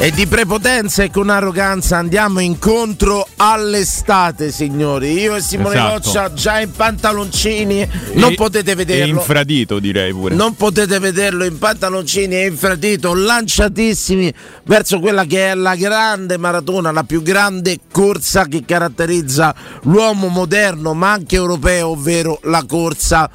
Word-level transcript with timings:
E 0.00 0.12
di 0.12 0.28
prepotenza 0.28 1.02
e 1.02 1.10
con 1.10 1.28
arroganza 1.28 1.96
andiamo 1.96 2.38
incontro 2.38 3.26
all'estate, 3.34 4.52
signori. 4.52 5.12
Io 5.18 5.34
e 5.34 5.40
Simone 5.40 5.74
Esatto. 5.74 5.92
Roccia 5.94 6.32
già 6.34 6.60
in 6.60 6.70
pantaloncini, 6.70 7.88
non 8.12 8.30
E- 8.30 8.34
potete 8.36 8.76
vederlo. 8.76 9.16
infradito 9.18 9.80
direi 9.80 10.12
pure. 10.12 10.36
Non 10.36 10.54
potete 10.54 11.00
vederlo 11.00 11.44
in 11.44 11.58
pantaloncini 11.58 12.36
e 12.36 12.46
infradito, 12.46 13.12
lanciatissimi 13.12 14.32
verso 14.66 15.00
quella 15.00 15.24
che 15.24 15.50
è 15.50 15.54
la 15.56 15.74
grande 15.74 16.36
maratona, 16.38 16.92
la 16.92 17.02
più 17.02 17.20
grande 17.20 17.78
corsa 17.90 18.44
che 18.44 18.62
caratterizza 18.64 19.52
l'uomo 19.82 20.28
moderno, 20.28 20.94
ma 20.94 21.10
anche 21.10 21.34
europeo, 21.34 21.88
ovvero 21.88 22.38
la 22.44 22.64
corsa 22.68 23.28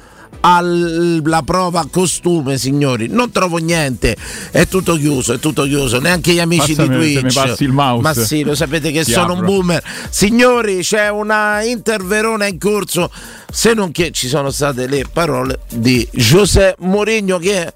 alla 0.46 1.42
prova 1.42 1.86
costume, 1.90 2.58
signori. 2.58 3.08
Non 3.08 3.30
trovo 3.30 3.56
niente, 3.56 4.14
è 4.50 4.68
tutto 4.68 4.96
chiuso, 4.96 5.32
è 5.32 5.38
tutto 5.38 5.64
chiuso. 5.64 5.98
Neanche 5.98 6.32
gli 6.32 6.38
amici 6.38 6.74
Passami- 6.74 6.98
di 7.06 7.18
Twitch. 7.18 7.68
Ma 7.70 8.12
sì, 8.12 8.42
lo 8.42 8.54
sapete 8.54 8.90
che 8.92 9.04
Ti 9.04 9.12
sono 9.12 9.32
un 9.32 9.38
apro. 9.38 9.46
boomer. 9.46 9.82
Signori, 10.10 10.80
c'è 10.82 11.08
una 11.08 11.62
Inter 11.62 12.04
Verona 12.04 12.46
in 12.46 12.58
corso. 12.58 13.10
Se 13.50 13.72
non 13.72 13.90
che 13.90 14.10
ci 14.10 14.28
sono 14.28 14.50
state 14.50 14.86
le 14.86 15.04
parole 15.10 15.60
di 15.72 16.06
José 16.12 16.74
Mourinho 16.80 17.38
che 17.38 17.72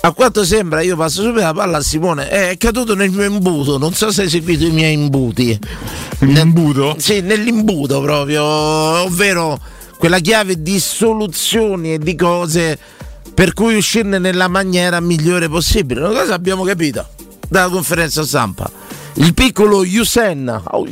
a 0.00 0.12
quanto 0.12 0.44
sembra, 0.44 0.80
io 0.82 0.96
passo 0.96 1.20
subito 1.22 1.40
la 1.44 1.52
palla 1.52 1.78
a 1.78 1.82
Simone, 1.82 2.28
è 2.28 2.56
caduto 2.56 2.94
nel 2.94 3.10
mio 3.10 3.24
imbuto, 3.24 3.76
non 3.76 3.92
so 3.92 4.12
se 4.12 4.22
hai 4.22 4.28
seguito 4.28 4.64
i 4.64 4.70
miei 4.70 4.94
imbuti. 4.94 5.58
L'imbuto? 6.20 6.94
Sì, 6.98 7.20
nell'imbuto 7.20 8.00
proprio, 8.00 8.44
ovvero 8.44 9.58
quella 9.98 10.18
chiave 10.18 10.62
di 10.62 10.78
soluzioni 10.78 11.94
e 11.94 11.98
di 11.98 12.14
cose 12.14 12.78
per 13.34 13.52
cui 13.52 13.76
uscirne 13.76 14.18
nella 14.18 14.48
maniera 14.48 15.00
migliore 15.00 15.48
possibile. 15.48 16.00
Una 16.00 16.20
cosa 16.20 16.34
abbiamo 16.34 16.64
capito 16.64 17.06
dalla 17.48 17.68
conferenza 17.68 18.24
stampa. 18.24 18.70
Il 19.14 19.34
piccolo 19.34 19.84
Yusen, 19.84 20.62
oh, 20.70 20.86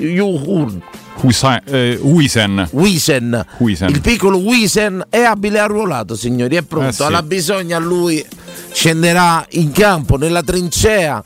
Husa- 1.20 1.62
eh, 1.64 1.98
Huisen. 2.00 2.68
Huisen. 2.72 3.46
il 3.88 4.00
piccolo 4.00 4.38
Wisen 4.38 5.04
è 5.08 5.20
abile 5.20 5.58
arruolato, 5.58 6.16
signori, 6.16 6.56
è 6.56 6.62
pronto. 6.62 6.88
Eh 6.88 6.92
sì. 6.92 7.02
Alla 7.02 7.22
bisogna 7.22 7.78
lui 7.78 8.24
scenderà 8.72 9.44
in 9.50 9.72
campo, 9.72 10.16
nella 10.16 10.42
trincea. 10.42 11.22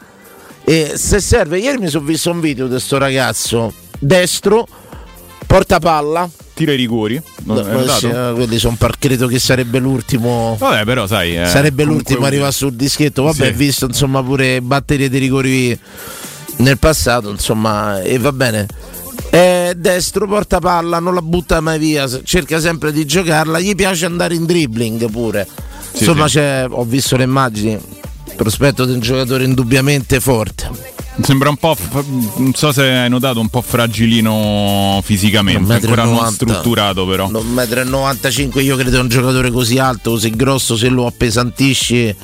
E 0.65 0.93
se 0.97 1.21
serve, 1.21 1.59
ieri 1.59 1.79
mi 1.79 1.89
sono 1.89 2.05
visto 2.05 2.31
un 2.31 2.41
video 2.41 2.65
di 2.65 2.73
questo 2.73 2.99
ragazzo 2.99 3.73
destro, 3.99 4.67
porta 5.47 5.79
palla. 5.79 6.29
Tira 6.59 6.73
i 6.73 6.77
rigori. 6.77 7.23
Non 7.45 7.65
notato? 7.65 7.99
sì, 8.01 8.07
eh, 8.09 8.33
quelli 8.35 8.59
sono 8.59 8.75
par- 8.77 8.99
credo 8.99 9.29
che 9.29 9.39
sarebbe 9.39 9.79
l'ultimo. 9.79 10.57
Vabbè, 10.59 10.85
però 10.85 11.07
sai. 11.07 11.37
eh, 11.41 11.47
sarebbe 11.47 11.85
l'ultimo 11.85 12.27
arrivare 12.27 12.51
sul 12.51 12.73
dischetto. 12.75 13.23
Vabbè, 13.23 13.47
Sì. 13.47 13.53
visto 13.53 13.85
insomma 13.87 14.21
pure 14.25 14.61
batterie 14.61 15.09
di 15.09 15.19
rigori 15.19 15.79
nel 16.57 16.77
passato, 16.77 17.31
insomma, 17.31 18.03
e 18.03 18.19
va 18.19 18.33
bene. 18.33 18.67
È 19.31 19.73
destro, 19.77 20.27
porta 20.27 20.59
palla, 20.59 20.99
non 20.99 21.15
la 21.15 21.23
butta 21.23 21.61
mai 21.61 21.79
via, 21.79 22.09
cerca 22.25 22.59
sempre 22.59 22.91
di 22.91 23.05
giocarla, 23.07 23.61
gli 23.61 23.77
piace 23.77 24.07
andare 24.07 24.35
in 24.35 24.45
dribbling 24.45 25.09
pure. 25.11 25.47
Sì, 25.93 25.99
insomma, 26.01 26.27
sì. 26.27 26.41
ho 26.41 26.85
visto 26.85 27.17
le 27.17 27.23
immagini, 27.23 27.79
prospetto 28.39 28.85
di 28.85 28.93
un 28.93 29.01
giocatore 29.01 29.43
indubbiamente 29.43 30.21
forte. 30.21 30.71
Sembra 31.21 31.49
un 31.49 31.57
po', 31.57 31.77
non 32.37 32.53
so 32.55 32.71
se 32.71 32.85
hai 32.85 33.09
notato, 33.11 33.41
un 33.41 33.49
po' 33.49 33.61
fragilino 33.61 35.01
fisicamente, 35.03 35.73
ancora 35.73 36.05
non 36.05 36.15
90. 36.15 36.33
strutturato 36.33 37.05
però. 37.05 37.29
1,95 37.29 38.47
m, 38.55 38.61
io 38.61 38.77
credo 38.77 39.01
un 39.01 39.09
giocatore 39.09 39.51
così 39.51 39.79
alto, 39.81 40.13
così 40.13 40.31
grosso, 40.31 40.77
se 40.77 40.89
lo 40.89 41.07
appesantisci 41.07 42.15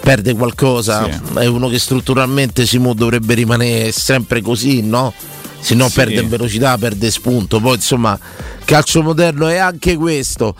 perde 0.00 0.34
qualcosa. 0.34 1.04
Sì. 1.04 1.38
È 1.38 1.46
uno 1.46 1.68
che 1.68 1.78
strutturalmente 1.78 2.66
Simo 2.66 2.92
dovrebbe 2.92 3.34
rimanere 3.34 3.92
sempre 3.92 4.42
così, 4.42 4.82
no? 4.82 5.14
Se 5.60 5.76
no 5.76 5.86
Sì. 5.86 5.94
perde 5.94 6.22
velocità, 6.22 6.76
perde 6.76 7.12
spunto. 7.12 7.60
Poi 7.60 7.76
insomma, 7.76 8.18
calcio 8.64 9.00
moderno 9.04 9.46
è 9.46 9.58
anche 9.58 9.94
questo. 9.94 10.56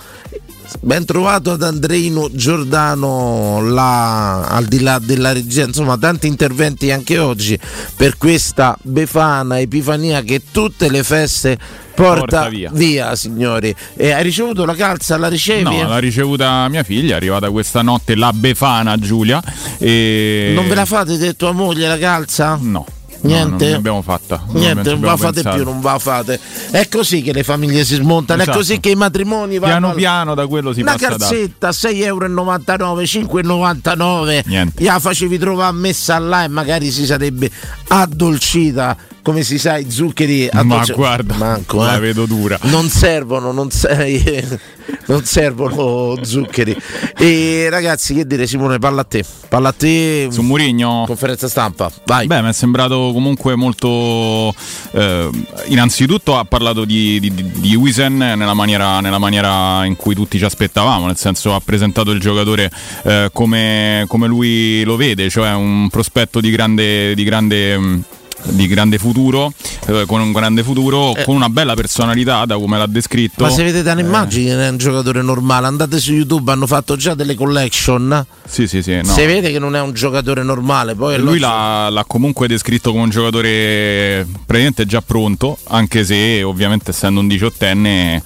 Ben 0.80 1.04
trovato 1.04 1.52
ad 1.52 1.62
Andreino 1.62 2.28
Giordano 2.32 3.60
là, 3.62 4.46
al 4.48 4.66
di 4.66 4.80
là 4.80 4.98
della 4.98 5.32
regia, 5.32 5.64
insomma 5.64 5.96
tanti 5.96 6.26
interventi 6.26 6.90
anche 6.90 7.18
oggi 7.18 7.58
per 7.96 8.16
questa 8.18 8.76
befana 8.82 9.60
epifania 9.60 10.22
che 10.22 10.42
tutte 10.50 10.90
le 10.90 11.02
feste 11.02 11.58
porta, 11.94 12.48
Porta 12.48 12.70
via. 12.72 13.14
signori. 13.14 13.74
E 13.96 14.10
hai 14.10 14.22
ricevuto 14.22 14.64
la 14.64 14.74
calza, 14.74 15.16
la 15.18 15.28
ricevi? 15.28 15.62
No, 15.62 15.88
l'ha 15.88 15.98
ricevuta 15.98 16.68
mia 16.68 16.82
figlia, 16.82 17.14
è 17.14 17.16
arrivata 17.16 17.50
questa 17.50 17.82
notte 17.82 18.14
la 18.14 18.32
Befana 18.32 18.96
Giulia. 18.96 19.42
E... 19.78 20.52
Non 20.54 20.68
ve 20.68 20.74
la 20.74 20.84
fate 20.86 21.16
di 21.16 21.36
tua 21.36 21.52
moglie 21.52 21.86
la 21.86 21.98
calza? 21.98 22.58
No. 22.60 22.86
Niente? 23.22 23.50
No, 23.50 23.60
non 23.64 23.70
l'abbiamo 23.72 24.02
fatta. 24.02 24.42
Niente, 24.48 24.74
non 24.74 24.78
abbiamo 24.78 25.00
va 25.06 25.16
fate 25.16 25.32
pensato. 25.34 25.56
più, 25.56 25.64
non 25.64 25.80
va 25.80 25.98
fate. 25.98 26.40
È 26.70 26.88
così 26.88 27.22
che 27.22 27.32
le 27.32 27.42
famiglie 27.44 27.84
si 27.84 27.94
smontano, 27.94 28.42
Esatto. 28.42 28.56
è 28.58 28.60
così 28.60 28.80
che 28.80 28.90
i 28.90 28.94
matrimoni 28.96 29.58
vanno. 29.58 29.70
Piano 29.72 29.88
al- 29.90 29.94
piano 29.96 30.34
da 30.34 30.46
quello 30.46 30.72
si 30.72 30.80
Una 30.80 30.92
passa 30.94 31.08
da. 31.10 31.16
calzetta 31.18 31.70
6,99 31.70 32.04
euro, 32.04 33.02
5,99 33.02 34.42
Niente. 34.46 34.84
la 34.84 34.98
facevi 34.98 35.38
trovare 35.38 35.72
messa 35.76 36.18
là 36.18 36.44
e 36.44 36.48
magari 36.48 36.90
si 36.90 37.06
sarebbe 37.06 37.50
addolcita 37.88 38.96
come 39.22 39.42
si 39.42 39.58
sa 39.58 39.76
i 39.78 39.90
zuccheri 39.90 40.48
Ma 40.52 40.60
addolci- 40.60 40.92
guarda, 40.94 41.34
Manco, 41.36 41.82
la 41.82 41.96
eh. 41.96 42.00
vedo 42.00 42.26
dura. 42.26 42.58
non 42.62 42.88
servono 42.88 43.52
non, 43.52 43.70
se- 43.70 44.60
non 45.06 45.24
servono 45.24 46.16
zuccheri 46.24 46.76
e 47.16 47.68
ragazzi 47.70 48.14
che 48.14 48.26
dire 48.26 48.46
Simone 48.46 48.78
parla 48.78 49.02
a 49.02 49.04
te 49.04 49.24
parla 49.48 49.68
a 49.68 49.72
te 49.72 50.28
Su 50.30 50.42
Murigno. 50.42 51.04
conferenza 51.06 51.48
stampa 51.48 51.90
vai 52.06 52.26
Beh, 52.26 52.42
mi 52.42 52.48
è 52.48 52.52
sembrato 52.52 53.10
comunque 53.12 53.54
molto. 53.54 54.52
eh, 54.92 55.30
innanzitutto 55.66 56.36
ha 56.36 56.44
parlato 56.44 56.84
di, 56.84 57.20
di, 57.20 57.32
di- 57.32 57.74
Wisen 57.76 58.16
nella 58.16 58.54
maniera, 58.54 59.00
nella 59.00 59.18
maniera 59.18 59.84
in 59.84 59.96
cui 59.96 60.14
tutti 60.14 60.38
ci 60.38 60.44
aspettavamo, 60.44 61.06
nel 61.06 61.16
senso 61.16 61.54
ha 61.54 61.60
presentato 61.64 62.10
il 62.10 62.20
giocatore 62.20 62.70
eh, 63.04 63.30
come, 63.32 64.04
come 64.08 64.26
lui 64.26 64.82
lo 64.84 64.96
vede, 64.96 65.28
cioè 65.30 65.52
un 65.54 65.88
prospetto 65.90 66.40
di 66.40 66.50
grande. 66.50 67.14
Di 67.14 67.24
grande 67.24 67.78
mh, 67.78 68.02
di 68.44 68.66
grande 68.66 68.98
futuro, 68.98 69.52
eh, 69.86 70.04
con 70.06 70.20
un 70.20 70.32
grande 70.32 70.62
futuro, 70.62 71.14
con 71.24 71.36
una 71.36 71.48
bella 71.48 71.74
personalità, 71.74 72.44
da 72.44 72.56
come 72.56 72.78
l'ha 72.78 72.86
descritto. 72.86 73.44
ma 73.44 73.50
se 73.50 73.62
vedete 73.62 73.88
Eh. 73.88 73.92
un'immagine 73.92 74.66
è 74.66 74.68
un 74.68 74.76
giocatore 74.78 75.22
normale 75.22 75.66
andate 75.66 75.98
su 75.98 76.12
YouTube 76.12 76.50
hanno 76.50 76.66
fatto 76.66 76.96
già 76.96 77.14
delle 77.14 77.34
collection 77.34 78.24
Sì, 78.46 78.66
sì, 78.66 78.82
sì. 78.82 78.96
no. 78.96 79.04
si 79.04 79.24
vede 79.24 79.50
che 79.52 79.58
non 79.58 79.76
è 79.76 79.80
un 79.80 79.92
giocatore 79.92 80.42
normale 80.42 80.94
poi 80.94 81.18
Lui 81.18 81.38
l'ha, 81.38 81.88
l'ha 81.88 82.04
comunque 82.06 82.48
descritto 82.48 82.90
come 82.90 83.04
un 83.04 83.10
giocatore 83.10 84.26
praticamente 84.46 84.86
già 84.86 85.00
pronto, 85.02 85.56
anche 85.68 86.04
se 86.04 86.42
ovviamente 86.42 86.90
essendo 86.90 87.20
un 87.20 87.28
diciottenne 87.28 88.22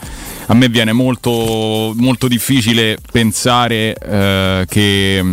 a 0.49 0.55
me 0.55 0.69
viene 0.69 0.93
molto, 0.93 1.93
molto 1.97 2.29
difficile 2.29 2.99
pensare 3.11 3.95
eh, 3.97 4.65
che, 4.69 5.25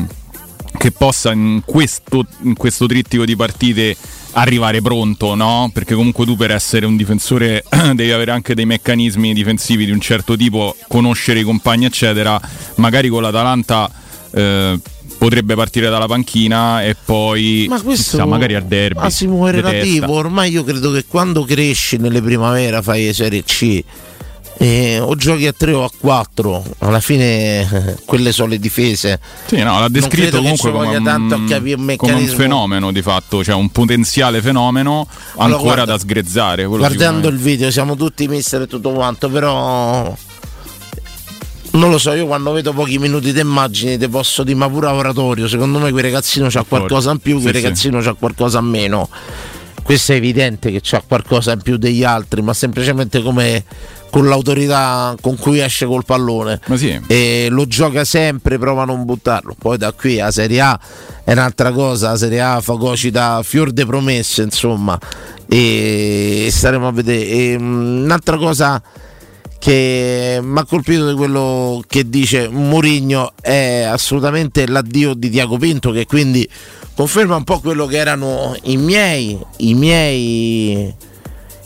che 0.78 0.92
possa 0.92 1.32
in 1.32 1.62
questo, 1.64 2.26
in 2.42 2.56
questo 2.56 2.88
trittico 2.88 3.24
di 3.24 3.36
partite 3.36 3.96
arrivare 4.34 4.82
pronto, 4.82 5.36
no? 5.36 5.70
Perché 5.74 5.96
comunque 5.96 6.26
tu 6.26 6.36
per 6.36 6.52
essere 6.52 6.86
un 6.86 6.96
difensore 6.96 7.64
devi 7.94 8.12
avere 8.12 8.32
anche 8.32 8.56
dei 8.56 8.66
meccanismi 8.66 9.34
difensivi 9.34 9.86
di 9.86 9.92
un 9.92 10.00
certo 10.00 10.36
tipo, 10.36 10.76
conoscere 10.88 11.40
i 11.40 11.44
compagni, 11.44 11.86
eccetera. 11.86 12.40
Magari 12.76 13.10
con 13.10 13.22
l'Atalanta 13.22 13.90
eh, 14.32 14.80
potrebbe 15.18 15.56
partire 15.56 15.90
dalla 15.90 16.08
panchina 16.08 16.84
e 16.84 16.96
poi 16.96 17.66
Ma 17.70 17.82
questo 17.82 18.12
chissà, 18.18 18.26
magari 18.26 18.56
al 18.56 18.66
derby. 18.66 19.00
Massimo 19.00 19.48
è 19.48 19.52
relativo. 19.52 19.82
testa. 20.00 20.12
Ormai 20.12 20.52
io 20.52 20.64
credo 20.64 20.92
che 20.92 21.06
quando 21.08 21.44
cresci 21.44 21.98
nelle 21.98 22.22
primavera 22.22 22.82
fai 22.82 23.14
Serie 23.14 23.44
C. 23.44 23.84
eh, 24.58 25.00
o 25.00 25.16
giochi 25.16 25.48
a 25.48 25.54
3 25.54 25.74
o 25.74 25.84
a 25.84 25.92
4, 25.98 26.64
alla 26.80 27.00
fine 27.00 27.62
eh, 27.62 27.98
quelle 28.06 28.32
sono 28.32 28.50
le 28.50 28.60
difese. 28.60 29.20
Sì, 29.46 29.58
no, 29.62 29.80
l'ha 29.80 29.90
descritto 29.90 30.38
comunque 30.38 30.72
come 30.72 30.96
un, 30.96 31.08
a 31.08 31.96
come 31.96 32.14
un 32.14 32.28
fenomeno 32.28 32.92
di 32.92 33.02
fatto, 33.02 33.44
cioè 33.44 33.56
un 33.56 33.70
potenziale 33.70 34.42
fenomeno 34.42 35.08
Allora, 35.36 35.56
ancora 35.58 35.74
guarda, 35.76 35.94
da 35.94 36.00
sgrezzare. 36.00 36.66
Guardando 36.66 37.28
il 37.28 37.38
video 37.38 37.72
siamo 37.72 37.96
tutti 37.96 38.28
mister 38.28 38.62
e 38.62 38.68
tutto 38.68 38.92
quanto, 38.92 39.30
però 39.30 40.16
Non 41.72 41.90
lo 41.90 41.98
so, 41.98 42.14
io 42.14 42.28
quando 42.28 42.52
vedo 42.52 42.72
pochi 42.72 43.00
minuti 43.00 43.34
di 43.34 43.40
immagini 43.40 43.98
ti 43.98 44.08
posso 44.08 44.44
dire 44.44 44.58
ma 44.58 44.70
pure 44.70 44.88
oratorio, 44.88 45.48
secondo 45.48 45.80
me 45.80 45.92
quel 45.92 46.04
ragazzino 46.04 46.48
c'ha 46.50 46.64
qualcosa 46.64 47.12
in 47.12 47.18
più, 47.18 47.42
quel 47.42 47.56
sì, 47.56 47.62
ragazzino 47.62 48.00
sì. 48.00 48.08
c'ha 48.08 48.14
qualcosa 48.14 48.60
in 48.60 48.66
meno. 48.66 49.10
Questo 49.82 50.14
è 50.14 50.16
evidente 50.16 50.72
che 50.72 50.80
c'ha 50.82 51.04
qualcosa 51.06 51.52
in 51.52 51.62
più 51.62 51.78
degli 51.78 52.04
altri, 52.04 52.42
ma 52.42 52.54
semplicemente 52.54 53.22
come 53.22 53.66
con 54.14 54.28
l'autorità 54.28 55.16
con 55.20 55.38
cui 55.38 55.60
esce 55.60 55.88
col 55.88 56.06
pallone 56.06 56.60
sì. 56.76 57.02
e 57.08 57.48
lo 57.50 57.66
gioca 57.66 58.06
sempre, 58.06 58.60
prova 58.60 58.84
a 58.84 58.86
non 58.86 59.06
buttarlo. 59.06 59.56
Poi 59.58 59.76
da 59.80 59.92
qui 59.92 60.20
a 60.20 60.30
Serie 60.30 60.62
A 60.62 60.80
è 61.24 61.32
un'altra 61.32 61.72
cosa, 61.72 62.12
la 62.12 62.18
Serie 62.18 62.40
A 62.40 62.62
fagocita 62.62 63.42
fior 63.42 63.72
de 63.72 63.88
promesse, 63.88 64.44
insomma, 64.44 65.00
e 65.48 66.48
staremo 66.52 66.90
a 66.90 66.92
vedere. 66.92 67.26
E, 67.26 67.56
um, 67.56 68.04
un'altra 68.04 68.38
cosa 68.38 68.80
che 69.58 70.40
mi 70.44 70.60
ha 70.60 70.66
colpito 70.66 71.10
di 71.10 71.16
quello 71.16 71.84
che 71.88 72.08
dice 72.08 72.50
Mourinho 72.50 73.32
è 73.42 73.88
assolutamente 73.90 74.68
l'addio 74.68 75.16
di 75.16 75.30
Diaco 75.30 75.58
Pinto 75.58 75.90
che 75.90 76.06
quindi 76.06 76.48
conferma 76.94 77.36
un 77.36 77.44
po' 77.44 77.60
quello 77.62 77.88
che 77.88 77.98
erano 77.98 78.56
i 78.64 78.78
miei, 78.78 79.40
i 79.58 79.74
miei 79.74 80.94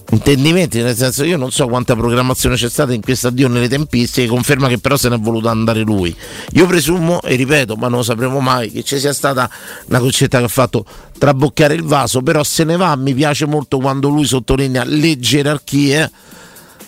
intendimenti, 0.10 0.82
nel 0.82 0.96
senso 0.96 1.24
io 1.24 1.38
non 1.38 1.52
so 1.52 1.68
quanta 1.68 1.96
programmazione 1.96 2.56
c'è 2.56 2.70
stata 2.70 2.94
in 2.94 3.02
questo 3.02 3.28
addio 3.28 3.48
nelle 3.48 3.68
tempistiche, 3.68 4.28
conferma 4.28 4.68
che 4.68 4.78
però 4.78 4.96
se 4.96 5.10
ne 5.10 5.16
è 5.16 5.20
voluto 5.20 5.50
andare 5.50 5.82
lui. 5.82 6.16
Io 6.54 6.66
presumo, 6.66 7.22
e 7.22 7.36
ripeto, 7.36 7.76
ma 7.76 7.88
non 7.88 7.98
lo 7.98 8.04
sapremo 8.04 8.40
mai, 8.40 8.72
che 8.72 8.84
ci 8.84 9.00
sia 9.00 9.14
stata 9.14 9.50
una 9.88 10.00
concetta 10.00 10.40
che 10.40 10.46
ha 10.46 10.50
fatto 10.50 10.86
traboccare 11.18 11.74
il 11.74 11.84
vaso, 11.84 12.22
però 12.22 12.44
se 12.44 12.64
ne 12.64 12.78
va, 12.78 12.96
mi 12.96 13.14
piace 13.14 13.46
molto 13.46 13.80
quando 13.80 14.08
lui 14.10 14.26
sottolinea 14.26 14.84
le 14.86 15.18
gerarchie 15.18 16.12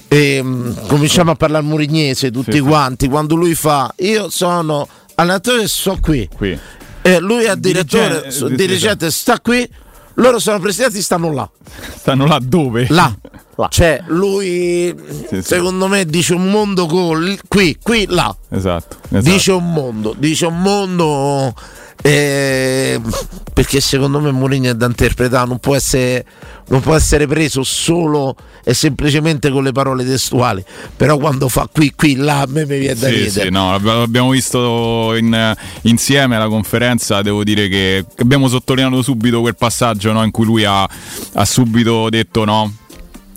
e, 0.07 0.39
um, 0.39 0.87
cominciamo 0.87 1.31
a 1.31 1.35
parlare 1.35 1.63
murignese 1.63 2.31
tutti 2.31 2.53
sì, 2.53 2.59
quanti 2.59 3.07
quando 3.07 3.35
lui 3.35 3.53
fa 3.53 3.93
io 3.97 4.29
sono 4.29 4.87
allenatore 5.15 5.67
sto 5.67 5.97
qui, 6.01 6.27
qui. 6.35 6.57
E 7.01 7.19
lui 7.19 7.43
è 7.43 7.55
direttore 7.55 8.21
dirigente, 8.21 8.55
dirigente 8.55 9.11
sta 9.11 9.39
qui 9.39 9.69
loro 10.19 10.39
sono 10.39 10.59
presidenti 10.59 11.01
stanno 11.01 11.31
là 11.31 11.49
stanno 11.95 12.25
là 12.25 12.39
dove? 12.41 12.87
là, 12.89 13.13
là. 13.55 13.67
cioè 13.69 14.03
lui 14.07 14.93
sì, 15.27 15.41
secondo 15.41 15.87
me 15.87 16.05
dice 16.05 16.33
un 16.33 16.49
mondo 16.49 16.85
con 16.85 17.37
qui 17.47 17.77
qui 17.81 18.05
là 18.09 18.35
esatto, 18.49 18.97
esatto. 19.09 19.29
dice 19.29 19.51
un 19.51 19.71
mondo 19.71 20.13
dice 20.17 20.45
un 20.45 20.61
mondo 20.61 21.53
eh, 22.01 22.99
perché 23.53 23.81
secondo 23.81 24.21
me 24.21 24.31
Mourinho 24.31 24.69
è 24.69 24.73
da 24.73 24.85
interpretare, 24.85 25.47
non 25.47 25.59
può, 25.59 25.75
essere, 25.75 26.25
non 26.67 26.79
può 26.79 26.95
essere 26.95 27.27
preso 27.27 27.63
solo 27.63 28.35
e 28.63 28.73
semplicemente 28.73 29.49
con 29.49 29.63
le 29.63 29.73
parole 29.73 30.05
testuali, 30.05 30.63
però 30.95 31.17
quando 31.17 31.49
fa 31.49 31.67
qui, 31.71 31.93
qui, 31.93 32.15
là, 32.15 32.41
a 32.41 32.45
me 32.47 32.65
mi 32.65 32.79
viene 32.79 32.95
da 32.95 33.07
sì, 33.07 33.15
ridere. 33.15 33.45
Sì, 33.45 33.49
no, 33.49 33.77
l'abbiamo 33.77 34.29
visto 34.29 35.13
in, 35.15 35.55
insieme 35.81 36.37
alla 36.37 36.47
conferenza, 36.47 37.21
devo 37.21 37.43
dire 37.43 37.67
che 37.67 38.05
abbiamo 38.17 38.47
sottolineato 38.47 39.01
subito 39.01 39.41
quel 39.41 39.57
passaggio 39.57 40.13
no, 40.13 40.23
in 40.23 40.31
cui 40.31 40.45
lui 40.45 40.63
ha, 40.63 40.83
ha 40.83 41.45
subito 41.45 42.09
detto 42.09 42.45
no 42.45 42.73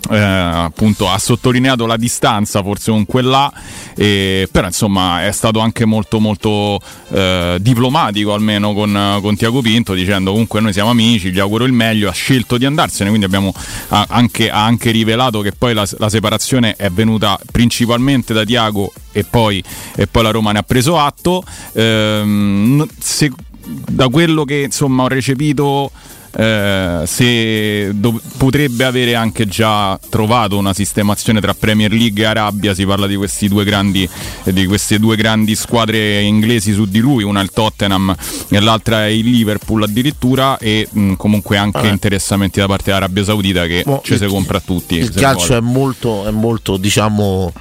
eh, 0.09 0.17
appunto 0.17 1.09
ha 1.09 1.17
sottolineato 1.17 1.85
la 1.85 1.97
distanza 1.97 2.61
forse 2.61 2.91
con 2.91 3.05
quella 3.05 3.51
eh, 3.95 4.47
però 4.51 4.67
insomma 4.67 5.25
è 5.25 5.31
stato 5.31 5.59
anche 5.59 5.85
molto 5.85 6.19
molto 6.19 6.79
eh, 7.09 7.57
diplomatico 7.59 8.33
almeno 8.33 8.73
con, 8.73 9.19
con 9.21 9.35
Tiago 9.35 9.61
Pinto 9.61 9.93
dicendo 9.93 10.31
comunque 10.31 10.59
noi 10.61 10.73
siamo 10.73 10.89
amici 10.89 11.31
gli 11.31 11.39
auguro 11.39 11.65
il 11.65 11.73
meglio 11.73 12.09
ha 12.09 12.13
scelto 12.13 12.57
di 12.57 12.65
andarsene. 12.65 13.09
Quindi 13.09 13.25
abbiamo 13.25 13.53
ha 13.89 14.05
anche, 14.09 14.49
ha 14.49 14.63
anche 14.63 14.91
rivelato 14.91 15.41
che 15.41 15.51
poi 15.51 15.73
la, 15.73 15.87
la, 15.97 16.09
separazione 16.09 16.75
è 16.75 16.89
venuta 16.89 17.37
principalmente 17.51 18.33
da 18.33 18.45
Tiago 18.45 18.93
e 19.11 19.23
poi, 19.23 19.63
e 19.95 20.07
poi 20.07 20.23
la 20.23 20.31
Roma 20.31 20.51
ne 20.51 20.59
ha 20.59 20.63
preso 20.63 20.97
atto. 20.99 21.43
Ehm, 21.73 22.87
se, 22.99 23.31
da 23.65 24.07
quello 24.09 24.43
che 24.43 24.63
insomma 24.63 25.03
ho 25.03 25.07
recepito 25.07 25.91
eh, 26.35 27.03
se 27.05 27.91
do- 27.93 28.19
potrebbe 28.37 28.83
avere 28.83 29.15
anche 29.15 29.45
già 29.45 29.99
trovato 30.09 30.57
una 30.57 30.73
sistemazione 30.73 31.39
tra 31.39 31.53
Premier 31.53 31.91
League 31.91 32.21
e 32.21 32.25
Arabia, 32.25 32.73
si 32.73 32.85
parla 32.85 33.07
di, 33.07 33.17
grandi, 33.63 34.09
di 34.43 34.65
queste 34.65 34.99
due 34.99 35.15
grandi 35.15 35.55
squadre 35.55 36.21
inglesi 36.21 36.73
su 36.73 36.85
di 36.85 36.99
lui, 36.99 37.23
una 37.23 37.41
è 37.41 37.43
il 37.43 37.51
Tottenham 37.51 38.15
e 38.49 38.59
l'altra 38.59 39.05
è 39.05 39.09
il 39.09 39.29
Liverpool 39.29 39.83
addirittura 39.83 40.57
e 40.57 40.87
mh, 40.89 41.13
comunque 41.13 41.57
anche 41.57 41.87
eh. 41.87 41.89
interessamenti 41.89 42.59
da 42.59 42.65
parte 42.65 42.85
dell'Arabia 42.85 43.23
Saudita 43.23 43.65
che 43.65 43.83
Mo, 43.85 44.01
ci 44.03 44.17
si 44.17 44.25
compra 44.25 44.59
tutti. 44.59 44.95
Il 44.95 45.11
calcio 45.11 45.55
è 45.55 45.59
molto, 45.59 46.25
è 46.25 46.31
molto 46.31 46.77
diciamo 46.77 47.51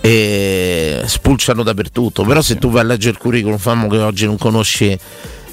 e 0.00 1.02
spulciano 1.04 1.62
dappertutto. 1.62 2.24
Però 2.24 2.40
se 2.40 2.56
tu 2.56 2.70
vai 2.70 2.82
a 2.82 2.84
leggere 2.84 3.12
il 3.12 3.18
curriculum, 3.18 3.58
famo 3.58 3.88
che 3.88 3.98
oggi 3.98 4.26
non 4.26 4.38
conosci 4.38 4.98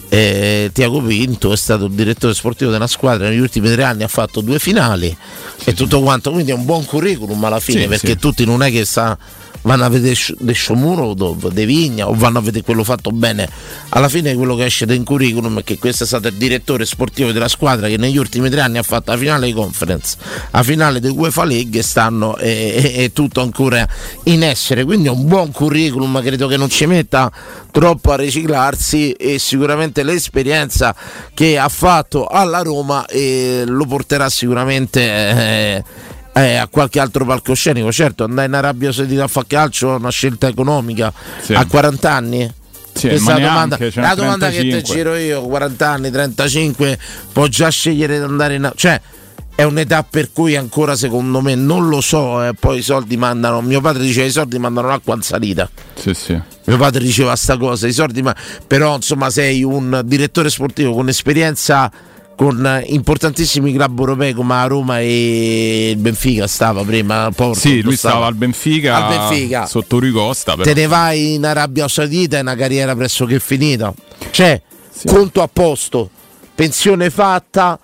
eh, 0.10 0.70
Tiago 0.74 1.02
Pinto 1.02 1.52
è 1.52 1.58
stato 1.58 1.86
il 1.86 1.92
direttore 1.92 2.34
sportivo 2.34 2.72
della 2.72 2.88
squadra 2.88 3.30
negli 3.30 3.40
ultimi 3.40 3.70
tre 3.72 3.84
anni 3.84 4.04
ha 4.04 4.08
fatto 4.08 4.42
due 4.42 4.60
finali 4.60 5.16
e 5.64 5.74
tutto 5.74 6.02
quanto 6.02 6.32
quindi 6.32 6.52
è 6.52 6.54
un 6.54 6.66
buon 6.66 6.86
curriculum 6.86 7.44
alla 7.44 7.60
fine 7.60 7.84
sì, 7.84 7.88
perché 7.88 8.08
sì. 8.10 8.18
tutti 8.18 8.46
non 8.46 8.62
è 8.64 8.72
che 8.72 8.86
sa 8.86 9.18
vanno 9.66 9.84
a 9.84 9.90
vedere 9.90 10.16
De 10.40 10.54
Sciomuro, 10.54 11.14
De 11.14 11.66
Vigna 11.66 12.08
o 12.08 12.14
vanno 12.14 12.40
a 12.40 12.42
vedere 12.42 12.64
quello 12.64 12.84
fatto 12.84 13.12
bene. 13.12 13.48
Alla 13.90 14.10
fine 14.10 14.34
quello 14.36 14.56
che 14.56 14.66
esce 14.66 14.86
da 14.86 14.94
in 14.94 15.04
curriculum 15.04 15.60
è 15.60 15.64
che 15.64 15.78
questo 15.78 16.04
è 16.04 16.08
stato 16.08 16.28
il 16.28 16.36
direttore 16.36 16.86
sportivo 16.86 17.32
della 17.32 17.48
squadra 17.48 17.88
che 17.88 17.98
negli 17.98 18.18
ultimi 18.18 18.50
tre 18.50 18.62
anni 18.62 18.78
ha 18.78 18.84
fatto 18.84 19.12
la 19.12 19.18
finale 19.18 19.48
di 19.48 19.54
conference, 19.54 20.18
la 20.52 20.64
finale 20.64 21.00
di 21.00 21.08
UEFA 21.08 21.44
League 21.44 21.80
e 21.80 21.84
stanno 21.84 22.38
è 22.38 23.10
tutto 23.14 23.42
ancora 23.42 23.88
in 24.24 24.44
essere. 24.44 24.84
Quindi 24.86 25.08
è 25.08 25.12
un 25.12 25.28
buon 25.28 25.52
curriculum, 25.52 26.22
credo 26.22 26.48
che 26.48 26.58
non 26.58 26.70
ci 26.70 26.86
metta 26.86 27.32
troppo 27.72 28.12
a 28.12 28.16
riciclarsi 28.16 29.12
e 29.12 29.40
sicuramente 29.40 29.95
l'esperienza 30.04 30.96
che 31.34 31.58
ha 31.58 31.70
fatto 31.70 32.28
alla 32.28 32.62
Roma 32.62 33.06
eh, 33.06 33.64
lo 33.66 33.86
porterà 33.86 34.30
sicuramente 34.30 35.02
eh, 35.02 35.84
eh, 36.34 36.56
a 36.56 36.68
qualche 36.68 37.00
altro 37.00 37.26
palcoscenico. 37.26 37.92
Certo, 37.92 38.26
andare 38.26 38.48
in 38.48 38.54
Arabia 38.54 38.92
Saudita 38.92 39.24
a 39.24 39.28
fare 39.28 39.48
calcio 39.48 39.94
è 39.94 39.98
una 39.98 40.10
scelta 40.10 40.48
economica 40.48 41.12
sì. 41.42 41.54
a 41.54 41.66
40 41.66 42.12
anni. 42.12 42.54
Sì, 42.94 43.10
Questa 43.10 43.36
è 43.36 43.42
la 43.42 43.48
domanda, 43.48 43.78
la 43.96 44.16
domanda 44.16 44.50
che 44.50 44.62
ti 44.62 44.82
giro 44.82 45.16
io, 45.16 45.42
40 45.42 45.90
anni, 45.90 46.10
35, 46.10 46.98
può 47.34 47.48
già 47.48 47.68
scegliere 47.70 48.18
di 48.18 48.24
andare 48.24 48.56
in... 48.56 48.72
Cioè, 48.74 49.02
è 49.56 49.64
un'età 49.64 50.04
per 50.04 50.32
cui 50.34 50.58
ancora 50.58 50.96
secondo 50.96 51.40
me 51.40 51.56
non 51.56 51.88
lo 51.88 52.02
so, 52.02 52.44
eh, 52.44 52.54
poi 52.54 52.80
i 52.80 52.82
soldi 52.82 53.16
mandano, 53.16 53.62
mio 53.62 53.80
padre 53.80 54.04
diceva 54.04 54.28
i 54.28 54.32
soldi 54.32 54.60
mandano 54.60 54.90
l'acqua 54.90 55.16
in 55.16 55.22
salita. 55.22 55.70
Sì, 55.96 56.14
sì. 56.14 56.40
Mio 56.66 56.78
padre 56.78 57.04
diceva 57.04 57.36
sta 57.36 57.58
cosa, 57.58 57.88
i 57.88 57.94
soldi 57.94 58.22
ma... 58.22 58.36
però 58.68 58.96
insomma 58.96 59.30
sei 59.30 59.64
un 59.64 60.02
direttore 60.04 60.50
sportivo 60.50 60.94
con 60.94 61.08
esperienza 61.08 61.90
con 62.36 62.84
importantissimi 62.88 63.72
club 63.72 63.98
europei 63.98 64.34
come 64.34 64.56
a 64.56 64.66
Roma 64.68 65.00
e 65.00 65.92
il 65.92 65.98
Benfica 65.98 66.48
stava 66.48 66.84
prima 66.84 67.32
Porto, 67.34 67.60
sì 67.60 67.82
lui 67.82 67.96
stava, 67.96 68.16
stava 68.16 68.28
al, 68.28 68.36
Benfica, 68.36 69.06
al 69.06 69.30
Benfica 69.30 69.66
sotto 69.66 70.00
Rui 70.00 70.12
Costa 70.12 70.54
te 70.62 70.74
ne 70.74 70.86
vai 70.86 71.36
in 71.36 71.46
Arabia 71.46 71.88
Saudita 71.88 72.38
è 72.38 72.42
una 72.42 72.56
carriera 72.56 72.94
pressoché 72.94 73.40
finita 73.40 73.94
cioè 74.32 74.62
sì. 74.92 75.08
conto 75.08 75.42
a 75.42 75.48
posto 75.48 76.10
pensione 76.54 77.10
fatta 77.10 77.80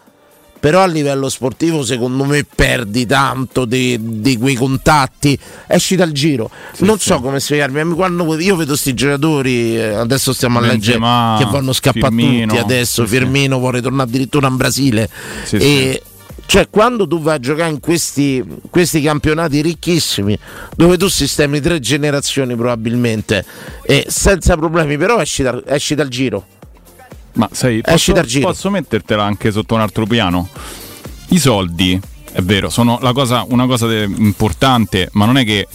però 0.61 0.83
a 0.83 0.85
livello 0.85 1.27
sportivo 1.27 1.83
secondo 1.83 2.23
me 2.23 2.45
perdi 2.45 3.07
tanto 3.07 3.65
di, 3.65 3.97
di 4.21 4.37
quei 4.37 4.53
contatti. 4.53 5.37
Esci 5.65 5.95
dal 5.95 6.11
giro. 6.11 6.51
Sì, 6.71 6.85
non 6.85 6.99
sì. 6.99 7.07
so 7.07 7.19
come 7.19 7.39
spiegarmi 7.39 7.95
quando 7.95 8.39
io 8.39 8.55
vedo 8.55 8.69
questi 8.69 8.93
giocatori 8.93 9.75
eh, 9.75 9.95
adesso 9.95 10.33
stiamo 10.33 10.59
a 10.59 10.61
leggere 10.61 10.99
che 10.99 11.45
vanno 11.49 11.73
scappati 11.73 12.41
tutti 12.41 12.57
adesso 12.57 13.05
sì, 13.05 13.15
Firmino 13.15 13.57
vuole 13.57 13.81
tornare 13.81 14.07
addirittura 14.07 14.47
in 14.47 14.55
Brasile. 14.55 15.09
E 15.49 16.03
cioè 16.45 16.69
quando 16.69 17.07
tu 17.07 17.19
vai 17.21 17.37
a 17.37 17.39
giocare 17.39 17.71
in 17.71 17.79
questi, 17.79 18.45
questi, 18.69 19.01
campionati 19.01 19.61
ricchissimi 19.61 20.37
dove 20.75 20.97
tu 20.97 21.07
sistemi 21.07 21.59
tre 21.59 21.79
generazioni 21.79 22.55
probabilmente 22.55 23.45
e 23.81 24.05
senza 24.09 24.55
problemi 24.57 24.97
però 24.97 25.19
esci, 25.19 25.41
da, 25.41 25.59
esci 25.65 25.95
dal 25.95 26.09
giro 26.09 26.45
ma 27.33 27.50
sai, 27.51 27.81
posso, 27.81 28.13
posso 28.41 28.69
mettertela 28.69 29.23
anche 29.23 29.51
sotto 29.51 29.75
un 29.75 29.81
altro 29.81 30.05
piano? 30.05 30.47
I 31.29 31.39
soldi, 31.39 32.00
è 32.31 32.41
vero, 32.41 32.69
sono 32.69 33.00
cosa, 33.13 33.45
una 33.47 33.65
cosa 33.65 33.88
de- 33.88 34.03
importante, 34.03 35.09
ma 35.13 35.25
non 35.25 35.38
è 35.38 35.45
che 35.45 35.67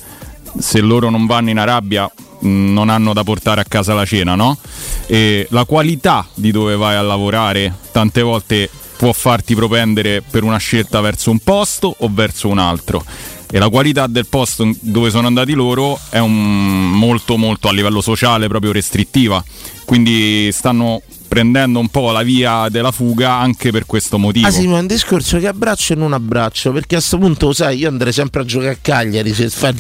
se 0.59 0.81
loro 0.81 1.11
non 1.11 1.27
vanno 1.27 1.51
in 1.51 1.59
Arabia 1.59 2.11
mh, 2.41 2.49
non 2.49 2.89
hanno 2.89 3.13
da 3.13 3.25
portare 3.25 3.61
a 3.61 3.65
casa 3.65 3.95
la 3.95 4.05
cena, 4.05 4.35
no? 4.35 4.59
E 5.07 5.47
la 5.51 5.65
qualità 5.65 6.27
di 6.35 6.51
dove 6.51 6.77
vai 6.77 6.97
a 6.97 7.03
lavorare 7.03 7.75
tante 7.93 8.23
volte 8.23 8.69
può 8.97 9.13
farti 9.13 9.55
propendere 9.55 10.23
per 10.23 10.43
una 10.43 10.57
scelta 10.57 11.01
verso 11.01 11.31
un 11.31 11.39
posto 11.39 11.95
o 11.99 12.11
verso 12.11 12.49
un 12.49 12.59
altro 12.59 13.05
e 13.49 13.59
la 13.59 13.69
qualità 13.69 14.07
del 14.07 14.27
posto 14.27 14.69
dove 14.81 15.11
sono 15.11 15.27
andati 15.27 15.53
loro 15.53 15.99
è 16.11 16.19
un 16.19 16.91
molto 16.91 17.37
molto 17.37 17.69
a 17.69 17.73
livello 17.73 18.01
sociale 18.01 18.49
proprio 18.49 18.73
restrittiva 18.73 19.43
quindi 19.85 20.51
stanno 20.51 21.03
prendendo 21.27 21.79
un 21.79 21.89
po' 21.89 22.11
la 22.13 22.23
via 22.23 22.69
della 22.69 22.91
fuga 22.91 23.33
anche 23.35 23.71
per 23.71 23.87
questo 23.87 24.19
motivo. 24.19 24.47
Ah 24.47 24.51
sì, 24.51 24.67
ma 24.67 24.79
è 24.79 24.81
un 24.81 24.87
discorso 24.87 25.39
che 25.39 25.47
abbraccio 25.47 25.93
e 25.93 25.97
non 25.97 26.13
abbraccio, 26.13 26.73
perché 26.73 26.97
a 26.97 26.99
questo 26.99 27.19
punto, 27.19 27.53
sai, 27.53 27.79
io 27.79 27.89
andrei 27.89 28.13
sempre 28.13 28.43
a 28.43 28.45
giocare 28.45 28.73
a 28.73 28.79
Cagliari, 28.81 29.35
se 29.35 29.49
fai, 29.49 29.75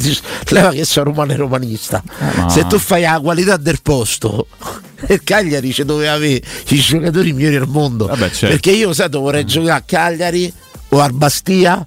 leva 0.49 0.71
che 0.71 0.85
sono 0.85 1.07
romano 1.07 1.33
e 1.33 1.37
romanista. 1.37 2.03
Eh, 2.03 2.41
ma... 2.41 2.49
Se 2.49 2.67
tu 2.67 2.79
fai 2.79 3.03
la 3.03 3.21
qualità 3.21 3.57
del 3.57 3.81
posto, 3.83 4.47
il 5.09 5.23
Cagliari 5.23 5.73
ci 5.73 5.85
doveva 5.85 6.13
avere 6.13 6.43
i 6.69 6.77
giocatori 6.77 7.33
migliori 7.33 7.57
al 7.57 7.69
mondo. 7.69 8.07
Vabbè, 8.07 8.31
certo. 8.31 8.47
Perché 8.47 8.73
io, 8.73 8.93
sai, 8.93 9.09
vorrei 9.11 9.45
giocare 9.45 9.79
a 9.79 9.83
Cagliari 9.83 10.53
o 10.91 11.01
a 11.01 11.09
Bastia 11.09 11.87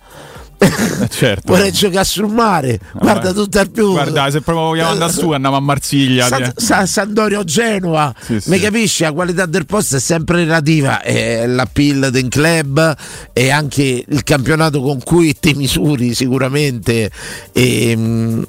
certo. 1.09 1.53
vorrei 1.53 1.71
giocare 1.71 2.03
sul 2.03 2.27
mare. 2.27 2.79
Guarda 2.93 3.31
tutto 3.31 3.59
al 3.59 3.69
più. 3.69 3.91
Guarda, 3.91 4.29
se 4.29 4.41
proprio 4.41 4.67
vogliamo 4.67 4.91
andare 4.91 5.11
su, 5.11 5.29
andiamo 5.31 5.55
a 5.55 5.59
Marsiglia. 5.59 6.27
San, 6.27 6.53
San, 6.55 6.87
Sandorio 6.87 7.43
Genova. 7.43 8.13
Sì, 8.19 8.39
sì. 8.39 8.49
mi 8.49 8.59
capisci? 8.59 9.03
La 9.03 9.13
qualità 9.13 9.45
del 9.45 9.65
posto 9.65 9.95
è 9.95 9.99
sempre 9.99 10.37
relativa. 10.37 11.01
È 11.01 11.45
la 11.47 11.65
pill 11.65 12.07
del 12.07 12.27
club 12.27 12.95
e 13.31 13.49
anche 13.49 14.03
il 14.05 14.23
campionato 14.23 14.81
con 14.81 15.01
cui 15.01 15.37
ti 15.39 15.53
misuri 15.53 16.13
sicuramente. 16.13 17.09
E, 17.53 17.93
mm, 17.95 18.43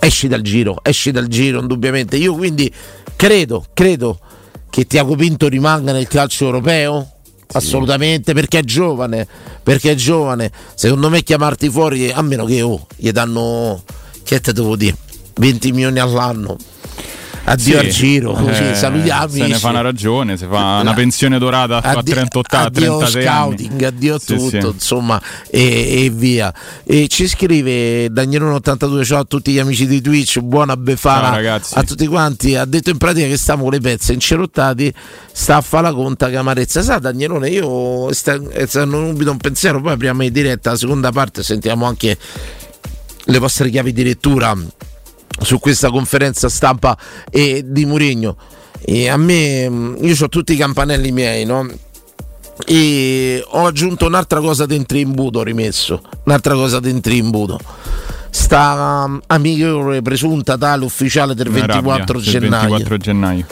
esci 0.00 0.28
dal 0.28 0.42
giro 0.42 0.78
esci 0.82 1.10
dal 1.10 1.26
giro 1.26 1.60
indubbiamente. 1.60 2.16
Io 2.16 2.34
quindi 2.34 2.72
credo 3.16 3.66
credo 3.74 4.20
che 4.70 4.86
Tiago 4.86 5.16
Pinto 5.16 5.48
rimanga 5.48 5.92
nel 5.92 6.06
calcio 6.06 6.44
europeo 6.44 7.17
Assolutamente 7.52 8.34
perché 8.34 8.58
è 8.58 8.62
giovane, 8.62 9.26
perché 9.62 9.92
è 9.92 9.94
giovane. 9.94 10.50
Secondo 10.74 11.08
me 11.08 11.22
chiamarti 11.22 11.70
fuori, 11.70 12.10
a 12.10 12.20
meno 12.22 12.44
che 12.44 12.60
oh, 12.62 12.86
gli 12.96 13.10
danno, 13.10 13.82
che 14.22 14.40
te 14.40 14.52
devo 14.52 14.76
dire, 14.76 14.96
20 15.36 15.72
milioni 15.72 15.98
all'anno. 15.98 16.56
Addio 17.48 17.78
Sì. 17.80 17.86
al 17.86 17.92
giro, 17.92 18.32
così 18.32 18.62
Eh, 18.62 18.74
salutiamo. 18.74 19.28
Se 19.28 19.46
ne 19.46 19.54
fa 19.54 19.68
una 19.70 19.80
ragione, 19.80 20.36
se 20.36 20.46
fa 20.46 20.80
una 20.82 20.92
pensione 20.92 21.38
dorata 21.38 21.78
a 21.82 21.90
Addio- 21.96 22.14
38 22.14 22.56
addio 22.56 22.98
36 22.98 23.22
scouting, 23.24 23.70
anni. 23.72 23.84
addio 23.84 24.14
a 24.14 24.18
Sì, 24.18 24.26
tutto, 24.36 24.48
sì. 24.50 24.66
insomma, 24.66 25.22
e, 25.50 26.04
e 26.04 26.10
via. 26.10 26.52
E 26.84 27.08
ci 27.08 27.26
scrive 27.26 28.08
Danielone82, 28.12 29.02
ciao 29.04 29.20
a 29.20 29.24
tutti 29.24 29.52
gli 29.52 29.58
amici 29.58 29.86
di 29.86 30.00
Twitch, 30.02 30.40
buona 30.40 30.76
befana 30.76 31.58
a 31.72 31.82
tutti 31.84 32.06
quanti. 32.06 32.54
Ha 32.54 32.64
detto 32.66 32.90
in 32.90 32.98
pratica 32.98 33.26
che 33.26 33.36
stiamo 33.38 33.62
con 33.62 33.72
le 33.72 33.80
pezze 33.80 34.12
incerottati, 34.12 34.92
sta 35.32 35.56
a 35.56 35.60
fare 35.62 35.84
la 35.84 35.94
conta 35.94 36.28
che 36.28 36.36
amarezza. 36.36 36.82
Sa 36.82 36.98
Danielone, 36.98 37.48
io 37.48 38.12
sta, 38.12 38.38
sta 38.66 38.82
subito 38.84 39.30
un 39.30 39.38
pensiero, 39.38 39.80
poi 39.80 39.92
apriamo 39.92 40.22
in 40.22 40.32
diretta 40.32 40.70
la 40.72 40.76
seconda 40.76 41.10
parte, 41.12 41.42
sentiamo 41.42 41.86
anche 41.86 42.16
le 43.24 43.38
vostre 43.38 43.70
chiavi 43.70 43.92
di 43.92 44.02
lettura 44.04 44.54
su 45.40 45.58
questa 45.58 45.90
conferenza 45.90 46.48
stampa 46.48 46.96
e 47.30 47.64
di 47.66 47.84
Mourinho. 47.84 48.36
E 48.80 49.08
a 49.08 49.16
me, 49.16 49.68
mh, 49.68 49.96
io 50.02 50.14
ho 50.20 50.28
tutti 50.28 50.52
i 50.52 50.56
campanelli 50.56 51.12
miei, 51.12 51.44
no? 51.44 51.66
E 52.66 53.44
ho 53.46 53.66
aggiunto 53.66 54.06
un'altra 54.06 54.40
cosa 54.40 54.66
dentro 54.66 54.98
imbuto, 54.98 55.38
ho 55.38 55.42
rimesso 55.42 56.02
un'altra 56.24 56.54
cosa 56.54 56.80
dentro 56.80 57.12
imbuto. 57.12 57.58
Sta 58.30 59.04
um, 59.06 59.20
amichevole 59.26 60.02
presunta 60.02 60.58
tale 60.58 60.84
ufficiale 60.84 61.34
del 61.34 61.46
In 61.46 61.54
Arabia, 61.54 61.80
24 61.80 62.20
del 62.20 62.30
gennaio. 62.30 62.68
24 62.68 62.96
gennaio. 62.96 63.46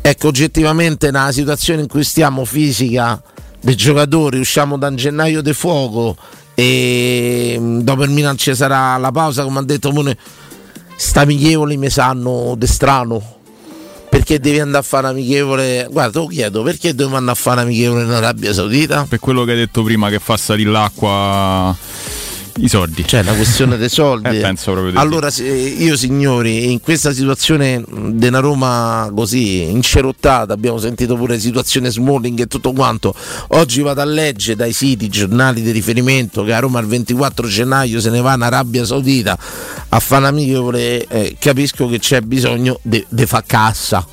Ecco, 0.00 0.28
oggettivamente 0.28 1.10
nella 1.10 1.32
situazione 1.32 1.82
in 1.82 1.88
cui 1.88 2.04
stiamo 2.04 2.44
fisica 2.44 3.20
dei 3.60 3.76
giocatori, 3.76 4.38
usciamo 4.38 4.76
da 4.76 4.88
un 4.88 4.96
gennaio 4.96 5.42
di 5.42 5.52
fuoco 5.52 6.16
e 6.54 7.56
mh, 7.58 7.80
dopo 7.80 8.04
il 8.04 8.10
Milan 8.10 8.36
ci 8.36 8.54
sarà 8.54 8.96
la 8.96 9.10
pausa, 9.10 9.44
come 9.44 9.60
ha 9.60 9.62
detto 9.62 9.90
Mone, 9.92 10.16
sta 10.96 11.20
amichevoli 11.22 11.76
mi 11.76 11.90
sanno 11.90 12.54
de 12.56 12.66
strano. 12.66 13.40
Perché 14.08 14.38
devi 14.38 14.60
andare 14.60 14.84
a 14.84 14.86
fare 14.86 15.08
amichevole? 15.08 15.88
Guarda, 15.90 16.20
lo 16.20 16.26
chiedo, 16.26 16.62
perché 16.62 16.90
dobbiamo 16.90 17.16
andare 17.16 17.38
a 17.38 17.40
fare 17.40 17.62
amichevole 17.62 18.02
in 18.04 18.10
Arabia 18.10 18.52
Saudita? 18.52 19.06
Per 19.08 19.18
quello 19.18 19.44
che 19.44 19.52
hai 19.52 19.56
detto 19.56 19.82
prima, 19.82 20.10
che 20.10 20.18
fa 20.18 20.36
salire 20.36 20.70
l'acqua, 20.70 21.74
i 22.56 22.68
soldi. 22.68 23.04
Cioè, 23.06 23.20
una 23.20 23.32
questione 23.32 23.76
dei 23.76 23.88
soldi. 23.88 24.20
Eh, 24.42 24.54
allora, 24.94 25.28
io 25.38 25.96
signori, 25.96 26.70
in 26.72 26.80
questa 26.80 27.12
situazione 27.12 27.82
una 27.86 28.40
Roma 28.40 29.10
così 29.14 29.62
incerottata, 29.62 30.52
abbiamo 30.52 30.78
sentito 30.78 31.16
pure 31.16 31.38
situazione 31.38 31.90
Smalling 31.90 32.40
e 32.40 32.46
tutto 32.46 32.72
quanto. 32.72 33.14
Oggi 33.48 33.82
vado 33.82 34.00
a 34.00 34.04
leggere 34.04 34.56
dai 34.56 34.72
siti, 34.72 35.08
giornali 35.08 35.62
di 35.62 35.70
riferimento 35.70 36.42
che 36.44 36.52
a 36.52 36.58
Roma 36.58 36.80
il 36.80 36.86
24 36.86 37.46
gennaio 37.46 38.00
se 38.00 38.10
ne 38.10 38.20
va 38.20 38.34
in 38.34 38.42
Arabia 38.42 38.84
Saudita 38.84 39.38
a 39.88 40.00
fare 40.00 40.26
amichevole. 40.26 41.06
Eh, 41.06 41.36
capisco 41.38 41.88
che 41.88 41.98
c'è 41.98 42.20
bisogno 42.20 42.78
di 42.82 43.04
fare 43.26 43.44
cassa. 43.46 44.06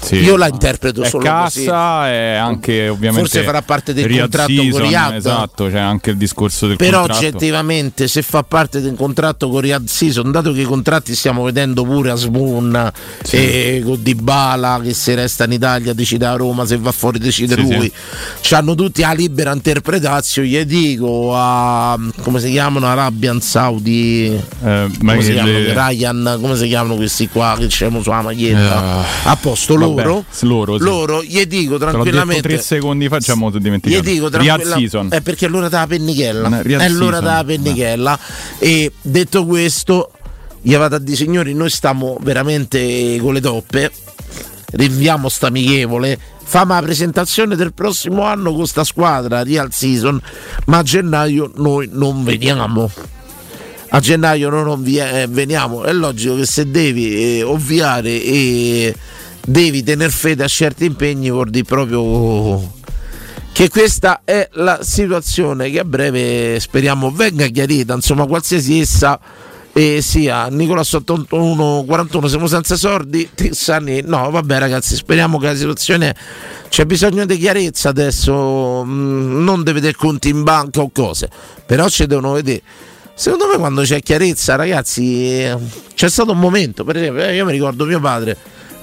Sì. 0.00 0.16
Io 0.16 0.36
la 0.36 0.46
interpreto 0.48 1.02
è 1.02 1.08
solo 1.08 1.24
cassa 1.24 2.08
e 2.10 2.34
anche 2.36 2.88
ovviamente 2.88 3.28
Forse 3.28 3.42
farà 3.44 3.62
parte 3.62 3.92
del 3.92 4.04
contratto 4.18 4.52
con 4.54 4.62
season, 4.64 4.82
Riyadh. 4.82 5.14
Esatto, 5.14 5.68
c'è 5.68 5.78
anche 5.78 6.10
il 6.10 6.16
discorso 6.16 6.66
del 6.68 6.76
Però 6.76 7.00
contratto. 7.00 7.26
oggettivamente 7.26 8.06
se 8.08 8.22
fa 8.22 8.42
parte 8.42 8.80
del 8.80 8.94
contratto 8.94 9.48
con 9.48 9.60
Riyadh 9.60 9.86
Season, 9.88 10.30
dato 10.30 10.52
che 10.52 10.60
i 10.60 10.64
contratti 10.64 11.14
stiamo 11.14 11.42
vedendo 11.42 11.82
pure 11.84 12.10
a 12.10 12.14
Smoon 12.14 12.92
e 13.30 13.82
con 13.84 14.00
Dybala 14.02 14.80
che 14.82 14.94
se 14.94 15.14
resta 15.14 15.44
in 15.44 15.52
Italia 15.52 15.92
decide 15.92 16.26
a 16.26 16.34
Roma, 16.36 16.64
se 16.66 16.76
va 16.76 16.92
fuori 16.92 17.18
decide 17.18 17.54
Sì, 17.56 17.62
lui. 17.62 17.92
C'hanno 18.40 18.74
tutti 18.74 19.00
la 19.00 19.12
libera 19.12 19.52
interpretazione, 19.52 20.48
gli 20.48 20.64
dico 20.64 21.32
a 21.34 21.98
come 22.22 22.38
si 22.40 22.50
chiamano 22.50 22.86
Arabian 22.86 23.40
Saudi 23.40 24.26
Eh, 24.64 24.90
come 24.98 25.22
si 25.22 25.32
chiamano? 25.32 25.58
le- 25.58 25.72
Ryan, 25.72 26.38
come 26.40 26.56
si 26.56 26.66
chiamano 26.68 26.94
questi 26.96 27.28
qua 27.28 27.56
che 27.58 27.66
c'erano 27.66 28.02
sulla 28.02 28.22
maglietta? 28.22 29.02
Eh, 29.02 29.28
a 29.28 29.36
posto 29.36 29.74
vabbè, 29.74 29.85
loro? 29.94 30.24
loro, 30.40 30.76
sì. 30.78 30.84
loro 30.84 31.22
gli 31.22 31.44
dico 31.44 31.78
tranquillamente 31.78 32.42
tre 32.42 32.58
secondi 32.60 33.08
fa, 33.08 33.16
ci 33.18 33.24
siamo 33.24 33.50
gli 33.50 33.58
dimenticati. 33.58 34.10
dico 34.10 34.28
Riyadh 34.28 34.60
tranquilla- 34.60 34.76
season. 34.76 35.08
è 35.10 35.20
perché 35.20 35.46
è 35.46 35.48
l'ora 35.48 35.68
della 35.68 35.86
pennichella. 35.86 36.60
Eh, 36.62 36.76
È 36.76 36.88
l'ora 36.88 37.20
della 37.20 37.44
pennichella. 37.44 38.18
E 38.58 38.92
detto 39.00 39.44
questo, 39.46 40.10
gli 40.60 40.74
vado 40.76 40.96
a 40.96 40.98
dire, 40.98 41.16
signori, 41.16 41.54
noi 41.54 41.70
stiamo 41.70 42.18
veramente 42.20 43.18
con 43.20 43.32
le 43.34 43.40
toppe. 43.40 43.90
Rinviamo 44.72 45.28
sta 45.28 45.46
amichevole. 45.46 46.18
Famo 46.48 46.74
la 46.74 46.82
presentazione 46.82 47.56
del 47.56 47.72
prossimo 47.72 48.22
anno 48.22 48.54
con 48.54 48.66
sta 48.66 48.84
squadra, 48.84 49.42
Real 49.42 49.72
Season, 49.72 50.20
ma 50.66 50.78
a 50.78 50.82
gennaio 50.82 51.50
noi 51.56 51.88
non 51.92 52.22
veniamo. 52.24 52.90
A 53.90 54.00
gennaio 54.00 54.50
noi 54.50 54.64
non 54.64 54.84
eh, 54.86 55.26
veniamo. 55.28 55.82
È 55.84 55.92
logico 55.92 56.36
che 56.36 56.44
se 56.46 56.70
devi 56.70 57.38
eh, 57.38 57.42
ovviare 57.42 58.10
e 58.22 58.94
devi 59.46 59.82
tener 59.84 60.10
fede 60.10 60.42
a 60.42 60.48
certi 60.48 60.84
impegni, 60.84 61.30
vuol 61.30 61.50
dire 61.50 61.64
proprio 61.64 62.74
che 63.52 63.70
questa 63.70 64.22
è 64.24 64.48
la 64.54 64.80
situazione 64.82 65.70
che 65.70 65.78
a 65.78 65.84
breve 65.84 66.58
speriamo 66.60 67.10
venga 67.10 67.46
chiarita, 67.46 67.94
insomma 67.94 68.26
qualsiasi 68.26 68.80
essa 68.80 69.18
eh, 69.72 70.02
sia. 70.02 70.48
Nicolas 70.48 70.92
81 70.92 71.84
41 71.86 72.28
siamo 72.28 72.46
senza 72.48 72.76
soldi 72.76 73.30
Tissani 73.34 74.02
no 74.04 74.30
vabbè 74.30 74.58
ragazzi 74.58 74.96
speriamo 74.96 75.38
che 75.38 75.46
la 75.46 75.54
situazione 75.54 76.14
c'è 76.68 76.84
bisogno 76.84 77.24
di 77.24 77.38
chiarezza 77.38 77.90
adesso 77.90 78.82
mm, 78.84 79.42
non 79.44 79.58
deve 79.62 79.80
vedere 79.80 79.96
conti 79.96 80.28
in 80.28 80.42
banca 80.42 80.80
o 80.80 80.90
cose. 80.92 81.30
Però 81.64 81.88
ci 81.88 82.06
devono 82.06 82.32
vedere. 82.32 82.62
Secondo 83.14 83.46
me 83.46 83.56
quando 83.56 83.82
c'è 83.82 84.00
chiarezza 84.00 84.56
ragazzi 84.56 85.44
eh, 85.44 85.56
c'è 85.94 86.10
stato 86.10 86.32
un 86.32 86.38
momento 86.38 86.84
per 86.84 86.96
esempio 86.96 87.24
eh, 87.24 87.34
io 87.36 87.44
mi 87.46 87.52
ricordo 87.52 87.86
mio 87.86 88.00
padre 88.00 88.36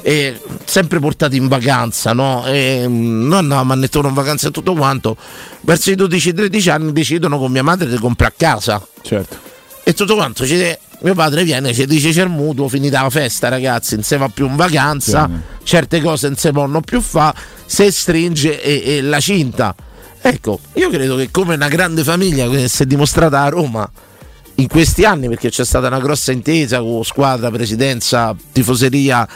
e 0.06 0.40
sempre 0.66 1.00
portati 1.00 1.38
in 1.38 1.48
vacanza, 1.48 2.14
no? 2.14 2.46
E, 2.46 2.84
mm, 2.88 3.26
noi 3.28 3.40
andavamo 3.40 3.74
a 3.74 3.76
Nettone 3.76 4.10
in 4.10 4.14
vacanza 4.14 4.50
e 4.50 4.52
tutto 4.52 4.74
quanto. 4.74 5.16
Verso 5.62 5.90
i 5.92 5.96
12-13 5.96 6.70
anni 6.70 6.92
decidono 6.92 7.40
con 7.40 7.52
mia 7.52 7.64
madre 7.64 7.90
di 7.90 7.98
comprare 7.98 8.34
a 8.34 8.36
casa 8.38 8.86
Certo. 9.02 9.38
e 9.84 9.94
tutto 9.94 10.16
quanto. 10.16 10.46
Ci- 10.46 10.78
mio 11.00 11.16
padre 11.16 11.44
viene 11.44 11.74
ci 11.74 11.86
dice 11.86 12.12
c'è 12.12 12.24
il 12.24 12.30
mutuo, 12.30 12.68
finita 12.70 13.02
la 13.02 13.10
festa, 13.10 13.50
ragazzi, 13.50 13.96
non 13.96 14.04
si 14.04 14.16
va 14.16 14.30
più 14.30 14.46
in 14.48 14.56
vacanza, 14.56 15.30
Sì. 15.32 15.66
certe 15.66 16.00
cose 16.02 16.28
non 16.28 16.38
si 16.38 16.52
possono 16.52 16.80
più 16.82 17.02
fa, 17.02 17.34
se 17.66 17.92
stringe 17.92 18.62
e, 18.62 18.84
e 18.98 19.02
la 19.02 19.20
cinta. 19.20 19.74
Ecco, 20.22 20.60
io 20.76 20.90
credo 20.90 21.16
che 21.18 21.30
come 21.32 21.56
una 21.56 21.68
grande 21.68 22.04
famiglia 22.04 22.48
che 22.48 22.70
si 22.70 22.84
è 22.84 22.86
dimostrata 22.86 23.42
a 23.42 23.50
Roma 23.50 23.90
in 24.56 24.68
questi 24.68 25.04
anni, 25.04 25.28
perché 25.28 25.50
c'è 25.50 25.66
stata 25.66 25.88
una 25.88 26.00
grossa 26.00 26.32
intesa 26.32 26.80
con 26.80 27.04
squadra, 27.04 27.50
presidenza, 27.52 28.34
tifoseria 28.54 29.28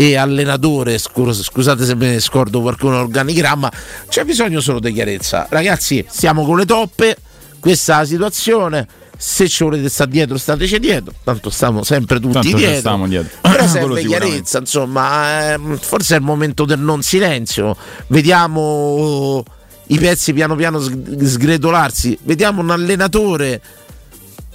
e 0.00 0.16
allenatore, 0.16 0.96
scus- 0.96 1.42
scusate 1.42 1.84
se 1.84 1.94
me 1.94 2.12
ne 2.12 2.20
scordo 2.20 2.62
qualcuno 2.62 3.00
organigramma, 3.00 3.70
c'è 4.08 4.24
bisogno 4.24 4.60
solo 4.60 4.80
di 4.80 4.94
chiarezza. 4.94 5.46
Ragazzi, 5.50 6.02
stiamo 6.08 6.46
con 6.46 6.56
le 6.56 6.64
toppe, 6.64 7.18
questa 7.60 7.96
è 7.96 7.98
la 7.98 8.06
situazione. 8.06 8.88
Se 9.18 9.46
ci 9.46 9.62
volete 9.62 9.90
stare 9.90 10.10
dietro, 10.10 10.38
stateci 10.38 10.78
dietro. 10.78 11.12
Tanto 11.22 11.50
stiamo 11.50 11.82
sempre 11.82 12.18
tutti 12.18 12.32
Tanto 12.32 12.56
dietro. 12.56 13.06
dietro. 13.06 13.28
Però 13.42 13.66
serve 13.68 14.02
chiarezza, 14.02 14.60
insomma, 14.60 15.52
ehm, 15.52 15.76
forse 15.76 16.14
è 16.14 16.16
il 16.16 16.24
momento 16.24 16.64
del 16.64 16.78
non 16.78 17.02
silenzio. 17.02 17.76
Vediamo 18.06 19.44
i 19.88 19.98
pezzi 19.98 20.32
piano 20.32 20.56
piano 20.56 20.78
sg- 20.78 21.22
sgretolarsi. 21.22 22.16
Vediamo 22.22 22.62
un 22.62 22.70
allenatore 22.70 23.60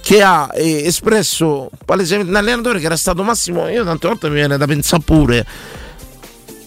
che 0.06 0.22
ha 0.22 0.48
eh, 0.54 0.86
espresso 0.86 1.68
palesemente 1.84 2.30
un 2.30 2.36
allenatore 2.36 2.78
che 2.78 2.86
era 2.86 2.96
stato 2.96 3.24
massimo. 3.24 3.68
Io 3.68 3.82
tante 3.82 4.06
volte 4.06 4.28
mi 4.28 4.36
viene 4.36 4.56
da 4.56 4.64
pensare 4.64 5.02
pure. 5.04 5.44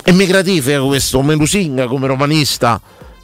e 0.03 0.11
mi 0.11 0.25
gratifica 0.25 0.81
questo, 0.81 1.21
me 1.21 1.35
lusinga 1.35 1.87
come 1.87 2.07
romanista, 2.07 2.81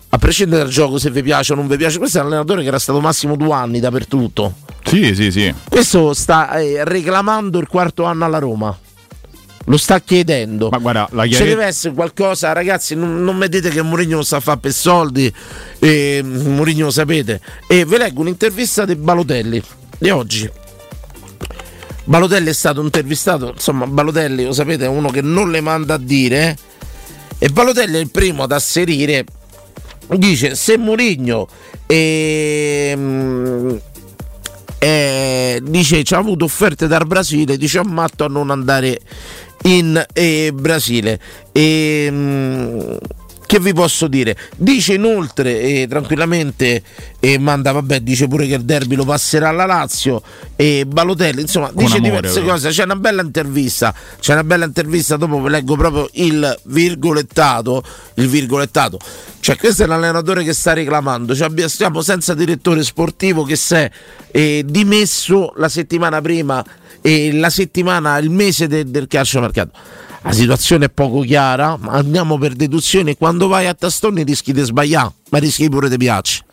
a 0.07 0.17
prescindere 0.17 0.63
dal 0.63 0.71
gioco 0.71 0.99
se 0.99 1.11
vi 1.11 1.21
piace 1.21 1.51
o 1.51 1.57
non 1.57 1.67
vi 1.67 1.75
piace, 1.75 1.97
questo 1.97 2.19
è 2.19 2.21
un 2.21 2.27
allenatore 2.27 2.61
che 2.61 2.69
era 2.69 2.79
stato 2.79 3.01
massimo 3.01 3.35
due 3.35 3.51
anni 3.51 3.81
dappertutto. 3.81 4.53
Sì, 4.85 5.13
sì, 5.13 5.31
sì. 5.31 5.53
Questo 5.67 6.13
sta 6.13 6.59
eh, 6.59 6.85
reclamando 6.85 7.59
il 7.59 7.67
quarto 7.67 8.05
anno 8.05 8.23
alla 8.23 8.39
Roma. 8.39 8.73
Lo 9.65 9.75
sta 9.75 9.99
chiedendo. 9.99 10.69
Ma 10.69 10.77
guarda, 10.77 11.09
la 11.11 11.25
chiare... 11.25 11.43
Ci 11.43 11.49
deve 11.49 11.65
essere 11.65 11.93
qualcosa, 11.93 12.53
ragazzi. 12.53 12.95
Non, 12.95 13.21
non 13.21 13.45
dite 13.49 13.69
che 13.69 13.81
Mourinho 13.81 14.21
sta 14.21 14.37
a 14.37 14.39
fare 14.39 14.59
per 14.59 14.71
soldi. 14.71 15.33
E 15.79 16.21
Mourinho 16.23 16.85
lo 16.85 16.91
sapete. 16.91 17.41
E 17.67 17.83
ve 17.83 17.97
leggo 17.97 18.21
un'intervista 18.21 18.85
di 18.85 18.95
Balotelli 18.95 19.61
di 19.97 20.09
oggi. 20.09 20.49
Balotelli 22.03 22.49
è 22.49 22.53
stato 22.53 22.81
intervistato. 22.81 23.51
Insomma, 23.51 23.87
Balotelli, 23.87 24.45
lo 24.45 24.53
sapete, 24.53 24.85
è 24.85 24.87
uno 24.87 25.09
che 25.09 25.21
non 25.21 25.51
le 25.51 25.61
manda 25.61 25.95
a 25.95 25.97
dire. 25.97 26.57
E 27.37 27.49
Balotelli 27.49 27.95
è 27.95 27.99
il 27.99 28.11
primo 28.11 28.43
ad 28.43 28.51
asserire. 28.51 29.25
Dice: 30.07 30.55
Se 30.55 30.77
Mourinho 30.77 31.47
e 31.87 32.95
eh, 34.85 35.61
dice 35.63 36.03
ci 36.03 36.13
ha 36.13 36.17
avuto 36.17 36.45
offerte 36.45 36.87
dal 36.87 37.07
Brasile 37.07 37.57
dice 37.57 37.79
ammatto 37.79 38.23
a 38.25 38.27
non 38.27 38.51
andare 38.51 38.99
in 39.63 40.03
eh, 40.13 40.51
Brasile. 40.53 41.19
E, 41.51 42.09
mh, 42.11 42.15
mm, 42.15 42.95
che 43.45 43.59
vi 43.59 43.73
posso 43.73 44.07
dire? 44.07 44.37
Dice 44.55 44.93
inoltre 44.93 45.59
eh, 45.59 45.87
tranquillamente 45.87 46.81
e 47.19 47.37
manda, 47.37 47.71
vabbè, 47.71 47.99
dice 48.01 48.27
pure 48.27 48.47
che 48.47 48.55
il 48.55 48.63
derby 48.63 48.95
lo 48.95 49.05
passerà 49.05 49.49
alla 49.49 49.65
Lazio 49.65 50.21
e 50.55 50.85
Balotelli, 50.85 51.41
insomma, 51.41 51.67
Con 51.67 51.83
dice 51.83 51.97
amore, 51.97 52.11
diverse 52.15 52.39
però. 52.39 52.51
cose. 52.53 52.69
C'è 52.69 52.83
una 52.83 52.95
bella 52.95 53.21
intervista, 53.21 53.93
c'è 54.19 54.33
una 54.33 54.43
bella 54.43 54.65
intervista, 54.65 55.15
dopo 55.17 55.41
vi 55.41 55.49
leggo 55.49 55.75
proprio 55.75 56.09
il 56.13 56.59
virgolettato, 56.63 57.83
il 58.15 58.27
virgolettato. 58.27 58.99
Cioè, 59.39 59.57
questo 59.57 59.83
è 59.83 59.85
l'allenatore 59.85 60.43
che 60.43 60.53
sta 60.53 60.73
reclamando. 60.73 61.35
Cioè, 61.35 61.67
stiamo 61.67 62.01
senza 62.01 62.33
direttore 62.33 62.83
sportivo 62.83 63.43
che 63.43 63.55
si 63.55 63.75
è 63.75 63.91
eh, 64.31 64.63
dimesso 64.65 65.53
la 65.57 65.69
settimana 65.69 66.19
prima 66.21 66.63
e 67.01 67.31
la 67.33 67.51
settimana, 67.51 68.17
il 68.17 68.31
mese 68.31 68.67
de- 68.67 68.89
del 68.89 69.07
calcio 69.07 69.39
mercato. 69.39 69.71
La 70.25 70.31
situazione 70.31 70.85
è 70.85 70.89
poco 70.89 71.21
chiara, 71.21 71.77
andiamo 71.85 72.39
per 72.39 72.53
deduzione. 72.53 73.15
Quando 73.15 73.47
vai 73.47 73.67
a 73.67 73.75
tastoni 73.75 74.23
rischi 74.23 74.53
di 74.53 74.61
sbagliare, 74.63 75.11
ma 75.29 75.37
rischi 75.37 75.69
pure 75.69 75.87
di 75.87 75.97
piace. 75.97 76.43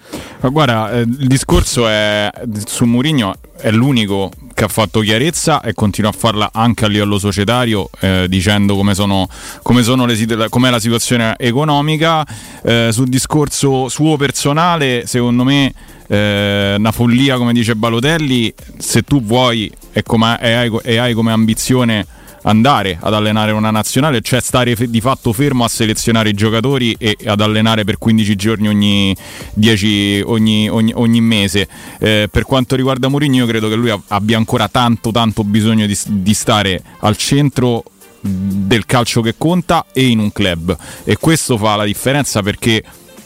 Ma 0.40 0.50
guarda, 0.50 0.92
eh, 0.92 1.00
il 1.00 1.26
discorso 1.26 1.88
è 1.88 2.30
su 2.66 2.84
Mourinho 2.84 3.34
è 3.56 3.70
l'unico 3.70 4.30
che 4.52 4.64
ha 4.64 4.68
fatto 4.68 5.00
chiarezza 5.00 5.62
e 5.62 5.72
continua 5.72 6.10
a 6.10 6.12
farla 6.12 6.50
anche 6.52 6.84
a 6.84 6.88
livello 6.88 7.18
societario, 7.18 7.88
eh, 8.00 8.26
dicendo 8.28 8.76
come 8.76 8.94
sono, 8.94 9.26
come 9.62 9.82
sono 9.82 10.04
le, 10.04 10.48
com'è 10.50 10.68
la 10.68 10.80
situazione 10.80 11.34
economica. 11.38 12.26
Eh, 12.62 12.90
sul 12.92 13.08
discorso 13.08 13.88
suo 13.88 14.18
personale, 14.18 15.06
secondo 15.06 15.44
me, 15.44 15.72
eh, 16.08 16.74
una 16.76 16.92
follia, 16.92 17.38
come 17.38 17.54
dice 17.54 17.74
Balotelli, 17.74 18.52
se 18.76 19.00
tu 19.00 19.22
vuoi 19.22 19.72
e, 19.92 20.04
e, 20.04 20.52
hai, 20.52 20.78
e 20.82 20.96
hai 20.98 21.14
come 21.14 21.32
ambizione 21.32 22.06
andare 22.42 22.98
ad 23.00 23.14
allenare 23.14 23.52
una 23.52 23.70
nazionale, 23.70 24.20
cioè 24.20 24.40
stare 24.40 24.74
di 24.74 25.00
fatto 25.00 25.32
fermo 25.32 25.64
a 25.64 25.68
selezionare 25.68 26.30
i 26.30 26.34
giocatori 26.34 26.94
e 26.98 27.16
ad 27.26 27.40
allenare 27.40 27.84
per 27.84 27.98
15 27.98 28.36
giorni 28.36 28.68
ogni, 28.68 29.14
10, 29.54 30.22
ogni, 30.26 30.68
ogni, 30.68 30.92
ogni 30.94 31.20
mese. 31.20 31.68
Eh, 31.98 32.28
per 32.30 32.44
quanto 32.44 32.76
riguarda 32.76 33.08
Mourinho, 33.08 33.36
io 33.36 33.46
credo 33.46 33.68
che 33.68 33.74
lui 33.74 33.92
abbia 34.08 34.36
ancora 34.36 34.68
tanto 34.68 35.10
tanto 35.10 35.44
bisogno 35.44 35.86
di, 35.86 35.98
di 36.06 36.34
stare 36.34 36.82
al 37.00 37.16
centro 37.16 37.84
del 38.20 38.86
calcio 38.86 39.20
che 39.20 39.34
conta 39.36 39.86
e 39.92 40.06
in 40.06 40.20
un 40.20 40.30
club 40.30 40.76
e 41.02 41.16
questo 41.16 41.58
fa 41.58 41.74
la 41.74 41.84
differenza 41.84 42.40
perché 42.40 42.80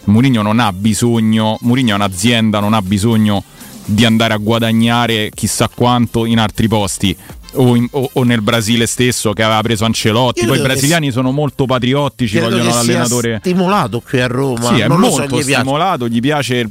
Mourinho 0.05 0.41
non 0.41 0.59
ha 0.59 0.73
bisogno, 0.73 1.59
Mourinho 1.61 1.93
è 1.93 1.95
un'azienda, 1.95 2.61
non 2.61 2.73
ha 2.73 2.81
bisogno 2.81 3.45
di 3.85 4.05
andare 4.05 4.35
a 4.35 4.39
guadagnare 4.39 5.31
chissà 5.35 5.69
quanto 5.73 6.25
in 6.25 6.39
altri 6.39 6.67
posti 6.67 7.17
o, 7.57 7.77
in, 7.77 7.89
o, 7.91 8.11
o, 8.13 8.23
nel 8.23 8.41
Brasile 8.43 8.87
stesso 8.87 9.33
che 9.33 9.43
aveva 9.43 9.61
preso 9.63 9.85
Ancelotti. 9.85 10.41
Io 10.41 10.47
Poi 10.49 10.59
i 10.59 10.63
brasiliani 10.63 11.11
sono 11.11 11.31
molto 11.33 11.65
patriottici, 11.67 12.39
vogliono 12.39 12.71
l'allenatore. 12.71 13.39
stimolato 13.41 14.01
qui 14.01 14.21
a 14.21 14.27
Roma. 14.27 14.75
Sì, 14.75 14.81
è 14.81 14.89
non 14.89 15.01
molto 15.01 15.29
so, 15.29 15.39
gli 15.39 15.53
stimolato, 15.53 16.09
gli 16.09 16.21
piace 16.21 16.71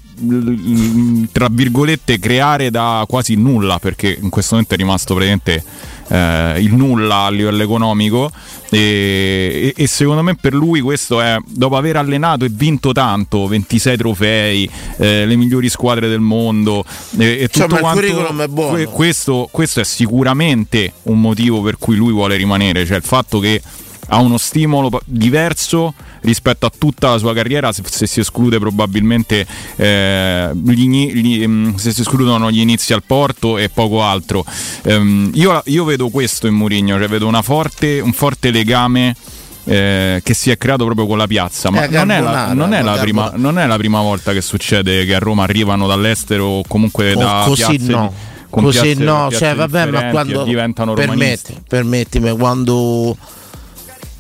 tra 1.32 1.48
virgolette 1.52 2.20
creare 2.20 2.72
da 2.72 3.06
quasi 3.08 3.36
nulla 3.36 3.80
perché 3.80 4.18
in 4.20 4.30
questo 4.30 4.54
momento 4.54 4.76
è 4.76 4.78
rimasto 4.78 5.14
praticamente 5.14 5.64
eh, 6.08 6.56
il 6.60 6.74
nulla 6.74 7.24
a 7.24 7.30
livello 7.30 7.64
economico. 7.64 8.32
E, 8.70 9.74
e, 9.76 9.84
e, 9.84 9.88
secondo 9.88 10.24
me 10.24 10.36
per 10.36 10.54
lui 10.54 10.82
questo 10.82 11.22
è 11.22 11.38
dopo 11.46 11.78
aver 11.78 11.98
allenato 11.98 12.46
e 12.46 12.50
vinto 12.52 12.92
tanto 12.92 13.48
26 13.48 13.98
trofei 13.98 14.70
eh, 14.98 15.26
le 15.26 15.36
migliori 15.36 15.70
squadre 15.70 16.10
del 16.10 16.20
mondo 16.20 16.84
e, 17.18 17.42
e 17.42 17.48
tutto 17.48 17.78
quanto, 17.78 18.02
questo, 18.90 19.48
questo 19.52 19.82
è 19.82 19.84
sicuramente 19.84 20.94
un 21.04 21.22
motivo 21.22 21.62
per 21.62 21.78
cui 21.78 21.96
lui 21.96 22.12
vuole 22.12 22.36
rimanere 22.36 22.86
cioè 22.88 22.98
il 22.98 23.04
fatto 23.04 23.40
che 23.40 23.62
ha 24.08 24.20
uno 24.20 24.38
stimolo 24.38 24.90
diverso 25.06 25.94
rispetto 26.26 26.66
a 26.66 26.72
tutta 26.78 27.12
la 27.12 27.18
sua 27.18 27.34
carriera 27.34 27.72
se, 27.72 27.84
se 27.86 28.06
si 28.08 28.20
esclude 28.20 28.60
probabilmente 28.60 29.46
eh, 29.78 30.52
gli, 30.54 31.14
gli, 31.14 31.48
mm, 31.48 31.76
se 31.76 31.94
si 31.94 32.02
escludono 32.02 32.52
gli 32.52 32.60
inizi 32.60 32.94
al 32.94 33.04
Porto 33.04 33.58
e 33.58 33.70
poco 33.70 34.04
altro 34.04 34.44
um, 34.84 35.30
io, 35.34 35.62
io, 35.66 35.84
vedo 35.86 36.10
questo 36.10 36.48
in 36.48 36.56
Mourinho 36.56 36.98
cioè 36.98 37.08
vedo 37.08 37.32
forte, 37.42 38.00
un 38.00 38.14
forte 38.14 38.52
legame 38.52 39.16
eh, 39.66 40.22
che 40.24 40.34
si 40.34 40.52
è 40.52 40.58
creato 40.58 40.86
proprio 40.86 41.08
con 41.08 41.18
la 41.18 41.28
piazza. 41.28 41.70
Ma 41.70 41.88
non 41.88 42.12
è 42.12 42.22
la, 42.22 42.54
non, 42.54 42.74
è 42.74 42.82
la 42.82 42.98
prima, 42.98 43.32
non, 43.36 43.60
è 43.60 43.66
la, 43.66 43.78
prima, 43.78 44.02
volta 44.02 44.32
che 44.32 44.42
succede 44.42 45.06
che 45.06 45.16
a 45.16 45.20
Roma 45.20 45.44
arrivano 45.44 45.88
dall'estero 45.88 46.46
o 46.46 46.64
comunque 46.68 47.16
da 47.16 47.44
così 47.46 47.66
piazze, 47.66 47.92
no. 47.92 48.14
Così 48.50 48.82
piazze, 48.82 49.04
no, 49.04 49.28
piazze 49.28 49.46
cioè 49.46 49.56
vabbè, 49.56 49.86
ma 49.88 50.10
quando 50.10 50.44
diventano 50.44 50.94
permetti, 50.94 51.62
permettimi, 51.68 52.38
quando 52.38 53.18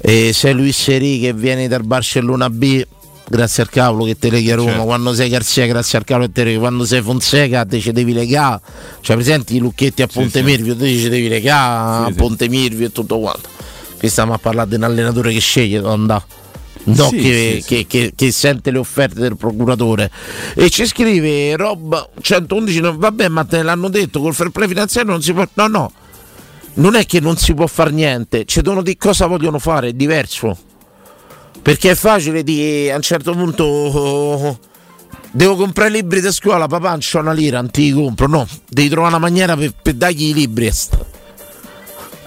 e 0.07 0.33
sei 0.33 0.53
Luis 0.53 0.79
Seri 0.79 1.19
che 1.19 1.33
vieni 1.33 1.67
dal 1.67 1.83
Barcellona 1.83 2.47
B 2.51 2.85
grazie 3.27 3.63
al 3.63 3.69
cavolo 3.71 4.05
che 4.05 4.15
te 4.15 4.29
leghi 4.29 4.51
a 4.51 4.55
Roma 4.55 4.69
certo. 4.69 4.85
quando 4.85 5.13
sei 5.15 5.29
Garzia 5.29 5.65
grazie 5.65 5.97
al 5.97 6.03
cavolo 6.03 6.27
che 6.27 6.31
te 6.31 6.43
leghi 6.43 6.59
quando 6.59 6.85
sei 6.85 7.01
Fonseca 7.01 7.65
te 7.65 7.79
ci 7.79 7.91
devi 7.91 8.13
legare. 8.13 8.61
Cioè 9.01 9.15
presenti 9.15 9.55
i 9.55 9.59
lucchetti 9.59 10.03
a 10.03 10.07
Ponte 10.07 10.39
sì, 10.39 10.45
Mirvio 10.45 10.73
sì. 10.73 10.79
te 10.79 10.87
ci 10.89 11.09
devi 11.09 11.27
legare 11.27 12.05
sì, 12.05 12.11
a 12.11 12.15
Ponte 12.15 12.47
Mirvio 12.47 12.85
e 12.85 12.91
tutto 12.91 13.17
quanto. 13.17 13.49
Qui 13.97 14.07
stiamo 14.07 14.33
a 14.33 14.37
parlare 14.37 14.69
di 14.69 14.75
un 14.75 14.83
allenatore 14.83 15.33
che 15.33 15.39
sceglie 15.39 15.79
dove 15.79 15.93
andare 15.93 16.23
No, 16.83 17.07
sì, 17.09 17.15
che, 17.15 17.59
sì, 17.63 17.67
che, 17.67 17.85
che, 17.87 18.13
che, 18.15 18.31
sente 18.31 18.69
le 18.69 18.77
offerte 18.77 19.19
del 19.19 19.35
procuratore. 19.35 20.11
E 20.53 20.69
ci 20.69 20.85
scrive 20.85 21.55
Rob 21.55 22.09
111 22.21 22.79
no, 22.79 22.95
vabbè 22.95 23.27
ma 23.29 23.43
te 23.43 23.63
l'hanno 23.63 23.89
detto 23.89 24.21
col 24.21 24.35
fair 24.35 24.51
play 24.51 24.67
finanziario 24.67 25.09
non 25.09 25.23
si 25.23 25.33
può 25.33 25.47
no 25.55 25.65
no 25.65 25.91
non 26.75 26.95
è 26.95 27.05
che 27.05 27.19
non 27.19 27.37
si 27.37 27.53
può 27.53 27.67
fare 27.67 27.91
niente, 27.91 28.45
ci 28.45 28.61
devono 28.61 28.81
di 28.81 28.97
cosa 28.97 29.27
vogliono 29.27 29.59
fare, 29.59 29.89
è 29.89 29.93
diverso. 29.93 30.57
Perché 31.61 31.91
è 31.91 31.95
facile 31.95 32.43
di 32.43 32.89
a 32.91 32.95
un 32.95 33.01
certo 33.01 33.31
punto 33.33 33.63
oh, 33.63 34.59
devo 35.31 35.55
comprare 35.55 35.89
libri 35.89 36.21
di 36.21 36.31
scuola, 36.31 36.67
papà, 36.67 36.91
non 36.91 36.99
c'ho 36.99 37.19
una 37.19 37.31
lira, 37.31 37.59
non 37.59 37.71
ti 37.71 37.91
compro, 37.91 38.27
no, 38.27 38.47
devi 38.67 38.89
trovare 38.89 39.15
una 39.15 39.21
maniera 39.21 39.55
per, 39.55 39.73
per 39.81 39.93
dargli 39.93 40.27
i 40.27 40.33
libri. 40.33 40.71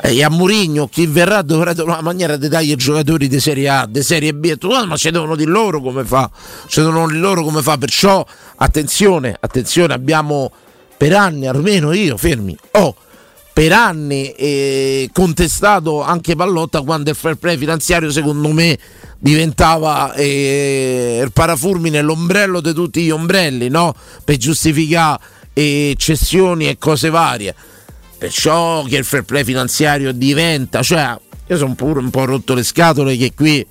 E 0.01 0.23
a 0.23 0.31
Murigno 0.31 0.87
chi 0.87 1.07
verrà 1.07 1.43
dovrà 1.43 1.75
trovare 1.75 2.01
una 2.01 2.09
maniera 2.11 2.37
di 2.37 2.49
dargli 2.49 2.71
i 2.71 2.77
giocatori 2.77 3.29
di 3.29 3.41
Serie 3.41 3.69
A, 3.69 3.87
di 3.87 4.03
Serie 4.03 4.33
B, 4.33 4.57
tutto, 4.57 4.75
ah, 4.75 4.87
ma 4.87 4.97
ci 4.97 5.11
devono 5.11 5.37
di 5.37 5.45
loro 5.45 5.81
come 5.81 6.05
fa, 6.05 6.31
ci 6.67 6.81
devono 6.81 7.09
di 7.09 7.19
loro 7.19 7.43
come 7.43 7.63
fa, 7.63 7.77
perciò 7.77 8.25
attenzione, 8.57 9.37
attenzione, 9.39 9.95
abbiamo 9.95 10.51
per 10.97 11.13
anni, 11.15 11.47
almeno 11.47 11.93
io, 11.93 12.17
fermi, 12.17 12.57
oh, 12.73 12.95
per 13.59 13.73
anni 13.73 14.31
eh, 14.35 15.11
contestato 15.13 16.01
anche 16.01 16.37
Pallotta 16.37 16.83
quando 16.83 17.11
il 17.11 17.17
fair 17.17 17.35
play 17.35 17.57
finanziario 17.57 18.09
secondo 18.09 18.53
me 18.53 18.79
diventava 19.19 20.15
eh, 20.15 21.21
il 21.25 21.33
parafulmine, 21.33 22.01
l'ombrello 22.01 22.61
di 22.61 22.73
tutti 22.73 23.03
gli 23.03 23.11
ombrelli 23.11 23.69
no? 23.69 23.97
per 24.23 24.37
giustificare 24.37 25.21
eh, 25.55 25.95
cessioni 25.99 26.69
e 26.69 26.79
cose 26.79 27.11
varie 27.11 27.53
perciò 28.17 28.85
che 28.85 28.97
il 28.97 29.05
fair 29.05 29.25
play 29.25 29.43
finanziario 29.43 30.13
diventa 30.13 30.81
cioè 30.81 31.19
io 31.49 31.57
sono 31.57 31.75
pure 31.75 31.99
un 31.99 32.11
po' 32.11 32.27
rotto 32.27 32.55
le 32.55 32.63
scatole 32.63 33.17
che 33.17 33.33
qui 33.35 33.67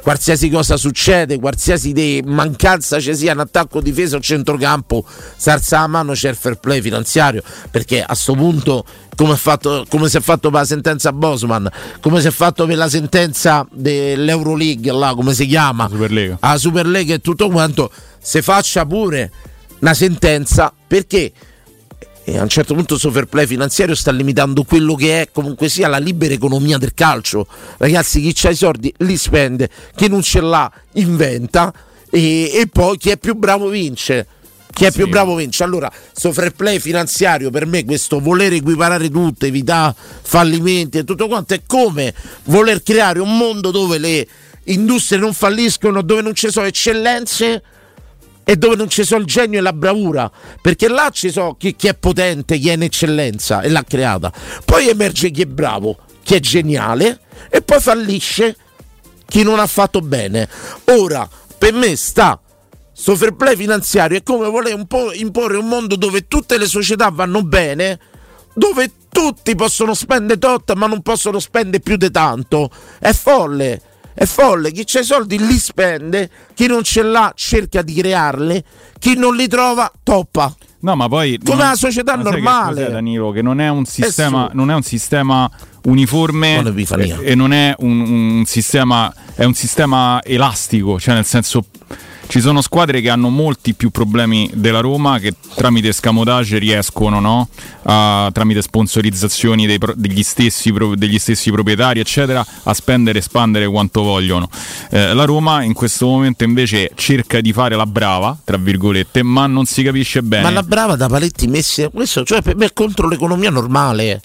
qualsiasi 0.00 0.48
cosa 0.48 0.76
succede, 0.76 1.38
qualsiasi 1.38 2.22
mancanza 2.24 3.00
ci 3.00 3.14
sia 3.14 3.32
in 3.32 3.38
attacco, 3.38 3.80
difesa 3.80 4.16
o 4.16 4.20
centrocampo, 4.20 5.04
sarza 5.36 5.80
a 5.80 5.86
mano 5.86 6.12
c'è 6.12 6.30
il 6.30 6.36
fair 6.36 6.58
play 6.58 6.80
finanziario, 6.80 7.42
perché 7.70 8.02
a 8.02 8.06
questo 8.06 8.34
punto 8.34 8.84
come, 9.16 9.36
fatto, 9.36 9.84
come, 9.88 10.08
si 10.08 10.16
è 10.16 10.20
fatto 10.20 10.50
per 10.50 10.60
la 10.60 10.66
sentenza 10.66 11.12
Bosman, 11.12 11.68
come 12.00 12.20
si 12.20 12.28
è 12.28 12.30
fatto 12.30 12.66
per 12.66 12.76
la 12.76 12.88
sentenza 12.88 13.66
dell'Euroleague, 13.70 14.92
là, 14.92 15.14
come 15.14 15.34
si 15.34 15.46
chiama, 15.46 15.88
Superlega. 15.88 16.38
la 16.40 16.56
Superlega 16.56 17.14
e 17.14 17.18
tutto 17.20 17.48
quanto, 17.48 17.90
si 18.20 18.40
faccia 18.42 18.86
pure 18.86 19.32
una 19.80 19.94
sentenza 19.94 20.72
perché 20.86 21.32
a 22.36 22.42
un 22.42 22.48
certo 22.48 22.74
punto 22.74 22.94
il 22.94 23.00
suo 23.00 23.10
fair 23.10 23.26
play 23.26 23.46
finanziario 23.46 23.94
sta 23.94 24.10
limitando 24.10 24.64
quello 24.64 24.94
che 24.94 25.22
è 25.22 25.28
comunque 25.32 25.68
sia 25.68 25.88
la 25.88 25.98
libera 25.98 26.34
economia 26.34 26.76
del 26.78 26.92
calcio. 26.94 27.46
Ragazzi, 27.78 28.20
chi 28.20 28.46
ha 28.46 28.50
i 28.50 28.56
soldi 28.56 28.92
li 28.98 29.16
spende, 29.16 29.70
chi 29.94 30.08
non 30.08 30.22
ce 30.22 30.40
l'ha 30.40 30.70
inventa 30.94 31.72
e, 32.10 32.50
e 32.52 32.66
poi 32.70 32.98
chi 32.98 33.10
è 33.10 33.16
più 33.16 33.34
bravo 33.34 33.68
vince. 33.68 34.26
Chi 34.72 34.84
è 34.84 34.90
Sì. 34.90 34.98
più 34.98 35.08
bravo 35.08 35.34
vince. 35.34 35.64
Allora, 35.64 35.90
sto 36.12 36.32
fair 36.32 36.52
play 36.52 36.78
finanziario 36.78 37.50
per 37.50 37.66
me, 37.66 37.84
questo 37.84 38.20
voler 38.20 38.52
equiparare 38.52 39.10
tutto, 39.10 39.46
evitare 39.46 39.94
fallimenti 40.22 40.98
e 40.98 41.04
tutto 41.04 41.26
quanto, 41.26 41.54
è 41.54 41.62
come 41.66 42.14
voler 42.44 42.82
creare 42.82 43.18
un 43.18 43.36
mondo 43.36 43.70
dove 43.70 43.98
le 43.98 44.26
industrie 44.64 45.18
non 45.18 45.32
falliscono, 45.32 46.02
dove 46.02 46.22
non 46.22 46.34
ci 46.34 46.50
sono 46.50 46.66
eccellenze 46.66 47.62
e 48.50 48.56
dove 48.56 48.76
non 48.76 48.88
ci 48.88 49.04
sono 49.04 49.20
il 49.20 49.26
genio 49.26 49.58
e 49.58 49.62
la 49.62 49.74
bravura, 49.74 50.32
perché 50.62 50.88
là 50.88 51.10
ci 51.12 51.30
so 51.30 51.56
chi, 51.58 51.76
chi 51.76 51.86
è 51.86 51.92
potente, 51.92 52.56
chi 52.56 52.70
è 52.70 52.72
in 52.72 52.82
eccellenza 52.82 53.60
e 53.60 53.68
l'ha 53.68 53.84
creata. 53.84 54.32
Poi 54.64 54.88
emerge 54.88 55.30
chi 55.30 55.42
è 55.42 55.44
bravo, 55.44 55.98
chi 56.22 56.36
è 56.36 56.40
geniale 56.40 57.20
e 57.50 57.60
poi 57.60 57.78
fallisce 57.78 58.56
chi 59.26 59.42
non 59.42 59.58
ha 59.58 59.66
fatto 59.66 60.00
bene. 60.00 60.48
Ora, 60.84 61.28
per 61.58 61.74
me 61.74 61.94
sta 61.94 62.40
sto 62.90 63.16
fair 63.16 63.34
play 63.34 63.54
finanziario 63.54 64.16
è 64.16 64.22
come 64.22 64.48
voler 64.48 64.74
un 64.74 64.86
po' 64.86 65.12
imporre 65.12 65.58
un 65.58 65.68
mondo 65.68 65.94
dove 65.96 66.26
tutte 66.26 66.56
le 66.56 66.66
società 66.66 67.10
vanno 67.10 67.42
bene, 67.42 68.00
dove 68.54 68.90
tutti 69.10 69.54
possono 69.56 69.92
spendere 69.92 70.38
tot 70.38 70.72
ma 70.72 70.86
non 70.86 71.02
possono 71.02 71.38
spendere 71.38 71.80
più 71.80 71.98
di 71.98 72.10
tanto. 72.10 72.70
È 72.98 73.12
folle. 73.12 73.82
È 74.18 74.24
folle, 74.24 74.72
chi 74.72 74.82
c'ha 74.84 74.98
i 74.98 75.04
soldi 75.04 75.38
li 75.38 75.56
spende, 75.58 76.28
chi 76.52 76.66
non 76.66 76.82
ce 76.82 77.02
l'ha 77.02 77.32
cerca 77.36 77.82
di 77.82 77.94
crearli, 77.94 78.60
chi 78.98 79.14
non 79.16 79.36
li 79.36 79.46
trova 79.46 79.88
toppa. 80.02 80.52
No, 80.80 80.96
ma 80.96 81.08
poi 81.08 81.38
Come 81.38 81.56
non- 81.56 81.68
la 81.68 81.74
società 81.76 82.16
che 82.16 82.22
normale. 82.24 82.82
cos'è, 82.82 82.90
Danilo, 82.90 83.30
che 83.30 83.42
non 83.42 83.60
è 83.60 83.68
un 83.68 83.84
sistema, 83.84 84.50
non 84.54 84.72
è 84.72 84.74
un 84.74 84.82
sistema 84.82 85.48
uniforme 85.84 86.58
e, 86.58 87.16
e 87.22 87.34
non 87.36 87.52
è 87.52 87.76
un, 87.78 88.00
un 88.00 88.44
sistema 88.44 89.14
è 89.36 89.44
un 89.44 89.54
sistema 89.54 90.20
elastico, 90.24 90.98
cioè 90.98 91.14
nel 91.14 91.24
senso 91.24 91.66
ci 92.28 92.40
sono 92.40 92.60
squadre 92.60 93.00
che 93.00 93.08
hanno 93.08 93.30
molti 93.30 93.74
più 93.74 93.90
problemi 93.90 94.50
della 94.52 94.80
Roma 94.80 95.18
che 95.18 95.34
tramite 95.54 95.92
scamotage 95.92 96.58
riescono, 96.58 97.20
no? 97.20 97.48
a- 97.84 98.30
tramite 98.32 98.62
sponsorizzazioni 98.62 99.66
dei 99.66 99.78
pro- 99.78 99.94
degli, 99.96 100.22
stessi, 100.22 100.72
pro- 100.72 100.94
degli 100.94 101.18
stessi 101.18 101.50
proprietari, 101.50 102.00
eccetera, 102.00 102.44
a 102.64 102.74
spendere 102.74 103.18
e 103.18 103.20
espandere 103.22 103.66
quanto 103.66 104.02
vogliono. 104.02 104.48
Eh, 104.90 105.14
la 105.14 105.24
Roma 105.24 105.62
in 105.62 105.72
questo 105.72 106.06
momento 106.06 106.44
invece 106.44 106.90
cerca 106.94 107.40
di 107.40 107.52
fare 107.52 107.74
la 107.76 107.86
brava, 107.86 108.36
tra 108.44 108.58
virgolette, 108.58 109.22
ma 109.22 109.46
non 109.46 109.64
si 109.64 109.82
capisce 109.82 110.22
bene. 110.22 110.42
Ma 110.42 110.50
la 110.50 110.62
brava 110.62 110.96
da 110.96 111.08
paletti 111.08 111.46
messi 111.46 111.88
questo 111.92 112.24
cioè 112.24 112.42
per 112.42 112.56
me 112.56 112.66
è 112.66 112.72
contro 112.72 113.08
l'economia 113.08 113.50
normale. 113.50 114.20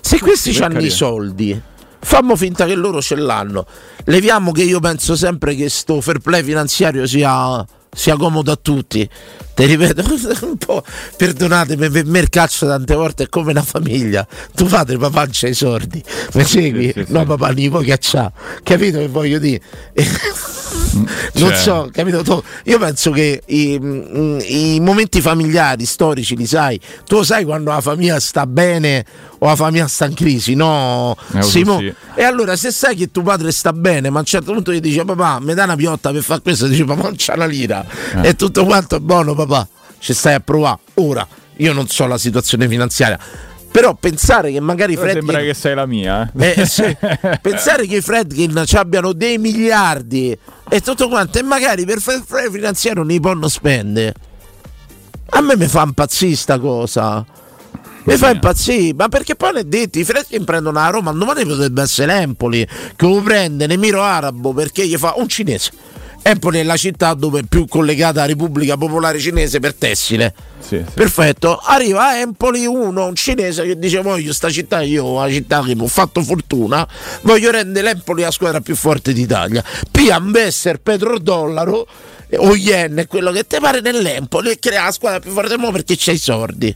Se 0.00 0.18
questi 0.18 0.56
hanno 0.58 0.80
i 0.80 0.90
soldi, 0.90 1.58
fammo 2.04 2.36
finta 2.36 2.66
che 2.66 2.74
loro 2.74 3.00
ce 3.02 3.16
l'hanno. 3.16 3.66
Leviamo 4.04 4.52
che 4.52 4.62
io 4.62 4.80
penso 4.80 5.16
sempre 5.16 5.54
che 5.54 5.68
sto 5.68 6.00
fair 6.00 6.18
play 6.18 6.42
finanziario 6.42 7.06
sia, 7.06 7.64
sia 7.90 8.16
comodo 8.16 8.52
a 8.52 8.58
tutti. 8.60 9.08
Ti 9.54 9.64
ripeto, 9.64 10.02
un 10.46 10.56
po', 10.56 10.84
perdonatemi, 11.16 11.90
per 11.90 12.04
me 12.06 12.20
il 12.20 12.28
calcio 12.28 12.66
tante 12.66 12.94
volte 12.94 13.24
è 13.24 13.28
come 13.28 13.50
una 13.50 13.62
famiglia. 13.62 14.26
Tu 14.54 14.66
padre, 14.66 14.98
papà 14.98 15.26
c'ha 15.30 15.48
i 15.48 15.54
soldi, 15.54 16.02
mi 16.34 16.44
segui? 16.44 16.92
sì, 16.94 17.04
sì. 17.06 17.12
no, 17.12 17.24
papà, 17.24 17.50
nipo 17.50 17.78
che 17.78 17.96
c'ha. 18.00 18.30
Capito 18.62 18.98
che 18.98 19.08
voglio 19.08 19.38
dire? 19.38 19.60
non 21.34 21.48
Cioè. 21.50 21.56
so, 21.56 21.88
capito? 21.92 22.42
Io 22.64 22.78
penso 22.78 23.10
che 23.10 23.42
i, 23.46 23.78
mm, 23.80 24.38
i 24.40 24.80
momenti 24.80 25.20
familiari, 25.20 25.84
storici, 25.84 26.36
li 26.36 26.46
sai. 26.46 26.80
Tu 27.06 27.16
lo 27.16 27.22
sai 27.22 27.44
quando 27.44 27.70
la 27.70 27.80
famiglia 27.80 28.18
sta 28.20 28.46
bene 28.46 29.04
o 29.38 29.46
la 29.46 29.56
famiglia 29.56 29.86
sta 29.88 30.06
in 30.06 30.14
crisi, 30.14 30.54
no? 30.54 31.16
Eh, 31.34 31.42
Simo? 31.42 31.78
sì. 31.78 31.92
E 32.14 32.22
allora 32.22 32.56
se 32.56 32.70
sai 32.70 32.96
che 32.96 33.10
tuo 33.10 33.22
padre 33.22 33.50
sta 33.52 33.72
bene, 33.72 34.10
ma 34.10 34.18
a 34.18 34.20
un 34.20 34.26
certo 34.26 34.52
punto 34.52 34.72
gli 34.72 34.80
dice 34.80 35.04
papà, 35.04 35.40
mi 35.40 35.54
dai 35.54 35.64
una 35.64 35.76
piotta 35.76 36.10
per 36.12 36.22
fare 36.22 36.40
questo, 36.40 36.66
dice 36.66 36.84
papà 36.84 37.02
non 37.02 37.14
c'ha 37.16 37.34
una 37.34 37.46
lira. 37.46 37.84
Eh. 38.22 38.28
E 38.28 38.36
tutto 38.36 38.64
quanto 38.64 38.96
è 38.96 39.00
buono 39.00 39.34
papà, 39.34 39.66
ci 39.98 40.12
stai 40.14 40.34
a 40.34 40.40
provare. 40.40 40.78
Ora, 40.94 41.26
io 41.56 41.72
non 41.72 41.88
so 41.88 42.06
la 42.06 42.18
situazione 42.18 42.68
finanziaria. 42.68 43.18
Però 43.74 43.92
pensare 43.94 44.52
che 44.52 44.60
magari 44.60 44.94
Però 44.94 45.06
Fredkin 45.06 45.26
sembra 45.26 45.44
che 45.44 45.52
sei 45.52 45.74
la 45.74 45.84
mia. 45.84 46.30
Eh? 46.38 46.54
eh, 46.58 46.64
sì. 46.64 46.96
Pensare 47.42 47.86
che 47.88 47.96
i 47.96 48.00
Fredkin 48.00 48.62
ci 48.66 48.76
abbiano 48.76 49.12
dei 49.12 49.36
miliardi 49.36 50.38
e 50.68 50.80
tutto 50.80 51.08
quanto, 51.08 51.40
e 51.40 51.42
magari 51.42 51.84
per 51.84 51.98
fare 52.00 52.44
il 52.44 52.52
finanziario 52.52 53.00
non 53.00 53.10
li 53.10 53.18
possono 53.18 53.48
spendere. 53.48 54.14
A 55.30 55.40
me 55.40 55.56
mi 55.56 55.66
fa 55.66 55.82
impazzire 55.82 56.36
sta 56.36 56.60
cosa. 56.60 57.26
Mi 58.04 58.16
fa 58.16 58.30
impazzire, 58.30 58.94
ma 58.94 59.08
perché 59.08 59.34
poi 59.34 59.54
ne 59.54 59.66
detti, 59.66 59.98
i 59.98 60.04
Fredkin 60.04 60.44
prendono 60.44 60.78
la 60.78 60.90
Roma, 60.90 61.10
domani 61.10 61.44
potrebbe 61.44 61.82
essere 61.82 62.20
Empoli, 62.20 62.64
che 62.94 63.06
lo 63.06 63.20
prende 63.22 63.66
l'Emiro 63.66 64.02
Arabo 64.02 64.52
perché 64.52 64.86
gli 64.86 64.96
fa 64.96 65.14
un 65.16 65.26
cinese. 65.26 65.72
Empoli 66.26 66.58
è 66.58 66.62
la 66.62 66.78
città 66.78 67.12
dove 67.12 67.40
è 67.40 67.42
più 67.42 67.66
collegata 67.68 68.20
alla 68.20 68.28
Repubblica 68.28 68.78
Popolare 68.78 69.18
Cinese 69.18 69.60
per 69.60 69.74
tessile. 69.74 70.32
Sì, 70.58 70.78
sì. 70.78 70.84
Perfetto, 70.94 71.58
arriva 71.62 72.06
a 72.08 72.16
Empoli 72.16 72.64
uno, 72.64 73.04
un 73.04 73.14
cinese 73.14 73.66
che 73.66 73.78
dice 73.78 74.00
voglio 74.00 74.32
sta 74.32 74.48
città, 74.48 74.80
io 74.80 75.04
una 75.04 75.28
città 75.28 75.62
che 75.62 75.74
mi 75.74 75.82
ho 75.82 75.86
fatto 75.86 76.22
fortuna, 76.22 76.88
voglio 77.24 77.50
rendere 77.50 77.92
l'Empoli 77.92 78.22
la 78.22 78.30
squadra 78.30 78.62
più 78.62 78.74
forte 78.74 79.12
d'Italia. 79.12 79.62
Pia 79.90 80.18
Besser, 80.18 80.80
Petrodollaro 80.80 81.86
eh, 82.28 82.38
o 82.38 82.56
Yen, 82.56 83.04
quello 83.06 83.30
che 83.30 83.46
ti 83.46 83.58
pare 83.60 83.80
nell'Empoli 83.80 84.48
e 84.48 84.58
crea 84.58 84.84
la 84.84 84.92
squadra 84.92 85.20
più 85.20 85.30
forte 85.30 85.58
mondo 85.58 85.72
perché 85.72 85.94
c'hai 85.98 86.14
i 86.14 86.18
soldi. 86.18 86.74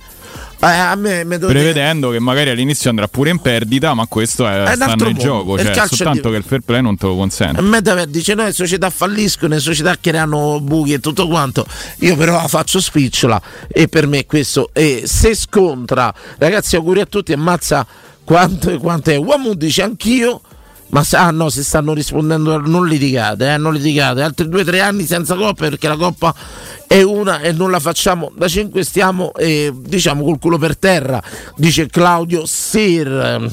Eh, 0.61 0.66
a 0.66 0.94
me 0.97 1.23
dovete- 1.25 1.47
Prevedendo 1.47 2.11
che 2.11 2.18
magari 2.18 2.51
all'inizio 2.51 2.90
andrà 2.90 3.07
pure 3.07 3.31
in 3.31 3.38
perdita, 3.38 3.94
ma 3.94 4.07
questo 4.07 4.47
è, 4.49 4.61
un 4.62 4.75
sta 4.75 4.85
altro 4.87 5.07
nel 5.07 5.14
mondo. 5.14 5.21
gioco. 5.23 5.55
Il 5.57 5.61
Cioè, 5.66 5.71
è 5.85 5.87
soltanto 5.87 6.23
di- 6.29 6.31
che 6.33 6.37
il 6.37 6.44
fair 6.44 6.61
play 6.62 6.83
non 6.83 6.97
te 6.97 7.07
lo 7.07 7.12
A 7.12 7.16
consente. 7.16 7.61
me 7.62 7.81
da- 7.81 8.05
dice 8.07 8.35
no, 8.35 8.44
le 8.44 8.53
società 8.53 8.90
falliscono, 8.90 9.55
le 9.55 9.61
società 9.61 9.97
creano 10.01 10.61
buchi 10.61 10.94
e 10.94 10.99
tutto 11.01 11.29
quanto. 11.29 11.64
Io 12.01 12.16
però 12.16 12.33
la 12.33 12.49
faccio 12.49 12.81
spicciola 12.81 13.40
e 13.68 13.87
per 13.87 14.09
me 14.09 14.27
questo 14.27 14.71
e 14.73 15.03
se 15.07 15.35
scontra, 15.37 16.12
ragazzi, 16.38 16.75
auguri 16.75 17.01
a 17.01 17.07
tutti, 17.07 17.33
ammazza 17.33 17.87
quanto, 18.25 18.77
quanto 18.79 19.11
è. 19.11 19.16
Uomo 19.16 19.55
dice 19.55 19.83
anch'io. 19.83 20.40
Ma 20.90 21.05
ah 21.12 21.31
no, 21.31 21.51
se 21.51 21.62
stanno 21.62 21.92
rispondendo, 21.92 22.59
non 22.61 22.87
litigate, 22.87 23.53
eh, 23.53 23.57
non 23.59 23.74
litigate. 23.74 24.22
Altri 24.22 24.48
due 24.48 24.62
o 24.62 24.64
tre 24.64 24.81
anni 24.81 25.05
senza 25.05 25.35
coppa 25.35 25.68
perché 25.68 25.87
la 25.87 25.96
coppa 25.96 26.35
è 26.87 27.03
una 27.03 27.40
e 27.40 27.53
non 27.53 27.70
la 27.70 27.81
facciamo. 27.81 28.33
Da 28.35 28.48
5 28.48 28.83
stiamo, 28.83 29.33
eh, 29.35 29.72
diciamo, 29.74 30.24
col 30.24 30.38
culo 30.38 30.57
per 30.57 30.79
terra, 30.79 31.22
dice 31.57 31.87
Claudio 31.88 32.46
Sir. 32.46 33.51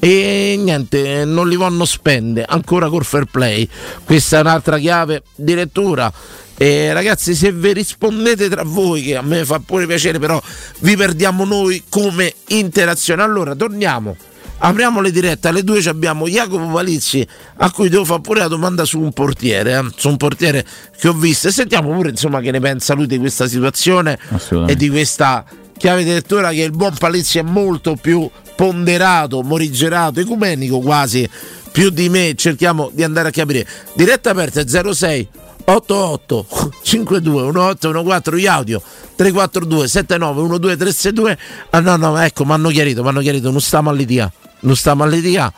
E 0.00 0.54
niente, 0.56 1.24
non 1.24 1.48
li 1.48 1.56
vanno 1.56 1.84
spende 1.84 2.44
ancora 2.44 2.88
col 2.88 3.04
fair 3.04 3.24
play. 3.24 3.68
Questa 4.04 4.38
è 4.38 4.40
un'altra 4.40 4.78
chiave 4.78 5.22
di 5.34 5.54
lettura. 5.54 6.12
E 6.56 6.92
ragazzi, 6.92 7.34
se 7.34 7.50
vi 7.52 7.72
rispondete 7.72 8.48
tra 8.48 8.62
voi, 8.64 9.02
che 9.02 9.16
a 9.16 9.22
me 9.22 9.44
fa 9.44 9.60
pure 9.64 9.86
piacere, 9.86 10.20
però 10.20 10.40
vi 10.80 10.96
perdiamo 10.96 11.44
noi 11.44 11.82
come 11.88 12.32
interazione. 12.48 13.22
Allora, 13.22 13.56
torniamo. 13.56 14.16
Apriamo 14.60 15.00
le 15.00 15.12
dirette 15.12 15.48
alle 15.48 15.62
due 15.62 15.80
ci 15.80 15.88
abbiamo 15.88 16.26
Jacopo 16.26 16.66
Palizzi 16.66 17.26
a 17.58 17.70
cui 17.70 17.88
devo 17.88 18.04
fare 18.04 18.20
pure 18.20 18.40
la 18.40 18.48
domanda 18.48 18.84
su 18.84 18.98
un 18.98 19.12
portiere, 19.12 19.78
eh, 19.78 19.90
su 19.94 20.08
un 20.08 20.16
portiere 20.16 20.66
che 20.98 21.06
ho 21.06 21.12
visto. 21.12 21.46
E 21.46 21.52
sentiamo 21.52 21.92
pure 21.92 22.10
insomma 22.10 22.40
che 22.40 22.50
ne 22.50 22.58
pensa 22.58 22.94
lui 22.94 23.06
di 23.06 23.18
questa 23.18 23.46
situazione 23.46 24.18
e 24.66 24.74
di 24.74 24.90
questa 24.90 25.44
chiave 25.76 26.02
di 26.02 26.10
lettura 26.10 26.50
che 26.50 26.62
il 26.62 26.72
buon 26.72 26.94
Palizzi 26.98 27.38
è 27.38 27.42
molto 27.42 27.94
più 27.94 28.28
ponderato, 28.56 29.42
morigerato, 29.42 30.18
ecumenico 30.18 30.80
quasi 30.80 31.28
più 31.70 31.90
di 31.90 32.08
me, 32.08 32.34
cerchiamo 32.34 32.90
di 32.92 33.04
andare 33.04 33.28
a 33.28 33.30
capire. 33.30 33.64
Diretta 33.94 34.30
aperta 34.30 34.66
06 34.66 35.28
88 35.66 36.46
52 36.82 37.42
1814 37.42 38.42
gli 38.42 38.46
audio 38.46 38.82
342 39.14 39.86
79 39.86 40.58
12 40.58 40.76
362 40.78 41.38
ah 41.70 41.80
no 41.80 41.96
no 41.96 42.18
ecco 42.18 42.46
mi 42.46 42.52
hanno 42.52 42.70
chiarito 42.70 43.02
mi 43.02 43.08
hanno 43.10 43.20
chiarito 43.20 43.50
non 43.50 43.60
stiamo 43.60 43.90
a 43.90 43.92
litigare 43.92 44.32
non 44.60 44.76
stiamo 44.76 45.04
a 45.04 45.06
litigare 45.06 45.52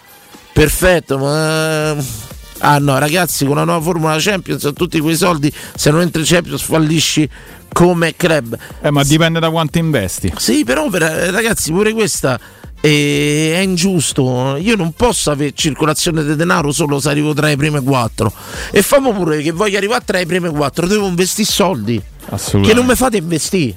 perfetto 0.53 1.19
ma 1.19 1.91
ah 2.63 2.79
no 2.79 2.99
ragazzi 2.99 3.47
con 3.47 3.57
la 3.57 3.65
nuova 3.65 3.81
formula 3.81 4.17
Champions 4.19 4.65
a 4.65 4.73
tutti 4.73 5.01
quei 5.01 5.17
soldi 5.17 5.53
se 5.75 5.91
non 5.91 6.01
entri 6.03 6.21
in 6.21 6.27
Champions 6.27 6.63
fallisci 6.63 7.29
come 7.73 8.15
club 8.17 8.57
Eh, 8.83 8.91
ma 8.91 9.03
dipende 9.05 9.39
da 9.41 9.49
quanto 9.51 9.79
investi. 9.79 10.33
sì, 10.37 10.65
però 10.65 10.89
per- 10.89 11.03
ragazzi, 11.31 11.71
pure 11.71 11.93
questa 11.93 12.39
eh, 12.83 13.53
è 13.55 13.59
ingiusto. 13.59 14.57
Io 14.57 14.75
non 14.75 14.93
posso 14.93 15.31
avere 15.31 15.53
circolazione 15.55 16.25
di 16.25 16.35
denaro 16.35 16.73
solo 16.73 16.99
se 16.99 17.11
arrivo 17.11 17.33
tra 17.33 17.49
i 17.51 17.57
primi 17.57 17.81
quattro. 17.83 18.33
E 18.73 18.83
famo 18.83 19.13
pure 19.13 19.41
che 19.43 19.53
voglio 19.53 19.77
arrivare 19.77 20.03
tra 20.05 20.19
i 20.19 20.27
primi 20.27 20.49
quattro, 20.49 20.87
devo 20.89 21.07
investire 21.07 21.49
soldi. 21.49 22.03
Assolutamente. 22.31 22.69
Che 22.69 22.75
non 22.75 22.87
mi 22.87 22.97
fate 22.97 23.19
investire. 23.19 23.77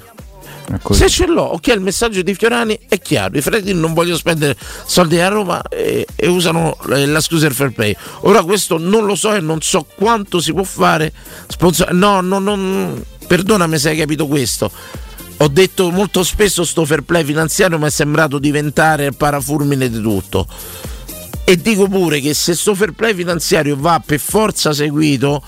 Così. 0.82 1.02
Se 1.02 1.08
ce 1.08 1.26
l'ho, 1.26 1.42
ok, 1.42 1.66
il 1.68 1.80
messaggio 1.80 2.22
di 2.22 2.34
Fiorani 2.34 2.78
è 2.88 2.98
chiaro. 2.98 3.36
I 3.36 3.40
Freddi 3.42 3.74
non 3.74 3.92
vogliono 3.92 4.16
spendere 4.16 4.56
soldi 4.86 5.20
a 5.20 5.28
Roma 5.28 5.62
e, 5.68 6.06
e 6.14 6.26
usano 6.26 6.76
eh, 6.90 7.06
la 7.06 7.20
scusa 7.20 7.46
del 7.46 7.54
fair 7.54 7.70
play. 7.72 7.94
Ora 8.20 8.42
questo 8.42 8.78
non 8.78 9.04
lo 9.04 9.14
so 9.14 9.34
e 9.34 9.40
non 9.40 9.60
so 9.60 9.86
quanto 9.94 10.40
si 10.40 10.52
può 10.52 10.62
fare. 10.64 11.12
Sponsor- 11.48 11.92
no, 11.92 12.20
no, 12.20 12.38
non- 12.38 13.04
perdonami 13.26 13.78
se 13.78 13.90
hai 13.90 13.96
capito 13.96 14.26
questo. 14.26 14.70
ho 15.36 15.48
detto 15.48 15.90
molto 15.90 16.22
spesso 16.22 16.64
sto 16.64 16.84
fair 16.84 17.02
play 17.02 17.24
finanziario 17.24 17.78
mi 17.78 17.86
è 17.86 17.90
sembrato 17.90 18.38
diventare 18.38 19.06
il 19.06 19.16
parafulmine 19.16 19.90
di 19.90 20.00
tutto. 20.00 20.46
E 21.44 21.56
dico 21.56 21.88
pure 21.88 22.20
che 22.20 22.32
se 22.32 22.54
sto 22.54 22.74
fair 22.74 22.92
play 22.92 23.14
finanziario 23.14 23.76
va 23.78 24.00
per 24.04 24.18
forza 24.18 24.72
seguito, 24.72 25.42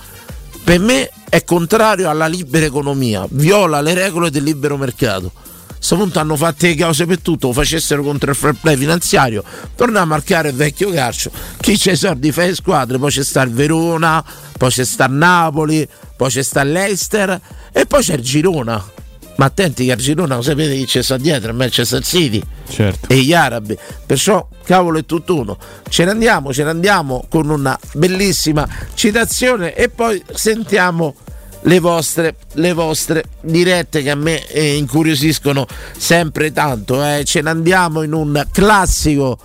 per 0.67 0.79
me 0.79 1.09
è 1.29 1.45
contrario 1.45 2.09
alla 2.09 2.27
libera 2.27 2.65
economia, 2.65 3.25
viola 3.29 3.79
le 3.79 3.93
regole 3.93 4.29
del 4.29 4.43
libero 4.43 4.75
mercato. 4.75 5.31
A 5.33 5.73
questo 5.75 5.95
punto 5.95 6.19
hanno 6.19 6.35
fatto 6.35 6.65
le 6.65 6.75
cause 6.75 7.05
per 7.05 7.21
tutto, 7.21 7.47
lo 7.47 7.53
facessero 7.53 8.03
contro 8.03 8.31
il 8.31 8.35
fair 8.35 8.53
play 8.59 8.75
finanziario, 8.75 9.45
torniamo 9.77 10.03
a 10.03 10.05
marcare 10.05 10.49
il 10.49 10.55
vecchio 10.55 10.91
calcio, 10.91 11.31
chi 11.61 11.77
c'è 11.77 11.93
i 11.93 11.95
soldi 11.95 12.33
fa 12.33 12.43
le 12.43 12.53
squadre, 12.53 12.97
poi 12.97 13.11
c'è 13.11 13.23
sta 13.23 13.43
il 13.43 13.51
Verona, 13.51 14.21
poi 14.57 14.69
c'è 14.69 14.83
sta 14.83 15.05
il 15.05 15.13
Napoli, 15.13 15.87
poi 16.17 16.29
c'è 16.29 16.43
sta 16.43 16.63
l'Eister 16.63 17.39
e 17.71 17.85
poi 17.85 18.03
c'è 18.03 18.15
il 18.15 18.21
Girona 18.21 18.95
ma 19.37 19.45
attenti 19.45 19.85
che 19.85 19.91
a 19.93 19.95
Girona 19.95 20.35
lo 20.35 20.41
sapete 20.41 20.75
chi 20.75 20.85
c'è 20.85 21.01
sta 21.01 21.17
dietro, 21.17 21.49
il 21.49 21.55
Manchester 21.55 22.03
City 22.03 22.41
certo. 22.69 23.07
e 23.11 23.17
gli 23.21 23.33
arabi, 23.33 23.77
perciò 24.05 24.47
cavolo 24.63 24.99
è 24.99 25.05
tutt'uno. 25.05 25.57
Ce 25.89 26.03
ne 26.05 26.11
andiamo, 26.11 26.53
ce 26.53 26.63
ne 26.63 26.69
andiamo 26.69 27.25
con 27.29 27.49
una 27.49 27.77
bellissima 27.93 28.67
citazione 28.93 29.73
e 29.73 29.89
poi 29.89 30.21
sentiamo 30.33 31.15
le 31.61 31.79
vostre, 31.79 32.35
le 32.53 32.73
vostre 32.73 33.23
dirette 33.41 34.01
che 34.01 34.09
a 34.09 34.15
me 34.15 34.45
eh, 34.47 34.75
incuriosiscono 34.75 35.65
sempre 35.97 36.51
tanto. 36.51 37.03
Eh. 37.03 37.23
Ce 37.25 37.41
ne 37.41 37.49
andiamo 37.49 38.03
in 38.03 38.13
un 38.13 38.45
classico 38.51 39.37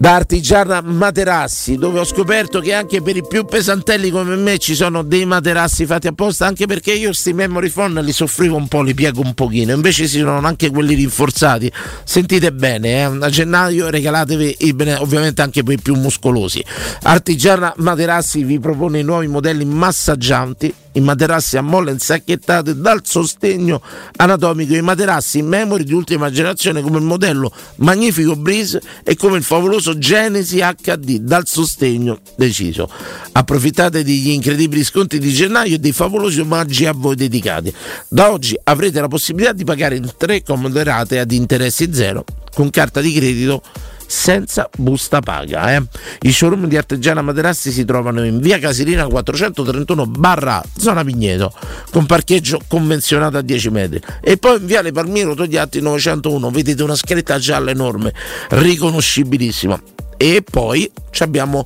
da 0.00 0.14
Artigiana 0.14 0.80
Materassi, 0.80 1.76
dove 1.76 1.98
ho 1.98 2.04
scoperto 2.04 2.60
che 2.60 2.72
anche 2.72 3.02
per 3.02 3.16
i 3.16 3.22
più 3.22 3.44
pesantelli 3.44 4.08
come 4.08 4.34
me 4.34 4.56
ci 4.56 4.74
sono 4.74 5.02
dei 5.02 5.26
materassi 5.26 5.84
fatti 5.84 6.06
apposta, 6.06 6.46
anche 6.46 6.64
perché 6.64 6.94
io 6.94 7.12
sti 7.12 7.34
memory 7.34 7.68
foam 7.68 8.00
li 8.00 8.10
soffrivo 8.10 8.56
un 8.56 8.66
po', 8.66 8.80
li 8.80 8.94
piego 8.94 9.20
un 9.20 9.34
pochino, 9.34 9.74
invece 9.74 10.08
ci 10.08 10.20
sono 10.20 10.38
anche 10.38 10.70
quelli 10.70 10.94
rinforzati. 10.94 11.70
Sentite 12.02 12.50
bene, 12.50 13.02
eh? 13.02 13.02
a 13.02 13.28
gennaio 13.28 13.90
regalatevi 13.90 14.56
ovviamente 15.00 15.42
anche 15.42 15.62
per 15.62 15.74
i 15.74 15.82
più 15.82 15.94
muscolosi. 15.96 16.64
Artigiana 17.02 17.74
Materassi 17.76 18.42
vi 18.42 18.58
propone 18.58 19.00
i 19.00 19.04
nuovi 19.04 19.26
modelli 19.26 19.66
massaggianti 19.66 20.72
i 20.92 21.00
materassi 21.00 21.56
a 21.56 21.62
molle 21.62 21.92
insacchettate 21.92 22.76
dal 22.76 23.00
sostegno 23.04 23.80
anatomico, 24.16 24.74
i 24.74 24.82
materassi 24.82 25.38
in 25.38 25.46
memory 25.46 25.84
di 25.84 25.92
ultima 25.92 26.30
generazione 26.30 26.80
come 26.82 26.98
il 26.98 27.04
modello 27.04 27.52
Magnifico 27.76 28.36
Breeze 28.36 28.80
e 29.04 29.16
come 29.16 29.36
il 29.36 29.42
favoloso 29.42 29.98
Genesi 29.98 30.58
HD 30.58 31.18
dal 31.18 31.46
sostegno 31.46 32.20
deciso. 32.36 32.90
Approfittate 33.32 34.02
degli 34.02 34.30
incredibili 34.30 34.84
sconti 34.84 35.18
di 35.18 35.32
gennaio 35.32 35.76
e 35.76 35.78
dei 35.78 35.92
favolosi 35.92 36.40
omaggi 36.40 36.86
a 36.86 36.92
voi 36.92 37.14
dedicati. 37.14 37.72
Da 38.08 38.30
oggi 38.30 38.58
avrete 38.64 39.00
la 39.00 39.08
possibilità 39.08 39.52
di 39.52 39.64
pagare 39.64 39.96
in 39.96 40.10
tre 40.16 40.42
comode 40.42 40.82
rate 40.82 41.18
ad 41.18 41.30
interessi 41.32 41.92
zero 41.92 42.24
con 42.52 42.70
carta 42.70 43.00
di 43.00 43.12
credito 43.12 43.62
senza 44.10 44.68
busta 44.76 45.20
paga. 45.20 45.76
Eh. 45.76 45.82
I 46.22 46.32
showroom 46.32 46.66
di 46.66 46.76
Artigiana 46.76 47.22
Materassi 47.22 47.70
si 47.70 47.84
trovano 47.84 48.24
in 48.24 48.40
via 48.40 48.58
Casilina 48.58 49.06
431 49.06 50.06
barra 50.06 50.60
zona 50.76 51.04
Vigneto 51.04 51.52
con 51.90 52.06
parcheggio 52.06 52.60
convenzionato 52.66 53.36
a 53.36 53.40
10 53.40 53.70
metri 53.70 54.00
e 54.20 54.36
poi 54.36 54.58
in 54.58 54.66
viale 54.66 54.90
Palmiro 54.90 55.34
Togliatti 55.34 55.80
901 55.80 56.50
vedete 56.50 56.82
una 56.82 56.96
scritta 56.96 57.38
gialla 57.38 57.70
enorme 57.70 58.12
riconoscibilissima 58.48 59.80
e 60.16 60.42
poi 60.42 60.90
abbiamo 61.20 61.64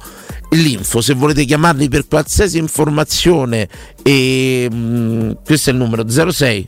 l'info 0.51 1.01
se 1.01 1.15
volete 1.15 1.45
chiamarli 1.45 1.89
per 1.89 2.07
qualsiasi 2.07 2.59
informazione 2.59 3.69
e 4.03 4.69
mh, 4.71 4.77
mm, 4.77 5.31
questo 5.45 5.71
è 5.71 5.73
il 5.73 5.79
numero 5.79 6.07
06 6.07 6.67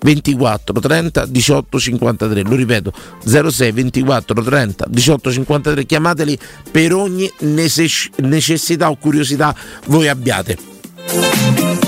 24 0.00 0.80
30 0.80 1.26
18 1.26 1.78
53 1.78 2.42
lo 2.42 2.54
ripeto 2.54 2.92
06 3.24 3.72
24 3.72 4.42
30 4.42 4.86
18 4.88 5.32
53 5.32 5.84
chiamateli 5.84 6.38
per 6.70 6.94
ogni 6.94 7.30
necessità 7.40 8.90
o 8.90 8.96
curiosità 8.96 9.54
voi 9.86 10.08
abbiate 10.08 11.87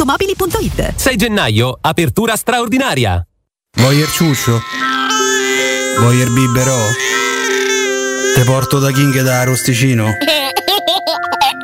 automobili.it 0.00 0.94
6 0.96 1.16
gennaio, 1.16 1.76
apertura 1.80 2.34
straordinaria. 2.36 3.22
Voyer 3.76 4.08
ciuscio? 4.08 4.58
Voyer 5.98 6.30
biberò? 6.30 6.78
Te 8.34 8.44
porto 8.44 8.78
da 8.78 8.90
King 8.92 9.20
da 9.20 9.44
Rosticino? 9.44 10.12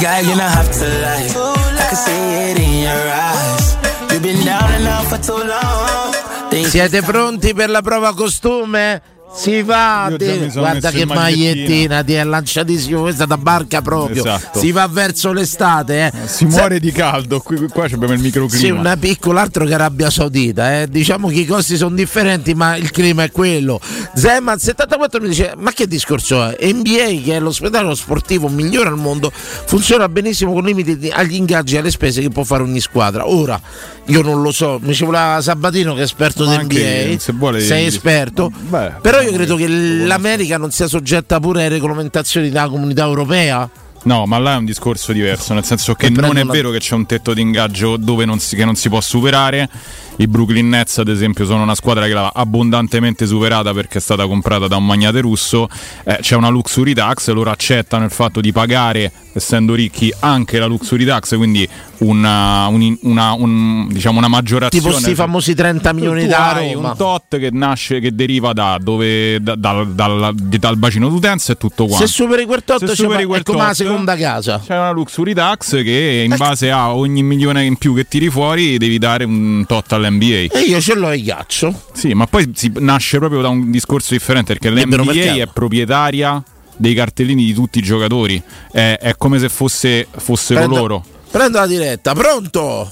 Girl, 0.00 0.24
you're 0.24 0.36
not 0.36 0.50
have 0.56 0.70
to 0.72 0.86
lie. 1.04 1.28
I 1.76 1.86
can 1.88 1.96
see 1.96 2.50
it 2.50 2.58
in 2.58 2.82
your 2.88 3.04
eyes. 3.12 3.76
You've 4.10 4.22
been 4.22 4.42
down 4.46 4.70
and 4.72 4.86
out 4.88 5.04
for 5.04 5.18
too 5.18 5.36
long. 5.36 6.14
Siete 6.68 7.02
pronti 7.02 7.52
per 7.52 7.68
la 7.68 7.82
prova 7.82 8.14
costume? 8.14 9.02
Si 9.32 9.62
va, 9.62 10.12
te- 10.18 10.50
guarda 10.52 10.90
che 10.90 11.00
in 11.00 11.08
magliettina. 11.08 12.02
ti 12.02 12.14
è 12.14 12.24
lanciatissimo, 12.24 13.02
questa 13.02 13.26
da 13.26 13.36
barca 13.38 13.80
proprio. 13.80 14.24
Esatto. 14.24 14.58
Si 14.58 14.72
va 14.72 14.86
verso 14.88 15.32
l'estate, 15.32 16.06
eh. 16.12 16.26
Si 16.26 16.44
muore 16.46 16.80
di 16.80 16.90
caldo, 16.92 17.40
qui, 17.40 17.68
qua 17.68 17.84
abbiamo 17.84 18.12
il 18.12 18.20
microclima. 18.20 18.60
Sì, 18.62 18.70
una 18.70 18.96
piccola 18.96 19.40
altro 19.40 19.64
che 19.64 19.74
Arabia 19.74 20.10
Saudita, 20.10 20.80
eh. 20.80 20.88
diciamo 20.88 21.28
che 21.28 21.40
i 21.40 21.46
costi 21.46 21.76
sono 21.76 21.94
differenti, 21.94 22.54
ma 22.54 22.76
il 22.76 22.90
clima 22.90 23.22
è 23.22 23.30
quello. 23.30 23.80
Zeman 24.14 24.58
74 24.58 25.20
mi 25.20 25.28
dice: 25.28 25.54
Ma 25.56 25.72
che 25.72 25.86
discorso 25.86 26.56
è? 26.56 26.72
NBA, 26.72 27.22
che 27.24 27.36
è 27.36 27.40
lo 27.40 27.52
spettacolo 27.52 27.94
sportivo 27.94 28.48
migliore 28.48 28.88
al 28.88 28.96
mondo, 28.98 29.30
funziona 29.32 30.08
benissimo 30.08 30.52
con 30.52 30.64
limiti 30.64 31.08
agli 31.12 31.34
ingaggi 31.36 31.76
e 31.76 31.78
alle 31.78 31.90
spese 31.90 32.20
che 32.20 32.30
può 32.30 32.42
fare 32.42 32.62
ogni 32.62 32.80
squadra. 32.80 33.28
Ora, 33.28 33.58
io 34.06 34.22
non 34.22 34.42
lo 34.42 34.50
so, 34.50 34.78
mi 34.82 34.92
ci 34.92 35.04
voleva 35.04 35.40
Sabatino 35.40 35.94
che 35.94 36.00
è 36.00 36.04
esperto 36.04 36.44
Ma 36.44 36.56
di 36.64 36.64
NBA. 36.64 37.18
se 37.18 37.32
vuole- 37.32 37.60
sei 37.60 37.86
esperto. 37.86 38.50
Beh, 38.68 38.94
Però 39.00 39.19
io 39.22 39.32
credo 39.32 39.56
che 39.56 39.68
l'America 39.68 40.58
non 40.58 40.70
sia 40.70 40.86
soggetta 40.86 41.40
pure 41.40 41.60
alle 41.60 41.68
regolamentazioni 41.68 42.48
della 42.48 42.68
comunità 42.68 43.04
europea. 43.04 43.68
No, 44.02 44.24
ma 44.24 44.38
là 44.38 44.54
è 44.54 44.56
un 44.56 44.64
discorso 44.64 45.12
diverso, 45.12 45.52
nel 45.52 45.64
senso 45.64 45.94
che 45.94 46.08
non 46.08 46.38
è 46.38 46.44
vero 46.44 46.70
che 46.70 46.78
c'è 46.78 46.94
un 46.94 47.04
tetto 47.04 47.34
di 47.34 47.42
ingaggio 47.42 47.98
dove 47.98 48.24
non 48.24 48.38
si, 48.38 48.56
che 48.56 48.64
non 48.64 48.74
si 48.74 48.88
può 48.88 49.00
superare. 49.00 49.68
I 50.20 50.26
Brooklyn 50.26 50.68
Nets, 50.68 50.98
ad 50.98 51.08
esempio, 51.08 51.46
sono 51.46 51.62
una 51.62 51.74
squadra 51.74 52.04
che 52.06 52.12
l'ha 52.12 52.30
abbondantemente 52.34 53.26
superata 53.26 53.72
perché 53.72 53.96
è 53.96 54.00
stata 54.02 54.26
comprata 54.26 54.66
da 54.68 54.76
un 54.76 54.84
magnate 54.84 55.20
russo. 55.20 55.66
Eh, 56.04 56.18
c'è 56.20 56.36
una 56.36 56.48
luxury 56.50 56.92
tax, 56.92 57.30
loro 57.30 57.48
accettano 57.50 58.04
il 58.04 58.10
fatto 58.10 58.42
di 58.42 58.52
pagare, 58.52 59.10
essendo 59.32 59.72
ricchi, 59.72 60.12
anche 60.20 60.58
la 60.58 60.66
luxury 60.66 61.06
tax, 61.06 61.36
quindi 61.36 61.66
una, 62.00 62.66
un- 62.66 62.98
una- 63.02 63.32
un- 63.32 63.88
diciamo 63.90 64.18
una 64.18 64.28
maggiorazione. 64.28 64.84
Tipo 64.84 64.92
questi 64.94 65.14
famosi 65.14 65.54
30 65.54 65.92
milioni 65.94 66.26
da 66.26 66.52
hai 66.52 66.74
Roma. 66.74 66.90
un 66.90 66.96
tot 66.98 67.38
che 67.38 67.48
nasce, 67.50 67.98
che 68.00 68.14
deriva 68.14 68.52
da 68.52 68.76
dove, 68.78 69.40
da- 69.40 69.54
dal, 69.54 69.90
dal- 69.94 70.34
dal 70.34 70.76
bacino 70.76 71.08
d'utenza 71.08 71.52
e 71.52 71.56
tutto 71.56 71.86
quanto. 71.86 72.06
Se 72.06 72.12
superi 72.12 72.44
quel 72.44 72.62
tot, 72.62 72.84
Se 72.84 72.94
superi 72.94 73.24
quel 73.24 73.42
tot, 73.42 73.70
seconda 73.70 74.16
casa. 74.16 74.60
C'è 74.62 74.76
una 74.76 74.90
luxury 74.90 75.32
tax 75.32 75.82
che 75.82 76.26
in 76.28 76.34
base 76.36 76.70
a 76.70 76.94
ogni 76.94 77.22
milione 77.22 77.64
in 77.64 77.76
più 77.76 77.94
che 77.94 78.06
tiri 78.06 78.28
fuori 78.28 78.76
devi 78.76 78.98
dare 78.98 79.24
un 79.24 79.64
tot 79.66 79.92
all'NBA. 80.10 80.58
E 80.58 80.60
io 80.66 80.80
ce 80.80 80.94
l'ho 80.94 81.06
ai 81.06 81.22
ghiaccio. 81.22 81.72
Sì, 81.92 82.12
ma 82.14 82.26
poi 82.26 82.50
si 82.54 82.72
nasce 82.78 83.18
proprio 83.18 83.40
da 83.40 83.48
un 83.48 83.70
discorso 83.70 84.12
differente 84.12 84.52
perché 84.52 84.70
Libero 84.70 85.02
l'NBA 85.02 85.12
mercato. 85.14 85.38
è 85.40 85.46
proprietaria 85.52 86.42
dei 86.76 86.94
cartellini 86.94 87.44
di 87.44 87.54
tutti 87.54 87.78
i 87.78 87.82
giocatori. 87.82 88.42
È, 88.70 88.98
è 89.00 89.14
come 89.16 89.38
se 89.38 89.48
fosse, 89.48 90.06
fossero 90.10 90.60
Prendo- 90.60 90.78
loro. 90.78 91.04
Prendo 91.30 91.58
la 91.58 91.66
diretta, 91.66 92.12
pronto? 92.14 92.90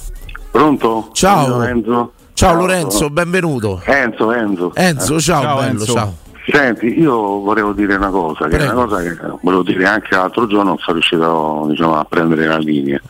Pronto? 0.51 1.11
Ciao. 1.13 1.63
Enzo. 1.63 2.13
Ciao 2.35 2.55
Lorenzo, 2.55 3.11
benvenuto. 3.11 3.83
Enzo, 3.85 4.33
Enzo. 4.33 4.73
Enzo, 4.77 5.21
ciao, 5.21 5.43
Ciao, 5.43 5.57
bello, 5.57 5.71
Enzo. 5.81 5.93
ciao. 5.93 6.17
Senti, 6.51 6.87
io 6.99 7.41
volevo 7.41 7.73
dire 7.73 7.97
una 7.97 8.11
cosa, 8.11 8.47
che 8.47 8.55
è 8.55 8.59
Prego. 8.59 8.73
una 8.73 8.85
cosa 8.85 9.03
che 9.03 9.17
volevo 9.43 9.63
dire 9.65 9.85
anche 9.87 10.15
l'altro 10.15 10.47
giorno, 10.47 10.69
non 10.71 10.79
sono 10.79 10.93
riuscito 10.93 11.67
diciamo, 11.69 11.99
a 11.99 12.05
prendere 12.05 12.47
la 12.47 12.59
linea. 12.59 13.01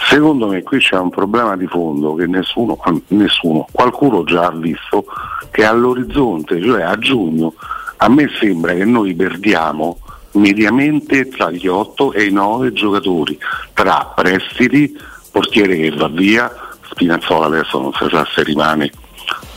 Secondo 0.00 0.46
me 0.46 0.62
qui 0.62 0.78
c'è 0.78 0.96
un 0.96 1.10
problema 1.10 1.56
di 1.56 1.66
fondo 1.66 2.14
che 2.14 2.26
nessuno, 2.26 2.78
nessuno, 3.08 3.66
qualcuno 3.70 4.24
già 4.24 4.46
ha 4.46 4.52
visto, 4.52 5.04
che 5.50 5.64
all'orizzonte, 5.64 6.62
cioè 6.62 6.82
a 6.82 6.96
giugno, 6.98 7.54
a 7.96 8.08
me 8.08 8.28
sembra 8.38 8.74
che 8.74 8.84
noi 8.84 9.14
perdiamo 9.14 9.98
mediamente 10.32 11.28
tra 11.28 11.50
gli 11.50 11.66
8 11.66 12.12
e 12.12 12.24
i 12.24 12.32
9 12.32 12.72
giocatori, 12.72 13.38
tra 13.74 14.12
prestiti, 14.14 14.96
portiere 15.30 15.76
che 15.76 15.90
va 15.90 16.08
via, 16.08 16.50
Spinazzola 16.90 17.46
adesso 17.46 17.80
non 17.80 17.92
si 17.92 18.06
sa 18.08 18.26
se 18.32 18.42
rimane 18.44 18.90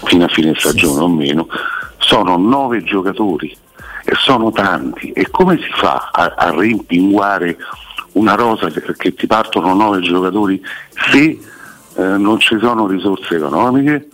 fino 0.04 0.25
a 0.25 0.27
fine 0.27 0.54
stagione 0.56 1.01
o 1.01 1.08
meno, 1.08 1.47
sono 1.97 2.38
9 2.38 2.84
giocatori 2.84 3.56
e 4.04 4.13
sono 4.15 4.51
tanti. 4.51 5.12
E 5.12 5.30
come 5.30 5.58
si 5.58 5.69
fa 5.75 6.10
a, 6.12 6.34
a 6.36 6.51
rimpinguare 6.60 7.58
una 8.13 8.36
rosa 8.36 8.69
che, 8.69 9.13
ti 9.13 9.28
partono 9.28 9.74
9 9.74 10.02
giocatori 10.02 10.62
se 11.12 11.39
eh, 11.95 12.04
non 12.04 12.39
ci 12.39 12.58
sono 12.60 12.88
risorse 12.88 13.36
economiche? 13.36 14.08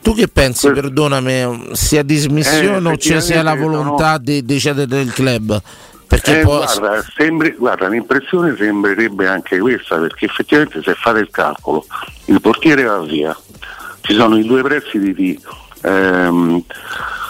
Tu 0.00 0.14
che 0.14 0.28
pensi, 0.28 0.70
perdonami, 0.70 1.70
sia 1.72 2.02
dismissione 2.02 2.88
Eh, 2.88 2.92
o 2.92 2.96
ci 2.96 3.20
sia 3.20 3.42
la 3.42 3.54
volontà 3.54 4.18
di, 4.18 4.44
di 4.44 4.58
cedere 4.58 4.86
del 4.86 5.12
club? 5.12 5.60
Perché 6.06 6.40
Eh, 6.40 6.44
poi 6.44 6.64
guarda, 6.64 7.04
sembri- 7.14 7.54
guarda, 7.58 7.88
l'impressione 7.88 8.56
sembrerebbe 8.56 9.28
anche 9.28 9.58
questa, 9.58 9.98
perché 9.98 10.24
effettivamente 10.24 10.80
se 10.82 10.94
fate 10.94 11.18
il 11.18 11.28
calcolo, 11.30 11.84
il 12.26 12.40
portiere 12.40 12.84
va 12.84 13.00
via, 13.00 13.36
ci 14.00 14.14
sono 14.14 14.38
i 14.38 14.44
due 14.44 14.62
prestiti 14.62 15.12
di... 15.12 15.38
Ehm, 15.82 16.62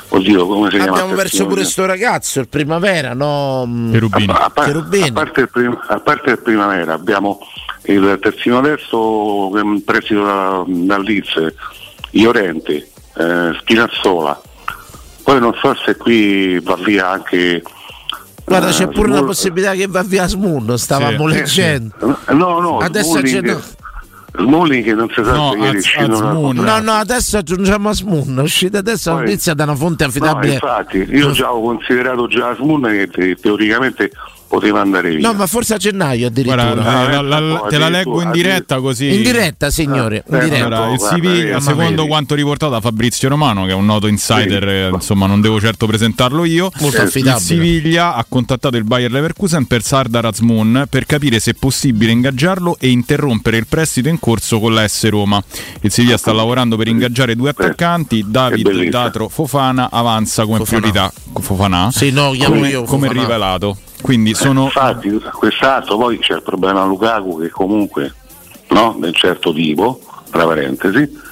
oddio, 0.09 0.47
come 0.47 0.71
si 0.71 0.77
chiama? 0.77 0.93
abbiamo 0.93 1.15
perso 1.15 1.47
pure 1.47 1.65
sto 1.65 1.85
ragazzo, 1.85 2.41
il 2.41 2.49
primavera, 2.49 3.13
no? 3.15 3.65
mm, 3.67 3.93
Cherubini. 3.93 4.33
A, 4.33 4.51
par- 4.51 4.65
Cherubini. 4.67 5.09
a 5.09 5.13
parte 5.13 5.41
il 5.43 5.51
prim- 5.51 5.85
a 5.87 6.01
parte 6.01 6.31
il 6.31 6.39
primavera 6.41 6.95
abbiamo 6.95 7.39
il 7.85 8.19
terzino 8.21 8.61
destro 8.61 9.49
un 9.55 9.83
prestito 9.85 10.25
da- 10.25 10.65
dal 10.67 11.03
Leeds, 11.03 11.53
Iorente, 12.13 12.91
eh, 13.17 13.57
Spinazzola. 13.61 14.41
Poi 15.23 15.41
non 15.41 15.55
so 15.61 15.75
se 15.85 15.97
qui 15.97 16.59
va 16.61 16.75
via 16.77 17.11
anche. 17.11 17.63
Guarda, 18.47 18.69
eh, 18.69 18.73
c'è 18.73 18.87
pure 18.89 19.07
una 19.09 19.17
Small- 19.17 19.27
possibilità 19.27 19.73
che 19.75 19.87
va 19.89 20.03
via 20.03 20.27
Smoon, 20.27 20.79
stavamo 20.79 21.29
Sì. 21.29 21.35
leggendo. 21.35 21.95
Eh, 22.27 22.33
No, 22.33 22.61
no, 22.61 22.79
Adesso 22.79 23.19
Smalling, 23.19 23.45
c'è- 23.59 23.61
Smalling 24.37 24.85
che 24.85 24.95
non 24.95 25.09
si 25.09 25.23
sa 25.25 25.33
No, 25.33 25.53
se 25.53 25.59
ieri 25.59 25.77
uscito. 25.79 26.53
No, 26.53 26.81
no, 26.81 26.93
adesso 26.93 27.38
aggiungiamo 27.38 27.88
a 27.88 27.93
Smoon, 27.95 28.38
è 28.38 28.43
uscita 28.43 28.79
adesso 28.79 29.12
la 29.12 29.21
notizia 29.21 29.55
da 29.55 29.64
una 29.64 29.75
fonte 29.75 30.05
No, 30.05 30.11
affidabile. 30.11 30.53
infatti, 30.55 30.99
io 31.11 31.31
già 31.33 31.53
ho 31.53 31.61
considerato 31.62 32.27
già 32.29 32.55
Smoon 32.55 32.83
che 32.83 33.09
te- 33.09 33.35
teoricamente 33.37 34.11
poteva 34.49 34.81
andare 34.81 35.11
via. 35.15 35.29
No, 35.29 35.35
ma 35.35 35.47
forse 35.47 35.75
a 35.75 35.77
gennaio 35.77 36.27
addirittura. 36.29 36.73
Guarda, 36.73 37.09
eh, 37.09 37.13
la- 37.13 37.21
la- 37.23 37.39
no, 37.39 37.67
te 37.69 37.79
la 37.79 37.89
leggo 37.89 38.23
in 38.23 38.31
diretta 38.31 38.81
così. 38.81 39.15
In 39.15 39.23
diretta, 39.23 39.71
signore, 39.71 40.25
in 40.29 40.35
Eh, 40.37 40.45
diretta. 40.45 40.65
Allora, 40.67 40.93
il 40.93 40.99
Siviglia, 41.01 41.45
vedi, 41.55 41.61
secondo 41.61 41.97
vedi. 42.03 42.09
quanto 42.09 42.35
riportato 42.35 42.73
da 42.73 42.81
Fabrizio 42.81 43.29
Romano, 43.29 43.65
che 43.67 43.71
è 43.71 43.75
un 43.75 43.85
noto 43.85 44.07
insider, 44.07 44.69
eh, 44.69 44.89
insomma, 44.93 45.27
non 45.27 45.41
devo 45.41 45.61
certo 45.61 45.87
presentarlo 45.87 46.45
io. 46.45 46.71
Molto 46.81 46.97
il 46.97 47.03
affidabile. 47.03 47.45
Siviglia 47.45 48.15
ha 48.15 48.25
contattato 48.29 48.77
il 48.77 48.85
Bayer 48.85 49.11
Leverkusen 49.13 49.67
per 49.67 49.83
Sardar 49.83 50.25
Azmoun 50.25 50.87
per 50.89 51.05
capire 51.07 51.39
se 51.41 51.51
è 51.51 51.55
possibile 51.55 52.11
ingaggiarlo 52.13 52.77
e 52.81 52.89
interrompere 52.89 53.59
il 53.59 53.67
prestito 53.67 54.09
in 54.09 54.19
corso 54.19 54.59
con 54.61 54.73
la 54.75 54.87
S 54.89 55.09
Roma. 55.09 55.43
Il 55.83 55.91
Siviglia 55.93 56.17
sta 56.17 56.33
lavorando 56.33 56.77
per 56.77 56.89
ingaggiare 56.89 57.37
due 57.37 57.51
attaccanti, 57.51 58.25
David. 58.27 58.66
Datro 58.89 59.29
Fofana 59.29 59.91
avanza 59.91 60.45
come 60.45 60.59
Fofana. 60.59 60.81
priorità. 60.81 61.12
Fofana? 61.41 61.91
Sì, 61.93 62.11
no, 62.11 62.31
chiamo 62.33 62.55
come, 62.55 62.68
io 62.68 62.83
come 62.85 63.07
Fofana. 63.09 63.20
rivelato. 63.22 63.77
Quindi 64.01 64.34
sono 64.34 64.64
Infatti, 64.64 65.11
quest'altro 65.32 65.96
poi 65.96 66.18
c'è 66.18 66.34
il 66.34 66.42
problema 66.42 66.84
Lukaku 66.84 67.40
che 67.40 67.51
comunque 67.51 68.14
no, 68.68 68.96
del 68.99 69.14
certo 69.14 69.53
tipo, 69.53 70.01
tra 70.30 70.44
parentesi, 70.44 71.26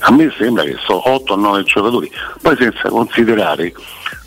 a 0.00 0.12
me 0.12 0.32
sembra 0.36 0.64
che 0.64 0.76
sono 0.84 1.08
8 1.10 1.32
o 1.32 1.36
9 1.36 1.62
giocatori, 1.64 2.10
poi 2.40 2.56
senza 2.56 2.88
considerare 2.88 3.72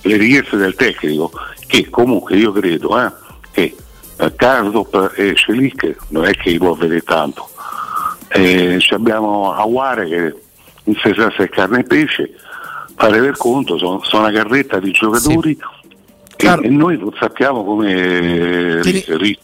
le 0.01 0.17
richieste 0.17 0.57
del 0.57 0.75
tecnico, 0.75 1.31
che 1.67 1.89
comunque 1.89 2.35
io 2.35 2.51
credo 2.51 2.99
eh, 2.99 3.11
che 3.51 3.75
eh, 4.17 4.35
Karsdorp 4.35 5.13
e 5.15 5.35
Celic 5.35 5.95
non 6.09 6.25
è 6.25 6.31
che 6.31 6.51
li 6.51 6.57
può 6.57 6.73
vedere 6.73 7.01
tanto. 7.01 7.49
Eh, 8.29 8.77
ci 8.79 8.93
abbiamo 8.93 9.53
Aguare 9.53 10.07
che 10.07 10.35
in 10.85 10.95
se 11.01 11.13
sa 11.13 11.31
se 11.35 11.43
è 11.43 11.49
carne 11.49 11.79
e 11.79 11.83
pesce, 11.83 12.33
fare 12.95 13.19
per 13.19 13.37
conto, 13.37 13.77
sono, 13.77 14.01
sono 14.03 14.23
una 14.23 14.31
carretta 14.31 14.79
di 14.79 14.91
giocatori 14.91 15.57
e 16.41 16.69
noi 16.69 16.97
non 16.97 17.11
sappiamo 17.19 17.63
come 17.63 18.81
ri- 18.81 19.05
ri- 19.07 19.39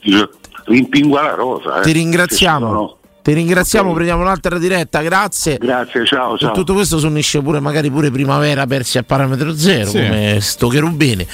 rimpingua 0.66 1.22
la 1.22 1.34
rosa. 1.36 1.80
eh. 1.80 1.84
Ti 1.84 1.92
ringraziamo. 1.92 2.68
sono- 2.68 2.98
Ti 3.22 3.34
ringraziamo, 3.34 3.90
Ok. 3.90 3.94
prendiamo 3.96 4.22
un'altra 4.22 4.58
diretta, 4.58 5.02
grazie. 5.02 5.58
Grazie, 5.58 6.06
ciao, 6.06 6.36
E 6.36 6.40
ciao. 6.40 6.54
tutto 6.54 6.74
questo 6.74 6.98
si 6.98 7.06
unisce 7.06 7.42
pure 7.42 7.60
magari 7.60 7.92
pure 7.92 8.10
primavera 8.10 8.66
persi 8.66 8.98
a 8.98 9.04
parametro 9.04 9.54
zero, 9.54 9.90
Sì. 9.90 9.98
come 9.98 10.38
sto 10.40 10.70
cherubini. 10.70 11.28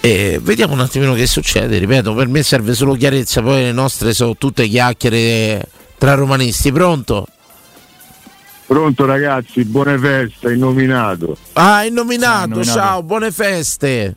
E 0.00 0.38
vediamo 0.40 0.72
un 0.72 0.80
attimino 0.80 1.12
che 1.12 1.26
succede, 1.26 1.76
ripeto, 1.76 2.14
per 2.14 2.28
me 2.28 2.42
serve 2.42 2.72
solo 2.72 2.94
chiarezza, 2.94 3.42
poi 3.42 3.62
le 3.64 3.72
nostre 3.72 4.14
sono 4.14 4.36
tutte 4.36 4.66
chiacchiere 4.68 5.66
tra 5.98 6.14
romanisti, 6.14 6.72
pronto? 6.72 7.26
Pronto 8.66 9.04
ragazzi, 9.06 9.64
buone 9.64 9.98
feste, 9.98 10.52
innominato. 10.52 11.36
Ah, 11.54 11.84
il 11.84 11.92
nominato, 11.92 12.62
Ciao, 12.62 12.64
ciao, 12.64 12.72
innominato. 12.74 13.02
buone 13.02 13.30
feste. 13.32 14.14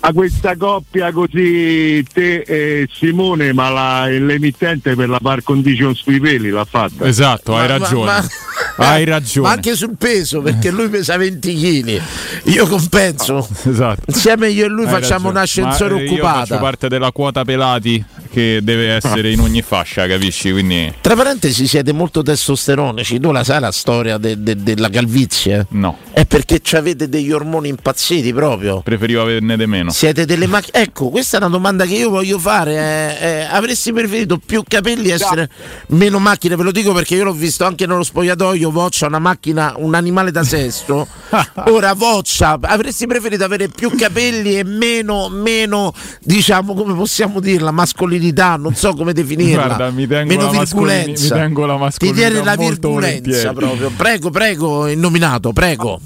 A 0.00 0.12
questa 0.12 0.56
coppia 0.56 1.10
così 1.10 2.04
te 2.12 2.40
e 2.46 2.88
Simone, 2.92 3.52
ma 3.52 3.68
la- 3.68 4.06
l'emittente 4.06 4.94
per 4.94 5.08
la 5.08 5.18
par 5.20 5.42
condition 5.42 5.92
sui 5.94 6.20
peli 6.20 6.50
l'ha 6.50 6.64
fatta. 6.64 7.04
Esatto, 7.06 7.56
hai 7.56 7.66
Ma- 7.66 7.72
ma- 7.78 7.78
ragione. 7.84 8.04
ma- 8.04 8.26
Hai 8.80 9.04
ragione. 9.04 9.48
Ma 9.48 9.54
anche 9.54 9.74
sul 9.74 9.96
peso, 9.98 10.40
perché 10.40 10.70
lui 10.70 10.88
pesa 10.88 11.16
20 11.16 11.54
kg. 11.82 12.00
Io 12.44 12.66
compenso. 12.68 13.46
Esatto. 13.64 14.02
Insieme 14.06 14.50
io 14.50 14.66
e 14.66 14.68
lui 14.68 14.84
Hai 14.84 14.90
facciamo 14.92 15.30
ragione. 15.32 15.38
un'ascensore 15.66 15.94
Ma, 15.94 16.00
eh, 16.00 16.04
Io 16.04 16.12
occupata. 16.12 16.38
faccio 16.46 16.58
parte 16.58 16.88
della 16.88 17.10
quota 17.10 17.44
pelati 17.44 18.04
che 18.38 18.60
deve 18.62 18.94
essere 19.02 19.30
in 19.32 19.40
ogni 19.40 19.62
fascia, 19.62 20.06
capisci? 20.06 20.50
Quindi 20.52 20.92
Tra 21.00 21.14
parentesi 21.16 21.66
siete 21.66 21.92
molto 21.92 22.22
testosteronici, 22.22 23.18
tu 23.18 23.32
la 23.32 23.42
sai 23.44 23.60
la 23.60 23.72
storia 23.72 24.18
de- 24.18 24.40
de- 24.42 24.62
della 24.62 24.88
calvizie? 24.88 25.66
no, 25.70 25.98
È 26.12 26.24
perché 26.24 26.60
avete 26.76 27.08
degli 27.08 27.32
ormoni 27.32 27.68
impazziti 27.68 28.32
proprio. 28.32 28.80
preferivo 28.82 29.22
averne 29.22 29.56
di 29.56 29.66
meno. 29.66 29.90
Siete 29.90 30.24
delle 30.24 30.46
macchine. 30.46 30.82
Ecco, 30.82 31.08
questa 31.08 31.38
è 31.38 31.40
una 31.40 31.48
domanda 31.48 31.84
che 31.84 31.94
io 31.94 32.10
voglio 32.10 32.38
fare. 32.38 33.16
eh, 33.20 33.26
eh, 33.26 33.46
avresti 33.50 33.92
preferito 33.92 34.38
più 34.38 34.62
capelli 34.66 35.08
e 35.08 35.12
essere 35.14 35.48
meno 35.88 36.18
macchine? 36.18 36.56
Ve 36.56 36.62
lo 36.62 36.70
dico 36.72 36.92
perché 36.92 37.14
io 37.14 37.24
l'ho 37.24 37.32
visto 37.32 37.64
anche 37.64 37.86
nello 37.86 38.02
spogliatoio. 38.02 38.70
Voccia, 38.70 39.06
una 39.06 39.18
macchina, 39.18 39.74
un 39.76 39.94
animale 39.94 40.30
da 40.30 40.44
sesto. 40.44 41.06
Ora, 41.68 41.92
Voccia, 41.94 42.58
avresti 42.60 43.06
preferito 43.06 43.44
avere 43.44 43.68
più 43.68 43.90
capelli 43.96 44.58
e 44.58 44.64
meno, 44.64 45.28
meno, 45.28 45.92
diciamo, 46.22 46.74
come 46.74 46.94
possiamo 46.94 47.40
dirla, 47.40 47.70
mascolinità? 47.70 48.26
Non 48.32 48.74
so 48.74 48.94
come 48.94 49.12
definirla. 49.12 49.64
Guarda, 49.66 49.90
mi 49.90 50.06
tengo 50.06 50.28
meno 50.34 50.52
la 50.52 50.58
virgolenza. 50.58 51.34
mi 51.34 51.40
tengo 51.40 51.66
la 51.66 51.74
Ti 51.74 51.78
mascolinità 51.80 52.28
tiene 52.28 52.44
la 52.44 52.56
molto 52.56 52.88
virgolenza 52.88 53.20
volentieri. 53.52 53.54
proprio. 53.54 53.90
Prego, 53.96 54.30
prego, 54.30 54.88
il 54.88 54.98
nominato, 54.98 55.52
prego. 55.52 56.00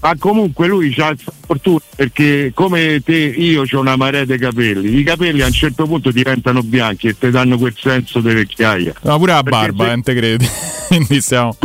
Ma 0.00 0.14
comunque 0.18 0.66
lui 0.66 0.94
ha 0.98 1.14
fortuna 1.46 1.80
perché 1.96 2.52
come 2.54 3.00
te 3.02 3.14
io 3.16 3.62
ho 3.62 3.80
una 3.80 3.96
marea 3.96 4.24
di 4.26 4.36
capelli. 4.36 4.98
I 4.98 5.02
capelli 5.02 5.40
a 5.40 5.46
un 5.46 5.52
certo 5.52 5.86
punto 5.86 6.10
diventano 6.10 6.62
bianchi 6.62 7.08
e 7.08 7.18
ti 7.18 7.30
danno 7.30 7.56
quel 7.56 7.74
senso 7.78 8.20
di 8.20 8.34
vecchiaia. 8.34 8.92
Ma 9.02 9.16
pure 9.16 9.32
la 9.32 9.42
Perché 9.42 9.58
barba, 9.58 9.84
se- 9.84 9.90
non 9.90 10.02
te 10.02 10.14
credi? 10.14 10.48
Quindi 10.88 11.20
siamo 11.22 11.56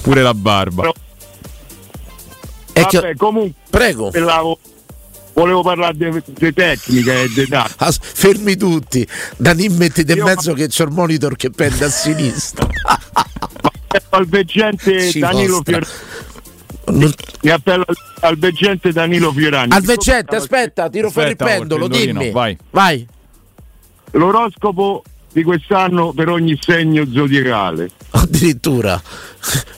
pure 0.00 0.22
la 0.22 0.32
barba. 0.32 0.90
Vabbè, 2.72 3.14
comunque 3.16 3.52
prego. 3.68 4.10
Volevo 5.36 5.62
parlare 5.62 5.94
di 6.24 6.54
tecnica 6.54 7.12
e 7.12 7.28
di 7.28 7.46
dati. 7.46 7.74
As- 7.76 7.98
fermi 8.00 8.56
tutti. 8.56 9.06
Dani 9.36 9.68
mettete 9.68 10.14
in 10.14 10.22
mezzo 10.22 10.54
che 10.54 10.68
c'è 10.68 10.84
il 10.84 10.92
monitor 10.92 11.36
che 11.36 11.50
pende 11.50 11.84
a 11.84 11.90
sinistra. 11.90 12.66
al 14.08 14.26
veggente 14.26 14.98
Ci 15.12 15.18
Danilo. 15.18 15.60
Fiorani. 15.62 15.86
Mi 17.42 17.50
appello 17.50 17.84
al, 17.86 17.96
al 18.20 18.38
veggente 18.38 18.92
Danilo 18.92 19.30
Fiorani. 19.30 19.72
Al 19.72 19.82
veggente, 19.82 20.36
aspetta, 20.36 20.88
tiro 20.88 21.10
fuori 21.10 21.30
il 21.30 21.36
pendolo, 21.36 21.86
dimmi. 21.86 22.30
vai. 22.30 22.56
Vai. 22.70 23.06
L'oroscopo 24.12 25.02
di 25.32 25.42
quest'anno 25.42 26.14
per 26.14 26.30
ogni 26.30 26.58
segno 26.58 27.06
zodiacale. 27.12 27.90
Addirittura. 28.12 28.98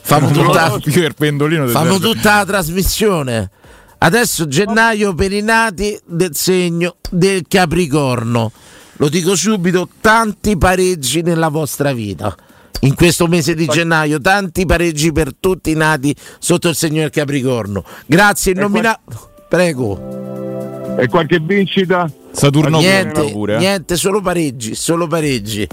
Famo 0.08 0.30
tutta, 0.30 0.80
serve. 0.80 1.98
tutta 1.98 2.36
la 2.36 2.44
trasmissione. 2.46 3.50
Adesso 4.00 4.46
gennaio 4.46 5.12
per 5.14 5.32
i 5.32 5.42
nati 5.42 5.98
del 6.06 6.34
segno 6.34 6.96
del 7.10 7.44
Capricorno. 7.48 8.52
Lo 8.98 9.08
dico 9.08 9.34
subito, 9.34 9.88
tanti 10.00 10.56
pareggi 10.56 11.22
nella 11.22 11.48
vostra 11.48 11.92
vita. 11.92 12.34
In 12.82 12.94
questo 12.94 13.26
mese 13.26 13.54
di 13.54 13.66
gennaio, 13.66 14.20
tanti 14.20 14.64
pareggi 14.66 15.10
per 15.10 15.32
tutti 15.38 15.70
i 15.70 15.74
nati 15.74 16.14
sotto 16.38 16.68
il 16.68 16.76
segno 16.76 17.00
del 17.00 17.10
Capricorno. 17.10 17.84
Grazie, 18.06 18.52
il 18.52 18.58
nominato. 18.58 19.30
Prego. 19.48 20.96
E 20.96 21.08
qualche 21.08 21.40
vincita? 21.40 22.10
Saturno 22.30 22.78
niente, 22.78 23.32
pure, 23.32 23.56
eh. 23.56 23.58
niente, 23.58 23.96
solo 23.96 24.20
pareggi, 24.20 24.76
solo 24.76 25.08
pareggi. 25.08 25.66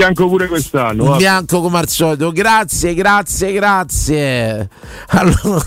Bianco 0.00 0.28
pure 0.28 0.46
quest'anno. 0.46 1.04
Va. 1.04 1.16
bianco 1.16 1.60
come 1.60 1.78
al 1.78 1.88
solito. 1.88 2.32
Grazie, 2.32 2.94
grazie, 2.94 3.52
grazie. 3.52 4.68
Allora, 5.08 5.62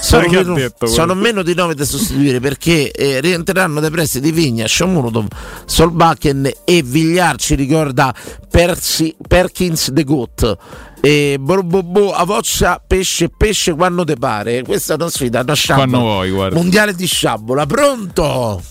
sono, 0.00 0.28
meno, 0.30 0.54
detto 0.54 0.86
sono 0.86 1.12
meno 1.14 1.42
di 1.42 1.54
9 1.54 1.74
da 1.74 1.84
sostituire 1.84 2.40
perché 2.40 2.90
eh, 2.90 3.20
rientreranno 3.20 3.80
dai 3.80 3.90
prestiti 3.90 4.30
Vigna, 4.32 4.66
Shomunotov, 4.66 5.26
Solbakken 5.66 6.50
e 6.64 6.82
Vigliar 6.82 7.36
ci 7.36 7.54
ricorda 7.54 8.14
Persi- 8.50 9.14
Perkins 9.28 9.90
de 9.90 10.04
Goat. 10.04 10.56
E 11.02 11.36
Borbobo 11.38 12.12
a 12.12 12.24
voccia 12.24 12.82
pesce 12.86 13.28
pesce 13.28 13.74
quando 13.74 14.04
te 14.04 14.14
pare. 14.16 14.62
Questa 14.62 14.94
è 14.94 14.96
una 14.96 15.10
sfida, 15.10 15.40
una 15.40 15.54
sciabola. 15.54 15.86
Quando 15.86 16.06
vuoi, 16.06 16.30
guarda. 16.30 16.56
Mondiale 16.56 16.94
di 16.94 17.06
sciabola. 17.06 17.66
Pronto? 17.66 18.62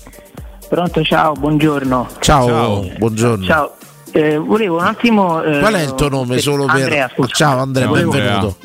Pronto, 0.68 1.04
ciao, 1.04 1.34
buongiorno. 1.34 2.08
Ciao, 2.20 2.88
buongiorno. 2.98 3.46
Ciao. 3.46 3.74
Eh, 4.12 4.38
volevo 4.38 4.78
un 4.78 4.86
attimo. 4.86 5.41
eh, 5.43 5.60
Qual 5.60 5.74
è 5.74 5.82
il 5.84 5.95
tuo 5.95 6.10
nome 6.10 6.36
per- 6.36 6.41
solo 6.43 6.66
per 6.66 6.76
Andrea, 6.76 7.12
scusa. 7.14 7.28
Ciao 7.34 7.60
Andrea, 7.60 7.88
No, 7.88 7.93
benvenuto. 7.93 8.57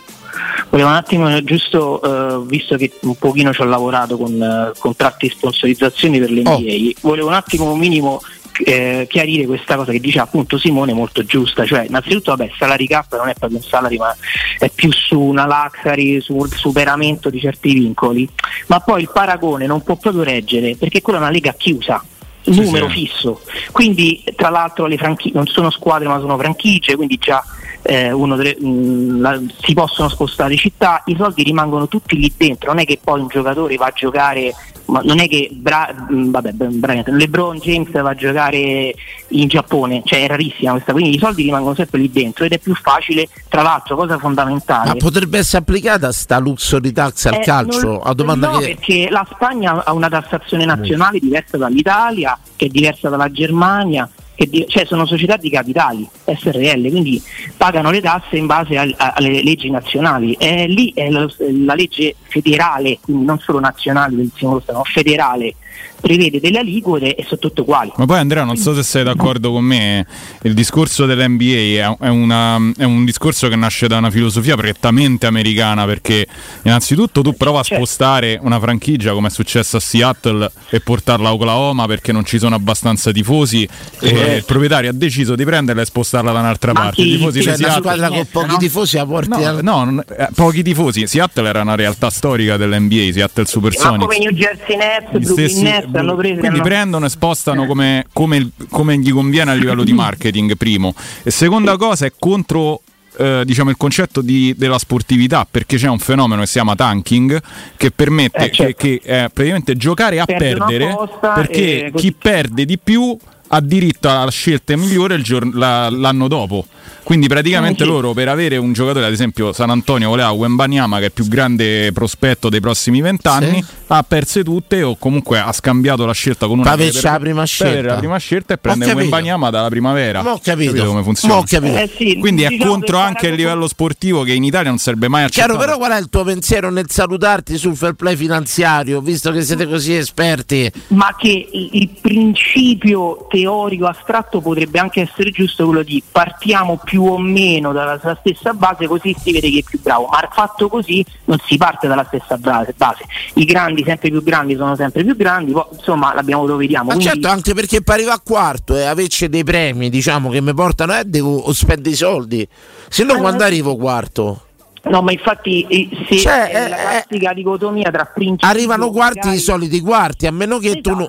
Volevo 0.70 0.88
un 0.88 0.94
attimo, 0.96 1.34
eh, 1.36 1.44
giusto 1.44 2.02
eh, 2.02 2.44
visto 2.46 2.76
che 2.76 2.90
un 3.02 3.16
pochino 3.16 3.52
ci 3.52 3.60
ho 3.60 3.64
lavorato 3.64 4.16
con 4.16 4.40
eh, 4.42 4.72
contratti 4.78 5.26
e 5.26 5.30
sponsorizzazioni 5.30 6.18
per 6.18 6.30
l'NBA, 6.30 6.50
Oh. 6.50 6.92
volevo 7.02 7.28
un 7.28 7.34
attimo 7.34 7.70
un 7.70 7.78
minimo 7.78 8.20
eh, 8.64 9.06
chiarire 9.08 9.46
questa 9.46 9.76
cosa 9.76 9.90
che 9.92 9.98
dice 10.00 10.18
appunto 10.20 10.58
Simone 10.58 10.92
molto 10.92 11.24
giusta, 11.24 11.64
cioè 11.64 11.84
innanzitutto 11.86 12.34
vabbè 12.34 12.50
salary 12.56 12.86
cap 12.86 13.16
non 13.16 13.28
è 13.28 13.34
proprio 13.34 13.58
un 13.58 13.64
salary 13.64 13.96
ma 13.98 14.14
è 14.58 14.68
più 14.70 14.92
su 14.92 15.20
una 15.20 15.44
luxury, 15.46 16.20
sul 16.20 16.50
superamento 16.52 17.30
di 17.30 17.40
certi 17.40 17.72
vincoli, 17.74 18.28
ma 18.68 18.80
poi 18.80 19.02
il 19.02 19.10
paragone 19.12 19.66
non 19.66 19.82
può 19.82 19.96
proprio 19.96 20.22
reggere 20.22 20.76
perché 20.76 21.02
quella 21.02 21.18
è 21.18 21.22
una 21.22 21.30
lega 21.30 21.52
chiusa, 21.52 22.02
numero 22.46 22.88
sì. 22.88 23.06
fisso, 23.06 23.40
quindi 23.72 24.22
tra 24.36 24.50
l'altro 24.50 24.86
le 24.86 24.96
franchigie 24.96 25.34
non 25.34 25.46
sono 25.46 25.70
squadre 25.70 26.08
ma 26.08 26.18
sono 26.18 26.36
franchigie, 26.38 26.96
quindi 26.96 27.16
già 27.18 27.42
eh, 27.86 28.10
uno 28.12 28.34
delle- 28.36 28.56
mh, 28.58 29.20
la- 29.20 29.40
si 29.60 29.74
possono 29.74 30.08
spostare 30.08 30.56
città, 30.56 31.02
i 31.06 31.14
soldi 31.18 31.42
rimangono 31.42 31.86
tutti 31.86 32.16
lì 32.18 32.32
dentro, 32.36 32.70
non 32.72 32.80
è 32.80 32.86
che 32.86 32.98
poi 33.02 33.20
un 33.20 33.28
giocatore 33.28 33.76
va 33.76 33.86
a 33.86 33.92
giocare, 33.94 34.54
ma 34.86 35.00
non 35.04 35.18
è 35.20 35.28
che 35.28 35.50
Bra- 35.52 35.94
mh, 36.08 36.30
vabbè, 36.30 36.52
Bryant, 36.52 37.08
LeBron 37.08 37.58
James 37.58 37.90
va 37.92 38.10
a 38.10 38.14
giocare 38.14 38.94
in 39.28 39.48
Giappone, 39.48 40.02
cioè 40.04 40.24
è 40.24 40.26
rarissima 40.28 40.72
questa, 40.72 40.92
quindi 40.92 41.14
i 41.14 41.18
soldi 41.18 41.42
rimangono 41.42 41.74
sempre 41.74 41.98
lì 42.00 42.10
dentro 42.10 42.44
ed 42.44 42.52
è 42.52 42.58
più 42.58 42.74
facile, 42.74 43.28
tra 43.48 43.60
l'altro 43.62 43.96
cosa 43.96 44.18
fondamentale. 44.18 44.88
Ma 44.88 44.94
potrebbe 44.96 45.38
essere 45.38 45.58
applicata 45.58 46.10
sta 46.12 46.38
luxury 46.38 46.90
tax 46.92 47.26
al 47.26 47.34
Eh, 47.34 47.40
calcio? 47.40 48.02
non- 48.16 48.38
no, 48.38 48.58
che 48.58 48.74
perché 48.76 49.08
la 49.10 49.26
Spagna 49.30 49.84
ha 49.84 49.92
una 49.92 50.08
tassazione 50.08 50.64
nazionale 50.64 51.18
diversa 51.18 51.56
dall'Italia, 51.58 52.38
che 52.56 52.66
è 52.66 52.68
diversa 52.68 53.08
dalla 53.10 53.30
Germania, 53.30 54.08
di- 54.36 54.66
cioè 54.68 54.84
sono 54.84 55.06
società 55.06 55.36
di 55.36 55.50
capitali, 55.50 56.08
SRL, 56.24 56.88
quindi 56.90 57.22
pagano 57.56 57.90
le 57.90 58.00
tasse 58.00 58.36
in 58.36 58.46
base 58.46 58.76
al- 58.76 58.94
alle 58.96 59.42
leggi 59.42 59.70
nazionali. 59.70 60.34
E 60.34 60.66
lì 60.66 60.92
è 60.94 61.08
la, 61.10 61.26
la 61.38 61.74
legge 61.74 62.16
federale, 62.22 62.98
quindi 63.00 63.24
non 63.24 63.38
solo 63.38 63.60
nazionale 63.60 64.16
del 64.16 64.30
singolo 64.34 64.60
Stato, 64.60 64.78
ma 64.78 64.84
federale, 64.84 65.54
prevede 66.00 66.38
delle 66.40 66.58
aliquote 66.58 67.14
e 67.14 67.22
sono 67.24 67.38
tutte 67.40 67.62
uguali. 67.62 67.90
Ma 67.96 68.04
poi 68.04 68.18
Andrea, 68.18 68.44
non 68.44 68.56
so 68.56 68.74
se 68.74 68.82
sei 68.82 69.04
d'accordo 69.04 69.52
con 69.52 69.64
me, 69.64 70.06
il 70.42 70.52
discorso 70.54 71.06
dell'NBA 71.06 71.96
è, 71.96 71.96
è 72.04 72.08
una- 72.08 72.60
è 72.76 72.84
un 72.84 73.04
discorso 73.04 73.48
che 73.48 73.56
nasce 73.56 73.86
da 73.88 73.96
una 73.98 74.10
filosofia 74.10 74.54
prettamente 74.56 75.26
americana, 75.26 75.86
perché 75.86 76.26
innanzitutto 76.62 77.22
tu 77.22 77.34
prova 77.34 77.60
a 77.60 77.62
spostare 77.64 78.38
una 78.42 78.60
franchigia 78.60 79.12
come 79.12 79.28
è 79.28 79.30
successo 79.30 79.76
a 79.78 79.80
Seattle 79.80 80.50
e 80.70 80.80
portarla 80.80 81.28
a 81.28 81.32
Oklahoma 81.32 81.86
perché 81.86 82.12
non 82.12 82.24
ci 82.24 82.38
sono 82.38 82.54
abbastanza 82.54 83.10
tifosi 83.10 83.66
e 84.00 84.36
il 84.36 84.44
proprietario 84.44 84.90
ha 84.90 84.92
deciso 84.94 85.34
di 85.34 85.44
prenderla 85.44 85.82
e 85.82 85.84
spostarla 85.86 86.32
da 86.32 86.40
un'altra 86.40 86.72
parte. 86.72 87.00
I 87.00 87.16
tifosi 87.16 87.42
Cioè, 87.42 87.54
di 87.56 87.62
una 87.62 87.72
Seattle... 87.72 87.92
squadra 87.92 88.08
con 88.08 88.26
pochi 88.30 88.56
tifosi 88.58 88.98
a 88.98 89.06
porti 89.06 89.28
No, 89.28 89.36
al- 89.36 89.62
no, 89.62 90.02
eh, 90.18 90.28
pochi 90.34 90.62
tifosi. 90.62 91.06
Seattle 91.06 91.48
era 91.48 91.62
una 91.62 91.74
realtà 91.74 92.10
storica 92.10 92.56
dell'NBA, 92.56 93.10
Seattle 93.12 93.42
Ma 93.44 93.48
Supersonics. 93.48 94.04
come 94.04 94.18
New 94.18 94.30
Jersey 94.32 94.76
Nets, 94.76 95.06
Gli 95.12 95.24
Brooklyn 95.24 95.48
stessi- 95.48 95.62
Nets 95.64 95.94
hanno 95.94 96.14
preso 96.16 96.38
quindi 96.38 96.46
hanno- 96.58 96.62
prendono 96.62 97.06
e 97.06 97.08
spostano 97.08 97.66
come, 97.66 98.06
come 98.12 98.36
il- 98.36 98.50
come 98.70 98.98
gli 98.98 99.10
conviene 99.12 99.50
a 99.50 99.54
livello 99.54 99.84
di 99.84 99.92
marketing, 99.92 100.56
primo. 100.56 100.94
E 101.22 101.30
seconda 101.30 101.76
cosa 101.76 102.06
è 102.06 102.12
contro 102.18 102.80
eh, 103.16 103.42
diciamo, 103.46 103.70
il 103.70 103.76
concetto 103.76 104.20
di- 104.22 104.54
della 104.56 104.76
sportività, 104.76 105.46
perché 105.48 105.76
c'è 105.76 105.88
un 105.88 106.00
fenomeno 106.00 106.40
che 106.40 106.46
si 106.48 106.54
chiama 106.54 106.74
tanking 106.74 107.40
che 107.76 107.92
permette 107.92 108.46
Eh, 108.46 108.50
certo. 108.50 108.74
che, 108.76 109.00
che, 109.00 109.22
eh, 109.24 109.30
praticamente 109.32 109.76
giocare 109.76 110.18
a 110.18 110.24
Perde 110.24 110.54
una 110.54 110.64
perdere 110.64 110.96
perché 111.32 111.92
chi 111.94 112.12
perde 112.12 112.64
di 112.64 112.76
più 112.76 113.16
ha 113.46 113.60
diritto 113.60 114.08
alla 114.10 114.30
scelta 114.32 114.76
migliore 114.76 115.14
il 115.14 115.22
giorno- 115.22 115.56
la- 115.56 115.90
l'anno 115.90 116.26
dopo. 116.26 116.66
Quindi 117.02 117.26
praticamente 117.26 117.84
sì. 117.84 117.88
loro 117.90 118.12
per 118.12 118.28
avere 118.28 118.56
un 118.56 118.72
giocatore, 118.72 119.04
ad 119.06 119.12
esempio 119.12 119.52
San 119.52 119.70
Antonio 119.70 120.08
voleva 120.08 120.30
Wembanyama 120.30 120.96
che 120.98 121.02
è 121.02 121.06
il 121.06 121.12
più 121.12 121.26
grande 121.28 121.92
prospetto 121.92 122.48
dei 122.48 122.60
prossimi 122.60 123.00
vent'anni, 123.00 123.62
ha 123.88 124.02
perse 124.02 124.42
tutte 124.42 124.82
o 124.82 124.96
comunque 124.96 125.38
ha 125.38 125.52
scambiato 125.52 126.06
la 126.06 126.12
scelta 126.12 126.46
con 126.46 126.58
una 126.60 126.74
Per 126.74 126.90
per- 126.90 127.02
la 127.02 127.18
prima 127.18 127.44
scelta. 127.44 127.72
avere 127.72 127.88
la 127.88 127.98
prima 127.98 128.16
scelta 128.16 128.54
e 128.54 128.58
prende 128.58 128.84
capito. 128.86 129.02
Wembanyama 129.02 129.50
dalla 129.50 129.68
primavera. 129.68 130.22
Ma 130.22 130.32
ho 130.32 130.40
capito. 130.42 130.84
come 130.84 131.02
funziona? 131.02 131.42
Capito. 131.44 131.76
Eh 131.76 131.90
sì, 131.94 132.16
Quindi 132.18 132.42
è 132.44 132.48
diciamo 132.48 132.70
contro 132.70 132.96
che 132.98 133.02
anche 133.04 133.26
il 133.28 133.34
livello 133.34 133.68
sportivo 133.68 134.22
che 134.22 134.32
in 134.32 134.44
Italia 134.44 134.70
non 134.70 134.78
sarebbe 134.78 135.08
mai 135.08 135.24
accettato. 135.24 135.52
Chiaro, 135.52 135.64
però 135.64 135.78
qual 135.78 135.92
è 135.92 136.00
il 136.00 136.08
tuo 136.08 136.24
pensiero 136.24 136.70
nel 136.70 136.88
salutarti 136.88 137.56
sul 137.58 137.76
fair 137.76 137.92
play 137.94 138.16
finanziario, 138.16 139.00
visto 139.00 139.30
che 139.30 139.42
siete 139.42 139.66
così 139.66 139.94
esperti? 139.94 140.70
ma 140.88 141.14
che 141.18 141.48
il 141.50 141.88
principio 142.00 143.26
teorico 143.28 143.86
astratto 143.86 144.40
potrebbe 144.40 144.78
anche 144.78 145.00
essere 145.02 145.30
giusto 145.30 145.64
quello 145.66 145.82
di 145.82 146.02
partiamo 146.10 146.73
più 146.82 147.04
o 147.04 147.18
meno 147.18 147.72
dalla 147.72 147.98
stessa 148.20 148.52
base 148.52 148.86
così 148.86 149.14
si 149.18 149.32
vede 149.32 149.48
chi 149.48 149.60
è 149.60 149.62
più 149.62 149.80
bravo 149.80 150.06
ma 150.06 150.28
fatto 150.32 150.68
così 150.68 151.04
non 151.24 151.38
si 151.46 151.56
parte 151.56 151.86
dalla 151.86 152.04
stessa 152.04 152.36
base, 152.36 152.74
base. 152.76 153.04
i 153.34 153.44
grandi 153.44 153.82
sempre 153.84 154.10
più 154.10 154.22
grandi 154.22 154.56
sono 154.56 154.74
sempre 154.76 155.04
più 155.04 155.14
grandi 155.16 155.52
poi, 155.52 155.64
insomma 155.72 156.12
l'abbiamo 156.14 156.44
lo 156.46 156.56
vediamo 156.56 156.86
Ma 156.86 156.94
quindi- 156.94 157.12
certo, 157.12 157.28
anche 157.28 157.54
perché 157.54 157.82
per 157.82 157.94
arrivare 157.94 158.16
a 158.16 158.22
quarto 158.24 158.76
e 158.76 158.84
averci 158.84 159.28
dei 159.28 159.44
premi, 159.44 159.90
diciamo, 159.90 160.30
che 160.30 160.40
mi 160.40 160.54
portano, 160.54 160.96
eh, 160.98 161.04
devo 161.04 161.52
spendere 161.52 161.90
i 161.90 161.94
soldi. 161.94 162.46
Se 162.88 163.04
no, 163.04 163.14
Eh, 163.14 163.18
quando 163.18 163.42
eh. 163.42 163.46
arrivo 163.46 163.76
quarto? 163.76 164.42
No 164.84 165.02
ma 165.02 165.12
infatti 165.12 165.66
eh, 165.68 165.88
se 166.08 166.18
Cioè, 166.18 166.48
è 166.50 166.64
eh, 166.64 166.68
la 166.68 166.76
classica 166.76 167.32
dicotomia 167.32 167.90
tra 167.90 168.04
principi 168.04 168.44
Arrivano 168.44 168.90
quarti 168.90 169.18
magari- 169.18 169.36
i 169.36 169.40
soliti 169.40 169.80
quarti, 169.80 170.26
a 170.26 170.32
meno 170.32 170.58
che 170.58 170.80
tu 170.80 170.94
non. 170.94 171.08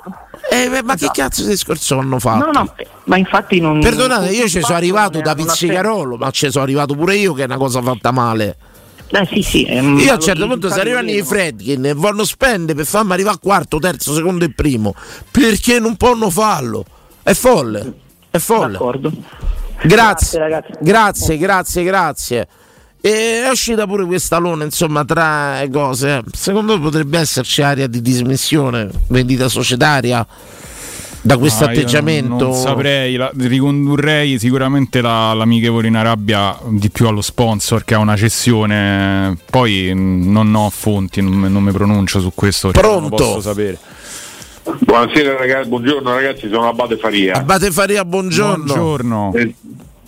Eh, 0.49 0.69
beh, 0.69 0.83
ma 0.83 0.95
che 0.95 1.09
cazzo 1.11 1.43
di 1.43 1.49
discorso 1.49 1.97
hanno 1.97 2.19
fatto? 2.19 2.45
no 2.45 2.51
no 2.51 2.73
ma 3.05 3.17
infatti 3.17 3.59
non 3.59 3.79
Perdonate, 3.81 4.29
io 4.31 4.47
ci 4.47 4.61
sono 4.61 4.75
arrivato 4.77 5.19
da 5.21 5.35
pizzicarolo, 5.35 6.17
ma 6.17 6.29
ci 6.31 6.49
sono 6.49 6.63
arrivato 6.63 6.95
pure 6.95 7.15
io 7.15 7.33
che 7.33 7.43
è 7.43 7.45
una 7.45 7.57
cosa 7.57 7.81
fatta 7.81 8.11
male. 8.11 8.57
Eh, 9.07 9.27
sì, 9.31 9.41
sì, 9.43 9.63
ehm, 9.65 9.99
Io 9.99 10.11
a 10.11 10.15
un 10.15 10.19
certo 10.21 10.47
punto 10.47 10.67
se 10.69 10.79
arrivano 10.79 11.11
i. 11.11 11.21
Fredkin 11.21 11.85
e 11.85 11.93
vogliono 11.93 12.23
spendere 12.25 12.73
per 12.73 12.85
farmi 12.87 13.11
arrivare 13.13 13.35
a 13.35 13.39
quarto, 13.39 13.77
terzo, 13.77 14.13
secondo 14.13 14.45
e 14.45 14.51
primo, 14.51 14.95
perché 15.29 15.79
non 15.79 15.95
possono 15.95 16.29
farlo? 16.31 16.83
È 17.21 17.33
folle, 17.33 17.93
è 18.31 18.37
folle. 18.39 18.71
D'accordo. 18.73 19.11
Grazie, 19.11 19.87
Grazie, 19.87 20.39
ragazzi. 20.39 20.71
grazie, 20.79 21.37
grazie, 21.37 21.83
grazie. 21.83 22.47
E 23.05 23.43
è 23.45 23.49
uscita 23.51 23.85
pure 23.85 24.03
questa 24.03 24.37
luna, 24.39 24.63
insomma, 24.63 25.05
tra 25.05 25.61
cose. 25.71 26.23
Secondo 26.31 26.75
me 26.75 26.81
potrebbe 26.81 27.19
esserci 27.19 27.61
aria 27.61 27.85
di 27.85 28.01
dismissione, 28.01 28.89
vendita 29.09 29.47
societaria 29.47 30.25
da 31.21 31.37
questo 31.37 31.65
Ah, 31.65 31.69
atteggiamento. 31.69 32.29
Non, 32.29 32.37
non 32.49 32.53
saprei, 32.53 33.15
la- 33.15 33.29
ricondurrei 33.37 34.39
sicuramente 34.39 35.01
la- 35.01 35.33
l'amichevole 35.33 35.87
in 35.87 35.95
Arabia 35.97 36.57
di 36.67 36.89
più 36.89 37.05
allo 37.05 37.21
sponsor 37.21 37.83
che 37.85 37.93
ha 37.93 37.99
una 37.99 38.15
cessione. 38.15 39.37
Poi 39.51 39.93
mh, 39.93 40.31
non 40.31 40.55
ho 40.55 40.71
fonti, 40.71 41.21
non, 41.21 41.33
me- 41.33 41.47
non 41.49 41.61
mi 41.61 41.71
pronuncio 41.71 42.19
su 42.19 42.31
questo. 42.33 42.71
Pronto? 42.71 43.09
posso 43.15 43.41
sapere. 43.41 43.77
Buonasera 44.79 45.37
ragazzi, 45.37 45.69
buongiorno 45.69 46.11
ragazzi, 46.11 46.49
sono 46.51 46.67
Abate 46.69 46.97
Faria. 46.97 47.35
Abate 47.35 47.69
Faria, 47.69 48.03
buongiorno. 48.03 48.63
Buongiorno. 48.63 49.31
Eh, 49.35 49.53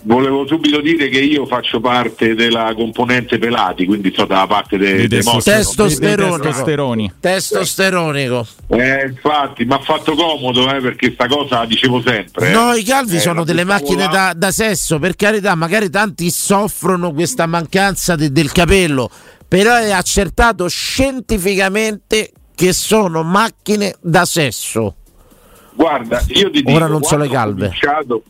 volevo 0.08 0.48
subito 0.48 0.80
dire 0.82 1.10
che 1.10 1.20
io 1.20 1.46
faccio 1.46 1.80
parte 1.80 2.34
della 2.34 2.74
componente 2.76 3.38
pelati, 3.38 3.86
quindi 3.86 4.12
sto 4.12 4.26
dalla 4.26 4.48
parte 4.48 4.78
de- 4.78 4.96
Dei 4.96 5.08
testos- 5.08 5.34
morti. 5.34 5.50
Testosteronico. 5.52 6.38
dei 6.38 6.46
testosteroni. 6.48 7.14
Testosteronico. 7.20 8.48
Eh, 8.70 9.06
infatti, 9.08 9.66
mi 9.66 9.74
ha 9.74 9.80
fatto 9.80 10.16
comodo 10.16 10.74
eh, 10.74 10.80
perché 10.82 11.12
sta 11.14 11.28
cosa 11.28 11.60
la 11.60 11.66
dicevo 11.66 12.02
sempre. 12.02 12.50
eh. 12.50 12.54
No, 12.54 12.74
i 12.74 12.84
calvi 12.84 13.18
Eh, 13.18 13.20
sono 13.20 13.44
delle 13.44 13.64
macchine 13.64 14.08
da, 14.08 14.34
da 14.36 14.52
sesso, 14.52 14.98
per 15.00 15.16
carità, 15.16 15.56
magari 15.56 15.90
tanti 15.90 16.30
soffrono 16.32 17.12
questa 17.14 17.46
mancanza 17.46 18.16
de- 18.16 18.32
del 18.32 18.52
capello, 18.52 19.10
però 19.48 19.76
è 19.76 19.92
accertato 19.92 20.68
scientificamente 20.68 22.32
che 22.56 22.74
sono 22.74 23.24
macchine 23.24 23.96
da 24.02 24.26
sesso. 24.26 24.96
Guarda, 25.74 26.24
io 26.30 26.50
ti 26.50 26.64
dico, 26.64 26.72
Ora 26.72 26.88
non 26.88 27.04
so 27.04 27.18
le 27.18 27.28
ho 27.28 27.30
calve. 27.30 27.66
cominciato- 27.68 28.24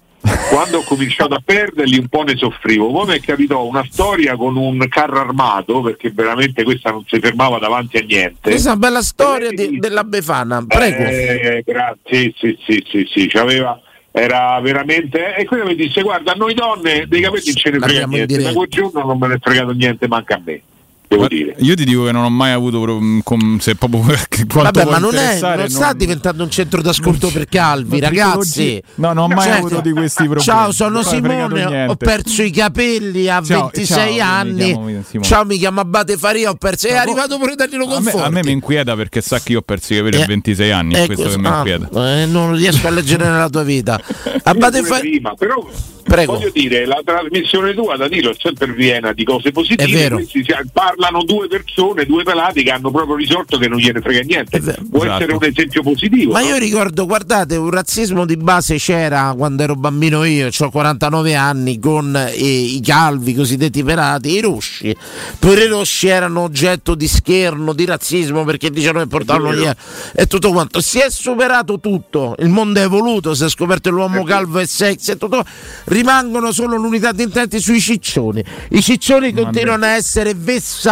Quando 0.50 0.80
ho 0.80 0.84
cominciato 0.84 1.34
a 1.36 1.42
perderli 1.44 1.98
un 1.98 2.08
po' 2.08 2.24
ne 2.24 2.36
soffrivo, 2.36 2.92
poi 2.92 3.06
mi 3.08 3.20
capitò 3.20 3.66
una 3.66 3.86
storia 3.90 4.36
con 4.36 4.56
un 4.56 4.86
carro 4.90 5.20
armato 5.20 5.82
perché 5.82 6.10
veramente 6.12 6.64
questa 6.64 6.92
non 6.92 7.04
si 7.08 7.20
fermava 7.20 7.60
davanti 7.60 7.98
a 7.98 8.02
niente. 8.02 8.50
Questa 8.50 8.70
è 8.70 8.72
una 8.74 8.80
bella 8.88 9.02
storia 9.02 9.50
di- 9.52 9.78
della 9.80 10.04
Befana, 10.04 10.66
prego. 10.66 11.04
Eh, 11.04 11.64
grazie, 11.66 12.34
sì, 12.38 12.58
sì, 12.66 12.84
sì, 12.90 13.08
sì, 13.10 13.28
c'aveva, 13.28 13.80
era 14.12 14.60
veramente... 14.62 15.36
E 15.36 15.46
quello 15.46 15.66
mi 15.66 15.76
disse, 15.76 16.02
guarda, 16.02 16.34
noi 16.34 16.54
donne 16.54 17.06
dei 17.08 17.22
capelli 17.22 17.44
non 17.46 17.56
ce 17.56 17.70
ne 17.70 17.80
frega 17.80 18.06
niente, 18.06 18.42
da 18.42 18.54
quel 18.54 18.68
giorno 18.70 19.04
non 19.04 19.18
me 19.18 19.28
ne 19.28 19.34
è 19.36 19.40
fregato 19.40 19.72
niente 19.72 20.08
manca 20.08 20.36
a 20.36 20.42
me, 20.44 20.62
devo 21.08 21.28
dire. 21.28 21.56
Io 21.60 21.76
ti 21.76 21.86
dico 21.86 22.04
che 22.06 22.12
non 22.12 22.24
ho 22.24 22.30
mai 22.30 22.52
avuto 22.52 22.82
mh, 23.00 23.22
com- 23.24 23.58
se 23.60 23.76
proprio 23.76 24.02
Vabbè, 24.48 24.86
ma 24.86 24.98
non, 24.98 25.16
è, 25.16 25.20
interessare, 25.22 25.58
non 25.58 25.70
sta 25.70 25.94
diventando 25.94 26.44
un 26.44 26.50
centro 26.50 26.82
d'ascolto 26.82 27.30
per 27.30 27.46
calvi, 27.48 28.00
non- 28.00 28.10
ragazzi. 28.10 28.82
No, 28.96 29.14
non 29.14 29.32
ho 29.32 29.36
mai 29.36 29.48
Cioè, 29.48 29.58
avuto 29.58 29.82
di 29.82 29.92
questi 29.92 30.24
problemi. 30.24 30.44
Ciao, 30.44 30.72
sono 30.72 31.02
Non 31.02 31.04
mi 31.04 31.08
Simone, 31.10 31.86
ho 31.88 31.96
perso 31.96 32.44
i 32.44 32.52
capelli 32.52 33.28
a 33.30 33.42
Ciao, 33.42 33.70
26 33.74 33.86
ciao, 33.86 34.12
mi 34.14 34.20
anni. 34.20 34.66
chiamo 34.66 35.04
Simone. 35.08 35.28
Ciao, 35.28 35.46
mi 35.46 35.58
chiamo 35.58 35.80
Abate 35.82 36.18
Faria, 36.18 36.50
ho 36.50 36.56
perso. 36.56 36.88
È 36.88 36.94
No, 36.94 37.00
arrivato 37.00 37.38
pure 37.38 37.56
Danilo 37.56 37.84
A 37.86 37.88
me, 37.88 37.94
Conforti. 37.94 38.28
a 38.28 38.30
me 38.30 38.44
mi 38.44 38.52
inquieta 38.52 38.96
perché 38.96 39.22
sa 39.22 39.40
che 39.40 39.52
io 39.54 39.60
ho 39.60 39.62
perso 39.62 39.94
i 39.94 39.98
capelli 39.98 40.18
Eh, 40.18 40.24
a 40.24 40.26
26 40.28 40.72
anni, 40.72 40.94
è 40.94 40.98
Ecco, 41.02 41.14
questo 41.14 41.30
che 41.30 41.38
mi 41.40 41.48
ah, 41.48 41.56
inquieta. 41.58 42.22
eh, 42.22 42.26
non 42.26 42.56
riesco 42.56 42.88
a 42.88 42.92
leggere 42.92 43.24
nella 43.26 43.50
tua 43.50 43.64
vita. 43.64 44.00
Abate 44.44 44.84
Faria. 44.84 45.34
però 45.38 45.66
Prego. 46.04 46.34
voglio 46.36 46.50
dire, 46.54 46.86
la 46.86 47.02
trasmissione 47.04 47.74
tua, 47.74 47.98
Danilo, 47.98 48.32
è 48.32 48.36
sempre 48.38 48.72
piena 48.74 49.12
di 49.12 49.26
cose 49.26 49.52
positive. 49.52 49.90
È 49.90 49.94
vero. 49.94 50.16
Questi 50.16 50.42
si- 50.44 50.54
parlano 50.98 51.24
due 51.24 51.48
persone, 51.48 52.06
due 52.06 52.24
pelati 52.24 52.64
che 52.64 52.72
hanno 52.72 52.90
proprio 52.90 53.16
risolto 53.16 53.58
che 53.58 53.68
non 53.68 53.78
gliene 53.78 54.02
frega 54.02 54.22
niente. 54.22 54.60
Può 54.60 55.04
Esatto. 55.04 55.14
essere 55.14 55.34
un 55.34 55.44
esempio 55.44 55.84
positivo. 55.84 56.32
Ma 56.34 56.40
no? 56.40 56.48
io 56.48 56.58
ricordo, 56.58 57.06
guardate, 57.06 57.56
un 57.56 57.70
razzismo 57.70 58.26
di 58.26 58.36
base 58.36 58.78
c'era 58.78 59.34
quando 59.38 59.64
ero 59.64 59.76
bambino 59.76 60.24
io, 60.24 60.50
ho 60.58 60.70
49 60.70 61.36
anni, 61.36 61.80
con 61.80 62.16
eh, 62.16 62.34
i 62.36 62.82
calvi 62.84 63.36
cosiddetti 63.36 63.84
pelati, 63.84 64.32
i 64.32 64.42
rossi. 64.42 64.96
Pure 65.38 65.64
i 65.66 65.68
rossi 65.68 66.08
erano 66.08 66.42
oggetto 66.42 66.96
di 66.96 67.08
scherno, 67.08 67.74
di 67.74 67.86
razzismo 67.86 68.44
perché 68.44 68.72
dicevano 68.72 69.04
che 69.04 69.08
portavano 69.08 69.54
gli 69.54 69.70
e 70.14 70.26
tutto 70.26 70.52
quanto. 70.52 70.82
Si 70.82 71.00
è 71.00 71.10
superato 71.10 71.80
tutto, 71.80 72.36
il 72.40 72.50
mondo 72.50 72.80
è 72.80 72.84
evoluto, 72.84 73.36
si 73.36 73.44
è 73.44 73.50
scoperto 73.50 73.92
l'uomo 73.92 74.24
calvo 74.24 74.60
e 74.60 74.66
sexy 74.66 75.12
e 75.12 75.18
tutto. 75.18 75.46
Rimangono 75.86 76.52
solo 76.52 76.76
l'unità 76.76 77.12
di 77.12 77.24
intenti 77.24 77.60
sui 77.60 77.80
ciccioni. 77.80 78.44
I 78.70 78.82
ciccioni 78.82 79.32
continuano 79.34 79.86
a 79.86 79.90
essere 79.90 80.34
vessati. 80.34 80.87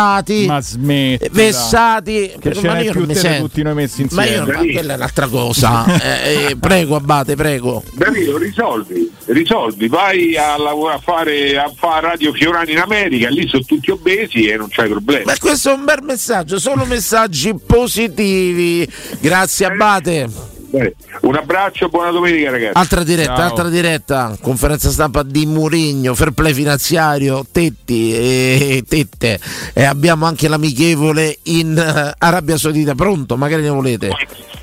Ma 0.45 0.59
smetti. 0.61 1.27
Vessati, 1.31 2.33
Che 2.39 2.53
ce 2.53 2.67
ma 2.67 2.73
n'è 2.73 2.83
io 2.83 2.91
più 2.91 2.99
non 3.01 3.09
mi 3.09 3.15
sento. 3.15 3.41
tutti 3.47 3.61
noi 3.63 3.73
messi 3.75 4.05
Ma 4.11 4.23
io 4.25 4.29
insieme. 4.41 4.51
ma 4.67 4.73
quella 4.73 4.93
è 4.93 4.95
un'altra 4.95 5.27
cosa. 5.27 5.83
Eh, 6.05 6.45
eh, 6.51 6.55
prego, 6.57 6.95
Abate, 6.95 7.35
prego. 7.35 7.83
Danilo, 7.93 8.37
risolvi, 8.37 9.09
risolvi, 9.25 9.87
vai 9.87 10.35
a 10.37 10.57
lavorare 10.57 10.97
a 10.97 11.01
fare 11.01 11.57
a 11.57 11.71
fare 11.75 12.07
Radio 12.07 12.33
Fiorani 12.33 12.71
in 12.73 12.79
America, 12.79 13.29
lì 13.29 13.47
sono 13.47 13.63
tutti 13.63 13.91
obesi 13.91 14.45
e 14.47 14.55
non 14.57 14.67
c'hai 14.69 14.89
problemi. 14.89 15.25
Ma 15.25 15.33
questo 15.39 15.71
è 15.71 15.73
un 15.73 15.83
bel 15.85 16.01
messaggio, 16.03 16.59
sono 16.59 16.85
messaggi 16.85 17.53
positivi. 17.65 18.87
Grazie, 19.19 19.65
Abate. 19.67 20.29
Bene, 20.75 20.93
Un 21.21 21.35
abbraccio, 21.35 21.87
buona 21.87 22.11
domenica 22.11 22.51
ragazzi. 22.51 22.77
Altra 22.77 23.03
diretta, 23.03 23.35
Ciao. 23.35 23.45
altra 23.45 23.69
diretta. 23.69 24.37
Conferenza 24.41 24.89
stampa 24.89 25.23
di 25.23 25.45
Murigno, 25.45 26.13
fair 26.15 26.31
play 26.31 26.53
finanziario, 26.53 27.45
tetti 27.49 28.13
e 28.13 28.83
tette. 28.87 29.39
E 29.73 29.83
abbiamo 29.85 30.25
anche 30.25 30.47
l'amichevole 30.49 31.37
in 31.43 31.77
eh, 31.77 32.13
Arabia 32.17 32.57
Saudita. 32.57 32.93
Pronto? 32.93 33.37
Magari 33.37 33.61
ne 33.61 33.69
volete. 33.69 34.09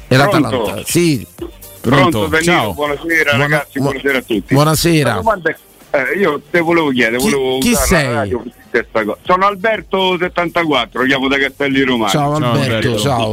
E 0.08 0.16
l'Atalanta. 0.16 0.48
Pronto? 0.58 0.82
Sì. 0.84 1.26
Pronto, 1.80 2.26
Danilo, 2.26 2.52
Ciao. 2.52 2.74
buonasera 2.74 3.30
Buona- 3.30 3.38
ragazzi, 3.38 3.78
bu- 3.78 3.84
buonasera 3.84 4.18
a 4.18 4.22
tutti. 4.22 4.54
buonasera. 4.54 5.20
Eh, 5.94 6.18
io 6.18 6.40
te 6.50 6.60
volevo 6.60 6.90
chiedere, 6.90 7.16
Chi- 7.18 7.30
volevo 7.30 7.58
chi 7.58 7.70
usare 7.70 7.86
sei? 7.86 8.04
la 8.04 8.12
radio 8.12 8.38
per 8.38 8.44
dire 8.52 8.56
questa 8.70 9.04
cosa. 9.04 9.18
Sono 9.24 9.46
Alberto74, 9.48 11.06
chiamo 11.06 11.28
da 11.28 11.38
Castelli 11.38 11.82
Romano. 11.82 12.10
Ciao, 12.10 12.34
Alberto, 12.34 12.98
ciao. 12.98 13.32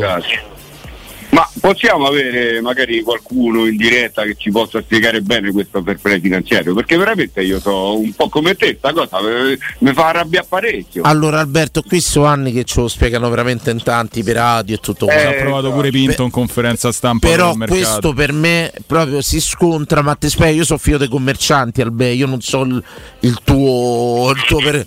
Ma 1.31 1.47
possiamo 1.59 2.07
avere 2.07 2.59
magari 2.59 3.01
qualcuno 3.01 3.67
in 3.67 3.77
diretta 3.77 4.23
che 4.23 4.35
ci 4.37 4.49
possa 4.49 4.81
spiegare 4.81 5.21
bene 5.21 5.51
questo 5.51 5.83
fair 5.83 6.19
finanziario? 6.19 6.73
Perché 6.73 6.97
veramente 6.97 7.41
io 7.41 7.59
so 7.59 7.99
un 7.99 8.13
po' 8.13 8.29
come 8.29 8.55
te, 8.55 8.75
sta 8.79 8.93
cosa 8.93 9.19
eh, 9.19 9.57
mi 9.79 9.93
fa 9.93 10.07
arrabbiare 10.07 10.47
parecchio. 10.49 11.03
Allora 11.03 11.39
Alberto, 11.39 11.83
qui 11.83 12.01
sono 12.01 12.25
anni 12.25 12.51
che 12.51 12.63
ce 12.63 12.81
lo 12.81 12.87
spiegano 12.87 13.29
veramente 13.29 13.69
in 13.69 13.83
tanti 13.83 14.23
per 14.23 14.35
radio 14.35 14.75
e 14.75 14.79
tutto 14.79 15.05
Ha 15.05 15.13
quello. 15.13 15.41
provato 15.41 15.71
pure 15.71 15.91
Pinto 15.91 16.23
in 16.23 16.31
conferenza 16.31 16.91
stampa 16.91 17.27
Però 17.27 17.55
questo 17.55 18.13
per 18.13 18.31
me 18.31 18.71
proprio 18.87 19.21
si 19.21 19.39
scontra, 19.39 20.01
ma 20.01 20.15
ti 20.15 20.29
spiego, 20.29 20.55
io 20.57 20.63
sono 20.65 20.79
figlio 20.79 20.97
dei 20.97 21.07
commercianti, 21.09 21.81
Albe, 21.81 22.09
io 22.11 22.25
non 22.25 22.41
so 22.41 22.63
il, 22.63 22.83
il 23.21 23.39
tuo, 23.43 24.31
il 24.35 24.43
tuo 24.47 24.57
per, 24.59 24.85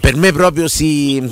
per 0.00 0.16
me 0.16 0.32
proprio 0.32 0.66
si, 0.68 1.22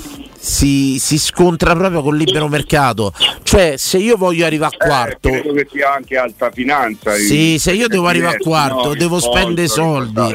si, 0.44 0.98
si 0.98 1.18
scontra 1.18 1.74
proprio 1.76 2.02
col 2.02 2.16
libero 2.16 2.48
mercato. 2.48 3.12
Cioè, 3.44 3.76
se 3.76 3.98
io 3.98 4.16
voglio 4.16 4.44
arrivare 4.44 4.74
a 4.76 4.84
quarto, 4.84 5.28
Eh, 5.28 5.40
credo 5.40 5.54
che 5.54 5.68
sia 5.70 5.94
anche 5.94 6.16
alta 6.16 6.50
finanza. 6.50 7.14
sì, 7.14 7.58
se 7.60 7.72
io 7.72 7.86
devo 7.86 8.08
arrivare 8.08 8.36
a 8.36 8.40
quarto, 8.40 8.88
no? 8.88 8.94
devo 8.94 9.20
spendere 9.20 9.68
soldi. 9.68 10.34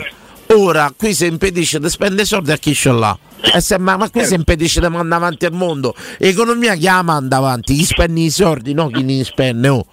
Ora, 0.53 0.93
qui 0.95 1.13
se 1.13 1.25
impedisce 1.25 1.79
di 1.79 1.89
spendere 1.89 2.23
soldi 2.25 2.53
a 2.53 2.57
chi 2.57 2.73
ce 2.73 2.91
l'ha? 2.91 3.17
Eh, 3.41 3.77
ma, 3.79 3.97
ma 3.97 4.09
qui 4.09 4.23
se 4.23 4.35
impedisce 4.35 4.79
di 4.79 4.87
mandare 4.87 5.21
avanti 5.23 5.45
al 5.45 5.51
mondo. 5.51 5.93
Economia 6.17 6.73
chi 6.75 6.83
la 6.85 7.01
manda 7.01 7.35
avanti? 7.37 7.75
Chi 7.75 7.83
spende 7.83 8.21
i 8.21 8.29
soldi, 8.29 8.73
no 8.73 8.87
chi 8.87 9.03
li 9.03 9.23
spende. 9.25 9.67
Oh. 9.67 9.85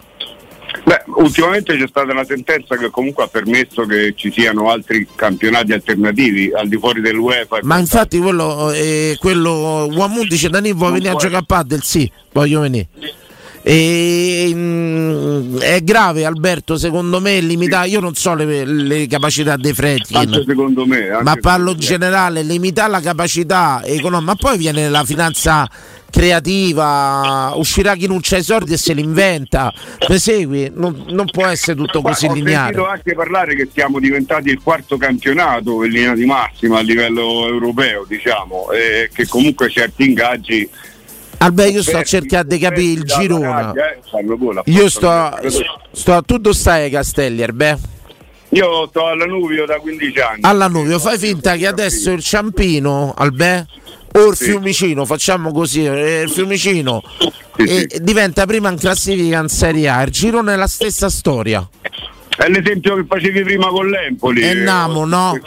Beh, 0.82 1.04
ultimamente 1.16 1.76
c'è 1.76 1.86
stata 1.86 2.10
una 2.10 2.24
sentenza 2.24 2.76
che 2.76 2.90
comunque 2.90 3.24
ha 3.24 3.28
permesso 3.28 3.86
che 3.86 4.14
ci 4.16 4.32
siano 4.32 4.70
altri 4.70 5.06
campionati 5.14 5.72
alternativi 5.72 6.50
al 6.52 6.68
di 6.68 6.76
fuori 6.76 7.00
dell'UEFA. 7.00 7.60
Ma 7.62 7.78
infatti 7.78 8.18
quello, 8.18 8.72
eh, 8.72 9.16
quello 9.20 9.88
Uamun 9.92 10.26
dice 10.26 10.48
Dani 10.48 10.72
vuoi 10.72 10.92
venire 10.92 11.10
a 11.10 11.14
giocare 11.14 11.36
a 11.36 11.42
paddle? 11.42 11.80
Sì, 11.82 12.10
voglio 12.32 12.60
venire. 12.60 12.88
E, 13.66 14.50
mm, 14.52 15.56
è 15.58 15.82
grave 15.82 16.26
Alberto 16.26 16.76
secondo 16.76 17.18
me 17.18 17.40
limitare 17.40 17.88
io 17.88 17.98
non 17.98 18.14
so 18.14 18.34
le, 18.34 18.66
le 18.66 19.06
capacità 19.06 19.56
dei 19.56 19.72
Fredkin 19.72 20.44
me. 20.86 21.08
anche 21.08 21.22
ma 21.22 21.36
parlo 21.40 21.70
in 21.70 21.78
generale 21.78 22.42
limitare 22.42 22.90
la 22.90 23.00
capacità 23.00 23.80
economica 23.82 24.32
ma 24.32 24.34
poi 24.34 24.58
viene 24.58 24.90
la 24.90 25.02
finanza 25.02 25.66
creativa 26.14 27.52
uscirà 27.56 27.96
chi 27.96 28.06
non 28.06 28.20
c'ha 28.20 28.36
i 28.36 28.42
soldi 28.44 28.74
e 28.74 28.76
se 28.76 28.92
li 28.92 29.02
inventa 29.02 29.72
mi 30.08 30.18
segui? 30.18 30.70
Non, 30.72 31.06
non 31.08 31.26
può 31.26 31.46
essere 31.46 31.76
tutto 31.76 32.00
Ma 32.00 32.10
così 32.10 32.26
ho 32.26 32.32
lineare 32.32 32.72
sentito 32.74 32.86
anche 32.86 33.14
parlare 33.14 33.56
che 33.56 33.68
siamo 33.72 33.98
diventati 33.98 34.50
il 34.50 34.60
quarto 34.62 34.96
campionato 34.96 35.82
in 35.82 35.90
linea 35.90 36.14
di 36.14 36.24
massima 36.24 36.78
a 36.78 36.82
livello 36.82 37.48
europeo, 37.48 38.04
diciamo, 38.06 38.70
e 38.70 39.10
che 39.12 39.26
comunque 39.26 39.68
certi 39.68 40.04
ingaggi. 40.04 40.68
Albe 41.44 41.68
io 41.68 41.82
sto 41.82 42.02
cercare 42.02 42.46
di 42.46 42.58
capire 42.58 42.92
il 42.92 43.02
girone. 43.02 43.72
eh, 44.64 44.70
io 44.70 44.88
sto, 44.88 45.30
sto 45.92 46.22
tu 46.22 46.38
dove 46.38 46.54
stai 46.54 46.88
Castelli 46.88 47.42
Erbe? 47.42 47.78
Io 48.48 48.86
sto 48.88 49.06
alla 49.06 49.26
Nuvio 49.26 49.66
da 49.66 49.78
15 49.78 50.20
anni. 50.20 50.38
alla 50.42 50.68
Nuvio 50.68 50.98
fai 50.98 51.18
finta 51.18 51.56
che 51.56 51.66
adesso 51.66 52.10
il 52.12 52.22
Ciampino 52.22 53.12
Albè 53.14 53.66
o 54.12 54.28
il 54.28 54.36
Fiumicino 54.36 55.04
facciamo 55.04 55.52
così 55.52 55.84
eh, 55.84 56.22
il 56.22 56.30
Fiumicino 56.30 57.02
eh, 57.56 57.88
diventa 58.00 58.46
prima 58.46 58.70
in 58.70 58.78
classifica 58.78 59.38
in 59.40 59.48
Serie 59.48 59.88
A. 59.88 60.02
Il 60.02 60.10
girone 60.10 60.54
è 60.54 60.56
la 60.56 60.66
stessa 60.66 61.10
storia 61.10 61.68
È 62.36 62.48
l'esempio 62.48 62.96
che 62.96 63.04
facevi 63.06 63.42
prima 63.42 63.68
con 63.68 63.88
l'Empoli. 63.88 64.42
E 64.42 64.54
Namo, 64.54 65.04
no? 65.04 65.38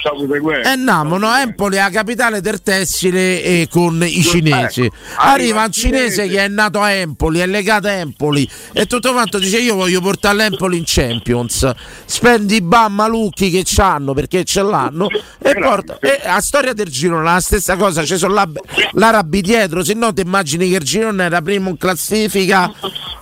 E 0.63 0.75
Namo, 0.75 1.17
no? 1.17 1.35
Empoli 1.35 1.75
è 1.75 1.79
la 1.79 1.89
capitale 1.89 2.39
del 2.39 2.61
tessile 2.61 3.43
e 3.43 3.67
con 3.69 4.01
i 4.05 4.23
cinesi. 4.23 4.83
Ecco, 4.83 4.95
Arriva 5.17 5.65
un 5.65 5.71
cinese 5.71 6.27
che 6.27 6.45
è 6.45 6.47
nato 6.47 6.79
a 6.79 6.91
Empoli, 6.91 7.39
è 7.39 7.45
legato 7.45 7.87
a 7.87 7.91
Empoli 7.91 8.49
e 8.71 8.85
tutto 8.85 9.11
quanto 9.11 9.37
dice 9.37 9.59
io 9.59 9.75
voglio 9.75 9.99
portare 9.99 10.37
l'Empoli 10.37 10.77
in 10.77 10.83
Champions. 10.85 11.69
Spendi 12.05 12.55
i 12.55 12.61
Bammalucchi 12.61 13.49
che 13.49 13.63
c'hanno 13.65 14.13
perché 14.13 14.45
ce 14.45 14.61
l'hanno 14.61 15.07
e 15.39 15.55
porta. 15.59 15.99
E 15.99 16.21
la 16.23 16.39
storia 16.39 16.71
del 16.73 16.87
girone 16.87 17.29
è 17.29 17.33
la 17.33 17.39
stessa 17.41 17.75
cosa, 17.75 18.05
ci 18.05 18.17
sono 18.17 18.33
l'arabi 18.93 19.41
dietro, 19.41 19.83
se 19.83 19.93
no 19.93 20.13
ti 20.13 20.21
immagini 20.21 20.69
che 20.69 20.77
il 20.77 20.83
girone 20.83 21.25
era 21.25 21.41
primo 21.41 21.69
in 21.69 21.77
classifica 21.77 22.71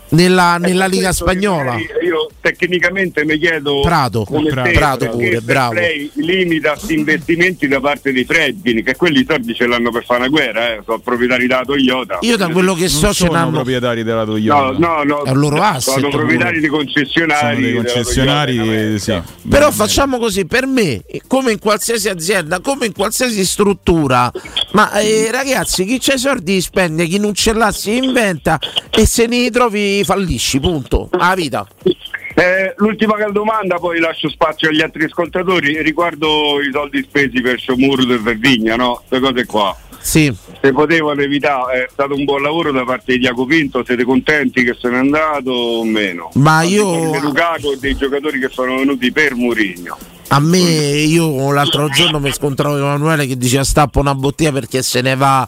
nella, 0.10 0.58
nella 0.58 0.86
Liga 0.86 1.12
Spagnola. 1.12 1.76
Io 1.78 2.30
tecnicamente 2.54 3.26
mi 3.26 3.38
chiedo 3.38 3.82
Prato, 3.82 4.24
come 4.24 4.50
Prato, 4.50 4.70
te, 4.70 4.76
Prato 4.76 5.10
pure, 5.10 5.42
bravo. 5.42 5.72
play 5.74 6.10
limita 6.16 6.72
questi 6.72 6.94
investimenti 6.94 7.68
da 7.68 7.80
parte 7.80 8.12
dei 8.12 8.26
Fredkin, 8.26 8.84
che 8.84 8.96
quelli 8.96 9.22
i 9.22 9.26
soldi 9.28 9.54
ce 9.56 9.66
l'hanno 9.68 9.92
per 9.92 10.04
fare 10.06 10.20
una 10.22 10.30
guerra, 10.30 10.74
eh. 10.74 10.82
sono 10.86 11.00
proprietari 11.00 11.48
della 11.48 11.64
Toyota. 11.66 12.18
Io 12.22 12.38
da 12.38 12.50
quello 12.50 12.74
che 12.74 12.88
so 12.88 13.08
ce 13.08 13.14
sono 13.14 13.32
n'hanno 13.32 13.52
proprietari 13.52 14.04
della 14.04 14.24
No, 14.26 14.32
Toyota. 14.32 14.78
no, 14.78 15.04
no, 15.04 15.24
È 15.24 15.30
un 15.32 15.40
loro 15.40 15.62
asset 15.62 15.94
sono 15.96 16.10
proprietari 16.10 16.56
pure. 16.56 16.62
di 16.62 16.68
concessionari. 16.68 17.64
sono 17.72 17.76
concessionari, 17.84 18.56
Toyota 18.58 18.94
eh, 18.96 19.00
sì. 19.00 19.22
Però 19.50 19.72
facciamo 19.72 20.18
così, 20.18 20.46
per 20.46 20.66
me, 20.66 21.04
come 21.28 21.52
in 21.52 21.60
qualsiasi 21.60 22.10
azienda, 22.10 22.60
come 22.60 22.86
in 22.88 22.94
qualsiasi 22.94 23.46
struttura, 23.46 24.32
ma 24.72 24.92
eh, 25.00 25.30
ragazzi, 25.32 25.86
chi 25.86 25.98
c'ha 26.00 26.14
i 26.14 26.20
soldi 26.20 26.62
spende, 26.62 27.06
chi 27.06 27.20
non 27.20 27.34
ce 27.34 27.54
l'ha 27.54 27.72
si 27.72 27.96
inventa 27.98 28.60
e 28.90 29.06
se 29.06 29.28
ne 29.28 29.50
trovi 29.52 30.04
fallisci, 30.04 30.60
punto. 30.60 31.10
A 31.12 31.36
vita. 31.36 31.66
Eh, 32.38 32.74
l'ultima 32.78 33.16
domanda, 33.32 33.78
poi 33.78 34.00
lascio 34.00 34.30
spazio 34.30 34.68
agli 34.68 34.82
altri 34.82 35.06
ascoltatori. 35.06 35.82
Riguardo 35.82 36.62
i 36.62 36.70
soldi 36.72 37.02
spesi 37.02 37.40
per 37.42 37.58
Sciomurdo 37.58 38.14
e 38.14 38.36
Vigna, 38.36 38.76
no? 38.76 39.02
Queste 39.08 39.26
cose 39.26 39.46
qua. 39.46 39.78
Sì. 40.02 40.32
Se 40.62 40.72
potevano 40.72 41.22
evitare, 41.22 41.86
è 41.86 41.88
stato 41.92 42.14
un 42.14 42.26
buon 42.26 42.44
lavoro 42.44 42.72
da 42.72 42.84
parte 42.84 43.14
di 43.14 43.20
Diaco 43.20 43.46
Pinto, 43.46 43.84
siete 43.84 44.04
contenti 44.04 44.64
che 44.64 44.76
se 44.80 44.90
n'è 44.90 44.98
andato 44.98 45.50
o 45.50 45.84
meno? 45.84 46.30
Ma 46.36 46.62
io- 46.62 47.18
Lukaku 47.20 47.72
e 47.72 47.78
dei 47.80 47.96
giocatori 47.96 48.38
che 48.38 48.50
sono 48.50 48.76
venuti 48.76 49.12
per 49.12 49.34
Murigno. 49.34 49.98
A 50.28 50.40
me, 50.40 50.60
io 50.60 51.52
l'altro 51.52 51.88
giorno 51.90 52.20
mi 52.20 52.32
scontravo 52.32 52.76
con 52.76 52.84
Emanuele 52.84 53.26
che 53.26 53.38
diceva 53.38 53.64
stappa 53.64 54.00
una 54.00 54.14
bottiglia 54.14 54.52
perché 54.52 54.82
se 54.84 55.02
ne 55.02 55.16
va 55.16 55.48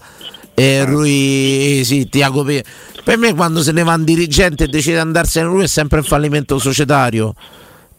eh, 0.59 0.83
lui, 0.87 1.83
sì, 1.85 2.09
Tiago 2.09 2.43
Pe- 2.43 2.63
Per 3.03 3.15
me 3.17 3.35
quando 3.35 3.61
se 3.61 3.71
ne 3.71 3.83
va 3.83 3.93
un 3.93 4.03
dirigente 4.03 4.63
e 4.63 4.67
decide 4.67 4.95
di 4.95 5.01
andarsene 5.01 5.45
lui 5.47 5.63
è 5.63 5.67
sempre 5.67 5.99
un 5.99 6.03
fallimento 6.03 6.57
societario. 6.57 7.33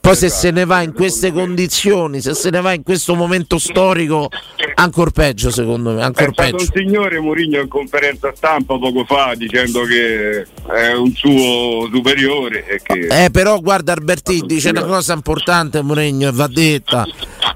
Poi 0.00 0.14
se 0.16 0.28
se 0.28 0.50
ne 0.50 0.64
va 0.64 0.82
in 0.82 0.92
queste 0.92 1.32
condizioni, 1.32 2.20
se 2.20 2.32
se 2.34 2.50
ne 2.50 2.60
va 2.60 2.72
in 2.72 2.82
questo 2.82 3.14
momento 3.14 3.58
storico, 3.58 4.28
ancora 4.76 5.10
peggio 5.10 5.50
secondo 5.50 5.90
me, 5.92 6.00
È 6.00 6.04
ancora 6.04 6.30
stato 6.32 6.56
peggio. 6.56 6.70
un 6.72 6.80
signore 6.82 7.20
Murigno 7.20 7.60
in 7.60 7.68
conferenza 7.68 8.32
stampa 8.34 8.78
poco 8.78 9.04
fa 9.04 9.34
dicendo 9.36 9.82
che 9.82 10.46
è 10.72 10.92
un 10.94 11.12
suo 11.14 11.88
superiore 11.92 12.64
e 12.66 12.80
che 12.82 13.24
Eh, 13.24 13.30
però 13.30 13.60
guarda 13.60 13.92
Albertini 13.92 14.46
dice 14.46 14.70
una 14.70 14.84
cosa 14.84 15.12
importante 15.14 15.82
Mourinho 15.82 16.28
e 16.28 16.32
va 16.32 16.46
detta. 16.46 17.04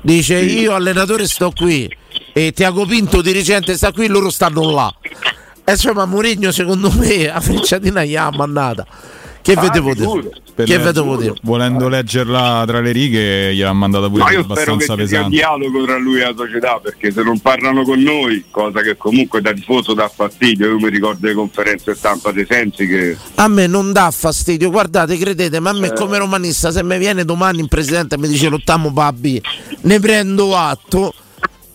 Dice 0.02 0.38
io 0.40 0.74
allenatore 0.74 1.26
sto 1.26 1.52
qui 1.54 1.88
e 2.32 2.52
Tiago 2.52 2.86
Pinto 2.86 3.20
dirigente 3.22 3.76
sta 3.76 3.92
qui, 3.92 4.06
loro 4.08 4.30
stanno 4.30 4.70
là. 4.70 4.94
E 5.64 5.72
insomma 5.72 6.06
Mourinho 6.06 6.50
secondo 6.50 6.90
me 6.92 7.30
a 7.30 7.40
frecciatina 7.40 8.04
gli 8.04 8.16
ha 8.16 8.30
mandata. 8.30 8.86
Che 9.42 9.52
Ah, 9.54 9.60
vedevo 9.60 9.92
dire? 9.94 10.30
Per 10.54 10.66
Che 10.66 10.78
vedevo 10.78 11.16
dire? 11.16 11.34
Volendo 11.42 11.88
leggerla 11.88 12.62
tra 12.66 12.80
le 12.80 12.92
righe, 12.92 13.52
gliel'ha 13.54 13.72
mandata 13.72 14.08
pure 14.08 14.22
Ma 14.22 14.30
io 14.30 14.42
spero 14.42 14.54
che 14.54 14.62
abbastanza 14.62 14.94
ci 14.94 15.06
sia 15.08 15.16
pesante. 15.18 15.36
dialogo 15.36 15.84
tra 15.84 15.98
lui 15.98 16.20
e 16.20 16.24
la 16.24 16.34
società 16.36 16.78
perché 16.82 17.10
se 17.10 17.22
non 17.22 17.38
parlano 17.40 17.82
con 17.84 17.98
noi, 18.00 18.44
cosa 18.50 18.82
che 18.82 18.96
comunque 18.96 19.40
da 19.40 19.52
tifoso 19.52 19.94
dà 19.94 20.08
fastidio, 20.14 20.68
io 20.68 20.78
mi 20.78 20.90
ricordo 20.90 21.26
le 21.26 21.34
conferenze 21.34 21.94
stampa 21.94 22.30
dei 22.32 22.46
Sensi 22.48 22.86
che 22.86 23.16
A 23.36 23.48
me 23.48 23.66
non 23.66 23.92
dà 23.92 24.10
fastidio, 24.12 24.70
guardate, 24.70 25.16
credete, 25.16 25.58
ma 25.58 25.70
a 25.70 25.74
me 25.74 25.88
Eh. 25.88 25.92
come 25.94 26.18
romanista 26.18 26.70
se 26.70 26.84
mi 26.84 26.98
viene 26.98 27.24
domani 27.24 27.60
il 27.60 27.68
presidente 27.68 28.14
e 28.14 28.18
mi 28.18 28.28
dice 28.28 28.48
lottamo 28.48 28.90
Babbi, 28.90 29.40
ne 29.82 29.98
prendo 30.00 30.56
atto 30.56 31.14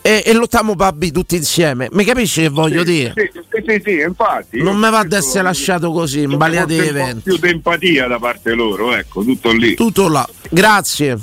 e, 0.08 0.24
e 0.26 0.32
lottamo 0.32 0.74
Babbi 0.74 1.12
tutti 1.12 1.36
insieme. 1.36 1.90
Mi 1.92 2.06
capisci 2.06 2.42
che 2.44 2.48
voglio 2.48 2.84
dire? 2.84 3.12
Sì, 3.14 3.30
sì, 3.34 3.64
sì, 3.68 3.82
sì, 3.84 4.00
infatti. 4.00 4.64
Non 4.64 4.78
mi 4.78 4.90
va 4.90 5.00
ad 5.00 5.12
essere 5.12 5.44
lasciato 5.44 5.92
così, 5.92 6.22
in 6.22 6.38
balia 6.38 6.64
di 6.64 6.78
un 6.78 6.84
po' 6.86 6.90
eventi. 6.90 7.22
più 7.24 7.38
di 7.38 7.50
empatia 7.50 8.08
da 8.08 8.18
parte 8.18 8.54
loro, 8.54 8.96
ecco, 8.96 9.22
tutto 9.24 9.52
lì. 9.52 9.76
Tutto 9.76 10.08
là. 10.08 10.26
Grazie. 10.50 11.18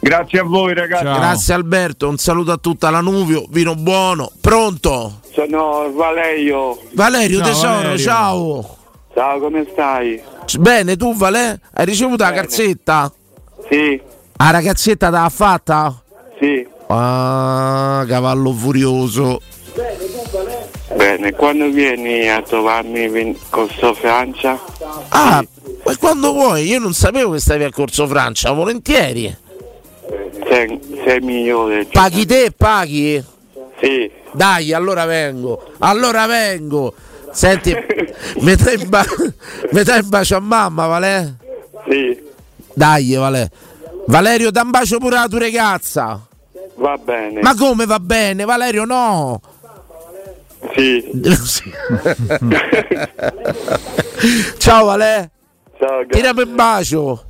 Grazie 0.00 0.38
a 0.38 0.42
voi 0.42 0.72
ragazzi. 0.72 1.04
Grazie 1.04 1.52
Alberto, 1.52 2.08
un 2.08 2.16
saluto 2.16 2.52
a 2.52 2.56
tutta 2.56 2.88
la 2.88 3.00
Nuvio, 3.00 3.44
vino 3.50 3.74
buono. 3.74 4.32
Pronto? 4.40 5.20
Sono 5.30 5.92
Valerio. 5.92 6.78
Valerio 6.92 7.40
Ciao, 7.40 7.46
tesoro, 7.46 7.72
Valerio. 7.74 7.98
ciao. 7.98 8.76
Ciao, 9.12 9.38
come 9.38 9.66
stai? 9.70 10.22
Bene, 10.58 10.96
tu 10.96 11.14
Vale? 11.14 11.60
Hai 11.74 11.84
ricevuto 11.84 12.24
la 12.24 12.32
cazzetta? 12.32 13.12
Sì. 13.68 14.00
La 14.36 14.50
ragazzetta 14.50 15.10
te 15.10 15.12
l'ha 15.12 15.28
fatta? 15.28 16.02
Sì. 16.40 16.72
Ah, 16.88 18.04
cavallo 18.06 18.52
furioso. 18.52 19.40
Bene, 20.94 21.32
quando 21.32 21.68
vieni 21.70 22.28
a 22.28 22.42
trovarmi 22.42 23.04
in 23.20 23.36
Corso 23.48 23.94
Francia? 23.94 24.60
Ah, 25.08 25.44
ma 25.84 25.96
quando 25.96 26.32
vuoi? 26.32 26.66
Io 26.68 26.78
non 26.78 26.92
sapevo 26.92 27.32
che 27.32 27.40
stavi 27.40 27.64
a 27.64 27.70
Corso 27.70 28.06
Francia, 28.06 28.52
volentieri. 28.52 29.34
Sei, 30.48 30.80
sei 31.04 31.20
migliore. 31.20 31.86
Paghi 31.86 32.26
te, 32.26 32.52
paghi? 32.56 33.24
Sì. 33.80 34.10
Dai, 34.32 34.72
allora 34.72 35.04
vengo. 35.06 35.72
Allora 35.78 36.26
vengo. 36.26 36.94
Senti, 37.32 37.74
metà 38.40 38.72
in, 38.72 38.88
ba- 38.88 39.04
metà 39.72 39.96
in 39.96 40.08
bacio 40.08 40.36
a 40.36 40.40
mamma, 40.40 40.86
Vale? 40.86 41.36
Sì, 41.88 42.22
Dai, 42.72 43.14
Vale. 43.14 43.50
Valerio, 44.06 44.50
da 44.50 44.62
un 44.62 44.70
bacio 44.70 44.98
pure 44.98 45.16
alla 45.16 45.28
tua 45.28 45.40
ragazza. 45.40 46.20
Va 46.76 46.96
bene. 46.98 47.40
Ma 47.40 47.54
come 47.54 47.86
va 47.86 47.98
bene, 47.98 48.44
Valerio? 48.44 48.84
No. 48.84 49.40
Sì. 50.74 51.10
Ciao, 54.58 54.86
Vale. 54.86 55.30
Ciao, 55.78 56.06
Tirami 56.08 56.42
un 56.42 56.54
bacio. 56.54 57.24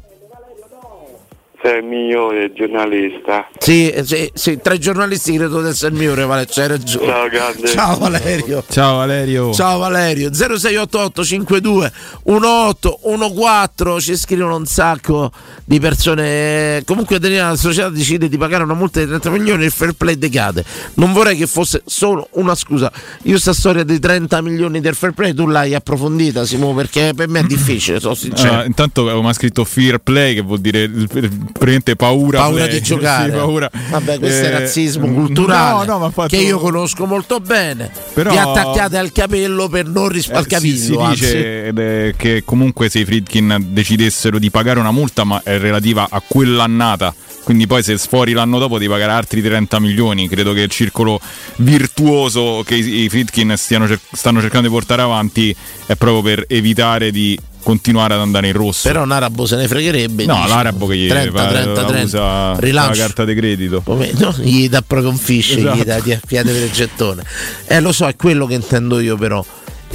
Sei 1.64 1.78
il 1.78 1.84
migliore 1.86 2.52
giornalista. 2.52 3.48
Sì, 3.58 3.90
sì, 4.04 4.30
sì, 4.34 4.58
tra 4.62 4.74
i 4.74 4.78
giornalisti 4.78 5.34
credo 5.34 5.62
di 5.62 5.68
essere 5.68 5.92
il 5.94 5.98
migliore, 5.98 6.26
Vale, 6.26 6.44
c'hai 6.46 6.68
ragione. 6.68 7.06
Ciao, 7.06 7.28
grande. 7.28 7.68
Ciao 7.68 7.96
Valerio. 7.98 8.64
Ciao 8.68 8.96
Valerio. 8.98 9.52
Ciao 9.54 9.78
Valerio, 9.78 10.30
0688 10.34 11.24
52 11.24 11.92
1814 12.24 14.00
ci 14.12 14.16
scrivono 14.18 14.56
un 14.56 14.66
sacco 14.66 15.32
di 15.64 15.80
persone. 15.80 16.82
Comunque 16.84 17.18
la 17.18 17.56
società 17.56 17.88
decide 17.88 18.28
di 18.28 18.36
pagare 18.36 18.64
una 18.64 18.74
multa 18.74 19.00
di 19.00 19.06
30 19.06 19.30
milioni 19.30 19.62
e 19.62 19.66
il 19.66 19.72
fair 19.72 19.92
play 19.94 20.18
decade. 20.18 20.62
Non 20.94 21.12
vorrei 21.14 21.34
che 21.36 21.46
fosse 21.46 21.80
solo 21.86 22.28
una 22.32 22.54
scusa. 22.54 22.92
Io 23.22 23.38
sta 23.38 23.54
storia 23.54 23.84
di 23.84 23.98
30 23.98 24.42
milioni 24.42 24.80
del 24.80 24.94
fair 24.94 25.12
play 25.12 25.32
tu 25.32 25.46
l'hai 25.46 25.74
approfondita, 25.74 26.44
Simo, 26.44 26.74
perché 26.74 27.12
per 27.16 27.28
me 27.28 27.40
è 27.40 27.44
difficile, 27.44 28.00
sono 28.00 28.14
sincero. 28.14 28.52
Ah, 28.54 28.64
intanto 28.66 29.00
avevo 29.08 29.32
scritto 29.32 29.64
fear 29.64 29.98
play 29.98 30.34
che 30.34 30.42
vuol 30.42 30.60
dire 30.60 30.82
il- 30.82 31.52
praticamente 31.54 31.96
paura 31.96 32.40
paura 32.40 32.66
di 32.66 32.80
giocare. 32.82 33.30
Sì, 33.30 33.36
paura. 33.36 33.70
Vabbè, 33.90 34.18
questo 34.18 34.42
è 34.44 34.46
Eh, 34.46 34.50
razzismo 34.50 35.12
culturale 35.12 35.86
no, 35.86 35.98
no, 35.98 36.26
che 36.26 36.36
io 36.36 36.58
conosco 36.58 37.06
molto 37.06 37.40
bene. 37.40 37.90
Però- 38.12 38.30
Vi 38.30 38.36
attaccate 38.36 38.98
al 38.98 39.12
capello 39.12 39.68
per 39.68 39.86
non 39.86 40.06
al 40.06 40.16
Eh, 40.16 40.58
si, 40.58 40.76
si 40.78 40.96
dice 41.08 41.68
è 41.68 42.14
che 42.16 42.42
comunque 42.44 42.88
se 42.88 42.98
i 43.00 43.04
Friedkin 43.04 43.66
decidessero 43.68 44.38
di 44.38 44.50
pagare 44.50 44.78
una 44.80 44.90
multa 44.90 45.24
ma 45.24 45.40
è 45.42 45.58
relativa 45.58 46.06
a 46.10 46.22
quell'annata 46.26 47.14
quindi 47.44 47.66
poi 47.66 47.82
se 47.82 47.98
sfori 47.98 48.32
l'anno 48.32 48.58
dopo 48.58 48.78
devi 48.78 48.90
pagare 48.90 49.12
altri 49.12 49.42
30 49.42 49.78
milioni 49.78 50.28
credo 50.28 50.52
che 50.54 50.60
il 50.62 50.70
circolo 50.70 51.20
virtuoso 51.56 52.62
che 52.64 52.74
i, 52.76 53.02
i 53.04 53.08
Friedkin 53.08 53.54
stiano 53.56 53.86
stanno 54.12 54.40
cercando 54.40 54.68
di 54.68 54.72
portare 54.72 55.02
avanti 55.02 55.54
è 55.86 55.94
proprio 55.96 56.22
per 56.22 56.44
evitare 56.48 57.10
di 57.10 57.38
continuare 57.64 58.14
ad 58.14 58.20
andare 58.20 58.46
in 58.46 58.52
rosso 58.52 58.86
Però 58.86 59.02
un 59.02 59.10
arabo 59.10 59.44
se 59.46 59.56
ne 59.56 59.66
fregherebbe. 59.66 60.24
no 60.26 60.34
dice, 60.36 60.48
l'arabo 60.48 60.86
che 60.86 60.96
gli 60.96 61.08
30, 61.08 61.38
fa- 61.42 61.48
30, 61.48 61.72
la 61.80 61.86
30. 61.86 62.04
usa 62.04 62.18
la 62.20 62.56
Rilancio. 62.58 63.00
carta 63.00 63.24
di 63.24 63.34
credito 63.34 63.80
Come- 63.82 64.12
no, 64.16 64.32
gli 64.38 64.68
dà 64.68 64.82
proprio 64.86 65.10
un 65.10 65.16
fish, 65.16 65.56
Esatto. 65.56 65.76
gli 65.76 65.82
dà 65.82 65.98
di 65.98 66.16
piede 66.26 66.52
per 66.52 66.62
il 66.62 66.70
gettone. 66.70 67.24
Eh, 67.66 67.80
lo 67.80 67.90
so, 67.92 68.06
è 68.06 68.14
quello 68.14 68.46
che 68.46 68.54
intendo 68.54 69.00
io, 69.00 69.16
però. 69.16 69.44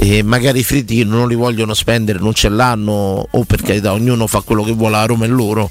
E 0.01 0.23
magari 0.23 0.59
i 0.59 0.63
fritti 0.63 1.03
non 1.03 1.27
li 1.27 1.35
vogliono 1.35 1.73
spendere, 1.73 2.19
non 2.19 2.33
ce 2.33 2.47
l'hanno, 2.49 3.27
o 3.29 3.43
per 3.43 3.61
carità, 3.61 3.91
ognuno 3.93 4.27
fa 4.27 4.41
quello 4.41 4.63
che 4.63 4.71
vuole, 4.71 4.95
a 4.97 5.05
Roma 5.05 5.25
è 5.25 5.27
loro. 5.27 5.69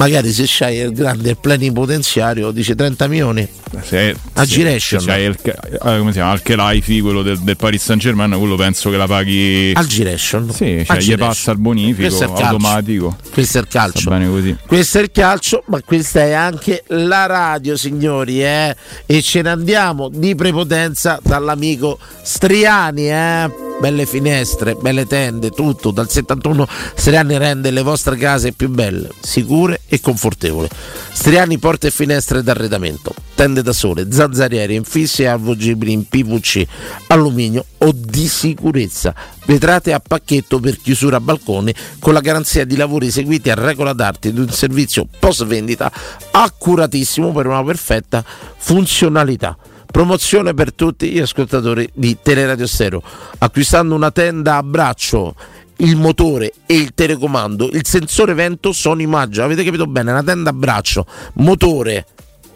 Magari 0.00 0.32
se 0.32 0.44
c'hai 0.46 0.78
il 0.78 0.92
grande 0.94 1.28
il 1.30 1.36
plenipotenziario, 1.36 2.50
dice 2.52 2.74
30 2.74 3.06
milioni. 3.06 3.46
se, 3.82 4.16
A 4.32 4.46
se 4.46 4.80
c'hai 4.98 5.24
il, 5.24 5.36
eh, 5.44 5.78
come 5.78 6.06
si 6.06 6.12
chiama 6.12 6.30
Al 6.30 6.40
Khelaifi 6.40 7.00
quello 7.02 7.20
del, 7.20 7.38
del 7.40 7.56
Paris 7.58 7.82
Saint 7.84 8.00
Germain 8.00 8.30
quello 8.38 8.56
penso 8.56 8.88
che 8.88 8.96
la 8.96 9.06
paghi 9.06 9.72
Al 9.74 9.86
Giration. 9.86 10.50
sì, 10.52 10.82
cioè 10.86 10.96
gli 10.98 11.14
passa 11.16 11.50
il 11.52 11.58
bonifico 11.58 12.00
Questo 12.08 12.24
è 12.24 12.26
il 12.28 12.32
calcio. 12.32 12.46
automatico 12.46 13.16
Questo 13.30 13.58
è 13.58 13.60
il 13.60 13.68
calcio. 13.68 14.10
va 14.10 14.16
bene 14.16 14.30
così 14.30 14.56
Questo 14.66 14.98
è 14.98 15.02
il 15.02 15.10
calcio, 15.12 15.62
ma 15.66 15.82
questa 15.82 16.20
è 16.22 16.32
anche 16.32 16.82
la 16.88 17.26
radio, 17.26 17.76
signori, 17.76 18.42
eh? 18.42 18.74
E 19.04 19.20
ce 19.20 19.42
ne 19.42 19.50
andiamo 19.50 20.08
di 20.08 20.34
prepotenza 20.34 21.20
dall'amico 21.22 21.98
Striani, 22.22 23.10
eh? 23.10 23.68
Belle 23.80 24.04
finestre, 24.04 24.74
belle 24.74 25.06
tende, 25.06 25.50
tutto. 25.50 25.90
Dal 25.90 26.10
71 26.10 26.66
Striani 26.94 27.38
rende 27.38 27.70
le 27.70 27.80
vostre 27.82 28.16
case 28.16 28.52
più 28.52 28.68
belle, 28.68 29.08
sicure 29.22 29.80
e 29.90 30.00
confortevoli. 30.00 30.68
Striani 31.12 31.58
porte 31.58 31.88
e 31.88 31.90
finestre 31.90 32.42
d'arredamento, 32.42 33.12
tende 33.34 33.60
da 33.60 33.72
sole, 33.72 34.10
zanzariere, 34.10 34.74
infissi 34.74 35.22
e 35.22 35.26
avvolgibili 35.26 35.92
in 35.92 36.06
PVC, 36.08 36.64
alluminio 37.08 37.64
o 37.78 37.92
di 37.92 38.28
sicurezza. 38.28 39.12
Vetrate 39.44 39.92
a 39.92 40.00
pacchetto 40.00 40.60
per 40.60 40.78
chiusura 40.78 41.16
a 41.16 41.20
balconi 41.20 41.74
con 41.98 42.14
la 42.14 42.20
garanzia 42.20 42.64
di 42.64 42.76
lavori 42.76 43.08
eseguiti 43.08 43.50
a 43.50 43.54
regola 43.54 43.92
d'arte 43.92 44.28
ed 44.28 44.38
un 44.38 44.48
servizio 44.48 45.06
post 45.18 45.44
vendita 45.44 45.90
accuratissimo 46.30 47.32
per 47.32 47.46
una 47.46 47.64
perfetta 47.64 48.24
funzionalità. 48.24 49.56
Promozione 49.90 50.54
per 50.54 50.72
tutti 50.72 51.10
gli 51.10 51.18
ascoltatori 51.18 51.90
di 51.92 52.16
Teleradio 52.22 52.68
Stereo. 52.68 53.02
Acquistando 53.38 53.96
una 53.96 54.12
tenda 54.12 54.56
a 54.56 54.62
braccio, 54.62 55.34
il 55.80 55.96
motore 55.96 56.52
e 56.66 56.74
il 56.74 56.92
telecomando, 56.94 57.68
il 57.72 57.86
sensore 57.86 58.34
vento 58.34 58.72
sono 58.72 59.02
immagine. 59.02 59.44
Avete 59.44 59.64
capito 59.64 59.86
bene? 59.86 60.10
Una 60.10 60.22
tenda 60.22 60.50
a 60.50 60.52
braccio, 60.52 61.06
motore, 61.34 62.06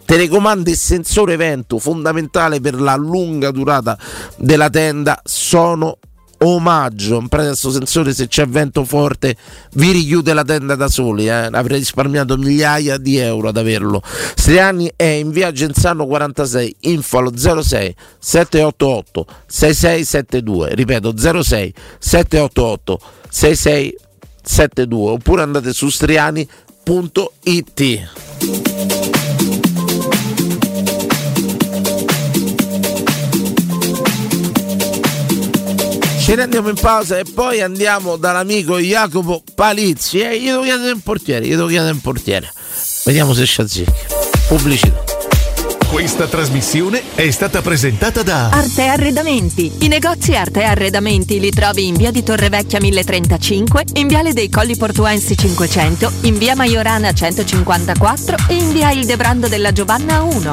telecomando 0.05 0.69
e 0.69 0.75
sensore 0.75 1.35
vento, 1.35 1.77
fondamentale 1.79 2.59
per 2.59 2.79
la 2.79 2.95
lunga 2.95 3.51
durata 3.51 3.97
della 4.37 4.69
tenda, 4.69 5.19
sono 5.23 5.97
omaggio. 6.49 7.17
Pratica, 7.27 7.49
questo 7.49 7.71
sensore, 7.71 8.13
se 8.13 8.27
c'è 8.27 8.47
vento 8.47 8.83
forte, 8.85 9.35
vi 9.73 9.91
richiude 9.91 10.33
la 10.33 10.43
tenda 10.43 10.75
da 10.75 10.87
soli. 10.87 11.27
Eh? 11.27 11.49
Avrei 11.51 11.79
risparmiato 11.79 12.37
migliaia 12.37 12.97
di 12.97 13.17
euro 13.17 13.49
ad 13.49 13.57
averlo. 13.57 14.01
Striani 14.35 14.91
è 14.95 15.03
in 15.03 15.31
via 15.31 15.51
Genzano 15.51 16.05
46, 16.05 16.75
info 16.81 17.17
allo 17.17 17.35
06 17.35 17.95
788 18.19 19.25
6672. 19.47 20.75
Ripeto 20.75 21.13
06 21.17 21.73
788 21.99 22.99
6672. 23.29 25.11
Oppure 25.11 25.41
andate 25.41 25.73
su 25.73 25.89
striani.it. 25.89 26.53
Ce 36.25 36.33
ne 36.33 36.41
andiamo 36.41 36.69
in 36.69 36.75
pausa 36.75 37.19
e 37.19 37.23
poi 37.23 37.61
andiamo 37.61 38.15
dall'amico 38.15 38.79
Jacopo 38.79 39.43
Palizzi. 39.53 40.21
Eh, 40.21 40.39
gli 40.41 40.47
devo 40.47 40.63
chiedere 40.63 40.91
un 40.91 41.01
portiere, 41.01 41.45
gli 41.45 41.51
devo 41.51 41.67
chiedere 41.67 41.91
un 41.91 42.01
portiere. 42.01 42.51
Vediamo 43.03 43.35
se 43.35 43.43
c'è 43.43 43.67
zicchi. 43.67 43.93
Pubblicità. 44.47 45.03
Questa 45.87 46.25
trasmissione 46.25 47.03
è 47.13 47.29
stata 47.29 47.61
presentata 47.61 48.23
da 48.23 48.49
Arte 48.49 48.87
Arredamenti. 48.87 49.71
I 49.81 49.87
negozi 49.87 50.35
Arte 50.35 50.63
Arredamenti 50.63 51.39
li 51.39 51.51
trovi 51.51 51.85
in 51.85 51.93
via 51.93 52.09
di 52.09 52.23
Torrevecchia 52.23 52.79
1035, 52.79 53.83
in 53.93 54.07
viale 54.07 54.33
dei 54.33 54.49
Colli 54.49 54.75
Portuensi 54.75 55.37
500, 55.37 56.11
in 56.21 56.39
via 56.39 56.55
Maiorana 56.55 57.13
154 57.13 58.37
e 58.49 58.55
in 58.55 58.71
via 58.71 58.89
Ildebrando 58.89 59.47
della 59.47 59.71
Giovanna 59.71 60.23
1. 60.23 60.51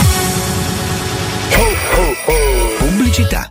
Pubblicità. 2.76 3.50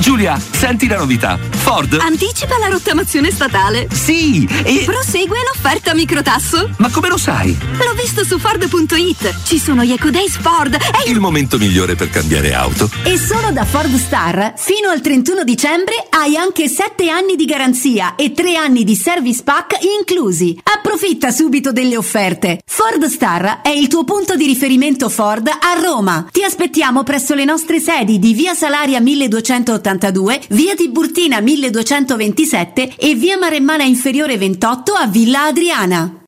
Giulia, 0.00 0.38
senti 0.38 0.86
la 0.86 0.96
novità. 0.96 1.38
Ford. 1.50 1.98
Anticipa 2.00 2.56
la 2.58 2.68
rottamazione 2.68 3.30
statale. 3.30 3.88
Sì, 3.92 4.48
e. 4.62 4.84
Prosegue 4.84 5.38
l'offerta 5.52 5.92
microtasso. 5.92 6.70
Ma 6.78 6.88
come 6.90 7.08
lo 7.08 7.16
sai? 7.16 7.56
L'ho 7.78 7.94
visto 8.00 8.24
su 8.24 8.38
Ford.it. 8.38 9.42
Ci 9.44 9.58
sono 9.58 9.84
gli 9.84 9.92
Eco 9.92 10.10
Days 10.10 10.38
Ford. 10.38 10.74
E... 10.74 11.10
Il 11.10 11.20
momento 11.20 11.58
migliore 11.58 11.94
per 11.94 12.10
cambiare 12.10 12.54
auto. 12.54 12.88
E 13.04 13.18
solo 13.18 13.50
da 13.50 13.64
Ford 13.64 13.94
Star, 13.96 14.54
fino 14.56 14.88
al 14.88 15.00
31 15.00 15.44
dicembre, 15.44 16.06
hai 16.10 16.36
anche 16.36 16.68
7 16.68 17.10
anni 17.10 17.36
di 17.36 17.44
garanzia 17.44 18.14
e 18.14 18.32
3 18.32 18.56
anni 18.56 18.84
di 18.84 18.94
service 18.94 19.42
pack 19.42 19.78
inclusi. 19.98 20.58
Approfitta 20.62 21.30
subito 21.30 21.72
delle 21.72 21.96
offerte. 21.96 22.60
Ford 22.64 23.04
Star 23.06 23.60
è 23.62 23.70
il 23.70 23.88
tuo 23.88 24.04
punto 24.04 24.36
di 24.36 24.46
riferimento 24.46 25.08
Ford 25.08 25.48
a 25.48 25.80
Roma. 25.82 26.26
Ti 26.30 26.44
aspettiamo 26.44 27.02
presso 27.02 27.34
le 27.34 27.44
nostre 27.44 27.80
sedi 27.80 28.18
di 28.18 28.32
Via 28.32 28.54
Salaria 28.54 29.00
1282, 29.88 30.40
Via 30.50 30.74
Tiburtina 30.74 31.40
1227 31.40 32.94
e 32.98 33.14
Via 33.14 33.38
Maremmana 33.38 33.84
Inferiore 33.84 34.36
28 34.36 34.92
a 34.92 35.06
Villa 35.06 35.46
Adriana. 35.46 36.27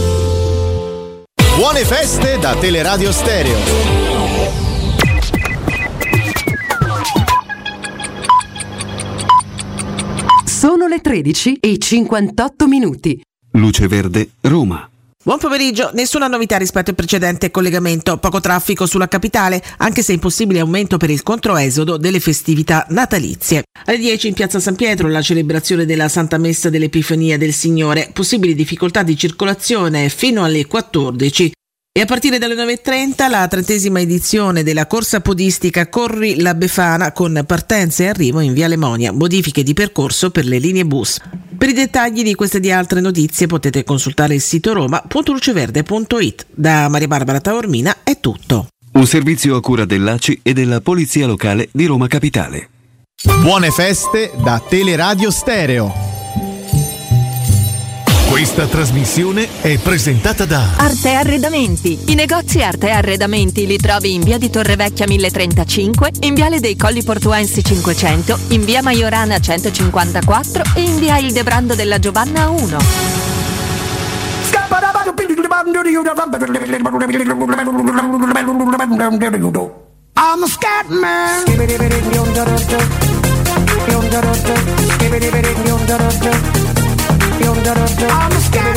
Buone 1.61 1.85
feste 1.85 2.39
da 2.39 2.55
Teleradio 2.55 3.11
Stereo. 3.11 3.59
Sono 10.43 10.87
le 10.87 11.01
13 11.01 11.57
e 11.59 11.77
58 11.77 12.67
minuti. 12.67 13.21
Luce 13.51 13.87
Verde, 13.87 14.31
Roma. 14.41 14.90
Buon 15.23 15.37
pomeriggio, 15.37 15.91
nessuna 15.93 16.25
novità 16.25 16.57
rispetto 16.57 16.89
al 16.89 16.95
precedente 16.95 17.51
collegamento, 17.51 18.17
poco 18.17 18.39
traffico 18.39 18.87
sulla 18.87 19.07
capitale, 19.07 19.61
anche 19.77 20.01
se 20.01 20.13
impossibile 20.13 20.61
aumento 20.61 20.97
per 20.97 21.11
il 21.11 21.21
controesodo 21.21 21.97
delle 21.97 22.19
festività 22.19 22.87
natalizie. 22.89 23.61
Alle 23.85 23.99
10 23.99 24.29
in 24.29 24.33
piazza 24.33 24.59
San 24.59 24.75
Pietro 24.75 25.07
la 25.09 25.21
celebrazione 25.21 25.85
della 25.85 26.07
Santa 26.07 26.39
Messa 26.39 26.71
dell'Epifania 26.71 27.37
del 27.37 27.53
Signore, 27.53 28.09
possibili 28.11 28.55
difficoltà 28.55 29.03
di 29.03 29.15
circolazione 29.15 30.09
fino 30.09 30.43
alle 30.43 30.65
14. 30.65 31.51
E 31.93 31.99
a 31.99 32.05
partire 32.05 32.37
dalle 32.37 32.55
9.30 32.55 33.29
la 33.29 33.45
trentesima 33.49 33.99
edizione 33.99 34.63
della 34.63 34.87
corsa 34.87 35.19
podistica 35.19 35.89
Corri 35.89 36.39
la 36.39 36.53
Befana 36.53 37.11
con 37.11 37.43
partenza 37.45 38.03
e 38.03 38.07
arrivo 38.07 38.39
in 38.39 38.53
Via 38.53 38.69
Lemonia, 38.69 39.11
modifiche 39.11 39.61
di 39.61 39.73
percorso 39.73 40.29
per 40.31 40.45
le 40.45 40.57
linee 40.57 40.85
bus. 40.85 41.19
Per 41.57 41.67
i 41.67 41.73
dettagli 41.73 42.23
di 42.23 42.33
queste 42.33 42.57
e 42.57 42.59
di 42.61 42.71
altre 42.71 43.01
notizie 43.01 43.47
potete 43.47 43.83
consultare 43.83 44.35
il 44.35 44.39
sito 44.39 44.71
roma.luceverde.it. 44.71 46.45
Da 46.49 46.87
Maria 46.87 47.07
Barbara 47.07 47.41
Taormina 47.41 47.97
è 48.03 48.21
tutto. 48.21 48.67
Un 48.93 49.05
servizio 49.05 49.57
a 49.57 49.59
cura 49.59 49.83
dell'ACI 49.83 50.39
e 50.43 50.53
della 50.53 50.79
Polizia 50.79 51.27
Locale 51.27 51.67
di 51.73 51.85
Roma 51.87 52.07
Capitale. 52.07 52.69
Buone 53.41 53.69
feste 53.69 54.31
da 54.41 54.63
Teleradio 54.65 55.29
Stereo. 55.29 56.20
Questa 58.31 58.65
trasmissione 58.65 59.59
è 59.59 59.77
presentata 59.77 60.45
da 60.45 60.65
Arte 60.77 61.15
Arredamenti. 61.15 61.99
I 62.05 62.15
negozi 62.15 62.63
Arte 62.63 62.89
Arredamenti 62.89 63.67
li 63.67 63.75
trovi 63.75 64.13
in 64.13 64.21
via 64.21 64.37
di 64.37 64.49
Torrevecchia 64.49 65.05
1035, 65.05 66.11
in 66.21 66.33
viale 66.33 66.61
dei 66.61 66.77
Colli 66.77 67.03
Portuensi 67.03 67.61
500, 67.61 68.39
in 68.51 68.63
via 68.63 68.81
Maiorana 68.81 69.37
154 69.37 70.63
e 70.75 70.81
in 70.81 70.97
via 70.97 71.17
Ildebrando 71.17 71.75
della 71.75 71.99
Giovanna 71.99 72.47
1. 72.47 72.77
I'm 80.15 80.43
a 80.43 80.47
scat 80.47 80.87
man. 80.87 81.43
I'm 87.63 88.31
a 88.31 88.39
scat 88.39 88.71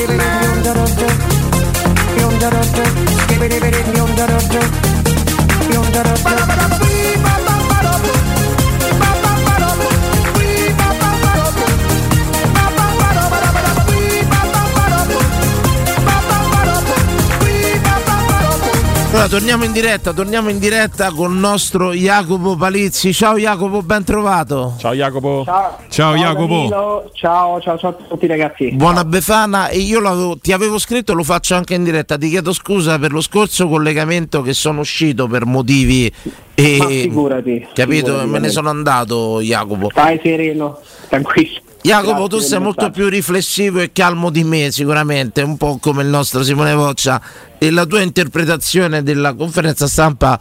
Allora, 19.15 19.29
torniamo 19.29 19.63
in 19.63 19.71
diretta, 19.71 20.13
torniamo 20.13 20.49
in 20.49 20.59
diretta 20.59 21.13
con 21.13 21.31
il 21.35 21.39
nostro 21.39 21.93
Jacopo 21.93 22.57
Palizzi. 22.57 23.15
Ciao 23.15 23.37
Jacopo, 23.39 23.81
ben 23.81 24.03
trovato. 24.03 24.75
Ciao 24.77 24.93
Jacopo. 24.93 25.45
Ciao, 25.45 25.79
Ciao, 25.89 26.15
Jacopo. 26.17 26.47
Danilo. 26.57 27.11
Ciao, 27.15 27.61
ciao, 27.61 27.79
ciao 27.79 27.91
a 27.91 27.93
tutti 28.09 28.27
ragazzi. 28.27 28.73
Buona 28.73 29.05
Befana 29.05 29.69
e 29.69 29.79
io 29.79 30.37
ti 30.43 30.51
avevo 30.51 30.81
scritto, 30.81 31.15
lo 31.15 31.23
faccio 31.23 31.55
anche 31.55 31.75
in 31.75 31.85
diretta. 31.85 32.19
Ti 32.19 32.29
chiedo 32.29 32.53
scusa 32.53 32.99
per 32.99 33.13
lo 33.13 33.21
scorso 33.21 33.69
collegamento 33.69 34.43
che 34.43 34.53
sono 34.53 34.81
uscito 34.81 35.29
per 35.29 35.47
motivi 35.47 36.13
e 36.53 36.77
Ma 36.81 36.87
figurati. 36.89 37.69
capito? 37.73 38.07
figurati, 38.07 38.29
Me 38.31 38.39
ne 38.41 38.49
sono 38.49 38.71
andato, 38.71 39.41
Jacopo. 39.41 39.91
Stai 39.91 40.19
sereno, 40.25 40.81
tranquillo. 41.09 41.61
Jacopo, 41.87 42.13
Grazie 42.13 42.29
tu 42.29 42.39
sei 42.39 42.61
molto 42.61 42.91
più 42.91 43.11
riflessivo 43.11 43.79
e 43.79 43.93
calmo 43.93 44.31
di 44.31 44.43
me, 44.43 44.71
sicuramente, 44.71 45.43
un 45.43 45.59
po' 45.59 45.77
come 45.79 46.03
il 46.03 46.09
nostro 46.09 46.43
Simone 46.43 46.73
Voccia. 46.73 47.21
E 47.59 47.71
la 47.71 47.85
tua 47.85 48.01
interpretazione 48.01 49.03
della 49.03 49.35
conferenza 49.35 49.87
stampa 49.87 50.41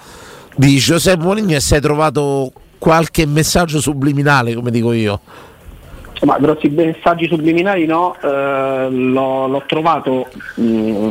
di 0.56 0.78
Giuseppe 0.78 1.22
Mourinho 1.22 1.54
e 1.54 1.60
sei 1.60 1.82
trovato 1.82 2.50
qualche 2.78 3.26
messaggio 3.26 3.82
subliminale, 3.82 4.54
come 4.56 4.72
dico 4.72 4.94
io. 4.94 5.20
Ma 6.22 6.38
grossi 6.40 6.70
messaggi 6.70 7.28
subliminali 7.28 7.86
no, 7.86 8.16
eh, 8.22 8.88
l'ho, 8.90 9.48
l'ho 9.48 9.64
trovato 9.68 10.30
mh, 10.56 11.10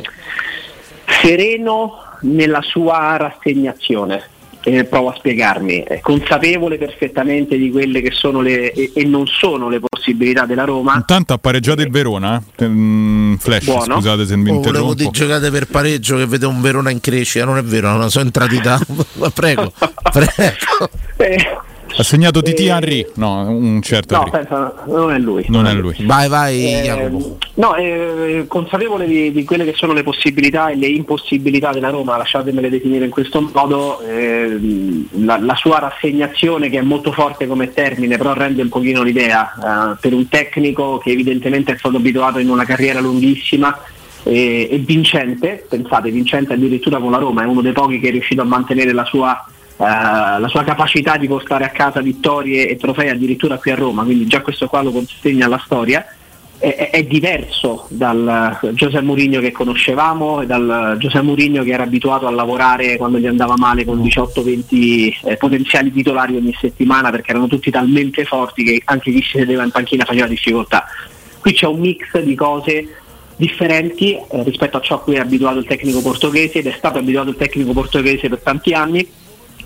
sereno 1.20 2.04
nella 2.20 2.62
sua 2.62 3.18
rassegnazione. 3.18 4.30
E 4.64 4.84
provo 4.84 5.10
a 5.10 5.14
spiegarmi, 5.16 5.82
è 5.82 6.00
consapevole 6.00 6.78
perfettamente 6.78 7.56
di 7.56 7.70
quelle 7.70 8.00
che 8.00 8.10
sono 8.12 8.40
le 8.40 8.72
e, 8.72 8.92
e 8.94 9.04
non 9.04 9.26
sono 9.26 9.68
le 9.68 9.80
possibilità 9.80 10.44
della 10.46 10.64
Roma. 10.64 10.94
Intanto 10.94 11.32
ha 11.32 11.38
pareggiato 11.38 11.82
il 11.82 11.90
Verona. 11.90 12.40
eh? 12.56 12.66
Mm, 12.68 13.34
Flash, 13.34 13.64
Buono. 13.64 13.94
scusate 13.96 14.24
se 14.24 14.36
mi 14.36 14.50
Oh, 14.50 14.54
volevo 14.54 14.68
interrompo. 14.68 14.94
dire 14.94 15.10
giocate 15.10 15.50
per 15.50 15.66
pareggio 15.66 16.16
che 16.16 16.26
vede 16.26 16.46
un 16.46 16.60
Verona 16.60 16.90
in 16.90 17.00
crescita, 17.00 17.44
non 17.44 17.56
è 17.58 17.62
vero, 17.62 17.90
non 17.96 18.10
sono 18.10 18.24
entrati 18.26 18.60
da... 18.60 18.78
Prego, 19.34 19.72
prego. 20.12 20.90
Eh, 21.18 21.36
Ha 21.95 22.03
segnato 22.03 22.40
Titi 22.40 22.66
Henry? 22.68 23.07
No, 23.16 23.43
un 23.51 23.82
certo 23.82 24.14
no, 24.14 24.22
Henry. 24.24 24.38
pensa, 24.38 24.74
non 24.86 25.12
è 25.12 25.18
lui. 25.18 25.45
Non 25.49 25.66
è 25.66 25.74
lui. 25.74 25.95
Vai, 26.01 26.28
vai, 26.28 26.64
Eh, 26.64 27.11
no, 27.55 27.74
eh, 27.76 28.45
consapevole 28.49 29.07
di, 29.07 29.30
di 29.30 29.45
quelle 29.45 29.64
che 29.64 29.74
sono 29.74 29.93
le 29.93 30.03
possibilità 30.03 30.68
e 30.70 30.76
le 30.76 30.86
impossibilità 30.86 31.70
della 31.70 31.90
Roma, 31.90 32.16
lasciatemele 32.16 32.70
definire 32.70 33.05
in 33.05 33.11
questo 33.11 33.49
modo, 33.53 34.01
eh, 34.01 34.59
la, 35.18 35.38
la 35.38 35.55
sua 35.55 35.78
rassegnazione 35.80 36.70
che 36.70 36.78
è 36.78 36.82
molto 36.82 37.12
forte 37.12 37.47
come 37.47 37.72
termine, 37.72 38.16
però 38.16 38.32
rende 38.32 38.62
un 38.62 38.68
pochino 38.70 39.03
l'idea, 39.03 39.93
eh, 39.93 39.97
per 40.01 40.14
un 40.14 40.28
tecnico 40.28 40.99
che 40.99 41.11
evidentemente 41.11 41.72
è 41.72 41.76
stato 41.76 41.97
abituato 41.99 42.38
in 42.38 42.49
una 42.49 42.64
carriera 42.64 43.01
lunghissima 43.01 43.78
e, 44.22 44.68
e 44.70 44.78
vincente, 44.78 45.66
pensate, 45.68 46.11
vincente 46.11 46.55
addirittura 46.55 46.99
con 46.99 47.11
la 47.11 47.18
Roma, 47.18 47.43
è 47.43 47.47
uno 47.47 47.61
dei 47.61 47.72
pochi 47.72 48.01
che 48.01 48.09
è 48.09 48.12
riuscito 48.12 48.40
a 48.40 48.45
mantenere 48.45 48.93
la 48.93 49.05
sua 49.05 49.45
eh, 49.45 49.51
la 49.82 50.48
sua 50.48 50.62
capacità 50.62 51.16
di 51.16 51.26
portare 51.26 51.64
a 51.64 51.70
casa 51.70 52.00
vittorie 52.00 52.68
e 52.68 52.76
trofei 52.76 53.08
addirittura 53.08 53.58
qui 53.58 53.72
a 53.72 53.74
Roma, 53.74 54.04
quindi 54.04 54.26
già 54.26 54.40
questo 54.40 54.68
qua 54.68 54.82
lo 54.82 54.92
consegna 54.92 55.46
alla 55.46 55.60
storia. 55.64 56.04
È, 56.58 56.74
è- 56.76 56.90
è 56.90 57.02
diverso 57.02 57.86
dal 57.88 58.58
Giuseppe 58.74 59.04
Mourinho 59.04 59.40
che 59.40 59.50
conoscevamo 59.50 60.42
e 60.42 60.46
dal 60.46 60.94
Giuseppe 60.98 61.24
Mourinho 61.24 61.64
che 61.64 61.72
era 61.72 61.82
abituato 61.82 62.28
a 62.28 62.30
lavorare 62.30 62.96
quando 62.96 63.18
gli 63.18 63.26
andava 63.26 63.54
male 63.56 63.84
con 63.84 64.00
18-20 64.00 65.12
eh, 65.24 65.36
potenziali 65.36 65.90
titolari 65.92 66.36
ogni 66.36 66.54
settimana 66.60 67.10
perché 67.10 67.32
erano 67.32 67.48
tutti 67.48 67.72
talmente 67.72 68.24
forti 68.24 68.62
che 68.62 68.82
anche 68.84 69.10
chi 69.10 69.22
si 69.22 69.38
sedeva 69.38 69.64
in 69.64 69.72
panchina 69.72 70.04
faceva 70.04 70.28
difficoltà. 70.28 70.84
Qui 71.40 71.52
c'è 71.52 71.66
un 71.66 71.80
mix 71.80 72.20
di 72.20 72.36
cose 72.36 72.86
differenti 73.34 74.14
eh, 74.14 74.42
rispetto 74.44 74.76
a 74.76 74.80
ciò 74.80 74.96
a 74.96 75.00
cui 75.00 75.16
è 75.16 75.18
abituato 75.18 75.58
il 75.58 75.66
tecnico 75.66 76.00
portoghese 76.00 76.60
ed 76.60 76.66
è 76.68 76.74
stato 76.78 76.98
abituato 76.98 77.30
il 77.30 77.36
tecnico 77.36 77.72
portoghese 77.72 78.28
per 78.28 78.38
tanti 78.38 78.72
anni 78.72 79.04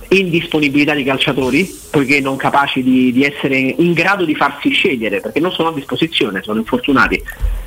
indisponibilità 0.09 0.95
di 0.95 1.05
calciatori 1.05 1.69
poiché 1.91 2.21
non 2.21 2.37
capaci 2.37 2.83
di, 2.83 3.13
di 3.13 3.25
essere 3.25 3.57
in 3.57 3.93
grado 3.93 4.25
di 4.25 4.35
farsi 4.35 4.71
scegliere 4.71 5.21
perché 5.21 5.41
non 5.41 5.53
sono 5.53 5.71
a 5.71 5.73
disposizione, 5.73 6.43
sono 6.43 6.59
infortunati 6.59 7.23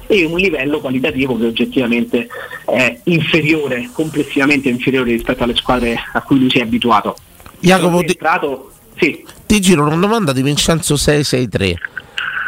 e 0.07 0.25
un 0.25 0.37
livello 0.37 0.79
qualitativo 0.79 1.37
che 1.37 1.45
oggettivamente 1.45 2.27
è 2.65 2.99
inferiore, 3.03 3.89
complessivamente 3.93 4.69
inferiore 4.69 5.11
rispetto 5.11 5.43
alle 5.43 5.55
squadre 5.55 5.97
a 6.13 6.21
cui 6.21 6.39
lui 6.39 6.49
si 6.49 6.59
è 6.59 6.63
abituato. 6.63 7.15
Jacopo, 7.59 7.99
ti, 7.99 8.07
entrato, 8.07 8.71
sì, 8.97 9.23
ti 9.45 9.59
giro 9.59 9.85
una 9.85 9.97
domanda 9.97 10.31
di 10.31 10.41
Vincenzo 10.41 10.95
663 10.95 11.77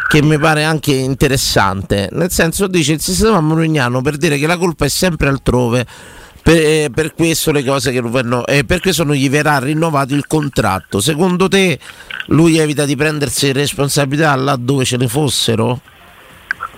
che 0.08 0.22
mi 0.22 0.38
pare 0.38 0.66
anche 0.66 0.92
interessante. 0.92 2.10
Nel 2.12 2.32
senso, 2.32 2.68
dice 2.68 2.94
il 2.94 3.00
sistema 3.00 3.40
murignano 3.40 4.02
per 4.02 4.18
dire 4.18 4.38
che 4.38 4.46
la 4.46 4.58
colpa 4.58 4.84
è 4.84 4.90
sempre 4.90 5.30
altrove. 5.30 5.86
Per, 6.44 6.56
eh, 6.56 6.90
per 6.94 7.14
questo 7.14 7.52
le 7.52 7.64
cose 7.64 7.92
che 7.92 8.02
non 8.02 8.10
vanno, 8.12 8.46
eh, 8.46 8.64
per 8.64 8.80
questo 8.80 9.04
non 9.04 9.16
gli 9.16 9.30
verrà 9.30 9.60
rinnovato 9.60 10.16
il 10.16 10.26
contratto. 10.26 11.00
Secondo 11.00 11.48
te 11.48 11.78
lui 12.28 12.58
evita 12.58 12.86
di 12.86 12.96
prendersi 12.96 13.52
responsabilità 13.52 14.34
laddove 14.36 14.84
ce 14.84 14.98
ne 14.98 15.08
fossero? 15.08 15.80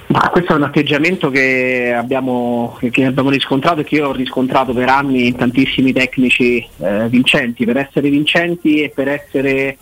Ma 0.08 0.30
questo 0.30 0.54
è 0.54 0.56
un 0.56 0.64
atteggiamento 0.64 1.30
che 1.32 1.94
abbiamo, 1.96 2.78
che 2.92 3.06
abbiamo 3.06 3.30
riscontrato 3.30 3.82
e 3.82 3.84
che 3.84 3.96
io 3.96 4.10
ho 4.10 4.12
riscontrato 4.12 4.74
per 4.74 4.90
anni 4.90 5.28
in 5.28 5.36
tantissimi 5.36 5.94
tecnici 5.94 6.64
eh, 6.78 7.08
vincenti. 7.08 7.66
Per 7.66 7.78
essere 7.78 8.10
vincenti 8.10 8.82
e 8.82 8.92
per 8.94 9.08
essere, 9.08 9.56
eh, 9.56 9.78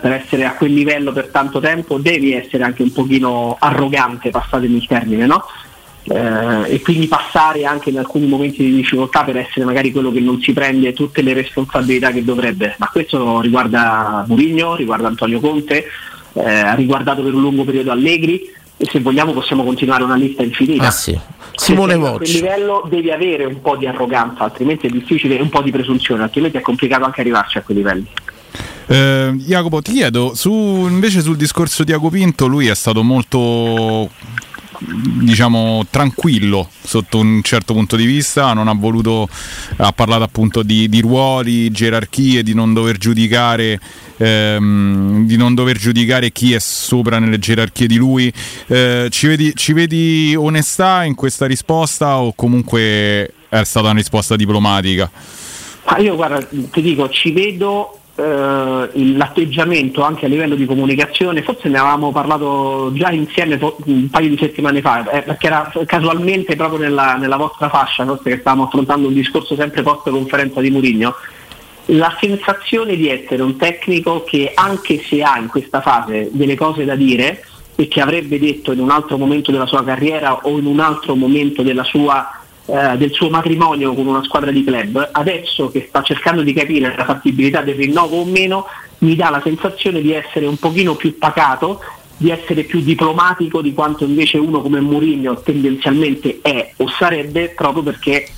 per 0.00 0.12
essere 0.12 0.44
a 0.46 0.54
quel 0.54 0.72
livello 0.72 1.12
per 1.12 1.28
tanto 1.28 1.60
tempo 1.60 1.98
devi 1.98 2.32
essere 2.32 2.64
anche 2.64 2.82
un 2.82 2.92
pochino 2.92 3.56
arrogante, 3.60 4.30
passatemi 4.30 4.78
il 4.78 4.86
termine, 4.86 5.26
no? 5.26 5.44
Eh, 6.06 6.74
e 6.74 6.80
quindi 6.82 7.06
passare 7.06 7.64
anche 7.64 7.88
in 7.88 7.98
alcuni 7.98 8.26
momenti 8.26 8.62
di 8.62 8.74
difficoltà 8.74 9.24
per 9.24 9.38
essere 9.38 9.64
magari 9.64 9.90
quello 9.90 10.12
che 10.12 10.20
non 10.20 10.38
si 10.40 10.52
prende 10.52 10.92
tutte 10.92 11.22
le 11.22 11.32
responsabilità 11.32 12.10
che 12.10 12.22
dovrebbe. 12.22 12.74
Ma 12.78 12.88
questo 12.92 13.40
riguarda 13.40 14.24
Mourinho, 14.28 14.76
riguarda 14.76 15.08
Antonio 15.08 15.40
Conte, 15.40 15.86
eh, 16.34 16.42
ha 16.42 16.74
riguardato 16.74 17.22
per 17.22 17.32
un 17.32 17.40
lungo 17.40 17.64
periodo 17.64 17.90
Allegri 17.90 18.42
e 18.76 18.86
se 18.90 19.00
vogliamo 19.00 19.32
possiamo 19.32 19.64
continuare 19.64 20.02
una 20.02 20.16
lista 20.16 20.42
infinita. 20.42 20.88
Ah, 20.88 20.90
sì. 20.90 21.18
Simone 21.54 21.92
sei 21.92 22.00
a 22.00 22.02
quel 22.02 22.18
Vocci. 22.18 22.32
livello 22.34 22.86
devi 22.90 23.10
avere 23.10 23.44
un 23.44 23.60
po' 23.60 23.76
di 23.76 23.86
arroganza, 23.86 24.44
altrimenti 24.44 24.88
è 24.88 24.90
difficile, 24.90 25.38
e 25.38 25.40
un 25.40 25.48
po' 25.48 25.62
di 25.62 25.70
presunzione, 25.70 26.24
altrimenti 26.24 26.56
è 26.56 26.60
complicato 26.60 27.04
anche 27.04 27.20
arrivarci 27.20 27.58
a 27.58 27.62
quei 27.62 27.76
livelli. 27.76 28.06
Eh, 28.86 29.32
Jacopo, 29.36 29.80
ti 29.80 29.92
chiedo, 29.92 30.34
su, 30.34 30.52
invece 30.52 31.22
sul 31.22 31.36
discorso 31.36 31.84
di 31.84 31.92
Iago 31.92 32.10
Pinto, 32.10 32.46
lui 32.46 32.66
è 32.66 32.74
stato 32.74 33.02
molto 33.02 34.10
diciamo 34.78 35.86
tranquillo 35.90 36.68
sotto 36.82 37.18
un 37.18 37.42
certo 37.42 37.74
punto 37.74 37.96
di 37.96 38.06
vista, 38.06 38.52
non 38.52 38.68
ha 38.68 38.74
voluto, 38.74 39.28
ha 39.76 39.92
parlato 39.92 40.22
appunto 40.22 40.62
di, 40.62 40.88
di 40.88 41.00
ruoli, 41.00 41.70
gerarchie, 41.70 42.42
di 42.42 42.54
non 42.54 42.72
dover 42.72 42.96
giudicare, 42.96 43.78
ehm, 44.16 45.26
di 45.26 45.36
non 45.36 45.54
dover 45.54 45.76
giudicare 45.78 46.30
chi 46.30 46.52
è 46.52 46.58
sopra 46.58 47.18
nelle 47.18 47.38
gerarchie 47.38 47.86
di 47.86 47.96
lui. 47.96 48.32
Eh, 48.66 49.08
ci, 49.10 49.26
vedi, 49.26 49.52
ci 49.54 49.72
vedi 49.72 50.34
onestà 50.36 51.04
in 51.04 51.14
questa 51.14 51.46
risposta 51.46 52.18
o 52.18 52.32
comunque 52.34 53.32
è 53.48 53.64
stata 53.64 53.88
una 53.88 53.98
risposta 53.98 54.36
diplomatica? 54.36 55.10
Ma 55.86 55.98
io 55.98 56.16
guarda, 56.16 56.46
ti 56.70 56.80
dico, 56.80 57.08
ci 57.10 57.30
vedo 57.32 57.98
eh, 58.16 58.90
l'atteggiamento 58.92 60.02
anche 60.02 60.26
a 60.26 60.28
livello 60.28 60.54
di 60.54 60.66
comunicazione, 60.66 61.42
forse 61.42 61.68
ne 61.68 61.78
avevamo 61.78 62.12
parlato 62.12 62.92
già 62.94 63.10
insieme 63.10 63.58
un 63.86 64.08
paio 64.08 64.28
di 64.28 64.36
settimane 64.38 64.80
fa, 64.80 65.08
eh, 65.10 65.22
perché 65.22 65.46
era 65.46 65.72
casualmente 65.84 66.54
proprio 66.54 66.78
nella, 66.78 67.16
nella 67.16 67.36
vostra 67.36 67.68
fascia, 67.68 68.04
forse 68.04 68.30
che 68.30 68.38
stavamo 68.38 68.64
affrontando 68.64 69.08
un 69.08 69.14
discorso 69.14 69.56
sempre 69.56 69.82
post 69.82 70.08
conferenza 70.10 70.60
di 70.60 70.70
Murigno. 70.70 71.14
La 71.88 72.16
sensazione 72.18 72.96
di 72.96 73.08
essere 73.08 73.42
un 73.42 73.56
tecnico 73.56 74.24
che 74.24 74.52
anche 74.54 75.02
se 75.02 75.22
ha 75.22 75.36
in 75.38 75.48
questa 75.48 75.80
fase 75.80 76.28
delle 76.32 76.54
cose 76.54 76.84
da 76.84 76.94
dire 76.94 77.44
e 77.74 77.88
che 77.88 78.00
avrebbe 78.00 78.38
detto 78.38 78.72
in 78.72 78.78
un 78.78 78.90
altro 78.90 79.18
momento 79.18 79.50
della 79.50 79.66
sua 79.66 79.84
carriera 79.84 80.34
o 80.42 80.56
in 80.56 80.66
un 80.66 80.80
altro 80.80 81.14
momento 81.14 81.62
della 81.62 81.84
sua 81.84 82.43
eh, 82.66 82.96
del 82.96 83.12
suo 83.12 83.28
matrimonio 83.28 83.94
con 83.94 84.06
una 84.06 84.24
squadra 84.24 84.50
di 84.50 84.64
club, 84.64 85.10
adesso 85.12 85.70
che 85.70 85.86
sta 85.88 86.02
cercando 86.02 86.42
di 86.42 86.52
capire 86.52 86.94
la 86.96 87.04
fattibilità 87.04 87.60
del 87.60 87.74
rinnovo 87.74 88.20
o 88.20 88.24
meno, 88.24 88.66
mi 88.98 89.14
dà 89.14 89.30
la 89.30 89.42
sensazione 89.42 90.00
di 90.00 90.12
essere 90.12 90.46
un 90.46 90.56
pochino 90.56 90.94
più 90.94 91.18
pacato, 91.18 91.80
di 92.16 92.30
essere 92.30 92.62
più 92.62 92.80
diplomatico 92.80 93.60
di 93.60 93.74
quanto 93.74 94.04
invece 94.04 94.38
uno 94.38 94.62
come 94.62 94.80
Mourinho 94.80 95.40
tendenzialmente 95.42 96.38
è 96.40 96.72
o 96.76 96.88
sarebbe 96.88 97.50
proprio 97.50 97.82
perché 97.82 98.28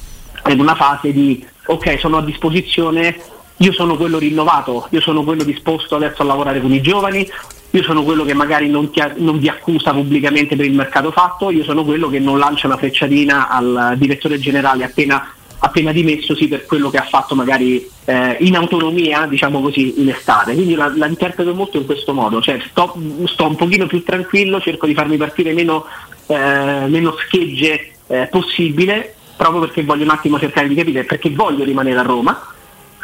è 0.43 0.51
in 0.51 0.61
una 0.61 0.74
fase 0.74 1.12
di 1.12 1.45
ok 1.66 1.99
sono 1.99 2.18
a 2.18 2.22
disposizione, 2.22 3.20
io 3.59 3.72
sono 3.72 3.97
quello 3.97 4.18
rinnovato, 4.18 4.89
io 4.91 5.01
sono 5.01 5.22
quello 5.24 5.43
disposto 5.45 5.97
adesso 5.97 6.22
a 6.22 6.24
lavorare 6.24 6.61
con 6.61 6.72
i 6.72 6.81
giovani, 6.81 7.29
io 7.77 7.83
sono 7.83 8.03
quello 8.05 8.24
che 8.24 8.33
magari 8.33 8.70
non, 8.70 8.91
ti- 8.91 9.03
non 9.16 9.39
vi 9.39 9.49
accusa 9.49 9.93
pubblicamente 9.93 10.57
per 10.57 10.64
il 10.64 10.74
mercato 10.74 11.11
fatto, 11.11 11.51
io 11.51 11.62
sono 11.62 11.85
quello 11.85 12.09
che 12.09 12.18
non 12.18 12.39
lancia 12.39 12.66
una 12.66 12.79
frecciatina 12.79 13.49
al 13.49 13.95
direttore 13.97 14.39
generale 14.39 14.85
appena, 14.85 15.31
appena 15.59 15.93
dimessosi 15.93 16.49
per 16.49 16.64
quello 16.64 16.89
che 16.89 16.97
ha 16.97 17.03
fatto 17.03 17.35
magari 17.35 17.87
eh, 18.07 18.37
in 18.41 18.57
autonomia, 18.57 19.27
diciamo 19.27 19.61
così, 19.61 20.01
in 20.01 20.09
estate. 20.09 20.55
Quindi 20.55 20.74
la, 20.74 20.91
la 20.97 21.07
interpreto 21.07 21.55
molto 21.55 21.77
in 21.77 21.85
questo 21.85 22.14
modo, 22.14 22.41
cioè 22.41 22.59
sto, 22.66 22.97
sto 23.24 23.47
un 23.47 23.57
pochino 23.57 23.87
più 23.87 24.03
tranquillo, 24.03 24.59
cerco 24.61 24.87
di 24.87 24.95
farmi 24.95 25.18
partire 25.18 25.53
meno, 25.53 25.85
eh, 26.29 26.87
meno 26.89 27.14
schegge 27.18 27.93
eh, 28.07 28.27
possibile, 28.31 29.14
proprio 29.37 29.61
perché 29.61 29.83
voglio 29.83 30.05
un 30.05 30.11
attimo 30.11 30.39
cercare 30.39 30.66
di 30.66 30.74
capire, 30.74 31.05
perché 31.05 31.29
voglio 31.29 31.62
rimanere 31.62 31.99
a 31.99 32.03
Roma 32.03 32.55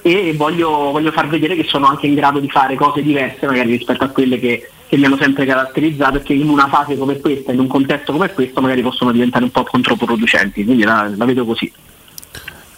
e 0.03 0.35
voglio, 0.37 0.91
voglio 0.91 1.13
far 1.13 1.29
vedere 1.29 1.55
che 1.55 1.65
sono 1.65 1.87
anche 1.87 2.09
in 2.09 2.15
grado 2.15 2.41
di 2.41 2.51
fare 2.51 2.75
cose 2.75 3.03
diverse 3.03 3.47
magari 3.47 3.71
rispetto 3.71 4.03
a 4.03 4.09
quelle 4.09 4.39
che, 4.39 4.69
che 4.89 4.97
mi 4.97 5.05
hanno 5.05 5.17
sempre 5.17 5.47
caratterizzato 5.47 6.21
che 6.21 6.33
in 6.33 6.49
una 6.49 6.67
fase 6.67 6.99
come 6.99 7.21
questa, 7.21 7.53
in 7.53 7.61
un 7.61 7.69
contesto 7.69 8.13
come 8.13 8.33
questo 8.33 8.61
magari 8.61 8.83
possono 8.83 9.13
diventare 9.13 9.45
un 9.45 9.51
po' 9.51 9.63
controproducenti, 9.63 10.65
quindi 10.65 10.83
la, 10.83 11.11
la 11.15 11.25
vedo 11.25 11.45
così. 11.45 11.73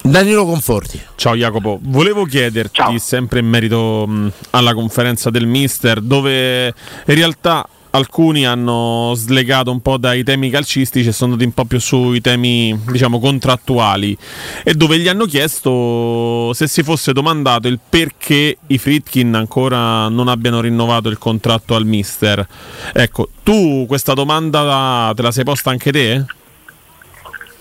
Danilo 0.07 0.45
Conforti. 0.45 1.01
Ciao 1.15 1.35
Jacopo, 1.35 1.79
volevo 1.81 2.27
chiederti 2.27 2.99
sempre 2.99 3.39
in 3.39 3.47
merito 3.47 4.07
mh, 4.07 4.33
alla 4.51 4.75
conferenza 4.75 5.31
del 5.31 5.47
Mister 5.47 6.03
dove 6.03 6.67
in 6.67 7.15
realtà 7.15 7.67
alcuni 7.95 8.45
hanno 8.45 9.13
slegato 9.15 9.71
un 9.71 9.81
po' 9.81 9.97
dai 9.97 10.25
temi 10.25 10.51
calcistici 10.51 11.09
e 11.09 11.13
sono 11.13 11.33
andati 11.33 11.49
un 11.49 11.55
po' 11.55 11.65
più 11.65 11.79
sui 11.79 12.21
temi, 12.21 12.77
diciamo, 12.91 13.21
contrattuali 13.21 14.17
e 14.65 14.75
dove 14.75 14.99
gli 14.99 15.09
hanno 15.09 15.27
chiesto 15.27 16.53
se 16.53 16.67
si 16.67 16.83
fosse 16.83 17.13
domandato 17.13 17.69
il 17.69 17.79
perché 17.89 18.59
i 18.67 18.79
Fritkin 18.79 19.35
ancora 19.35 20.09
non 20.09 20.29
abbiano 20.29 20.61
rinnovato 20.61 21.09
il 21.09 21.19
contratto 21.19 21.75
al 21.75 21.87
mister. 21.87 22.47
Ecco, 22.93 23.29
tu 23.43 23.85
questa 23.87 24.13
domanda 24.13 25.13
te 25.15 25.23
la 25.23 25.31
sei 25.31 25.45
posta 25.45 25.71
anche 25.71 25.93
te? 25.93 26.25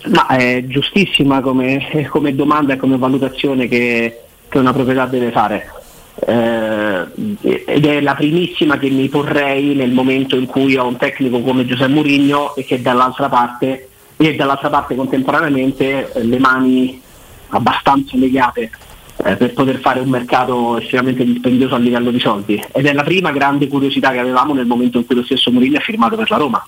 Ma 0.05 0.27
è 0.27 0.65
giustissima 0.67 1.41
come, 1.41 2.07
come 2.09 2.35
domanda 2.35 2.73
e 2.73 2.77
come 2.77 2.97
valutazione 2.97 3.67
che, 3.67 4.21
che 4.49 4.57
una 4.57 4.73
proprietà 4.73 5.05
deve 5.05 5.31
fare. 5.31 5.82
Eh, 6.15 7.05
ed 7.41 7.85
è 7.85 7.99
la 8.01 8.13
primissima 8.13 8.77
che 8.77 8.89
mi 8.89 9.09
porrei 9.09 9.73
nel 9.73 9.91
momento 9.91 10.35
in 10.35 10.45
cui 10.45 10.75
ho 10.77 10.87
un 10.87 10.97
tecnico 10.97 11.41
come 11.41 11.65
Giuseppe 11.65 11.91
Mourinho 11.91 12.55
e 12.55 12.63
che 12.63 12.81
dall'altra 12.81 13.29
parte 13.29 13.89
e 14.17 14.35
dall'altra 14.35 14.69
parte 14.69 14.95
contemporaneamente 14.95 16.11
eh, 16.13 16.23
le 16.23 16.39
mani 16.39 17.01
abbastanza 17.49 18.15
legate 18.15 18.71
eh, 19.25 19.35
per 19.35 19.53
poter 19.53 19.79
fare 19.79 19.99
un 19.99 20.09
mercato 20.09 20.77
estremamente 20.77 21.25
dispendioso 21.25 21.75
a 21.75 21.79
livello 21.79 22.11
di 22.11 22.19
soldi. 22.19 22.63
Ed 22.71 22.85
è 22.85 22.93
la 22.93 23.03
prima 23.03 23.31
grande 23.31 23.67
curiosità 23.67 24.11
che 24.11 24.19
avevamo 24.19 24.53
nel 24.53 24.65
momento 24.65 24.99
in 24.99 25.05
cui 25.05 25.15
lo 25.15 25.23
stesso 25.23 25.51
Mourinho 25.51 25.77
ha 25.77 25.81
firmato 25.81 26.15
per 26.15 26.29
la 26.29 26.37
Roma. 26.37 26.65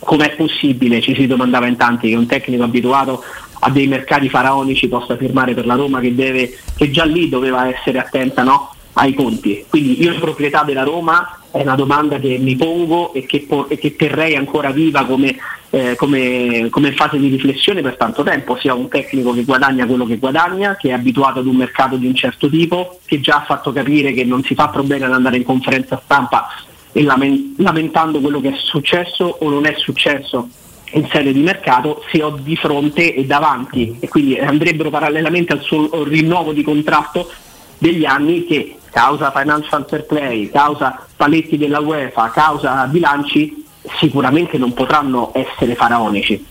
Com'è 0.00 0.34
possibile, 0.36 1.00
ci 1.00 1.14
si 1.14 1.26
domandava 1.26 1.66
in 1.66 1.76
tanti, 1.76 2.08
che 2.08 2.16
un 2.16 2.26
tecnico 2.26 2.62
abituato 2.62 3.22
a 3.60 3.70
dei 3.70 3.88
mercati 3.88 4.28
faraonici 4.28 4.88
possa 4.88 5.16
firmare 5.16 5.54
per 5.54 5.66
la 5.66 5.74
Roma 5.74 6.00
che, 6.00 6.14
deve, 6.14 6.56
che 6.76 6.90
già 6.90 7.04
lì 7.04 7.28
doveva 7.28 7.68
essere 7.68 7.98
attenta 7.98 8.44
no, 8.44 8.70
ai 8.98 9.14
conti. 9.14 9.64
Quindi 9.68 10.02
io 10.02 10.18
proprietà 10.18 10.64
della 10.64 10.82
Roma 10.82 11.40
è 11.50 11.62
una 11.62 11.76
domanda 11.76 12.18
che 12.18 12.36
mi 12.38 12.56
pongo 12.56 13.12
e 13.14 13.24
che, 13.26 13.44
po- 13.48 13.68
e 13.68 13.78
che 13.78 13.96
terrei 13.96 14.34
ancora 14.34 14.70
viva 14.70 15.04
come, 15.04 15.36
eh, 15.70 15.94
come, 15.96 16.68
come, 16.70 16.92
fase 16.92 17.18
di 17.18 17.28
riflessione 17.28 17.80
per 17.80 17.96
tanto 17.96 18.22
tempo, 18.22 18.56
sia 18.58 18.74
un 18.74 18.88
tecnico 18.88 19.32
che 19.32 19.44
guadagna 19.44 19.86
quello 19.86 20.04
che 20.04 20.18
guadagna, 20.18 20.76
che 20.76 20.88
è 20.88 20.92
abituato 20.92 21.38
ad 21.38 21.46
un 21.46 21.56
mercato 21.56 21.96
di 21.96 22.06
un 22.06 22.14
certo 22.14 22.48
tipo, 22.48 22.98
che 23.04 23.20
già 23.20 23.36
ha 23.36 23.44
fatto 23.44 23.72
capire 23.72 24.12
che 24.12 24.24
non 24.24 24.42
si 24.42 24.54
fa 24.54 24.68
problema 24.68 25.06
ad 25.06 25.12
andare 25.12 25.36
in 25.36 25.44
conferenza 25.44 26.00
stampa 26.02 26.48
e 26.90 27.02
lamentando 27.02 28.20
quello 28.20 28.40
che 28.40 28.48
è 28.48 28.56
successo 28.56 29.24
o 29.40 29.48
non 29.48 29.66
è 29.66 29.74
successo 29.76 30.48
in 30.92 31.06
sede 31.10 31.32
di 31.32 31.40
mercato 31.40 32.02
se 32.10 32.22
ho 32.22 32.30
di 32.30 32.56
fronte 32.56 33.14
e 33.14 33.26
davanti 33.26 33.98
e 34.00 34.08
quindi 34.08 34.38
andrebbero 34.38 34.88
parallelamente 34.88 35.52
al 35.52 35.60
suo 35.60 36.02
rinnovo 36.04 36.52
di 36.52 36.62
contratto 36.62 37.30
degli 37.78 38.04
anni 38.04 38.44
che 38.44 38.76
causa 38.90 39.30
financial 39.30 39.86
fair 39.88 40.04
play, 40.04 40.50
causa 40.50 41.06
paletti 41.16 41.56
della 41.56 41.80
UEFA, 41.80 42.30
causa 42.30 42.86
bilanci 42.86 43.64
sicuramente 43.98 44.58
non 44.58 44.72
potranno 44.74 45.32
essere 45.34 45.74
faraonici. 45.74 46.44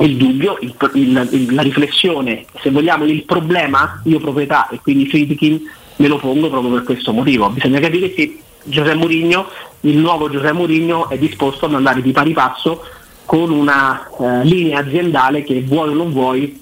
Il 0.00 0.16
dubbio, 0.16 0.58
il, 0.60 0.74
il, 0.92 1.54
la 1.54 1.62
riflessione, 1.62 2.44
se 2.60 2.70
vogliamo 2.70 3.04
il 3.04 3.24
problema, 3.24 4.00
io 4.04 4.18
proprietà 4.18 4.68
e 4.68 4.80
quindi 4.80 5.06
Friedkin 5.06 5.60
me 5.96 6.08
lo 6.08 6.18
pongo 6.18 6.48
proprio 6.48 6.72
per 6.72 6.82
questo 6.82 7.12
motivo. 7.12 7.48
Bisogna 7.50 7.78
capire 7.78 8.12
se 8.14 8.38
Giuseppe 8.64 8.94
Mourinho, 8.96 9.48
il 9.80 9.98
nuovo 9.98 10.30
Giuseppe 10.30 10.52
Mourinho 10.52 11.08
è 11.08 11.18
disposto 11.18 11.66
ad 11.66 11.74
andare 11.74 12.00
di 12.00 12.12
pari 12.12 12.32
passo 12.32 12.82
con 13.24 13.50
una 13.50 14.08
eh, 14.18 14.44
linea 14.44 14.80
aziendale 14.80 15.42
che 15.42 15.62
vuoi 15.62 15.90
o 15.90 15.94
non 15.94 16.12
vuoi 16.12 16.61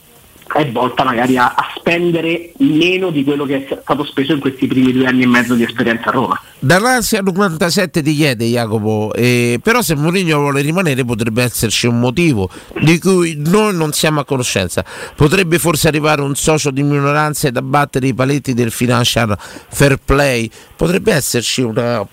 è 0.53 0.71
volta 0.71 1.05
magari 1.05 1.37
a, 1.37 1.55
a, 1.55 1.67
spendere 1.77 2.53
meno 2.59 3.11
di 3.11 3.23
quello 3.25 3.45
che 3.45 3.67
è 3.67 3.79
stato 3.83 4.05
speso 4.05 4.33
in 4.33 4.41
questi 4.41 4.67
primi 4.67 4.93
due 4.93 5.07
anni 5.07 5.23
e 5.23 5.27
mezzo 5.27 5.55
di 5.55 5.63
esperienza 5.63 6.09
a 6.09 6.13
Roma. 6.13 6.41
Dall'ansia 6.59 7.21
97 7.21 8.03
ti 8.03 8.15
chiede 8.15 8.45
Jacopo, 8.47 9.13
eh, 9.15 9.61
però 9.63 9.81
se 9.81 9.95
Mourinho 9.95 10.39
vuole 10.39 10.61
rimanere 10.61 11.05
potrebbe 11.05 11.43
esserci 11.43 11.87
un 11.87 12.01
motivo 12.01 12.51
di 12.81 12.99
cui 12.99 13.35
noi 13.37 13.75
non 13.75 13.93
siamo 13.93 14.21
a 14.21 14.25
conoscenza. 14.25 14.85
Potrebbe 15.15 15.59
forse 15.59 15.89
arrivare 15.89 16.23
un 16.23 16.35
socio 16.35 16.71
di 16.71 16.83
minoranza 16.83 17.49
ed 17.49 17.57
abbattere 17.57 18.09
i 18.09 18.15
paletti 18.15 18.53
del 18.53 18.71
financial 18.71 19.37
fair 19.39 19.99
play, 20.05 20.51
potrebbe 20.77 21.13
esserci 21.13 21.63
una 21.63 22.07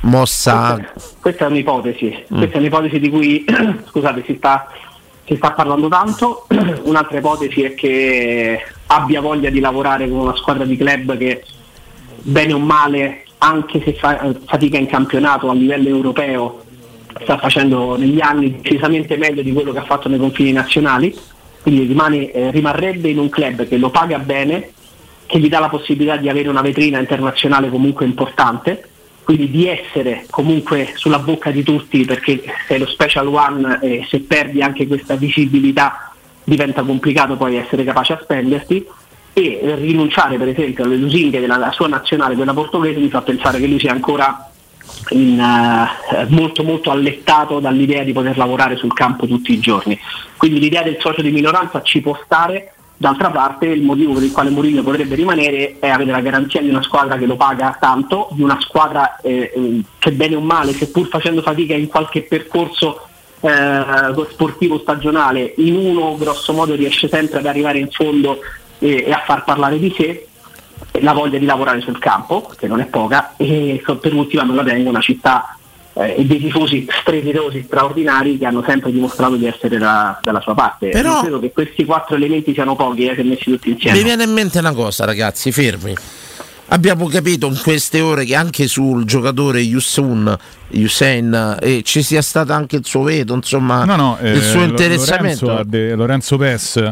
mossa... 0.00 0.74
Questa, 0.74 1.10
questa 1.20 1.44
è 1.46 1.48
un'ipotesi, 1.48 2.24
mm. 2.32 2.36
questa 2.36 2.56
è 2.56 2.58
un'ipotesi 2.58 2.98
di 2.98 3.10
cui 3.10 3.44
scusate, 3.88 4.22
si 4.26 4.34
sta 4.36 4.68
si 5.26 5.36
sta 5.36 5.52
parlando 5.52 5.88
tanto, 5.88 6.46
un'altra 6.84 7.18
ipotesi 7.18 7.62
è 7.62 7.74
che 7.74 8.62
abbia 8.86 9.20
voglia 9.20 9.50
di 9.50 9.60
lavorare 9.60 10.08
con 10.08 10.18
una 10.18 10.36
squadra 10.36 10.64
di 10.64 10.76
club 10.76 11.16
che 11.16 11.42
bene 12.20 12.52
o 12.52 12.58
male, 12.58 13.24
anche 13.38 13.82
se 13.82 13.94
fa 13.94 14.34
fatica 14.46 14.78
in 14.78 14.86
campionato 14.86 15.50
a 15.50 15.54
livello 15.54 15.88
europeo, 15.88 16.62
sta 17.22 17.38
facendo 17.38 17.96
negli 17.96 18.20
anni 18.20 18.60
decisamente 18.60 19.16
meglio 19.16 19.42
di 19.42 19.52
quello 19.52 19.72
che 19.72 19.78
ha 19.78 19.84
fatto 19.84 20.08
nei 20.08 20.18
confini 20.18 20.52
nazionali, 20.52 21.16
quindi 21.62 21.84
rimane, 21.84 22.30
eh, 22.30 22.50
rimarrebbe 22.50 23.08
in 23.08 23.18
un 23.18 23.28
club 23.28 23.66
che 23.66 23.78
lo 23.78 23.90
paga 23.90 24.18
bene, 24.18 24.70
che 25.26 25.38
gli 25.38 25.48
dà 25.48 25.58
la 25.58 25.68
possibilità 25.68 26.16
di 26.16 26.28
avere 26.28 26.48
una 26.48 26.60
vetrina 26.60 26.98
internazionale 26.98 27.70
comunque 27.70 28.04
importante 28.04 28.88
quindi 29.24 29.50
di 29.50 29.66
essere 29.66 30.26
comunque 30.30 30.92
sulla 30.94 31.18
bocca 31.18 31.50
di 31.50 31.62
tutti 31.62 32.04
perché 32.04 32.42
sei 32.68 32.78
lo 32.78 32.86
special 32.86 33.26
one 33.26 33.78
e 33.80 34.06
se 34.08 34.20
perdi 34.20 34.62
anche 34.62 34.86
questa 34.86 35.16
visibilità 35.16 36.12
diventa 36.44 36.82
complicato 36.82 37.36
poi 37.36 37.56
essere 37.56 37.84
capace 37.84 38.12
a 38.12 38.20
spenderti 38.22 38.86
e 39.32 39.60
rinunciare 39.76 40.36
per 40.36 40.48
esempio 40.48 40.84
alle 40.84 40.96
lusinghe 40.96 41.40
della 41.40 41.72
sua 41.72 41.88
nazionale, 41.88 42.36
quella 42.36 42.54
portoghese, 42.54 43.00
mi 43.00 43.08
fa 43.08 43.22
pensare 43.22 43.58
che 43.58 43.66
lui 43.66 43.80
sia 43.80 43.90
ancora 43.90 44.50
in, 45.10 45.40
uh, 45.40 46.32
molto 46.32 46.62
molto 46.62 46.90
allettato 46.90 47.58
dall'idea 47.58 48.04
di 48.04 48.12
poter 48.12 48.36
lavorare 48.36 48.76
sul 48.76 48.92
campo 48.92 49.26
tutti 49.26 49.52
i 49.52 49.58
giorni. 49.58 49.98
Quindi 50.36 50.60
l'idea 50.60 50.82
del 50.82 50.98
socio 51.00 51.20
di 51.20 51.32
minoranza 51.32 51.82
ci 51.82 52.00
può 52.00 52.16
stare, 52.24 52.74
D'altra 53.04 53.28
parte 53.28 53.66
il 53.66 53.82
motivo 53.82 54.14
per 54.14 54.22
il 54.22 54.32
quale 54.32 54.48
Mourinho 54.48 54.82
potrebbe 54.82 55.14
rimanere 55.14 55.76
è 55.78 55.90
avere 55.90 56.10
la 56.10 56.22
garanzia 56.22 56.62
di 56.62 56.70
una 56.70 56.82
squadra 56.82 57.18
che 57.18 57.26
lo 57.26 57.36
paga 57.36 57.76
tanto, 57.78 58.30
di 58.32 58.40
una 58.40 58.58
squadra 58.62 59.20
eh, 59.20 59.52
eh 59.54 59.82
che 59.98 60.12
bene 60.12 60.36
o 60.36 60.40
male, 60.40 60.72
seppur 60.72 61.08
facendo 61.08 61.42
fatica 61.42 61.74
in 61.74 61.88
qualche 61.88 62.22
percorso 62.22 63.06
eh, 63.40 63.84
sportivo 64.30 64.78
stagionale, 64.78 65.52
in 65.58 65.76
uno 65.76 66.16
grosso 66.16 66.54
modo 66.54 66.74
riesce 66.74 67.06
sempre 67.06 67.40
ad 67.40 67.46
arrivare 67.46 67.78
in 67.78 67.90
fondo 67.90 68.38
e, 68.78 69.04
e 69.06 69.12
a 69.12 69.22
far 69.26 69.44
parlare 69.44 69.78
di 69.78 69.92
sé, 69.94 70.26
la 70.92 71.12
voglia 71.12 71.36
di 71.36 71.44
lavorare 71.44 71.82
sul 71.82 71.98
campo, 71.98 72.50
che 72.56 72.66
non 72.66 72.80
è 72.80 72.86
poca, 72.86 73.34
e 73.36 73.82
per 74.00 74.14
ultimo 74.14 74.44
non 74.44 74.56
la 74.56 74.64
tengo 74.64 74.88
una 74.88 75.02
città 75.02 75.58
eh, 75.94 76.16
e 76.18 76.24
dei 76.24 76.38
tifosi 76.38 76.86
strepitosi, 76.90 77.62
straordinari 77.64 78.38
che 78.38 78.46
hanno 78.46 78.62
sempre 78.66 78.92
dimostrato 78.92 79.36
di 79.36 79.46
essere 79.46 79.78
da, 79.78 80.18
dalla 80.22 80.40
sua 80.40 80.54
parte. 80.54 80.88
Però 80.88 81.12
non 81.12 81.20
credo 81.22 81.40
che 81.40 81.52
questi 81.52 81.84
quattro 81.84 82.16
elementi 82.16 82.52
siano 82.52 82.76
pochi 82.76 83.06
eh, 83.06 83.14
se 83.14 83.22
messi 83.22 83.44
tutti 83.44 83.70
insieme. 83.70 83.96
Mi 83.96 84.04
viene 84.04 84.24
in 84.24 84.32
mente 84.32 84.58
una 84.58 84.72
cosa, 84.72 85.04
ragazzi, 85.04 85.52
fermi. 85.52 85.94
Abbiamo 86.74 87.06
capito 87.06 87.46
in 87.46 87.56
queste 87.62 88.00
ore 88.00 88.24
che 88.24 88.34
anche 88.34 88.66
sul 88.66 89.04
giocatore 89.04 89.60
Yusun, 89.60 90.36
Hussein 90.70 91.56
eh, 91.60 91.82
ci 91.84 92.02
sia 92.02 92.20
stato 92.20 92.52
anche 92.52 92.74
il 92.74 92.84
suo 92.84 93.04
veto, 93.04 93.32
insomma, 93.32 93.84
no, 93.84 93.94
no, 93.94 94.18
il 94.20 94.42
suo 94.42 94.62
eh, 94.62 94.64
interessamento. 94.64 95.46
Lorenzo, 95.46 95.94
Lorenzo 95.94 96.36
Pes 96.36 96.90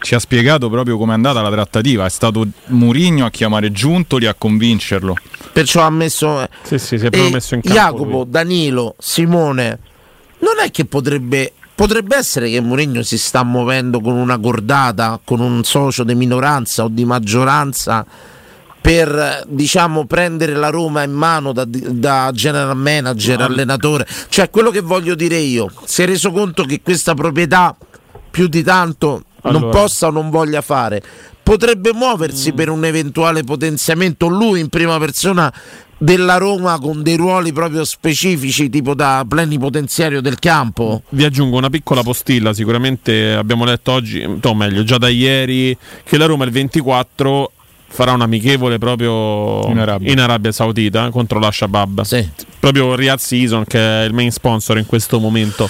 ci 0.00 0.14
ha 0.14 0.18
spiegato 0.18 0.70
proprio 0.70 0.96
come 0.96 1.10
è 1.10 1.14
andata 1.14 1.42
la 1.42 1.50
trattativa. 1.50 2.06
È 2.06 2.08
stato 2.08 2.46
Murigno 2.68 3.26
a 3.26 3.30
chiamare 3.30 3.70
Giuntoli 3.70 4.24
a 4.24 4.32
convincerlo. 4.32 5.14
Perciò 5.52 5.82
ha 5.82 5.90
messo. 5.90 6.48
Sì, 6.62 6.78
sì, 6.78 6.96
si 6.98 7.04
è 7.04 7.10
proprio 7.10 7.30
messo 7.30 7.54
in 7.54 7.60
campo. 7.60 7.78
Jacopo, 7.78 8.16
lui. 8.22 8.30
Danilo, 8.30 8.94
Simone. 8.98 9.78
Non 10.38 10.54
è 10.64 10.70
che 10.70 10.86
potrebbe. 10.86 11.52
Potrebbe 11.74 12.16
essere 12.16 12.48
che 12.48 12.60
Mourinho 12.62 13.02
si 13.02 13.18
sta 13.18 13.44
muovendo 13.44 14.00
con 14.00 14.14
una 14.14 14.38
cordata, 14.38 15.20
con 15.22 15.40
un 15.40 15.62
socio 15.64 16.02
di 16.02 16.14
minoranza 16.14 16.84
o 16.84 16.88
di 16.88 17.04
maggioranza 17.04 18.06
per 18.88 19.44
diciamo 19.46 20.06
prendere 20.06 20.54
la 20.54 20.70
Roma 20.70 21.02
in 21.02 21.12
mano 21.12 21.52
da, 21.52 21.66
da 21.66 22.30
general 22.32 22.74
manager, 22.74 23.40
no. 23.40 23.44
allenatore. 23.44 24.06
Cioè 24.30 24.48
quello 24.48 24.70
che 24.70 24.80
voglio 24.80 25.14
dire 25.14 25.36
io, 25.36 25.70
si 25.84 26.04
è 26.04 26.06
reso 26.06 26.32
conto 26.32 26.64
che 26.64 26.80
questa 26.82 27.12
proprietà 27.12 27.76
più 28.30 28.46
di 28.46 28.62
tanto 28.62 29.24
allora. 29.42 29.60
non 29.60 29.70
possa 29.70 30.06
o 30.06 30.10
non 30.10 30.30
voglia 30.30 30.62
fare. 30.62 31.02
Potrebbe 31.42 31.92
muoversi 31.92 32.52
mm. 32.52 32.56
per 32.56 32.70
un 32.70 32.82
eventuale 32.86 33.44
potenziamento 33.44 34.26
lui 34.26 34.60
in 34.60 34.70
prima 34.70 34.96
persona 34.98 35.52
della 35.98 36.38
Roma 36.38 36.78
con 36.78 37.02
dei 37.02 37.16
ruoli 37.16 37.52
proprio 37.52 37.84
specifici, 37.84 38.70
tipo 38.70 38.94
da 38.94 39.22
plenipotenziario 39.28 40.22
del 40.22 40.38
campo? 40.38 41.02
Vi 41.10 41.24
aggiungo 41.24 41.58
una 41.58 41.68
piccola 41.68 42.02
postilla, 42.02 42.54
sicuramente 42.54 43.34
abbiamo 43.34 43.66
letto 43.66 43.92
oggi, 43.92 44.22
o 44.22 44.54
meglio, 44.54 44.82
già 44.82 44.96
da 44.96 45.08
ieri, 45.08 45.76
che 46.04 46.16
la 46.16 46.24
Roma 46.24 46.44
il 46.46 46.52
24 46.52 47.52
farà 47.88 48.12
un 48.12 48.20
amichevole 48.20 48.78
proprio 48.78 49.66
in 49.70 49.78
Arabia, 49.78 50.12
in 50.12 50.20
Arabia 50.20 50.52
Saudita 50.52 51.10
contro 51.10 51.38
la 51.38 51.50
Shabab. 51.50 52.02
Sì. 52.02 52.28
Proprio 52.60 52.94
Riyadh 52.94 53.18
Season 53.18 53.64
che 53.64 53.78
è 53.78 54.04
il 54.04 54.12
main 54.12 54.30
sponsor 54.30 54.78
in 54.78 54.86
questo 54.86 55.18
momento. 55.18 55.68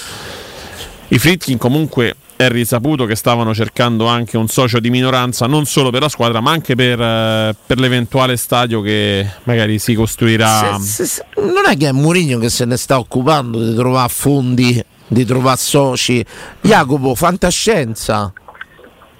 I 1.09 1.17
Fritkin 1.17 1.57
comunque 1.57 2.15
è 2.35 2.47
risaputo 2.49 3.05
che 3.05 3.15
stavano 3.15 3.53
cercando 3.53 4.05
anche 4.05 4.37
un 4.37 4.47
socio 4.47 4.79
di 4.79 4.89
minoranza 4.89 5.45
non 5.45 5.65
solo 5.65 5.89
per 5.89 6.01
la 6.01 6.07
squadra 6.09 6.39
ma 6.39 6.51
anche 6.51 6.73
per, 6.75 7.01
eh, 7.01 7.55
per 7.65 7.79
l'eventuale 7.79 8.37
stadio 8.37 8.81
che 8.81 9.27
magari 9.43 9.79
si 9.79 9.93
costruirà. 9.93 10.77
Se- 10.79 10.85
se- 10.85 11.05
se- 11.05 11.25
non 11.37 11.63
è 11.67 11.75
che 11.75 11.87
è 11.87 11.91
Mourinho 11.91 12.37
che 12.37 12.49
se 12.49 12.65
ne 12.65 12.77
sta 12.77 12.97
occupando 12.99 13.61
di 13.67 13.75
trovare 13.75 14.09
fondi, 14.09 14.81
di 15.07 15.25
trovare 15.25 15.57
soci. 15.57 16.23
Jacopo, 16.61 17.15
fantascienza. 17.15 18.31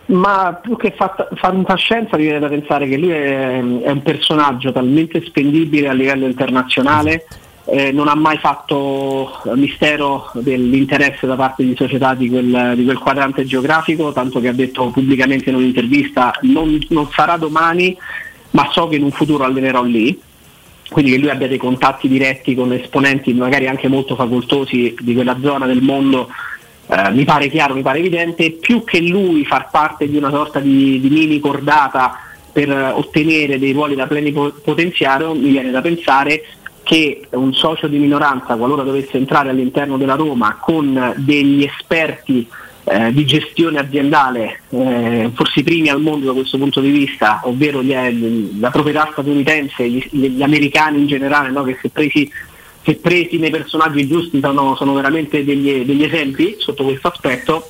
Ma 0.09 0.59
più 0.59 0.75
che 0.75 0.95
fantascienza 1.35 2.17
mi 2.17 2.23
viene 2.23 2.39
da 2.39 2.47
pensare 2.47 2.87
che 2.87 2.97
lui 2.97 3.11
è, 3.11 3.57
è 3.57 3.91
un 3.91 4.01
personaggio 4.01 4.71
talmente 4.71 5.23
spendibile 5.23 5.87
a 5.87 5.93
livello 5.93 6.25
internazionale, 6.25 7.27
eh, 7.65 7.91
non 7.91 8.07
ha 8.07 8.15
mai 8.15 8.37
fatto 8.39 9.39
mistero 9.53 10.31
dell'interesse 10.33 11.27
da 11.27 11.35
parte 11.35 11.63
di 11.63 11.75
società 11.75 12.15
di 12.15 12.27
quel, 12.27 12.73
di 12.75 12.85
quel 12.85 12.97
quadrante 12.97 13.45
geografico, 13.45 14.11
tanto 14.11 14.39
che 14.39 14.47
ha 14.47 14.53
detto 14.53 14.89
pubblicamente 14.89 15.51
in 15.51 15.57
un'intervista 15.57 16.33
non, 16.41 16.79
non 16.89 17.07
sarà 17.11 17.37
domani, 17.37 17.95
ma 18.51 18.67
so 18.71 18.87
che 18.87 18.95
in 18.95 19.03
un 19.03 19.11
futuro 19.11 19.43
allenerò 19.43 19.83
lì. 19.83 20.19
Quindi 20.89 21.11
che 21.11 21.17
lui 21.19 21.29
abbia 21.29 21.47
dei 21.47 21.59
contatti 21.59 22.07
diretti 22.07 22.55
con 22.55 22.73
esponenti 22.73 23.31
magari 23.33 23.67
anche 23.67 23.87
molto 23.87 24.15
facoltosi 24.15 24.95
di 24.99 25.13
quella 25.13 25.37
zona 25.39 25.67
del 25.67 25.83
mondo 25.83 26.29
eh, 26.91 27.11
mi 27.11 27.23
pare 27.23 27.49
chiaro, 27.49 27.75
mi 27.75 27.83
pare 27.83 27.99
evidente, 27.99 28.51
più 28.51 28.83
che 28.83 28.99
lui 28.99 29.45
far 29.45 29.69
parte 29.69 30.09
di 30.09 30.17
una 30.17 30.31
sorta 30.31 30.59
di, 30.59 30.99
di 30.99 31.09
mini 31.09 31.39
cordata 31.39 32.17
per 32.51 32.69
eh, 32.69 32.89
ottenere 32.89 33.59
dei 33.59 33.73
ruoli 33.73 33.93
da 33.93 34.07
plenipotenziario, 34.07 35.35
mi 35.35 35.49
viene 35.51 35.69
da 35.69 35.81
pensare 35.81 36.43
che 36.81 37.27
un 37.31 37.53
socio 37.53 37.87
di 37.87 37.99
minoranza, 37.99 38.55
qualora 38.55 38.81
dovesse 38.81 39.17
entrare 39.17 39.49
all'interno 39.49 39.97
della 39.97 40.15
Roma 40.15 40.57
con 40.59 41.13
degli 41.17 41.63
esperti 41.63 42.47
eh, 42.85 43.13
di 43.13 43.23
gestione 43.23 43.77
aziendale, 43.77 44.61
eh, 44.69 45.29
forse 45.35 45.59
i 45.59 45.63
primi 45.63 45.89
al 45.89 46.01
mondo 46.01 46.25
da 46.25 46.33
questo 46.33 46.57
punto 46.57 46.81
di 46.81 46.89
vista, 46.89 47.41
ovvero 47.43 47.83
gli- 47.83 48.59
la 48.59 48.71
proprietà 48.71 49.09
statunitense, 49.11 49.87
gli, 49.87 50.07
gli 50.09 50.41
americani 50.41 51.01
in 51.01 51.05
generale, 51.05 51.51
no, 51.51 51.61
che 51.61 51.77
se 51.79 51.89
presi 51.89 52.27
se 52.89 52.95
presi 52.95 53.37
nei 53.37 53.51
personaggi 53.51 54.07
giusti 54.07 54.39
sono, 54.41 54.75
sono 54.75 54.93
veramente 54.93 55.45
degli, 55.45 55.85
degli 55.85 56.03
esempi 56.03 56.55
sotto 56.57 56.83
questo 56.83 57.09
aspetto, 57.09 57.69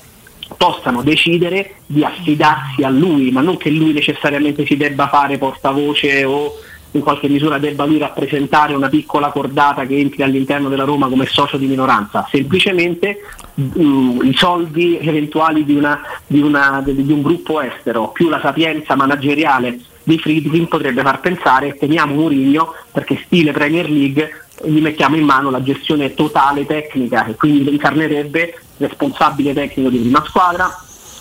possano 0.55 1.03
decidere 1.03 1.75
di 1.85 2.05
affidarsi 2.05 2.83
a 2.83 2.89
lui, 2.89 3.29
ma 3.29 3.41
non 3.41 3.57
che 3.57 3.69
lui 3.69 3.91
necessariamente 3.91 4.65
si 4.65 4.77
debba 4.77 5.09
fare 5.09 5.37
portavoce 5.37 6.23
o 6.23 6.53
in 6.91 7.01
qualche 7.01 7.27
misura 7.27 7.59
debba 7.59 7.85
lui 7.85 7.99
rappresentare 7.99 8.73
una 8.73 8.87
piccola 8.89 9.29
cordata 9.29 9.85
che 9.85 9.97
entri 9.97 10.23
all'interno 10.23 10.69
della 10.69 10.85
Roma 10.85 11.07
come 11.07 11.25
socio 11.25 11.57
di 11.57 11.67
minoranza, 11.67 12.25
semplicemente 12.31 13.19
mm, 13.59 14.21
i 14.23 14.33
soldi 14.35 14.97
eventuali 14.99 15.65
di, 15.65 15.75
una- 15.75 16.01
di 16.25 16.39
una- 16.41 16.81
di 16.83 17.11
un 17.11 17.21
gruppo 17.21 17.61
estero 17.61 18.07
più 18.07 18.29
la 18.29 18.39
sapienza 18.39 18.95
manageriale 18.95 19.79
di 20.01 20.17
Friedkin 20.17 20.67
potrebbe 20.67 21.03
far 21.03 21.19
pensare 21.19 21.75
teniamo 21.75 22.15
Mourinho 22.15 22.73
perché 22.91 23.21
stile 23.25 23.51
Premier 23.51 23.87
League 23.87 24.45
gli 24.63 24.81
mettiamo 24.81 25.15
in 25.15 25.23
mano 25.23 25.49
la 25.49 25.61
gestione 25.61 26.13
totale 26.13 26.65
tecnica 26.65 27.25
e 27.25 27.35
quindi 27.35 27.69
incarnerebbe 27.69 28.59
responsabile 28.77 29.53
tecnico 29.53 29.89
di 29.89 29.99
prima 29.99 30.23
squadra 30.27 30.69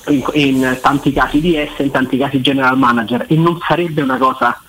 in, 0.09 0.25
in 0.33 0.79
tanti 0.81 1.13
casi 1.13 1.41
DS, 1.41 1.79
in 1.79 1.91
tanti 1.91 2.17
casi 2.17 2.41
general 2.41 2.79
manager 2.79 3.27
e 3.29 3.37
non 3.37 3.59
sarebbe 3.67 4.03
una 4.03 4.19
cosa 4.19 4.61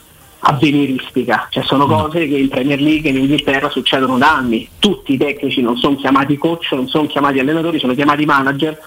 avveniristica, 0.42 1.48
cioè 1.50 1.64
sono 1.64 1.86
cose 1.86 2.26
che 2.28 2.38
in 2.38 2.48
Premier 2.48 2.80
League 2.80 3.10
in 3.10 3.18
Inghilterra 3.18 3.70
succedono 3.70 4.18
da 4.18 4.36
anni, 4.36 4.70
tutti 4.80 5.14
i 5.14 5.18
tecnici 5.18 5.62
non 5.62 5.76
sono 5.78 5.96
chiamati 5.98 6.38
coach, 6.38 6.72
non 6.72 6.88
sono 6.88 7.08
chiamati 7.08 7.40
allenatori, 7.40 7.78
sono 7.78 7.94
chiamati 7.94 8.26
manager 8.26 8.80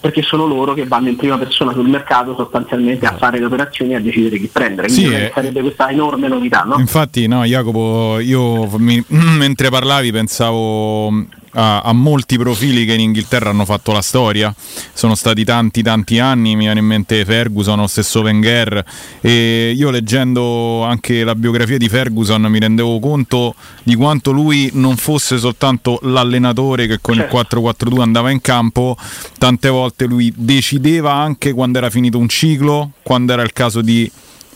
perché 0.00 0.22
sono 0.22 0.46
loro 0.46 0.72
che 0.72 0.86
vanno 0.86 1.08
in 1.08 1.16
prima 1.16 1.36
persona 1.36 1.72
sul 1.72 1.88
mercato 1.88 2.34
sostanzialmente 2.34 3.04
a 3.06 3.16
fare 3.16 3.38
le 3.38 3.44
operazioni 3.44 3.92
e 3.92 3.96
a 3.96 4.00
decidere 4.00 4.38
chi 4.38 4.46
prendere, 4.46 4.88
quindi 4.88 5.06
Sì, 5.08 5.12
eh. 5.14 5.30
sarebbe 5.34 5.60
questa 5.60 5.90
enorme 5.90 6.26
novità, 6.28 6.62
no? 6.62 6.78
Infatti, 6.78 7.26
no, 7.26 7.44
Jacopo, 7.44 8.18
io 8.18 8.66
mi- 8.78 9.04
mentre 9.08 9.68
parlavi 9.68 10.10
pensavo 10.12 11.12
a, 11.52 11.80
a 11.80 11.92
molti 11.92 12.38
profili 12.38 12.84
che 12.84 12.94
in 12.94 13.00
Inghilterra 13.00 13.50
hanno 13.50 13.64
fatto 13.64 13.92
la 13.92 14.02
storia. 14.02 14.54
Sono 14.92 15.14
stati 15.14 15.44
tanti, 15.44 15.82
tanti 15.82 16.18
anni. 16.18 16.56
Mi 16.56 16.64
viene 16.64 16.80
in 16.80 16.86
mente 16.86 17.24
Ferguson, 17.24 17.78
lo 17.78 17.86
stesso 17.86 18.20
Wenger. 18.20 18.84
E 19.20 19.72
io 19.76 19.90
leggendo 19.90 20.82
anche 20.84 21.24
la 21.24 21.34
biografia 21.34 21.78
di 21.78 21.88
Ferguson 21.88 22.42
mi 22.42 22.58
rendevo 22.58 22.98
conto 22.98 23.54
di 23.82 23.94
quanto 23.94 24.30
lui 24.30 24.70
non 24.74 24.96
fosse 24.96 25.38
soltanto 25.38 25.98
l'allenatore 26.02 26.86
che 26.86 26.98
con 27.00 27.14
Certo. 27.14 27.38
il 27.38 27.62
4-4-2 27.64 28.00
andava 28.00 28.30
in 28.30 28.40
campo, 28.40 28.96
tante 29.38 29.68
volte 29.68 30.04
lui 30.06 30.32
decideva 30.36 31.12
anche 31.12 31.52
quando 31.52 31.78
era 31.78 31.90
finito 31.90 32.18
un 32.18 32.28
ciclo, 32.28 32.92
quando 33.02 33.32
era 33.32 33.42
il 33.42 33.52
caso 33.52 33.80
di 33.80 34.10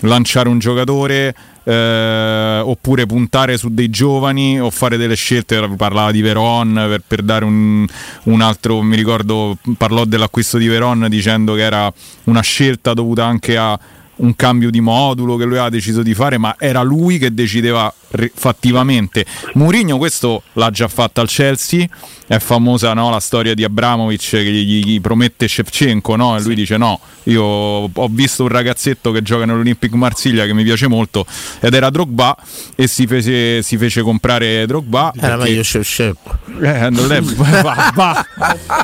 lanciare 0.05 0.49
un 0.49 0.59
giocatore 0.59 1.35
eh, 1.65 2.61
oppure 2.63 3.07
puntare 3.07 3.57
su 3.57 3.69
dei 3.71 3.91
giovani 3.91 4.61
o 4.61 4.71
fare 4.71 4.97
delle 4.97 5.15
scelte 5.15 5.67
parlava 5.77 6.11
di 6.11 6.21
Veron 6.21 6.73
per, 6.75 7.03
per 7.07 7.23
dare 7.23 7.45
un, 7.45 7.87
un 8.25 8.41
altro 8.41 8.83
mi 8.83 8.97
ricordo 8.97 9.57
parlò 9.77 10.05
dell'acquisto 10.05 10.59
di 10.59 10.69
Veron 10.69 11.07
dicendo 11.09 11.55
che 11.55 11.63
era 11.63 11.93
una 12.25 12.43
scelta 12.43 12.93
dovuta 12.95 13.25
anche 13.25 13.57
a 13.57 13.79
un 14.17 14.37
cambio 14.37 14.71
di 14.71 14.81
modulo 14.81 15.37
che 15.37 15.45
lui 15.45 15.55
aveva 15.55 15.71
deciso 15.71 16.03
di 16.03 16.15
fare 16.15 16.39
ma 16.39 16.55
era 16.59 16.83
lui 16.83 17.19
che 17.19 17.33
decideva 17.35 17.93
fattivamente 18.35 19.25
Mourinho 19.55 19.99
questo 19.99 20.43
l'ha 20.55 20.71
già 20.71 20.89
fatto 20.89 21.21
al 21.21 21.29
Chelsea 21.29 21.87
è 22.27 22.39
famosa 22.39 22.95
no, 22.95 23.11
la 23.11 23.21
storia 23.21 23.55
di 23.55 23.65
Abramovic 23.65 24.31
che 24.31 24.43
gli, 24.45 24.85
gli 24.85 25.01
promette 25.01 25.47
Shevchenko 25.49 26.17
no? 26.17 26.37
e 26.37 26.43
lui 26.43 26.55
dice 26.55 26.77
no 26.77 27.01
io 27.25 27.43
ho 27.43 28.09
visto 28.11 28.43
un 28.43 28.49
ragazzetto 28.49 29.11
che 29.11 29.23
gioca 29.23 29.45
nell'Olympic 29.45 29.93
Marsiglia 29.93 30.45
che 30.47 30.55
mi 30.55 30.63
piace 30.65 30.89
molto 30.89 31.27
ed 31.61 31.75
era 31.75 31.91
Drogba 31.91 32.37
e 32.75 32.87
si 32.87 33.07
fece, 33.07 33.63
si 33.63 33.77
fece 33.77 34.03
comprare 34.03 34.67
Drogba 34.67 35.13
Era 35.17 35.37
perché- 35.37 35.43
meglio 35.51 35.63
Shevchenko. 35.63 36.39
eh, 36.63 36.91
non 36.91 37.13
è, 37.13 37.21
va, 37.63 37.93
va. 37.95 38.27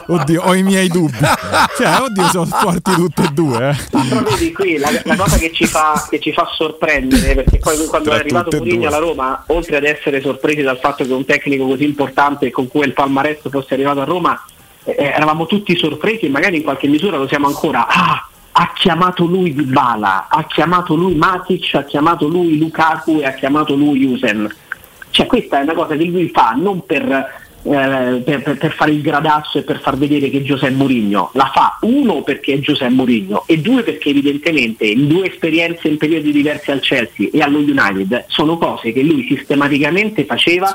Oddio, 0.07 0.43
ho 0.43 0.55
i 0.55 0.62
miei 0.62 0.89
dubbi. 0.89 1.16
Cioè, 1.77 2.01
oddio, 2.01 2.28
sono 2.31 2.47
forti 2.47 2.93
tutte 2.94 3.23
e 3.24 3.28
due. 3.32 3.77
Eh. 3.90 4.52
Qui 4.52 4.78
la, 4.78 4.90
la 5.05 5.16
cosa 5.16 5.36
che 5.39 5.52
ci, 5.52 5.66
fa, 5.66 6.07
che 6.09 6.19
ci 6.19 6.32
fa 6.32 6.48
sorprendere, 6.57 7.35
perché 7.35 7.59
poi 7.59 7.77
quando 7.86 8.09
Tra 8.09 8.19
è 8.19 8.20
arrivato 8.20 8.57
Mourinho 8.57 8.89
alla 8.89 8.98
Roma, 8.98 9.19
oltre 9.47 9.76
ad 9.76 9.84
essere 9.84 10.20
sorpresi 10.20 10.62
dal 10.62 10.78
fatto 10.78 11.05
che 11.05 11.12
un 11.12 11.24
tecnico 11.24 11.66
così 11.66 11.84
importante 11.84 12.51
con 12.51 12.68
cui 12.68 12.86
il 12.86 12.92
palmarès 12.92 13.48
fosse 13.48 13.74
arrivato 13.74 14.01
a 14.01 14.05
Roma, 14.05 14.42
eh, 14.84 14.94
eravamo 14.97 15.47
tutti 15.47 15.76
sorpresi 15.76 16.26
e 16.26 16.28
magari 16.28 16.56
in 16.56 16.62
qualche 16.62 16.88
misura 16.88 17.16
lo 17.16 17.28
siamo 17.28 17.47
ancora. 17.47 17.86
Ah, 17.86 18.28
ha 18.52 18.72
chiamato 18.74 19.24
lui 19.24 19.55
Di 19.55 19.62
Bala, 19.62 20.26
ha 20.28 20.44
chiamato 20.44 20.94
lui 20.94 21.14
Matic, 21.14 21.74
ha 21.74 21.84
chiamato 21.84 22.26
lui 22.26 22.59
Lukaku 22.59 23.18
e 23.18 23.26
ha 23.26 23.32
chiamato 23.32 23.74
lui 23.74 24.05
Usen. 24.05 24.48
Cioè 25.10 25.26
questa 25.26 25.59
è 25.59 25.62
una 25.62 25.74
cosa 25.74 25.97
che 25.97 26.05
lui 26.05 26.28
fa 26.28 26.55
non 26.56 26.84
per, 26.84 27.48
eh, 27.62 28.23
per- 28.24 28.57
per- 28.59 28.73
fare 28.74 28.91
il 28.93 29.03
gradazzo 29.03 29.59
e 29.59 29.62
per 29.62 29.81
far 29.81 29.97
vedere 29.97 30.31
che 30.31 30.43
Giuseppe 30.43 30.73
Mourinho, 30.74 31.31
la 31.35 31.51
fa 31.53 31.78
uno 31.82 32.23
perché 32.23 32.55
è 32.55 32.59
Giuseppe 32.61 32.93
Mourinho 32.93 33.45
e 33.47 33.59
due 33.59 33.82
perché 33.82 34.09
evidentemente 34.11 34.87
in 34.87 35.07
due 35.07 35.28
esperienze 35.28 35.89
in 35.89 35.97
periodi 35.99 36.32
diversi 36.32 36.70
al 36.70 36.81
Chelsea 36.81 37.28
e 37.32 37.41
allo 37.41 37.59
United 37.59 38.24
sono 38.28 38.57
cose 38.57 38.93
che 38.93 39.03
lui 39.03 39.27
sistematicamente 39.28 40.24
faceva 40.24 40.73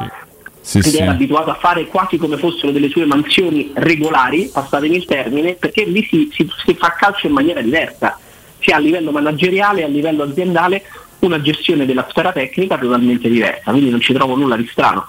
Sì, 0.62 0.80
ed 0.80 0.84
sì. 0.86 0.98
era 0.98 1.12
abituato 1.12 1.52
a 1.52 1.56
fare 1.56 1.86
quasi 1.86 2.18
come 2.18 2.38
fossero 2.38 2.72
delle 2.72 2.90
sue 2.90 3.06
mansioni 3.06 3.70
regolari, 3.76 4.49
passatemi 4.52 4.95
il 4.95 5.06
termine, 5.06 5.53
perché 5.53 5.86
lì 5.86 6.03
si, 6.10 6.30
si- 6.34 6.49
si 6.66 6.74
fa 6.74 6.95
calcio 6.98 7.28
in 7.28 7.34
maniera 7.34 7.62
diversa, 7.62 8.18
sia 8.60 8.78
a 8.78 8.80
livello 8.80 9.12
manageriale, 9.12 9.84
a 9.84 9.88
livello 9.88 10.24
aziendale, 10.24 10.82
una 11.20 11.40
gestione 11.40 11.86
della 11.86 12.07
sfera 12.10 12.32
tecnica 12.32 12.78
totalmente 12.80 13.30
diversa, 13.30 13.72
quindi 13.72 13.90
non 13.91 14.02
ci 14.02 14.14
trovo 14.14 14.36
nulla 14.36 14.56
di 14.57 14.68
strano. 14.72 15.07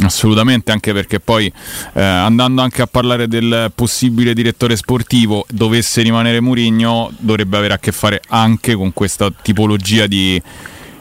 Assolutamente, 0.00 0.70
anche 0.70 0.92
perché 0.92 1.18
poi 1.18 1.52
eh, 1.94 2.00
andando 2.00 2.62
anche 2.62 2.82
a 2.82 2.86
parlare 2.86 3.26
del 3.26 3.72
possibile 3.74 4.32
direttore 4.32 4.76
sportivo, 4.76 5.44
dovesse 5.50 6.02
rimanere 6.02 6.40
Murigno, 6.40 7.10
dovrebbe 7.18 7.56
avere 7.56 7.74
a 7.74 7.78
che 7.78 7.90
fare 7.90 8.20
anche 8.28 8.74
con 8.74 8.92
questa 8.92 9.28
tipologia 9.42 10.06
di, 10.06 10.40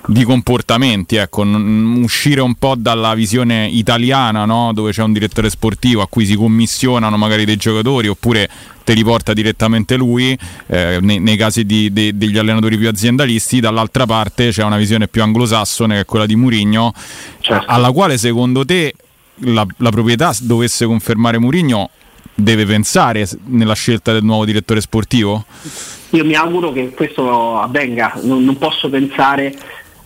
di 0.07 0.23
comportamenti, 0.23 1.17
ecco, 1.17 1.43
n- 1.43 2.01
uscire 2.01 2.39
un 2.39 2.55
po' 2.55 2.75
dalla 2.77 3.13
visione 3.13 3.67
italiana, 3.67 4.45
no? 4.45 4.71
dove 4.73 4.91
c'è 4.91 5.03
un 5.03 5.11
direttore 5.11 5.49
sportivo 5.49 6.01
a 6.01 6.07
cui 6.07 6.25
si 6.25 6.35
commissionano 6.35 7.17
magari 7.17 7.43
dei 7.43 7.57
giocatori 7.57 8.07
oppure 8.07 8.49
te 8.85 8.93
li 8.93 9.03
porta 9.03 9.33
direttamente 9.33 9.97
lui, 9.97 10.37
eh, 10.67 10.99
nei, 11.01 11.19
nei 11.19 11.35
casi 11.35 11.65
di- 11.65 11.91
de- 11.91 12.15
degli 12.15 12.37
allenatori 12.37 12.77
più 12.77 12.87
aziendalisti, 12.87 13.59
dall'altra 13.59 14.05
parte 14.05 14.49
c'è 14.49 14.63
una 14.63 14.77
visione 14.77 15.09
più 15.09 15.21
anglosassone 15.21 15.95
che 15.95 15.99
è 16.01 16.05
quella 16.05 16.25
di 16.25 16.37
Murigno, 16.37 16.93
alla 17.65 17.91
quale 17.91 18.17
secondo 18.17 18.63
te 18.63 18.93
la, 19.41 19.65
la 19.77 19.89
proprietà 19.89 20.33
dovesse 20.39 20.85
confermare 20.85 21.37
Murigno 21.37 21.89
deve 22.33 22.65
pensare 22.65 23.27
nella 23.47 23.73
scelta 23.73 24.13
del 24.13 24.23
nuovo 24.23 24.45
direttore 24.45 24.79
sportivo? 24.79 25.43
Io 26.11 26.23
mi 26.23 26.35
auguro 26.35 26.71
che 26.71 26.91
questo 26.91 27.59
avvenga, 27.59 28.17
non, 28.21 28.45
non 28.45 28.57
posso 28.57 28.89
pensare 28.89 29.53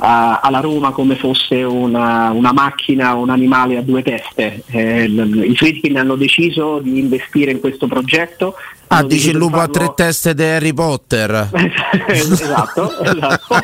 alla 0.03 0.59
Roma 0.61 0.91
come 0.91 1.15
fosse 1.15 1.61
una, 1.61 2.31
una 2.31 2.51
macchina, 2.51 3.13
un 3.13 3.29
animale 3.29 3.77
a 3.77 3.81
due 3.81 4.01
teste. 4.01 4.63
Eh, 4.71 5.03
I 5.05 5.55
Friedkin 5.55 5.97
hanno 5.97 6.15
deciso 6.15 6.79
di 6.79 6.97
investire 6.97 7.51
in 7.51 7.59
questo 7.59 7.87
progetto, 7.87 8.55
Ah, 8.91 8.97
hanno 8.97 9.07
dici 9.07 9.30
il 9.30 9.38
lupo 9.38 9.55
a 9.55 9.59
farlo- 9.59 9.73
tre 9.73 9.93
teste 9.95 10.34
di 10.34 10.43
Harry 10.43 10.73
Potter. 10.73 11.49
esatto, 12.07 12.91
esatto. 13.01 13.55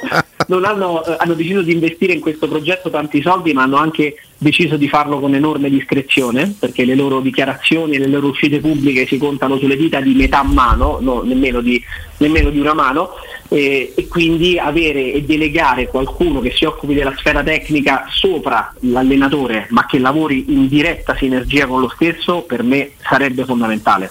Hanno, 0.48 1.04
eh, 1.04 1.16
hanno 1.18 1.34
deciso 1.34 1.62
di 1.62 1.74
investire 1.74 2.14
in 2.14 2.22
questo 2.22 2.48
progetto 2.48 2.90
tanti 2.90 3.22
soldi, 3.22 3.52
ma 3.52 3.64
hanno 3.64 3.76
anche 3.76 4.16
deciso 4.38 4.78
di 4.78 4.88
farlo 4.88 5.20
con 5.20 5.36
enorme 5.36 5.70
discrezione, 5.70 6.56
perché 6.58 6.86
le 6.86 6.95
loro 6.95 7.20
dichiarazioni 7.20 7.95
e 7.95 7.99
le 7.99 8.08
loro 8.08 8.28
uscite 8.28 8.62
pubbliche 8.62 9.06
si 9.06 9.18
contano 9.18 9.58
sulle 9.58 9.76
dita 9.76 9.99
di 9.99 10.14
metà 10.14 10.44
mano, 10.44 10.99
no, 11.02 11.24
nemmeno, 11.24 11.60
di, 11.60 11.84
nemmeno 12.20 12.49
di 12.49 12.60
una 12.60 12.74
mano, 12.74 13.10
e, 13.49 13.91
e 13.98 14.08
quindi 14.08 14.58
avere 14.58 15.12
e 15.12 15.24
delegare 15.24 15.90
qualcuno 15.90 16.40
che 16.40 16.54
si 16.56 16.64
occupi 16.64 16.94
della 16.94 17.14
sfera 17.18 17.44
tecnica 17.44 18.06
sopra 18.10 18.74
l'allenatore, 18.80 19.68
ma 19.72 19.86
che 19.86 19.99
lavori 19.99 20.54
in 20.54 20.70
diretta 20.70 21.18
sinergia 21.18 21.68
con 21.68 21.82
lo 21.82 21.90
stesso, 21.90 22.44
per 22.44 22.64
me 22.64 22.91
sarebbe 23.02 23.44
fondamentale 23.44 24.10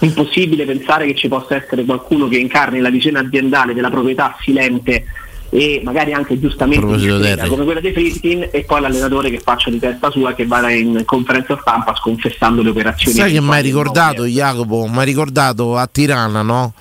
impossibile 0.00 0.64
pensare 0.64 1.06
che 1.06 1.14
ci 1.14 1.28
possa 1.28 1.56
essere 1.56 1.84
qualcuno 1.84 2.28
che 2.28 2.36
incarni 2.38 2.80
la 2.80 2.90
visione 2.90 3.18
aziendale 3.20 3.74
della 3.74 3.90
proprietà 3.90 4.36
silente 4.42 5.04
e 5.50 5.80
magari 5.84 6.12
anche 6.12 6.38
giustamente 6.40 6.84
discreta, 6.96 7.46
come 7.46 7.64
quella 7.64 7.80
dei 7.80 7.92
Friskin 7.92 8.48
e 8.50 8.64
poi 8.64 8.80
l'allenatore 8.80 9.30
che 9.30 9.38
faccia 9.38 9.70
di 9.70 9.78
testa 9.78 10.10
sua 10.10 10.32
che 10.34 10.46
vada 10.46 10.70
in 10.70 11.02
conferenza 11.04 11.56
stampa 11.60 11.94
sconfessando 11.94 12.60
le 12.60 12.70
operazioni 12.70 13.16
Sai 13.16 13.32
che 13.32 13.40
mi 13.40 13.50
hai 13.50 13.62
ricordato, 13.62 14.24
Jacopo? 14.24 14.86
Mi 14.88 14.98
hai 14.98 15.04
ricordato 15.06 15.76
a 15.76 15.86
Tirana, 15.90 16.42
no? 16.42 16.72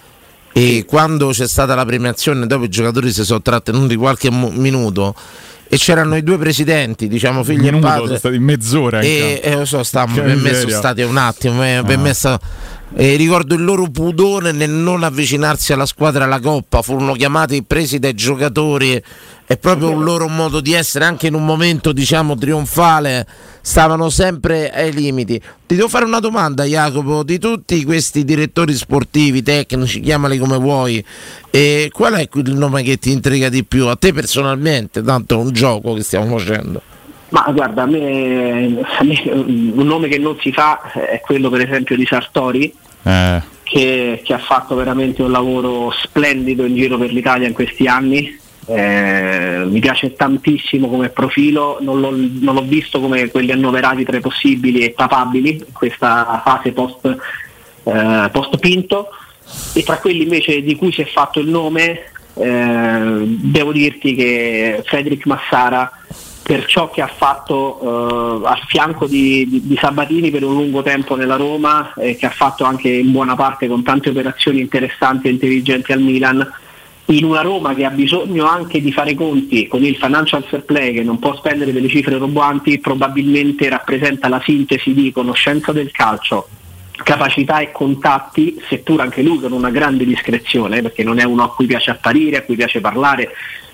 E 0.56 0.86
quando 0.88 1.30
c'è 1.30 1.48
stata 1.48 1.76
la 1.76 1.86
premiazione, 1.86 2.46
dopo 2.48 2.64
i 2.66 2.70
giocatori 2.70 3.12
si 3.12 3.24
sono 3.24 3.42
trattenuti 3.42 3.96
qualche 3.96 4.30
mu- 4.32 4.52
minuto 4.52 5.16
e 5.68 5.78
c'erano 5.78 6.16
i 6.16 6.22
due 6.24 6.38
presidenti, 6.38 7.08
diciamo 7.08 7.44
figli 7.44 7.62
Minuto, 7.62 7.78
e 7.88 7.90
padre. 7.90 8.06
sono 8.06 8.18
stati 8.18 8.40
mezz'ora 8.40 9.04
in 9.04 9.10
E, 9.10 9.42
e 9.44 9.56
lo 9.56 9.66
so, 9.66 9.82
stavamo, 9.84 10.14
per 10.22 10.36
me 10.36 10.54
sono 10.54 10.70
stati 10.72 11.02
un 11.02 11.18
attimo. 11.18 11.64
eh, 11.64 11.82
Per 11.86 11.98
Ah. 11.98 12.02
me 12.02 12.10
è 12.10 12.14
stato- 12.14 12.46
e 12.96 13.16
ricordo 13.16 13.56
il 13.56 13.64
loro 13.64 13.90
pudore 13.90 14.52
nel 14.52 14.70
non 14.70 15.04
avvicinarsi 15.04 15.74
alla 15.74 15.86
squadra 15.86 16.26
alla 16.26 16.40
coppa, 16.40 16.82
furono 16.82 17.14
chiamati 17.14 17.64
presi 17.64 17.98
dai 17.98 18.14
giocatori. 18.14 19.02
È 19.46 19.58
proprio 19.58 19.90
un 19.90 20.04
loro 20.04 20.28
modo 20.28 20.62
di 20.62 20.74
essere, 20.74 21.06
anche 21.06 21.28
in 21.28 21.34
un 21.34 21.44
momento 21.44 21.92
diciamo 21.92 22.36
trionfale, 22.36 23.28
stavano 23.62 24.10
sempre 24.10 24.72
ai 24.72 24.94
limiti. 24.94 25.42
Ti 25.66 25.76
devo 25.76 25.90
fare 25.90 26.06
una 26.06 26.20
domanda, 26.20 26.64
Jacopo, 26.64 27.24
di 27.24 27.40
tutti 27.40 27.84
questi 27.84 28.24
direttori 28.24 28.74
sportivi, 28.74 29.44
tecnici, 29.44 30.00
chiamali 30.00 30.38
come 30.38 30.58
vuoi, 30.58 31.04
e 31.50 31.90
qual 31.92 32.14
è 32.14 32.28
il 32.32 32.56
nome 32.56 32.84
che 32.84 32.98
ti 32.98 33.12
intriga 33.12 33.50
di 33.50 33.66
più? 33.66 33.88
A 33.88 33.96
te 33.96 34.14
personalmente, 34.14 35.04
tanto 35.04 35.36
è 35.36 35.38
un 35.44 35.52
gioco 35.52 35.94
che 35.94 36.04
stiamo 36.04 36.38
facendo. 36.38 36.93
Ma 37.34 37.50
guarda, 37.52 37.82
a 37.82 37.86
me, 37.88 38.80
a 38.80 39.04
me, 39.04 39.22
un 39.26 39.88
nome 39.88 40.08
che 40.08 40.20
non 40.20 40.38
si 40.40 40.52
fa 40.52 40.92
è 40.92 41.20
quello 41.20 41.50
per 41.50 41.62
esempio 41.62 41.96
di 41.96 42.06
Sartori, 42.06 42.72
Eh, 43.02 43.42
che, 43.64 44.22
che 44.24 44.34
ha 44.34 44.38
fatto 44.38 44.76
veramente 44.76 45.24
un 45.24 45.32
lavoro 45.32 45.92
splendido 45.92 46.64
in 46.64 46.76
giro 46.76 46.96
per 47.00 47.12
l'Italia 47.12 47.48
in 47.48 47.54
questi 47.54 47.88
anni. 47.88 48.40
Eh, 48.68 49.64
mi 49.66 49.80
piace 49.80 50.14
tantissimo 50.14 50.88
come 50.88 51.10
profilo, 51.10 51.80
non 51.82 52.00
l'ho, 52.00 52.12
non 52.12 52.54
l'ho 52.54 52.62
visto 52.62 53.00
come 53.02 53.28
quelli 53.32 53.52
annoverati 53.52 54.06
tra 54.06 54.16
i 54.16 54.22
possibili 54.22 54.82
e 54.82 54.92
papabili 54.92 55.50
in 55.50 55.74
questa 55.74 56.40
fase 56.46 56.72
post, 56.72 57.18
eh, 57.84 58.30
post 58.32 58.58
Pinto 58.60 59.10
e 59.74 59.82
tra 59.82 59.98
quelli 59.98 60.22
invece 60.22 60.62
di 60.62 60.76
cui 60.76 60.94
si 60.94 61.02
è 61.02 61.06
fatto 61.06 61.40
il 61.40 61.50
nome 61.50 62.04
eh, 62.36 63.24
devo 63.26 63.72
dirti 63.72 64.16
che 64.16 64.82
Federic 64.86 65.26
Massara 65.26 65.92
per 66.44 66.66
ciò 66.66 66.90
che 66.90 67.02
ha 67.02 67.08
fatto 67.08 68.42
eh, 68.44 68.48
al 68.48 68.62
fianco 68.68 69.08
di, 69.08 69.48
di- 69.50 69.66
di 69.66 69.78
Sabatini 69.78 70.30
per 70.30 70.44
un 70.44 70.54
lungo 70.54 70.84
tempo 70.84 71.16
nella 71.16 71.38
Roma 71.38 71.94
e 71.94 72.16
che 72.16 72.26
ha 72.26 72.32
fatto 72.32 72.66
anche 72.66 72.90
in 72.90 73.12
buona 73.12 73.36
parte 73.36 73.68
con 73.68 73.82
tante 73.82 74.10
operazioni 74.10 74.60
interessanti 74.60 75.28
e 75.28 75.32
intelligenti 75.32 75.94
al 75.94 76.02
Milan 76.02 76.46
in 77.06 77.24
una 77.26 77.42
Roma 77.42 77.74
che 77.74 77.86
ha 77.86 77.90
bisogno 77.90 78.46
anche 78.46 78.82
di 78.82 78.92
fare 78.92 79.14
conti 79.14 79.68
con 79.68 79.84
il 79.84 79.96
financial 79.96 80.44
fair 80.44 80.64
play 80.64 80.94
che 80.94 81.04
non 81.04 81.20
può 81.20 81.36
spendere 81.36 81.72
delle 81.72 81.90
cifre 81.90 82.18
roboanti 82.18 82.80
probabilmente 82.80 83.68
rappresenta 83.70 84.28
la 84.28 84.42
sintesi 84.44 84.94
di 84.94 85.12
conoscenza 85.12 85.72
del 85.72 85.92
calcio 85.92 86.48
capacità 87.04 87.60
e 87.60 87.72
contatti, 87.72 88.62
seppur 88.70 89.02
anche 89.02 89.22
lui 89.22 89.40
con 89.40 89.52
una 89.52 89.70
grande 89.70 90.06
discrezione, 90.06 90.82
perché 90.82 91.04
non 91.04 91.20
è 91.20 91.24
uno 91.24 91.44
a 91.44 91.54
cui 91.54 91.66
piace 91.66 91.92
apparire, 91.92 92.38
a 92.38 92.42
cui 92.44 92.56
piace 92.56 92.82
parlare, 92.82 93.30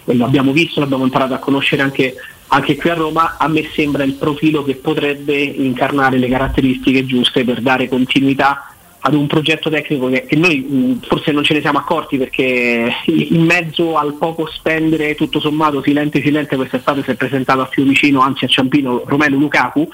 lo 0.05 0.25
abbiamo 0.25 0.51
visto, 0.51 0.79
l'abbiamo 0.79 1.03
imparato 1.03 1.33
a 1.33 1.39
conoscere 1.39 1.81
anche, 1.81 2.15
anche 2.51 2.75
qui 2.75 2.89
a 2.89 2.95
Roma, 2.95 3.37
a 3.37 3.47
me 3.47 3.67
sembra 3.73 4.03
il 4.03 4.13
profilo 4.13 4.63
che 4.63 4.75
potrebbe 4.75 5.35
incarnare 5.39 6.17
le 6.17 6.27
caratteristiche 6.27 7.05
giuste 7.05 7.43
per 7.43 7.61
dare 7.61 7.87
continuità 7.87 8.73
ad 9.01 9.13
un 9.13 9.27
progetto 9.27 9.69
tecnico 9.69 10.09
che, 10.09 10.25
che 10.25 10.35
noi 10.35 10.59
mh, 10.59 10.99
forse 11.07 11.31
non 11.31 11.43
ce 11.43 11.53
ne 11.53 11.61
siamo 11.61 11.77
accorti 11.77 12.17
perché 12.17 12.91
in 13.05 13.43
mezzo 13.45 13.97
al 13.97 14.15
poco 14.15 14.47
spendere 14.47 15.15
tutto 15.15 15.39
sommato 15.39 15.81
silente 15.81 16.21
silente 16.21 16.55
quest'estate 16.55 17.03
si 17.03 17.11
è 17.11 17.15
presentato 17.15 17.61
a 17.61 17.67
Fiumicino, 17.67 18.19
anzi 18.21 18.45
a 18.45 18.47
Ciampino, 18.47 19.03
Romelo 19.05 19.37
Lukaku. 19.37 19.87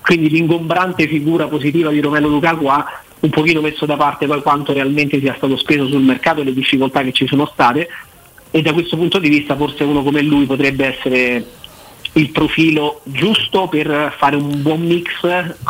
Quindi 0.00 0.28
l'ingombrante 0.28 1.08
figura 1.08 1.46
positiva 1.48 1.90
di 1.90 2.00
Romelo 2.00 2.28
Lukaku 2.28 2.66
ha 2.66 2.84
un 3.20 3.30
pochino 3.30 3.62
messo 3.62 3.86
da 3.86 3.96
parte 3.96 4.26
poi 4.26 4.42
quanto 4.42 4.74
realmente 4.74 5.18
sia 5.18 5.34
stato 5.34 5.56
speso 5.56 5.88
sul 5.88 6.02
mercato 6.02 6.42
e 6.42 6.44
le 6.44 6.52
difficoltà 6.52 7.02
che 7.02 7.12
ci 7.12 7.26
sono 7.26 7.46
state. 7.46 7.88
E 8.50 8.62
da 8.62 8.74
questo 8.74 8.96
punto 8.96 9.18
di 9.18 9.30
vista 9.30 9.56
forse 9.56 9.82
uno 9.82 10.02
come 10.02 10.20
lui 10.20 10.44
potrebbe 10.44 10.94
essere 10.94 11.44
il 12.14 12.30
profilo 12.30 13.00
giusto 13.04 13.66
per 13.66 14.14
fare 14.16 14.36
un 14.36 14.62
buon 14.62 14.82
mix 14.82 15.06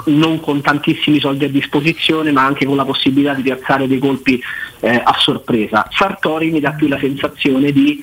non 0.07 0.41
con 0.41 0.61
tantissimi 0.61 1.19
soldi 1.19 1.45
a 1.45 1.49
disposizione 1.49 2.33
ma 2.33 2.45
anche 2.45 2.67
con 2.67 2.77
la 2.77 2.85
possibilità 2.85 3.35
di 3.35 3.43
piazzare 3.43 3.87
dei 3.87 3.99
colpi 3.99 4.41
eh, 4.81 5.01
a 5.03 5.15
sorpresa. 5.19 5.89
Sartori 5.91 6.51
mi 6.51 6.61
dà 6.61 6.73
più 6.73 6.89
la 6.89 6.99
sensazione 6.99 7.73
di 7.73 8.03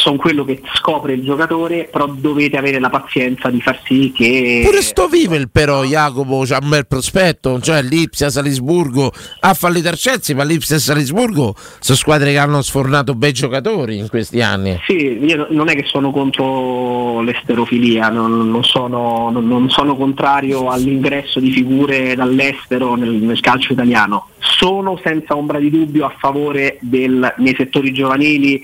sono 0.00 0.16
quello 0.16 0.44
che 0.44 0.60
scopre 0.74 1.12
il 1.12 1.22
giocatore, 1.22 1.88
però 1.90 2.06
dovete 2.06 2.56
avere 2.56 2.80
la 2.80 2.88
pazienza 2.88 3.50
di 3.50 3.60
far 3.60 3.80
sì 3.84 4.12
che 4.16 4.62
Pure 4.64 4.80
sto 4.80 5.08
Vivel 5.08 5.50
però 5.50 5.84
Jacopo 5.84 6.42
c'ha 6.46 6.58
un 6.60 6.70
bel 6.70 6.86
prospetto, 6.86 7.60
cioè 7.60 7.82
l'Ipsia, 7.82 8.30
Salisburgo 8.30 9.12
ha 9.40 9.54
fallito 9.54 9.90
Chelsea, 9.94 10.34
ma 10.34 10.44
l'Ipsia 10.44 10.76
e 10.76 10.78
Salisburgo 10.78 11.54
sono 11.80 11.98
squadre 11.98 12.32
che 12.32 12.38
hanno 12.38 12.62
sfornato 12.62 13.14
bei 13.14 13.32
giocatori 13.32 13.98
in 13.98 14.08
questi 14.08 14.40
anni. 14.40 14.80
Sì, 14.86 15.18
io 15.22 15.46
non 15.50 15.68
è 15.68 15.74
che 15.74 15.84
sono 15.84 16.10
contro 16.10 17.20
l'esterofilia, 17.20 18.08
non, 18.08 18.50
non 18.50 18.64
sono, 18.64 19.28
non- 19.30 19.46
non 19.46 19.68
sono 19.68 19.96
contrario 19.96 20.70
all'ingresso 20.70 21.40
di 21.40 21.50
figure 21.50 22.14
dall'estero 22.14 22.94
nel, 22.94 23.10
nel 23.10 23.40
calcio 23.40 23.74
italiano. 23.74 24.28
Sono 24.38 24.98
senza 25.02 25.36
ombra 25.36 25.58
di 25.58 25.70
dubbio 25.70 26.06
a 26.06 26.14
favore 26.18 26.78
del, 26.80 27.34
nei 27.36 27.54
settori 27.54 27.92
giovanili 27.92 28.62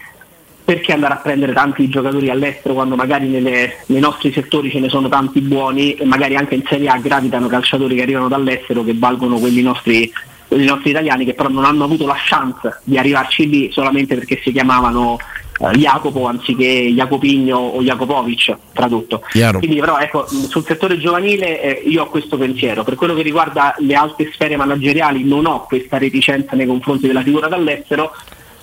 perché 0.67 0.93
andare 0.93 1.15
a 1.15 1.19
prendere 1.19 1.53
tanti 1.53 1.89
giocatori 1.89 2.29
all'estero 2.29 2.75
quando 2.75 2.97
magari 2.97 3.29
nelle- 3.29 3.85
nei 3.87 4.01
nostri 4.01 4.33
settori 4.33 4.69
ce 4.69 4.81
ne 4.81 4.89
sono 4.89 5.09
tanti 5.09 5.41
buoni 5.41 5.95
e 5.95 6.05
magari 6.05 6.35
anche 6.35 6.57
in 6.57 6.65
Serie 6.69 6.89
A 6.89 6.99
gravitano 6.99 7.47
calciatori 7.47 7.95
che 7.95 8.03
arrivano 8.03 8.27
dall'estero 8.27 8.83
che 8.83 8.93
valgono 8.97 9.39
quelli 9.39 9.63
nostri, 9.63 10.13
quelli 10.49 10.65
nostri 10.65 10.91
italiani 10.91 11.25
che 11.25 11.35
però 11.35 11.49
non 11.49 11.65
hanno 11.65 11.85
avuto 11.85 12.05
la 12.05 12.17
chance 12.19 12.81
di 12.83 12.99
arrivarci 12.99 13.49
lì 13.49 13.71
solamente 13.71 14.17
perché 14.17 14.41
si 14.43 14.51
chiamavano 14.51 15.19
eh, 15.61 15.71
Jacopo 15.77 16.27
anziché 16.27 16.93
Jacopigno 16.93 17.57
o 17.57 17.81
Jacopovic 17.81 18.57
tradotto. 18.73 19.23
Chiaro. 19.31 19.61
Quindi 19.61 19.79
però 19.79 19.99
ecco, 19.99 20.27
sul 20.27 20.65
settore 20.65 20.99
giovanile 20.99 21.63
eh, 21.63 21.89
io 21.89 22.03
ho 22.03 22.07
questo 22.09 22.37
pensiero. 22.37 22.83
Per 22.83 22.97
quello 22.97 23.15
che 23.15 23.23
riguarda 23.23 23.73
le 23.79 23.95
alte 23.95 24.29
sfere 24.33 24.57
manageriali 24.57 25.23
non 25.23 25.47
ho 25.47 25.65
questa 25.65 25.97
reticenza 25.97 26.57
nei 26.57 26.67
confronti 26.67 27.07
della 27.07 27.23
figura 27.23 27.47
dall'estero, 27.47 28.11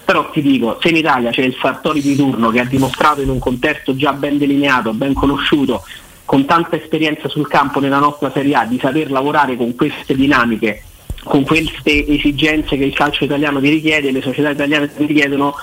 però 0.03 0.29
ti 0.31 0.41
dico, 0.41 0.79
se 0.81 0.89
in 0.89 0.97
Italia 0.97 1.31
c'è 1.31 1.41
il 1.41 1.55
Sartori 1.59 2.01
di 2.01 2.15
turno 2.15 2.49
che 2.49 2.59
ha 2.59 2.65
dimostrato 2.65 3.21
in 3.21 3.29
un 3.29 3.39
contesto 3.39 3.95
già 3.95 4.13
ben 4.13 4.37
delineato, 4.37 4.93
ben 4.93 5.13
conosciuto, 5.13 5.83
con 6.25 6.45
tanta 6.45 6.75
esperienza 6.75 7.27
sul 7.29 7.47
campo 7.47 7.79
nella 7.79 7.99
nostra 7.99 8.31
Serie 8.31 8.55
A, 8.55 8.65
di 8.65 8.79
saper 8.79 9.11
lavorare 9.11 9.55
con 9.55 9.75
queste 9.75 10.15
dinamiche, 10.15 10.83
con 11.23 11.43
queste 11.43 12.05
esigenze 12.07 12.77
che 12.77 12.83
il 12.83 12.93
calcio 12.93 13.23
italiano 13.23 13.59
ti 13.61 13.69
richiede, 13.69 14.11
le 14.11 14.21
società 14.21 14.49
italiane 14.49 14.93
ti 14.93 15.05
richiedono, 15.05 15.55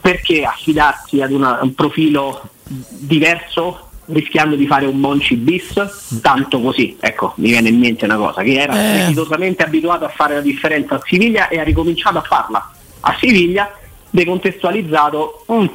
perché 0.00 0.44
affidarsi 0.44 1.20
ad 1.20 1.32
una- 1.32 1.58
un 1.60 1.74
profilo 1.74 2.48
diverso 2.64 3.82
rischiando 4.06 4.56
di 4.56 4.66
fare 4.66 4.86
un 4.86 4.96
Monci 4.98 5.36
bis, 5.36 5.74
tanto 6.22 6.60
così, 6.62 6.96
ecco, 6.98 7.34
mi 7.36 7.50
viene 7.50 7.68
in 7.68 7.78
mente 7.78 8.06
una 8.06 8.16
cosa, 8.16 8.42
che 8.42 8.54
era 8.58 8.72
Eh. 9.08 9.14
abituato 9.58 10.06
a 10.06 10.08
fare 10.08 10.34
la 10.34 10.40
differenza 10.40 10.94
a 10.94 11.00
Siviglia 11.04 11.48
e 11.48 11.58
ha 11.58 11.62
ricominciato 11.62 12.16
a 12.16 12.22
farla 12.22 12.70
a 13.08 13.16
Siviglia, 13.18 13.70
decontestualizzato, 14.10 15.44
mm, 15.50 15.66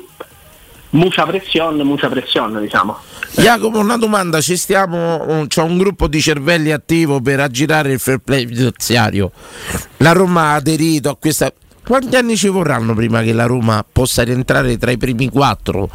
mucha 0.92 1.26
pressione, 1.26 1.84
mucha 1.84 2.08
pressione 2.08 2.62
diciamo. 2.62 2.96
Jacopo, 3.36 3.80
una 3.80 3.98
domanda, 3.98 4.40
ci 4.42 4.56
stiamo, 4.56 5.24
un- 5.28 5.48
c'è 5.48 5.62
un 5.64 5.78
gruppo 5.78 6.08
di 6.08 6.22
cervelli 6.22 6.72
attivo 6.72 7.20
per 7.22 7.40
aggirare 7.40 7.92
il 7.92 8.00
fair 8.00 8.20
play 8.20 8.46
finanziario. 8.46 9.32
La 9.98 10.12
Roma 10.12 10.52
ha 10.52 10.56
aderito 10.56 11.10
a 11.10 11.18
questa... 11.18 11.52
Quanti 11.86 12.16
anni 12.16 12.38
ci 12.38 12.48
vorranno 12.48 12.94
prima 12.94 13.22
che 13.24 13.34
la 13.34 13.46
Roma 13.46 13.84
possa 13.92 14.24
rientrare 14.24 14.78
tra 14.78 14.92
i 14.92 14.96
primi 14.98 15.28
quattro? 15.30 15.90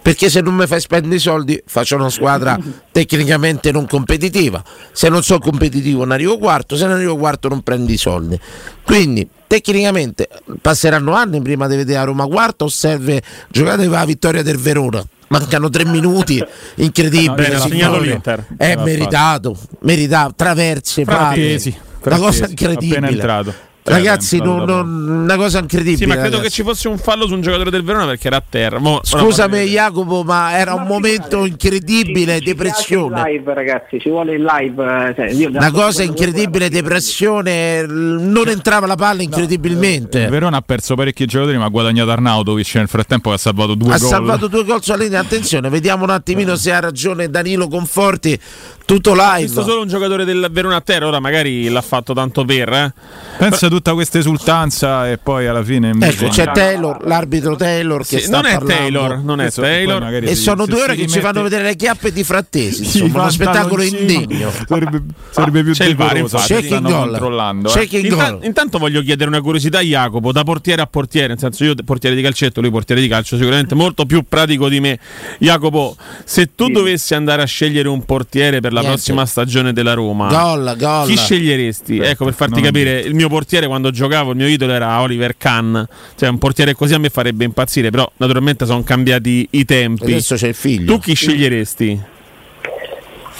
Perché 0.00 0.30
se 0.30 0.40
non 0.40 0.54
mi 0.54 0.66
fai 0.66 0.80
spendere 0.80 1.16
i 1.16 1.18
soldi 1.18 1.62
faccio 1.66 1.96
una 1.96 2.08
squadra 2.08 2.56
tecnicamente 2.90 3.70
non 3.70 3.86
competitiva. 3.86 4.62
Se 4.92 5.10
non 5.10 5.22
sono 5.22 5.40
competitivo 5.40 5.98
non 6.04 6.12
arrivo 6.12 6.38
quarto, 6.38 6.76
se 6.76 6.86
non 6.86 6.94
arrivo 6.94 7.18
quarto 7.18 7.48
non 7.48 7.60
prendi 7.60 7.92
i 7.92 7.98
soldi. 7.98 8.40
Quindi 8.84 9.28
tecnicamente 9.54 10.28
passeranno 10.60 11.12
anni 11.12 11.40
prima 11.40 11.68
di 11.68 11.76
vedere 11.76 12.00
a 12.00 12.04
Roma 12.04 12.26
quarta 12.26 12.64
o 12.64 12.68
serve 12.68 13.22
giocare 13.48 13.82
per 13.82 13.90
la 13.90 14.04
vittoria 14.04 14.42
del 14.42 14.56
Verona. 14.56 15.04
Mancano 15.28 15.70
tre 15.70 15.84
minuti, 15.84 16.42
incredibile. 16.76 17.34
Bene, 17.34 17.58
segnato 17.58 17.98
l'Inter. 17.98 18.46
È 18.56 18.76
meritato, 18.76 19.56
meritato, 19.80 20.34
traverse, 20.36 21.04
Frattesi, 21.04 21.70
pali. 21.70 21.82
Una 22.02 22.16
cosa 22.16 22.46
Frattesi, 22.46 22.50
incredibile. 22.50 23.54
Cioè, 23.86 23.96
Ragazzi, 23.96 24.38
non- 24.38 24.64
non- 24.64 24.88
una 25.24 25.36
cosa 25.36 25.58
incredibile. 25.58 25.96
Sì, 25.98 26.06
ma 26.06 26.14
credo 26.14 26.36
ragazzi. 26.36 26.44
che 26.48 26.50
ci 26.54 26.62
fosse 26.62 26.88
un 26.88 26.96
fallo 26.96 27.26
su 27.26 27.34
un 27.34 27.42
giocatore 27.42 27.68
del 27.70 27.82
Verona 27.84 28.06
perché 28.06 28.28
era 28.28 28.36
a 28.38 28.42
terra. 28.48 28.78
Mo- 28.78 29.00
Scusami 29.02 29.58
Jacopo, 29.66 30.22
ma 30.24 30.56
era 30.56 30.72
un 30.72 30.86
momento 30.86 31.44
incredibile, 31.44 32.40
depressione. 32.40 33.20
Il 33.20 33.26
live, 33.36 33.52
ragazzi, 33.52 34.00
ci 34.00 34.08
vuole 34.08 34.36
il 34.36 34.42
live. 34.42 34.82
eh, 35.10 35.14
cioè, 35.14 35.30
io- 35.32 35.50
Una 35.50 35.70
cosa 35.70 36.02
incredibile, 36.02 36.70
depressione, 36.70 37.84
non 37.86 38.48
entrava 38.48 38.86
la 38.86 38.96
palla 38.96 39.20
incredibilmente. 39.22 40.20
Il 40.20 40.28
Verona 40.30 40.56
ha 40.56 40.62
perso 40.62 40.94
parecchi 40.94 41.26
giocatori, 41.26 41.58
ma 41.58 41.66
ha 41.66 41.68
guadagnato 41.68 42.10
Arnautovic 42.10 42.74
nel 42.76 42.88
frattempo 42.88 43.28
che 43.28 43.34
ha 43.34 43.38
salvato 43.38 43.74
due 43.74 43.92
ha 43.92 43.98
gol. 43.98 44.08
salvato 44.08 44.48
due 44.48 44.64
gol 44.64 44.82
sulla 44.82 44.96
linea. 44.96 45.20
Attenzione, 45.20 45.68
vediamo 45.68 46.04
un 46.04 46.10
attimino 46.10 46.56
se 46.56 46.72
ha 46.72 46.80
ragione 46.80 47.28
Danilo 47.28 47.68
Conforti. 47.68 48.38
Tutto 48.86 49.10
Ho 49.10 49.14
visto 49.14 49.60
live. 49.60 49.62
solo 49.70 49.80
un 49.82 49.88
giocatore 49.88 50.24
del 50.24 50.48
Verona 50.50 50.76
a 50.76 50.80
terra, 50.82 51.06
ora 51.06 51.18
magari 51.20 51.68
l'ha 51.68 51.80
fatto 51.82 52.12
tanto 52.12 52.44
per. 52.44 52.68
Eh. 52.70 52.92
Pensa 53.38 53.66
a 53.66 53.68
tutta 53.74 53.92
questa 53.94 54.18
esultanza 54.18 55.10
e 55.10 55.18
poi 55.18 55.46
alla 55.46 55.62
fine 55.64 55.90
invece... 55.90 56.24
Ecco, 56.26 56.34
c'è 56.34 56.50
Taylor, 56.52 57.04
l'arbitro 57.06 57.56
Taylor 57.56 58.00
che 58.06 58.18
Sì, 58.18 58.24
sta 58.26 58.36
non 58.40 58.46
è 58.46 58.52
parlando. 58.58 58.74
Taylor, 58.82 59.18
non 59.22 59.40
è 59.40 59.50
Taylor. 59.50 60.14
E 60.24 60.34
si- 60.34 60.42
sono 60.42 60.66
due 60.66 60.82
ore 60.82 60.94
che 60.94 61.06
ci 61.06 61.20
fanno 61.20 61.42
vedere 61.42 61.62
le 61.64 61.76
chiappe 61.76 62.12
di 62.12 62.22
frattesi. 62.24 62.84
Sì, 62.94 63.02
Insomma, 63.02 63.22
uno 63.22 63.30
spettacolo 63.30 63.82
indegno. 63.82 64.50
Sarebbe, 64.66 65.02
sarebbe 65.30 65.62
più 65.64 65.72
C'è 65.72 65.84
il 65.86 65.96
decoroso, 65.96 66.36
infatti. 66.36 66.44
stanno 66.44 66.60
Checking 66.60 66.86
goal. 66.88 67.08
controllando. 67.10 67.74
eh. 67.74 67.88
Intan- 67.90 68.16
goal. 68.32 68.44
intanto 68.44 68.78
voglio 68.78 69.02
chiedere 69.02 69.28
una 69.30 69.40
curiosità 69.40 69.78
a 69.78 69.82
Jacopo, 69.82 70.32
da 70.32 70.42
portiere 70.44 70.82
a 70.82 70.86
portiere, 70.86 71.28
nel 71.28 71.38
senso 71.38 71.64
io 71.64 71.74
portiere 71.84 72.14
di 72.16 72.22
calcetto, 72.22 72.60
lui 72.60 72.70
portiere 72.70 73.00
di 73.00 73.08
calcio, 73.08 73.36
sicuramente 73.36 73.74
molto 73.74 74.04
più 74.06 74.24
pratico 74.28 74.68
di 74.68 74.80
me. 74.80 74.98
Jacopo, 75.38 75.96
se 76.24 76.50
tu 76.54 76.68
dovessi 76.68 77.14
andare 77.14 77.42
a 77.42 77.46
scegliere 77.46 77.88
un 77.88 78.04
portiere 78.04 78.60
per 78.60 78.72
la 78.72 78.80
Niente. 78.80 78.96
prossima 78.98 79.26
stagione 79.26 79.72
della 79.72 79.94
Roma, 79.94 80.28
Gol, 80.28 80.74
gol. 80.78 81.06
chi 81.08 81.16
sceglieresti? 81.16 81.98
Ecco, 81.98 82.24
per 82.24 82.34
farti 82.34 82.60
capire, 82.60 83.00
il 83.00 83.14
mio 83.14 83.28
portiere 83.28 83.63
quando 83.66 83.90
giocavo, 83.90 84.30
il 84.30 84.36
mio 84.36 84.46
idolo 84.46 84.72
era 84.72 85.00
Oliver 85.00 85.36
Kahn, 85.36 85.82
cioè 86.16 86.28
un 86.28 86.38
portiere 86.38 86.74
così 86.74 86.94
a 86.94 86.98
me 86.98 87.08
farebbe 87.10 87.44
impazzire, 87.44 87.90
però 87.90 88.10
naturalmente 88.16 88.66
sono 88.66 88.82
cambiati 88.82 89.46
i 89.50 89.64
tempi. 89.64 90.04
Adesso 90.04 90.34
c'è 90.36 90.48
il 90.48 90.54
figlio. 90.54 90.92
Tu 90.94 91.00
chi 91.00 91.14
sceglieresti? 91.14 92.00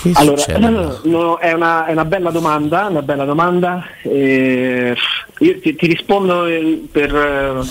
Che 0.03 0.11
Allora, 0.15 0.59
no, 1.05 1.39
è, 1.39 1.53
una, 1.53 1.87
è 1.87 1.93
una 1.93 2.05
bella 2.05 2.31
domanda, 2.31 2.87
una 2.87 3.01
bella 3.01 3.25
domanda. 3.25 3.87
eh, 4.03 4.95
io 5.39 5.61
ti, 5.61 5.75
ti 5.75 5.87
rispondo 5.87 6.45
eh, 6.45 6.83
per, 6.91 7.15
eh, 7.15 7.67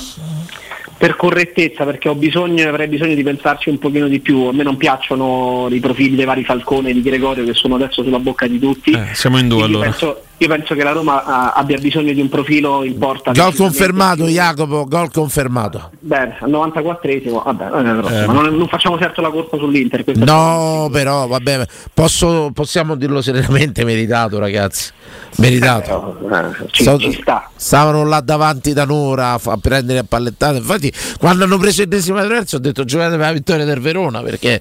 per 0.98 1.16
correttezza 1.16 1.86
perché 1.86 2.10
ho 2.10 2.16
bisogno, 2.16 2.68
avrei 2.68 2.88
bisogno 2.88 3.14
di 3.14 3.22
pensarci 3.24 3.70
un 3.70 3.78
pochino 3.78 4.08
di 4.08 4.20
più. 4.20 4.46
A 4.46 4.54
me 4.54 4.64
non 4.64 4.78
piacciono 4.78 5.68
i 5.70 5.80
profili 5.80 6.16
dei 6.16 6.26
vari 6.26 6.44
Falcone 6.44 6.90
e 6.90 6.94
di 6.94 7.02
Gregorio 7.04 7.46
che 7.46 7.54
sono 7.54 7.76
adesso 7.76 8.02
sulla 8.02 8.20
bocca 8.20 8.48
di 8.48 8.58
tutti. 8.58 8.92
Eh, 8.92 9.14
siamo 9.14 9.38
in 9.38 9.48
due 9.48 9.60
Quindi 9.60 9.76
allora. 9.76 9.90
penso, 9.92 10.24
io 10.38 10.48
penso 10.48 10.76
che 10.76 10.84
la 10.84 10.92
Roma 10.92 11.24
ah, 11.24 11.52
abbia 11.54 11.78
bisogno 11.78 12.12
di 12.12 12.20
un 12.20 12.28
profilo 12.28 12.84
in 12.84 12.98
porta. 12.98 13.32
Gol 13.32 13.56
confermato, 13.56 14.26
Jacopo, 14.26 14.86
gol 14.86 15.12
confermato. 15.12 15.92
Bene, 16.00 16.38
al 16.42 16.50
94esimo, 16.50 17.44
vabbè. 17.44 17.66
Eh. 17.66 18.26
non, 18.26 18.56
non 18.56 18.68
facciamo 18.68 18.98
certo 18.98 19.22
la 19.22 19.30
colpa 19.30 19.58
sull'Inter. 19.58 20.04
No, 20.18 20.90
però 20.92 21.28
vabbè, 21.28 21.66
posso- 21.94 22.52
possiamo 22.54 22.96
dirlo 22.96 23.22
serenamente, 23.22 23.86
meritato 23.86 24.40
ragazzi. 24.40 24.92
Meritato. 25.38 26.18
Eh, 26.30 26.68
ci- 26.72 26.84
Stav- 26.84 27.00
ci 27.00 27.12
sta. 27.22 27.50
Stavano 27.56 28.04
là 28.06 28.20
davanti 28.20 28.74
da 28.74 28.84
un'ora 28.84 29.34
a, 29.42 29.58
prendere 29.62 30.00
a 30.00 30.06
pallettate. 30.08 30.58
Infatti, 30.58 30.92
quando 31.20 31.46
hanno 31.46 31.58
preso 31.58 31.84
il 31.84 31.88
decimo 31.88 32.20
terzo, 32.28 32.58
ho 32.58 32.60
detto 32.60 32.84
giocate 32.84 33.12
per 33.12 33.20
la 33.20 33.32
vittoria 33.32 33.66
del 33.66 33.80
Verona 33.80 34.22
perché 34.22 34.60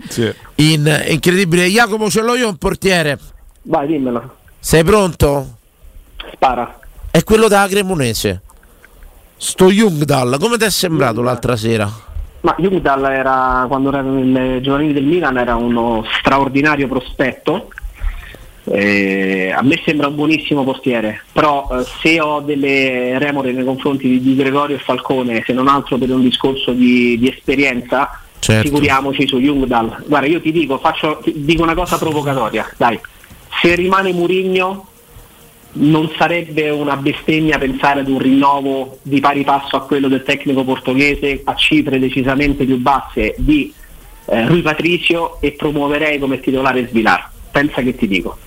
in, 0.56 1.04
incredibile. 1.08 1.66
Jacopo, 1.66 2.08
ce 2.08 2.22
l'ho 2.22 2.36
io 2.36 2.48
un 2.48 2.56
portiere. 2.56 3.18
Vai, 3.62 3.86
dimmelo. 3.86 4.36
Sei 4.60 4.84
pronto? 4.84 5.56
Spara. 6.32 6.78
È 7.10 7.22
quello 7.24 7.48
della 7.48 7.66
Cremonese. 7.68 8.40
Sto 9.36 9.70
Jungdal, 9.70 10.38
come 10.38 10.56
ti 10.56 10.64
è 10.64 10.70
sembrato 10.70 11.20
l'altra 11.20 11.56
sera? 11.56 11.90
Ma 12.42 12.54
Jungdal 12.58 13.04
era, 13.04 13.64
quando 13.68 13.88
era 13.88 14.00
nelle 14.00 14.60
giovanili 14.60 14.92
del 14.92 15.04
Milan, 15.04 15.36
era 15.36 15.56
uno 15.56 16.04
straordinario 16.18 16.88
prospetto. 16.88 17.68
Eh, 18.64 19.52
a 19.54 19.60
me 19.62 19.80
sembra 19.84 20.06
un 20.06 20.14
buonissimo 20.14 20.62
portiere, 20.62 21.24
però 21.32 21.68
eh, 21.72 21.84
se 22.00 22.20
ho 22.20 22.40
delle 22.40 23.18
remore 23.18 23.50
nei 23.50 23.64
confronti 23.64 24.08
di, 24.08 24.20
di 24.20 24.36
Gregorio 24.36 24.76
e 24.76 24.78
Falcone, 24.78 25.42
se 25.44 25.52
non 25.52 25.66
altro 25.66 25.98
per 25.98 26.10
un 26.10 26.22
discorso 26.22 26.72
di, 26.72 27.18
di 27.18 27.28
esperienza, 27.28 28.20
Certo. 28.38 28.68
figuriamoci 28.68 29.26
su 29.26 29.38
Jungdal. 29.38 30.04
Guarda, 30.06 30.26
io 30.28 30.40
ti 30.40 30.52
dico, 30.52 30.78
faccio, 30.78 31.20
ti 31.22 31.32
dico 31.44 31.62
una 31.64 31.74
cosa 31.74 31.98
provocatoria, 31.98 32.68
dai, 32.76 32.98
se 33.60 33.74
rimane 33.74 34.12
Murigno 34.12 34.86
non 35.74 36.10
sarebbe 36.18 36.68
una 36.68 36.96
bestemmia 36.96 37.58
pensare 37.58 38.00
ad 38.00 38.08
un 38.08 38.18
rinnovo 38.18 38.98
di 39.02 39.20
pari 39.20 39.42
passo 39.42 39.76
a 39.76 39.82
quello 39.82 40.08
del 40.08 40.22
tecnico 40.22 40.64
portoghese 40.64 41.40
a 41.44 41.54
cifre 41.54 41.98
decisamente 41.98 42.64
più 42.64 42.76
basse 42.78 43.34
di 43.38 43.72
eh, 44.26 44.46
Rui 44.46 44.60
Patricio 44.60 45.38
e 45.40 45.52
promuoverei 45.52 46.18
come 46.18 46.40
titolare 46.40 46.86
Svilar. 46.88 47.30
Pensa 47.50 47.80
che 47.82 47.94
ti 47.96 48.06
dico. 48.06 48.38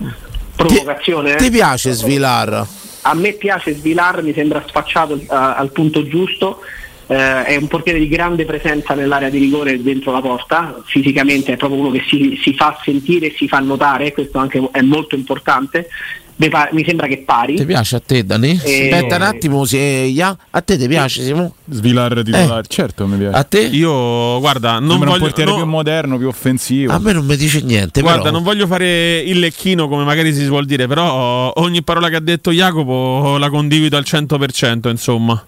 Provocazione? 0.54 1.34
eh? 1.34 1.36
Ti 1.36 1.50
piace 1.50 1.92
Svilar? 1.92 2.66
A 3.02 3.14
me 3.14 3.32
piace 3.32 3.74
Svilar, 3.74 4.22
mi 4.22 4.32
sembra 4.32 4.64
sfacciato 4.66 5.14
eh, 5.14 5.26
al 5.28 5.70
punto 5.72 6.06
giusto. 6.06 6.60
eh, 7.08 7.44
è 7.44 7.56
un 7.56 7.68
portiere 7.68 7.98
di 7.98 8.08
grande 8.08 8.44
presenza 8.44 8.94
nell'area 8.94 9.30
di 9.30 9.38
rigore 9.38 9.80
dentro 9.82 10.12
la 10.12 10.20
porta, 10.20 10.80
fisicamente 10.84 11.52
è 11.52 11.56
proprio 11.56 11.80
uno 11.80 11.90
che 11.90 12.02
si, 12.08 12.38
si 12.42 12.54
fa 12.54 12.78
sentire 12.84 13.26
e 13.26 13.34
si 13.36 13.46
fa 13.46 13.58
notare, 13.60 14.12
questo 14.12 14.38
anche 14.38 14.62
è 14.72 14.80
molto 14.80 15.14
importante. 15.14 15.88
Mi, 16.38 16.84
sembra 16.84 17.06
che 17.06 17.18
pari. 17.18 17.56
Ti 17.56 17.64
piace 17.64 17.96
a 17.96 18.02
te, 18.04 18.24
Dani? 18.24 18.60
Eh, 18.62 18.90
Aspetta 18.92 19.16
un 19.16 19.22
attimo, 19.22 19.64
se, 19.64 20.12
a 20.50 20.60
te 20.60 20.76
ti 20.76 20.86
piace, 20.86 21.22
Simo? 21.22 21.54
Svilar 21.66 22.22
titolare, 22.22 22.64
certo 22.68 23.06
mi 23.06 23.16
piace. 23.16 23.36
A 23.38 23.42
te? 23.44 23.60
Io, 23.60 24.38
guarda, 24.38 24.78
non 24.78 24.90
Sembra 24.90 25.08
un 25.08 25.14
voglio, 25.14 25.24
portiere 25.24 25.50
no- 25.50 25.56
più 25.56 25.64
moderno, 25.66 26.18
più 26.18 26.28
offensivo. 26.28 26.92
A 26.92 26.98
me 26.98 27.12
non 27.12 27.24
mi 27.24 27.36
dice 27.36 27.62
niente. 27.62 28.02
Guarda, 28.02 28.20
però. 28.24 28.32
non 28.34 28.42
voglio 28.42 28.66
fare 28.66 29.18
il 29.20 29.38
lecchino 29.38 29.88
come 29.88 30.04
magari 30.04 30.34
si 30.34 30.44
suol 30.44 30.66
dire, 30.66 30.86
però 30.86 31.52
ogni 31.56 31.82
parola 31.82 32.10
che 32.10 32.16
ha 32.16 32.20
detto 32.20 32.50
Jacopo 32.50 33.38
la 33.38 33.48
condivido 33.48 33.96
al 33.96 34.04
100%, 34.06 34.90
insomma. 34.90 35.42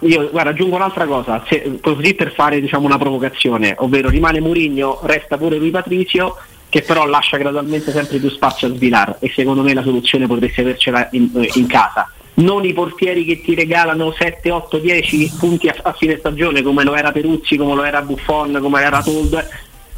Io 0.00 0.30
guarda, 0.30 0.50
aggiungo 0.50 0.76
un'altra 0.76 1.06
cosa, 1.06 1.44
se- 1.48 1.78
così 1.80 2.14
per 2.14 2.32
fare 2.32 2.60
diciamo, 2.60 2.86
una 2.86 2.98
provocazione, 2.98 3.74
ovvero 3.78 4.08
rimane 4.08 4.40
Murigno, 4.40 5.00
resta 5.04 5.36
pure 5.36 5.58
Rui 5.58 5.70
Patricio, 5.70 6.36
che 6.68 6.82
però 6.82 7.06
lascia 7.06 7.36
gradualmente 7.36 7.92
sempre 7.92 8.18
più 8.18 8.30
spazio 8.30 8.68
a 8.68 8.74
Svilar 8.74 9.16
e 9.20 9.32
secondo 9.34 9.62
me 9.62 9.74
la 9.74 9.82
soluzione 9.82 10.26
potresti 10.26 10.60
avercela 10.60 11.08
in, 11.12 11.30
in 11.54 11.66
casa. 11.66 12.10
Non 12.34 12.64
i 12.64 12.72
portieri 12.72 13.24
che 13.24 13.40
ti 13.40 13.54
regalano 13.54 14.12
7, 14.12 14.50
8, 14.50 14.78
10 14.78 15.32
punti 15.38 15.68
a, 15.68 15.74
a 15.82 15.92
fine 15.92 16.18
stagione 16.18 16.62
come 16.62 16.84
lo 16.84 16.94
era 16.94 17.10
Peruzzi, 17.10 17.56
come 17.56 17.74
lo 17.74 17.82
era 17.82 18.02
Buffon, 18.02 18.58
come 18.60 18.82
era 18.82 19.02
Told, 19.02 19.48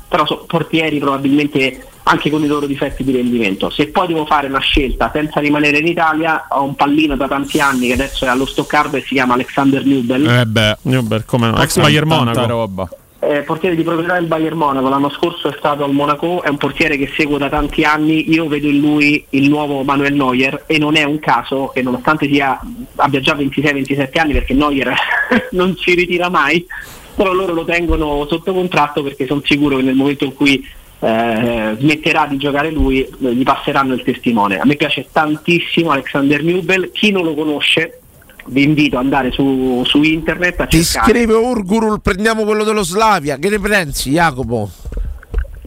però 0.08 0.24
sono 0.26 0.44
portieri 0.46 0.98
probabilmente 0.98 1.86
anche 2.04 2.30
con 2.30 2.42
i 2.42 2.46
loro 2.46 2.66
difetti 2.66 3.04
di 3.04 3.12
rendimento. 3.12 3.68
Se 3.68 3.88
poi 3.88 4.06
devo 4.06 4.24
fare 4.24 4.46
una 4.46 4.58
scelta 4.60 5.10
senza 5.12 5.38
rimanere 5.40 5.78
in 5.78 5.86
Italia, 5.86 6.46
ho 6.48 6.64
un 6.64 6.74
pallino 6.74 7.14
da 7.14 7.28
tanti 7.28 7.60
anni 7.60 7.88
che 7.88 7.92
adesso 7.92 8.24
è 8.24 8.28
allo 8.28 8.46
Stoccardo 8.46 8.96
e 8.96 9.02
si 9.02 9.14
chiama 9.14 9.34
Alexander 9.34 9.84
Nubel. 9.84 10.26
Eh 10.26 10.46
beh, 10.46 10.76
Newber, 10.82 11.24
come 11.24 11.50
no? 11.50 11.62
Ex 11.62 11.78
Bayern 11.78 12.08
Monaco. 12.08 12.46
roba. 12.46 12.88
Eh, 13.22 13.42
portiere 13.42 13.76
di 13.76 13.82
proprietà 13.82 14.14
del 14.14 14.24
Bayern 14.24 14.56
Monaco, 14.56 14.88
l'anno 14.88 15.10
scorso 15.10 15.48
è 15.48 15.54
stato 15.58 15.84
al 15.84 15.92
Monaco, 15.92 16.42
è 16.42 16.48
un 16.48 16.56
portiere 16.56 16.96
che 16.96 17.12
seguo 17.14 17.36
da 17.36 17.50
tanti 17.50 17.84
anni, 17.84 18.32
io 18.32 18.48
vedo 18.48 18.66
in 18.66 18.80
lui 18.80 19.22
il 19.30 19.50
nuovo 19.50 19.82
Manuel 19.82 20.14
Neuer 20.14 20.64
e 20.66 20.78
non 20.78 20.96
è 20.96 21.02
un 21.02 21.18
caso 21.18 21.66
che 21.66 21.82
nonostante 21.82 22.26
sia, 22.26 22.58
abbia 22.96 23.20
già 23.20 23.34
26-27 23.36 24.18
anni 24.18 24.32
perché 24.32 24.54
Neuer 24.54 24.94
non 25.52 25.76
si 25.76 25.94
ritira 25.94 26.30
mai, 26.30 26.66
però 27.14 27.34
loro 27.34 27.52
lo 27.52 27.66
tengono 27.66 28.26
sotto 28.26 28.54
contratto 28.54 29.02
perché 29.02 29.26
sono 29.26 29.42
sicuro 29.44 29.76
che 29.76 29.82
nel 29.82 29.96
momento 29.96 30.24
in 30.24 30.34
cui 30.34 30.66
eh, 31.00 31.76
smetterà 31.78 32.26
di 32.26 32.38
giocare 32.38 32.70
lui 32.70 33.06
gli 33.18 33.42
passeranno 33.42 33.92
il 33.92 34.02
testimone. 34.02 34.58
A 34.58 34.64
me 34.64 34.76
piace 34.76 35.08
tantissimo 35.12 35.90
Alexander 35.90 36.42
Nubel, 36.42 36.90
chi 36.90 37.10
non 37.10 37.24
lo 37.24 37.34
conosce 37.34 37.99
vi 38.46 38.62
invito 38.62 38.96
ad 38.98 39.04
andare 39.04 39.30
su, 39.30 39.82
su 39.84 40.02
internet 40.02 40.60
a 40.60 40.66
Ti 40.66 40.82
cercare 40.82 41.12
scrive 41.12 41.34
Urgurul, 41.34 42.00
prendiamo 42.00 42.44
quello 42.44 42.64
dello 42.64 42.82
Slavia. 42.82 43.36
Che 43.36 43.48
ne 43.48 43.58
pensi, 43.58 44.10
Jacopo? 44.10 44.70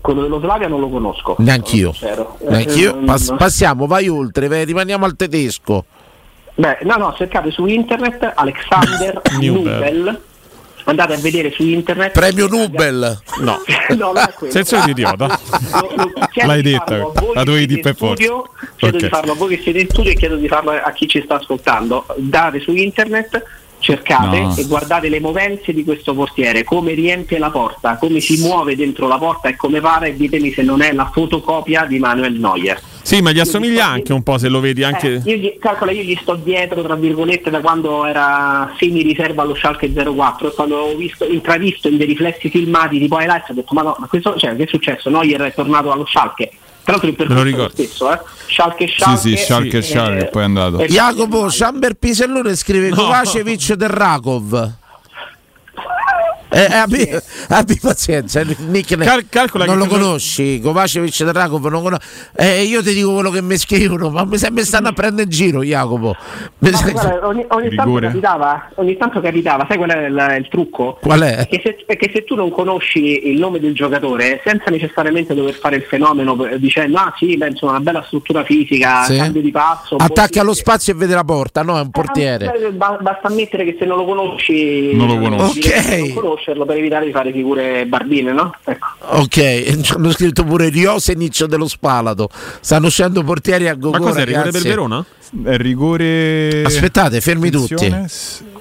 quello 0.04 0.22
dello 0.24 0.42
Slavia 0.42 0.68
non 0.68 0.82
lo 0.82 0.90
conosco. 0.90 1.36
Neanch'io. 1.40 1.94
Eh, 2.02 2.26
Neanch'io. 2.50 2.98
Pass- 3.06 3.30
non- 3.30 3.38
passiamo, 3.38 3.88
vai 3.88 4.10
oltre, 4.10 4.50
vai, 4.50 4.66
rimaniamo 4.66 5.06
al 5.06 5.16
tedesco. 5.16 5.86
Beh, 6.56 6.80
no, 6.84 6.98
no, 6.98 7.14
cercate 7.16 7.52
su 7.52 7.66
internet 7.66 8.34
Alexander 8.36 9.22
Nubel. 9.40 10.22
Andate 10.86 11.14
a 11.14 11.18
vedere 11.18 11.52
su 11.52 11.64
internet. 11.64 12.12
Premio 12.12 12.48
Nobel. 12.48 13.20
No. 13.40 13.62
no, 13.96 13.96
non 13.96 14.18
è 14.18 14.34
quello. 14.34 14.54
Senso 14.54 14.82
di 14.84 14.92
idiota. 14.92 15.40
L'hai 16.46 16.62
detta, 16.62 16.98
voi 16.98 17.34
la 17.34 17.44
dovevi 17.44 17.68
dire 17.68 17.82
per 17.82 17.92
in 17.92 17.98
studio, 17.98 18.36
forza. 18.36 18.76
Chiedo 18.78 18.98
Ok. 18.98 19.04
di 19.04 19.10
farlo 19.10 19.32
a 19.32 19.36
voi 19.36 19.56
che 19.56 19.62
siete 19.64 19.80
in 19.80 19.90
studio 19.90 20.12
e 20.12 20.16
chiedo 20.16 20.36
di 20.36 20.48
farlo 20.48 20.72
a 20.72 20.92
chi 20.92 21.08
ci 21.08 21.22
sta 21.24 21.36
ascoltando. 21.36 22.06
Date 22.18 22.60
su 22.60 22.74
internet, 22.74 23.44
cercate 23.84 24.40
No. 24.40 24.56
e 24.56 24.66
guardate 24.66 25.10
le 25.10 25.20
movenze 25.20 25.74
di 25.74 25.84
questo 25.84 26.14
portiere, 26.14 26.64
come 26.64 26.94
riempie 26.94 27.38
la 27.38 27.52
porta, 27.52 27.98
come 27.98 28.20
si 28.22 28.40
muove 28.42 28.76
dentro 28.76 29.08
la 29.08 29.18
porta 29.18 29.50
e 29.50 29.56
come 29.56 29.82
pare, 29.82 30.10
e 30.10 30.16
ditemi 30.16 30.52
se 30.52 30.64
non 30.64 30.82
è 30.82 30.94
la 30.94 31.10
fotocopia 31.14 31.86
di 31.86 32.00
Manuel 32.00 32.34
Neuer. 32.40 32.82
Sì, 33.02 33.22
ma 33.22 33.32
gli 33.32 33.40
assomiglia 33.40 33.86
anche 33.86 34.14
un 34.14 34.24
po' 34.24 34.38
se 34.38 34.48
lo 34.48 34.62
vedi 34.62 34.82
anche. 34.84 35.16
Eh, 35.16 35.22
io 35.26 35.36
gli, 35.36 35.58
calcola, 35.60 35.92
io 35.92 36.04
gli 36.04 36.18
sto 36.22 36.36
dietro, 36.36 36.82
tra 36.82 36.96
virgolette, 36.96 37.50
da 37.50 37.60
quando 37.60 38.06
era 38.06 38.74
semi 38.80 39.02
riserva 39.02 39.42
allo 39.42 39.56
Schalke 39.56 39.92
04 39.92 40.48
e 40.48 40.54
quando 40.56 40.78
ho 40.78 40.96
visto, 40.96 41.26
intravisto 41.26 41.90
in 41.90 41.98
dei 41.98 42.08
riflessi 42.08 42.50
filmati 42.50 43.00
tipo 43.00 43.20
highlights 43.20 43.50
ho 43.50 43.54
detto 43.54 43.74
ma 43.74 43.82
no, 43.82 43.96
ma 44.00 44.08
questo, 44.08 44.38
cioè, 44.38 44.56
che 44.56 44.64
è 44.64 44.68
successo? 44.68 45.10
Neuer 45.10 45.42
è 45.42 45.54
tornato 45.54 45.92
allo 45.92 46.06
Schalke. 46.06 46.50
Tra 46.84 46.92
l'altro 46.94 47.10
il 47.10 47.16
lo 47.18 47.24
percorso 47.26 47.44
lo 47.44 47.50
ricordo. 47.50 47.72
stesso, 47.74 48.12
eh? 48.12 48.20
Schalke 48.48 48.88
Sì, 48.88 48.94
Schalke. 48.98 49.20
sì, 49.20 49.38
Schalke 49.38 49.78
eh, 49.78 49.82
Schalke, 49.82 50.26
poi 50.26 50.42
è 50.42 50.46
andato. 50.46 50.80
eh, 50.80 50.88
Jacopo 50.88 51.48
Chamber 51.50 51.94
Pisellone 51.94 52.56
scrive 52.56 52.90
No. 52.90 52.96
Kovacevic 52.96 53.74
del 53.74 53.90
Rakov. 53.90 54.74
Eh, 56.54 56.68
eh, 56.70 56.76
abbi, 56.76 57.10
abbi 57.50 57.80
pazienza, 57.82 58.40
il 58.42 58.56
nickname- 58.60 59.06
Cal- 59.06 59.26
calcola 59.28 59.66
non 59.66 59.80
che 59.80 59.84
lo 59.84 59.90
conosci, 59.90 60.60
Kovacevic 60.62 61.24
del 61.24 61.34
Rakov 61.34 61.66
non 61.68 61.82
conosci. 61.82 62.08
Eh, 62.36 62.64
io 62.64 62.84
ti 62.84 62.94
dico 62.94 63.14
quello 63.14 63.32
che 63.32 63.42
mi 63.42 63.58
scrivono, 63.58 64.10
ma 64.10 64.24
mi, 64.24 64.38
mi 64.52 64.62
stanno 64.64 64.90
a 64.90 64.94
prendere 64.94 65.24
in 65.24 65.30
giro, 65.30 65.64
Jacopo. 65.64 66.16
Sa- 66.60 66.92
guarda, 66.92 67.28
ogni, 67.28 67.46
ogni 67.50 67.74
tanto 67.76 68.00
capitava, 68.00 68.70
ogni 68.76 68.98
tanto 68.98 69.20
capitava, 69.22 69.66
sai 69.68 69.78
qual 69.78 69.90
è 69.90 70.06
il, 70.06 70.36
il 70.40 70.48
trucco? 70.50 71.00
Qual 71.02 71.22
è? 71.22 71.48
Che 71.50 71.62
se, 71.64 71.84
è 71.88 71.98
che 71.98 72.12
se 72.14 72.24
tu 72.24 72.36
non 72.36 72.52
conosci 72.52 73.28
il 73.30 73.40
nome 73.40 73.60
del 73.60 73.74
giocatore, 73.74 74.42
senza 74.46 74.70
necessariamente 74.70 75.34
dover 75.34 75.56
fare 75.56 75.78
il 75.78 75.84
fenomeno 75.84 76.46
eh, 76.46 76.60
dicendo 76.60 76.98
ah 76.98 77.14
sì, 77.18 77.36
beh, 77.36 77.48
insomma, 77.48 77.72
una 77.74 77.82
bella 77.82 78.04
struttura 78.06 78.44
fisica, 78.44 79.04
Sì. 79.04 79.18
cambio 79.18 79.42
di 79.42 79.52
passo, 79.52 79.96
Attacca 79.96 80.42
allo 80.42 80.54
spazio 80.54 80.94
e 80.94 80.96
vede 80.96 81.16
la 81.16 81.24
porta, 81.24 81.64
no, 81.64 81.78
è 81.78 81.82
un 81.82 81.90
portiere. 81.90 82.54
Eh, 82.68 82.72
ba- 82.72 82.98
basta 83.02 83.28
ammettere 83.28 83.64
che 83.66 83.76
se 83.80 83.86
non 83.86 83.98
lo 83.98 84.06
conosci, 84.06 84.94
Non 84.96 85.08
lo 85.08 85.18
conosci. 85.18 85.60
devi 85.60 85.74
Ok. 86.12 86.14
non 86.14 86.14
conoscerlo 86.44 86.66
per 86.66 86.78
evitare 86.78 87.06
di 87.06 87.12
fare 87.12 87.32
figure 87.32 87.86
barbine, 87.86 88.34
no? 88.34 88.54
Ecco. 88.64 88.88
Ok, 89.00 89.88
hanno 89.96 90.12
scritto 90.12 90.44
pure 90.44 90.70
Riosenic 90.70 91.46
dello 91.46 91.68
Spalato. 91.68 92.30
Stanno 92.60 92.88
uscendo 92.88 93.24
portieri 93.24 93.68
a 93.70 93.72
Ma 93.74 93.80
Gogò. 93.80 93.98
cos'è 94.00 94.22
il 94.22 94.28
rigore 94.28 94.52
del. 94.52 94.62
Verona? 94.62 95.06
È 95.46 95.58
rigore. 95.58 96.64
Aspettate, 96.64 97.22
fermi 97.22 97.48
Attenzione. 97.48 98.08
tutti. 98.08 98.52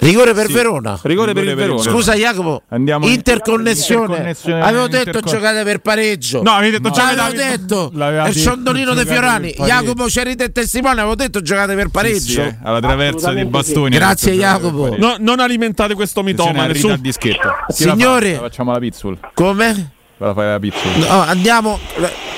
Rigore 0.00 0.32
per 0.32 0.48
Verona. 0.50 0.98
Rigore 1.02 1.32
per 1.34 1.44
il 1.44 1.54
Verona. 1.54 1.82
Scusa 1.82 2.14
Jacopo, 2.14 2.62
Andiamo 2.68 3.04
in- 3.06 3.12
interconnessione. 3.12 4.02
interconnessione- 4.04 4.62
Avevo 4.62 4.88
detto 4.88 5.08
intercon- 5.08 5.32
giocate 5.32 5.62
per 5.62 5.78
pareggio. 5.80 6.42
No, 6.42 6.52
avevi 6.52 6.70
detto 6.72 6.88
No, 6.88 6.94
giocate 6.94 7.20
avevo 7.20 7.42
detto. 7.56 7.92
Il 8.28 8.34
ciondolino 8.34 8.94
De 8.94 9.04
Fiorani. 9.04 9.52
pareggio. 9.54 9.64
Jacopo 9.64 10.08
Cerita 10.08 10.44
e 10.44 10.52
testimone, 10.52 11.00
avevo 11.00 11.14
detto 11.14 11.42
giocate 11.42 11.74
per 11.74 11.84
Sì, 11.84 11.90
pareggio. 11.90 12.40
eh, 12.40 12.56
alla 12.62 12.80
traversa 12.80 13.32
dei 13.32 13.42
Assolutamente 13.42 13.50
bastoni. 13.50 13.90
Grazie, 13.96 14.32
Jacopo. 14.34 14.82
pareggio. 14.84 15.06
No, 15.06 15.16
non 15.18 15.40
alimentate 15.40 15.94
questo 15.94 16.22
mitoma. 16.22 16.62
Attenzione, 16.62 16.72
Nessun... 16.72 16.90
Rita 16.90 16.94
al 16.94 17.00
dischetto. 17.00 17.54
Chi 17.74 18.32
la 18.32 18.38
facciamo 18.38 18.72
la 18.72 18.78
pizzul. 18.78 19.18
Come? 19.34 19.90
Ve 20.16 20.26
la 20.26 20.34
fai 20.34 20.46
la 20.48 20.58
pizzul. 20.58 20.90
No, 20.98 21.20
andiamo. 21.22 21.78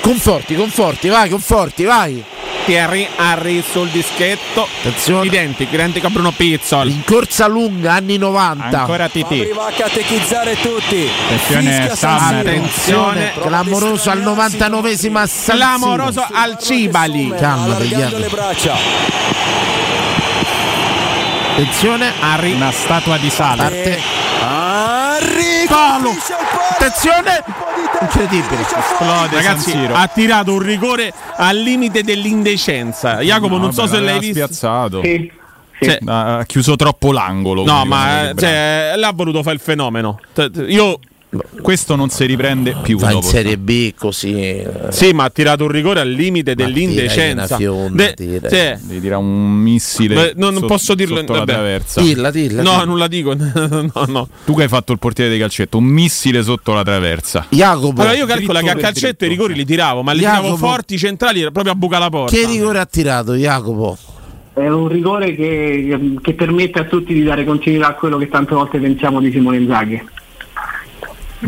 Conforti, 0.01 0.55
conforti, 0.55 1.07
vai, 1.07 1.29
conforti, 1.29 1.83
vai. 1.85 2.23
Thierry 2.65 3.07
Henry 3.17 3.61
sul 3.61 3.89
dischetto. 3.89 4.67
Attenzione. 4.79 5.25
Identico, 5.25 5.73
identico 5.73 6.07
a 6.07 6.09
Bruno 6.09 6.31
Pizzol. 6.31 6.89
In 6.89 7.03
corsa 7.03 7.47
lunga, 7.47 7.93
anni 7.93 8.17
90. 8.17 8.79
Ancora 8.79 9.09
TT. 9.09 9.53
va 9.53 9.67
a 9.67 9.71
catechizzare 9.71 10.55
tutti. 10.59 11.09
Attenzione. 11.25 11.89
Attenzione. 11.89 13.33
Clamoroso 13.39 14.09
al 14.09 14.21
99esimo 14.21 15.17
a 15.17 15.27
San 15.27 15.27
Siro. 15.27 15.55
Clamoroso 15.57 16.25
al 16.31 16.57
Cibali. 16.59 17.33
Calma, 17.37 17.77
le 17.77 18.27
braccia. 18.29 18.75
Attenzione, 21.51 22.13
Henry. 22.21 22.53
Una 22.53 22.71
statua 22.71 23.17
di 23.17 23.29
sale. 23.29 23.57
parte. 23.57 24.01
Il 25.63 25.67
palo. 25.67 26.15
Attenzione. 26.71 27.72
Incredibile. 28.03 28.61
Esplode 28.61 29.35
Ragazzi, 29.35 29.71
San 29.71 29.79
Siro. 29.81 29.93
ha 29.95 30.07
tirato 30.07 30.53
un 30.53 30.59
rigore 30.59 31.13
al 31.37 31.57
limite 31.57 32.03
dell'indecenza. 32.03 33.21
Jacopo, 33.21 33.57
non 33.57 33.71
so 33.73 33.83
Vabbè, 33.85 33.93
se 33.95 34.01
l'hai 34.01 34.19
visto. 34.19 34.33
spiazzato. 34.35 35.01
Sì. 35.03 35.31
Cioè, 35.81 35.97
Ha 36.05 36.37
ha 36.37 36.45
chiuso 36.45 36.75
troppo 36.77 37.11
l'angolo. 37.11 37.65
no, 37.65 37.83
ma 37.85 38.31
cioè, 38.37 38.93
l'ha 38.95 39.11
voluto 39.13 39.41
fare 39.43 39.55
il 39.55 39.61
fenomeno. 39.61 40.19
Io 40.67 40.99
Questo 41.61 41.95
non 41.95 42.09
si 42.09 42.25
riprende 42.25 42.75
più. 42.83 42.97
Va 42.99 43.11
in. 43.11 43.21
Serie 43.23 43.57
B 43.57 43.93
così. 43.95 44.33
eh, 44.35 44.67
Sì, 44.89 45.13
ma 45.13 45.23
ha 45.23 45.29
tirato 45.29 45.63
un 45.63 45.71
rigore 45.71 45.99
al 46.01 46.09
limite 46.09 46.53
Ma 46.55 46.63
dell'indecenza. 46.63 47.55
fionda, 47.57 48.11
De- 48.15 48.41
cioè, 48.49 48.77
Devi 48.81 48.99
tirare 49.01 49.21
un 49.21 49.51
missile. 49.53 50.13
Beh, 50.15 50.33
non 50.35 50.53
sotto- 50.53 50.65
posso 50.67 50.93
dirlo, 50.93 51.17
Sotto 51.17 51.31
la 51.33 51.39
vabbè. 51.39 51.51
traversa. 51.53 52.01
Dilla, 52.01 52.29
dilla. 52.31 52.61
no, 52.61 52.71
dilla. 52.71 52.83
non 52.85 52.97
la 52.97 53.07
dico. 53.07 53.33
no, 53.35 54.05
no. 54.07 54.27
Tu 54.45 54.55
che 54.55 54.63
hai 54.63 54.67
fatto 54.67 54.91
il 54.91 54.99
portiere 54.99 55.31
di 55.31 55.39
calcetto, 55.39 55.77
un 55.77 55.85
missile 55.85 56.43
sotto 56.43 56.73
la 56.73 56.83
traversa. 56.83 57.45
Jacopo, 57.49 58.01
Allora 58.01 58.15
io 58.15 58.25
calcolo 58.25 58.59
che 58.59 58.69
a 58.69 58.75
calcetto 58.75 59.25
dritto. 59.25 59.25
i 59.25 59.29
rigori 59.29 59.53
li 59.55 59.65
tiravo, 59.65 60.03
ma 60.03 60.11
li 60.11 60.19
Jacopo. 60.21 60.41
tiravo 60.41 60.57
forti, 60.57 60.97
centrali, 60.97 61.41
era 61.41 61.51
proprio 61.51 61.73
a 61.73 61.75
buca 61.75 61.97
la 61.97 62.09
porta. 62.09 62.35
che 62.35 62.45
rigore 62.45 62.79
ha 62.79 62.85
tirato 62.85 63.33
Jacopo? 63.33 63.97
È 64.53 64.67
un 64.67 64.87
rigore 64.87 65.33
che, 65.33 65.97
che 66.21 66.33
permette 66.33 66.77
a 66.79 66.83
tutti 66.83 67.11
di 67.11 67.23
dare 67.23 67.43
continuità 67.43 67.87
a 67.87 67.93
quello 67.95 68.17
che 68.19 68.29
tante 68.29 68.53
volte 68.53 68.77
pensiamo 68.77 69.19
di 69.19 69.31
Simone 69.31 69.57
Inzaghi. 69.57 69.99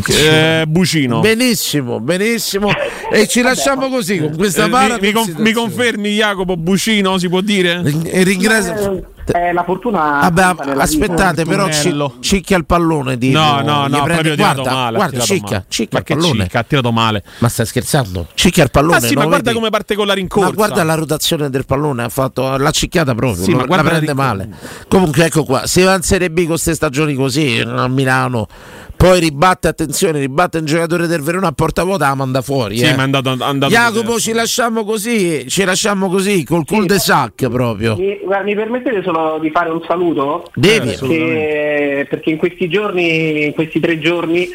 Eh, 0.07 0.65
Bucino. 0.67 1.19
Benissimo, 1.21 1.99
benissimo. 1.99 2.69
E 3.11 3.27
ci 3.27 3.41
lasciamo 3.41 3.87
così 3.89 4.17
con 4.19 4.35
questa 4.35 4.65
Eh, 4.65 4.69
para. 4.69 4.95
mi, 4.99 5.07
mi 5.07 5.11
con- 5.11 5.33
mi 5.37 5.51
confermi 5.53 6.15
Jacopo 6.15 6.57
Bucino, 6.57 7.17
si 7.17 7.29
può 7.29 7.41
dire? 7.41 7.81
E 8.03 8.23
ringrazio. 8.23 9.13
Eh, 9.33 9.53
la 9.53 9.63
fortuna. 9.63 10.29
Nella 10.29 10.83
aspettate, 10.83 11.43
vita. 11.43 11.55
però 11.55 11.65
ci, 11.67 11.73
Fortunello. 11.73 12.15
cicchia 12.19 12.57
il 12.57 12.65
pallone. 12.65 13.17
Tipo, 13.17 13.37
No, 13.39 13.61
no, 13.61 13.87
no, 13.87 14.03
proprio 14.03 14.35
guarda, 14.35 14.71
male. 14.71 14.95
Guarda, 14.97 15.19
cicchia, 15.21 15.49
male. 15.57 15.65
cicchia 15.69 15.99
Ma 16.03 16.13
il 16.13 16.21
pallone. 16.21 16.43
cicca, 16.43 16.59
ha 16.59 16.63
tirato 16.63 16.91
male. 16.91 17.23
Ma 17.39 17.49
stai 17.49 17.65
scherzando? 17.65 18.27
Cicchia 18.33 18.63
il 18.63 18.71
pallone. 18.71 18.97
Ah 18.97 18.99
sì, 19.01 19.15
ma 19.15 19.25
guarda 19.25 19.43
vedi? 19.45 19.55
come 19.55 19.69
parte 19.69 19.95
con 19.95 20.05
la 20.07 20.13
rincorsa. 20.13 20.49
Ma 20.49 20.55
guarda 20.55 20.83
la 20.83 20.93
rotazione 20.95 21.49
del 21.49 21.65
pallone, 21.65 22.03
ha 22.03 22.09
fatto 22.09 22.55
l'ha 22.57 22.71
cicchiata 22.71 23.15
proprio, 23.15 23.43
Sì, 23.43 23.51
lo- 23.51 23.57
ma 23.57 23.61
la 23.61 23.67
guarda 23.67 23.83
la 23.83 23.89
prende 23.89 24.11
rincorsa. 24.11 24.33
male. 24.33 24.49
Comunque 24.87 25.25
ecco 25.25 25.43
qua, 25.43 25.65
se 25.65 25.83
va 25.83 25.95
in 25.95 26.01
Serie 26.01 26.29
B 26.29 26.37
con 26.39 26.47
queste 26.47 26.73
stagioni 26.75 27.13
così 27.15 27.63
a 27.65 27.87
Milano, 27.87 28.47
poi 28.95 29.19
ribatte, 29.19 29.67
attenzione, 29.67 30.19
ribatte 30.19 30.59
un 30.59 30.65
giocatore 30.65 31.07
del 31.07 31.21
Verona 31.21 31.47
a 31.47 31.51
porta 31.51 31.83
vuota, 31.83 32.07
la 32.07 32.15
manda 32.15 32.41
fuori. 32.41 32.77
Sì, 32.77 32.85
eh. 32.85 32.95
ma 32.95 33.01
è 33.01 33.05
andato, 33.05 33.35
andato 33.39 33.71
Jacopo 33.71 34.19
ci 34.19 34.31
lasciamo 34.33 34.85
così, 34.85 35.45
ci 35.49 35.63
lasciamo 35.63 36.09
così, 36.09 36.43
col 36.45 36.63
cul 36.65 36.85
de 36.85 36.99
sac 36.99 37.47
proprio. 37.49 37.95
Mi, 37.97 38.19
guarda, 38.23 38.43
mi 38.45 38.55
permettete 38.55 39.01
solo 39.03 39.14
di 39.41 39.49
fare 39.51 39.69
un 39.69 39.81
saluto? 39.87 40.49
Devi, 40.53 40.89
perché, 40.97 42.07
perché 42.09 42.29
in 42.29 42.37
questi 42.37 42.67
giorni, 42.69 43.45
in 43.45 43.53
questi 43.53 43.79
tre 43.79 43.99
giorni, 43.99 44.47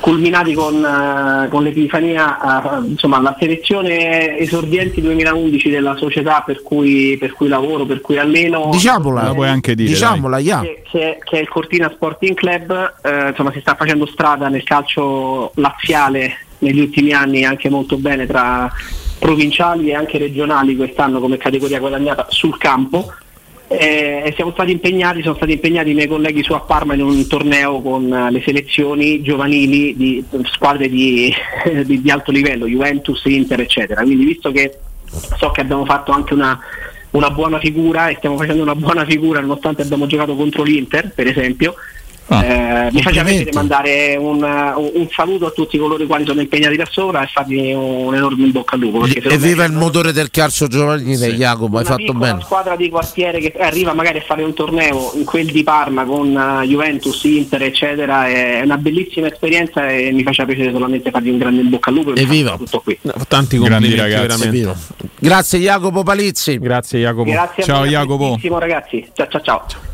culminati 0.00 0.54
con, 0.54 0.76
eh, 0.84 1.48
con 1.48 1.62
l'epifania, 1.64 2.78
eh, 2.80 2.86
insomma 2.86 3.20
la 3.20 3.36
selezione 3.38 4.38
esordienti 4.38 5.00
2011 5.00 5.70
della 5.70 5.96
società 5.96 6.42
per 6.46 6.62
cui, 6.62 7.16
per 7.18 7.32
cui 7.32 7.48
lavoro, 7.48 7.84
per 7.84 8.00
cui 8.00 8.16
alleno. 8.18 8.68
Diciamola, 8.70 9.22
La 9.22 9.34
puoi 9.34 9.48
anche 9.48 9.74
dire, 9.74 9.88
diciamola, 9.88 10.38
che, 10.38 10.82
che- 10.88 11.18
che 11.24 11.36
è 11.38 11.40
il 11.40 11.48
Cortina 11.48 11.90
Sporting 11.92 12.34
Club, 12.34 12.94
eh, 13.02 13.28
insomma 13.30 13.50
si 13.52 13.60
sta 13.60 13.74
facendo 13.74 14.06
strada 14.06 14.48
nel 14.48 14.62
calcio 14.62 15.50
laziale 15.56 16.46
negli 16.58 16.80
ultimi 16.80 17.12
anni 17.12 17.44
anche 17.44 17.68
molto 17.68 17.96
bene 17.96 18.26
tra 18.26 18.70
provinciali 19.18 19.88
e 19.90 19.94
anche 19.94 20.16
regionali 20.18 20.76
quest'anno 20.76 21.18
come 21.18 21.38
categoria 21.38 21.80
guadagnata 21.80 22.26
sul 22.28 22.56
campo. 22.56 23.12
Eh, 23.70 24.32
siamo 24.34 24.52
stati 24.52 24.70
impegnati, 24.72 25.20
sono 25.20 25.34
stati 25.34 25.52
impegnati 25.52 25.90
i 25.90 25.94
miei 25.94 26.06
colleghi 26.08 26.42
su 26.42 26.54
a 26.54 26.60
Parma 26.60 26.94
in 26.94 27.02
un 27.02 27.26
torneo 27.26 27.82
con 27.82 28.10
eh, 28.10 28.30
le 28.30 28.40
selezioni 28.40 29.20
giovanili 29.20 29.94
di 29.94 30.24
squadre 30.44 30.88
di, 30.88 31.30
di- 31.84 32.00
di 32.00 32.10
alto 32.10 32.30
livello, 32.30 32.66
Juventus, 32.66 33.22
Inter, 33.26 33.60
eccetera. 33.60 34.02
Quindi 34.02 34.24
visto 34.24 34.50
che 34.52 34.78
so 35.36 35.50
che 35.50 35.60
abbiamo 35.60 35.84
fatto 35.84 36.12
anche 36.12 36.32
una, 36.32 36.58
una 37.10 37.30
buona 37.30 37.58
figura 37.58 38.08
e 38.08 38.14
stiamo 38.16 38.38
facendo 38.38 38.62
una 38.62 38.74
buona 38.74 39.04
figura 39.04 39.40
nonostante 39.40 39.82
abbiamo 39.82 40.06
giocato 40.06 40.34
contro 40.34 40.62
l'Inter, 40.62 41.12
per 41.14 41.26
esempio. 41.26 41.74
Eh, 42.30 42.88
mi 42.92 43.02
faccia 43.02 43.24
piacere 43.24 43.50
mandare 43.54 44.16
un, 44.18 44.42
un- 44.42 45.08
saluto 45.10 45.46
a 45.46 45.50
tutti 45.50 45.78
coloro 45.78 46.02
i 46.02 46.06
quali 46.06 46.24
sono 46.26 46.40
impegnati 46.40 46.76
da 46.76 46.86
sopra 46.90 47.22
e 47.22 47.26
farvi 47.32 47.72
un 47.72 48.14
enorme 48.14 48.44
in 48.44 48.50
bocca 48.52 48.74
al 48.74 48.80
lupo. 48.82 48.98
me 49.00 49.12
Evviva 49.14 49.64
il 49.64 49.72
motore 49.72 50.12
del 50.12 50.30
calcio 50.30 50.66
giovanile, 50.66 51.32
Jacopo, 51.34 51.78
hai 51.78 51.84
una 51.86 51.96
fatto 51.96 52.12
bene. 52.12 52.40
squadra 52.42 52.76
di 52.76 52.88
quartiere 52.90 53.40
che 53.40 53.52
arriva 53.58 53.94
magari 53.94 54.18
a 54.18 54.22
fare 54.22 54.42
un 54.42 54.52
torneo 54.54 55.12
in 55.14 55.24
quel 55.24 55.46
di 55.50 55.62
Parma 55.62 56.04
con 56.04 56.36
eh, 56.36 56.66
Juventus, 56.66 57.24
Inter, 57.24 57.62
eccetera, 57.62 58.26
è 58.28 58.60
una 58.62 58.76
bellissima 58.76 59.28
esperienza 59.28 59.88
e 59.88 60.10
mi 60.12 60.22
faccia 60.22 60.44
piacere 60.44 60.70
solamente 60.70 61.10
farvi 61.10 61.30
un 61.30 61.38
grande 61.38 61.62
in 61.62 61.70
bocca 61.70 61.88
al 61.90 61.96
lupo. 61.96 62.14
e 62.14 62.20
Evviva. 62.20 62.56
tutto 62.56 62.80
qui. 62.80 62.98
Tanti 63.26 63.58
Grandi 63.58 63.88
complimenti, 63.88 63.96
ragazzi. 63.96 64.40
veramente. 64.40 64.80
Grazie 65.18 65.58
Jacopo 65.60 66.02
Palizzi. 66.02 66.58
Grazie 66.58 67.00
Jacopo. 67.00 67.30
Grazie 67.30 67.62
Ciao, 67.64 67.76
a 67.76 67.78
voi, 67.80 67.88
Jacopo. 67.88 68.38
ragazzi. 68.58 69.06
Ciao 69.14 69.26
ciao 69.28 69.40
ciao. 69.42 69.87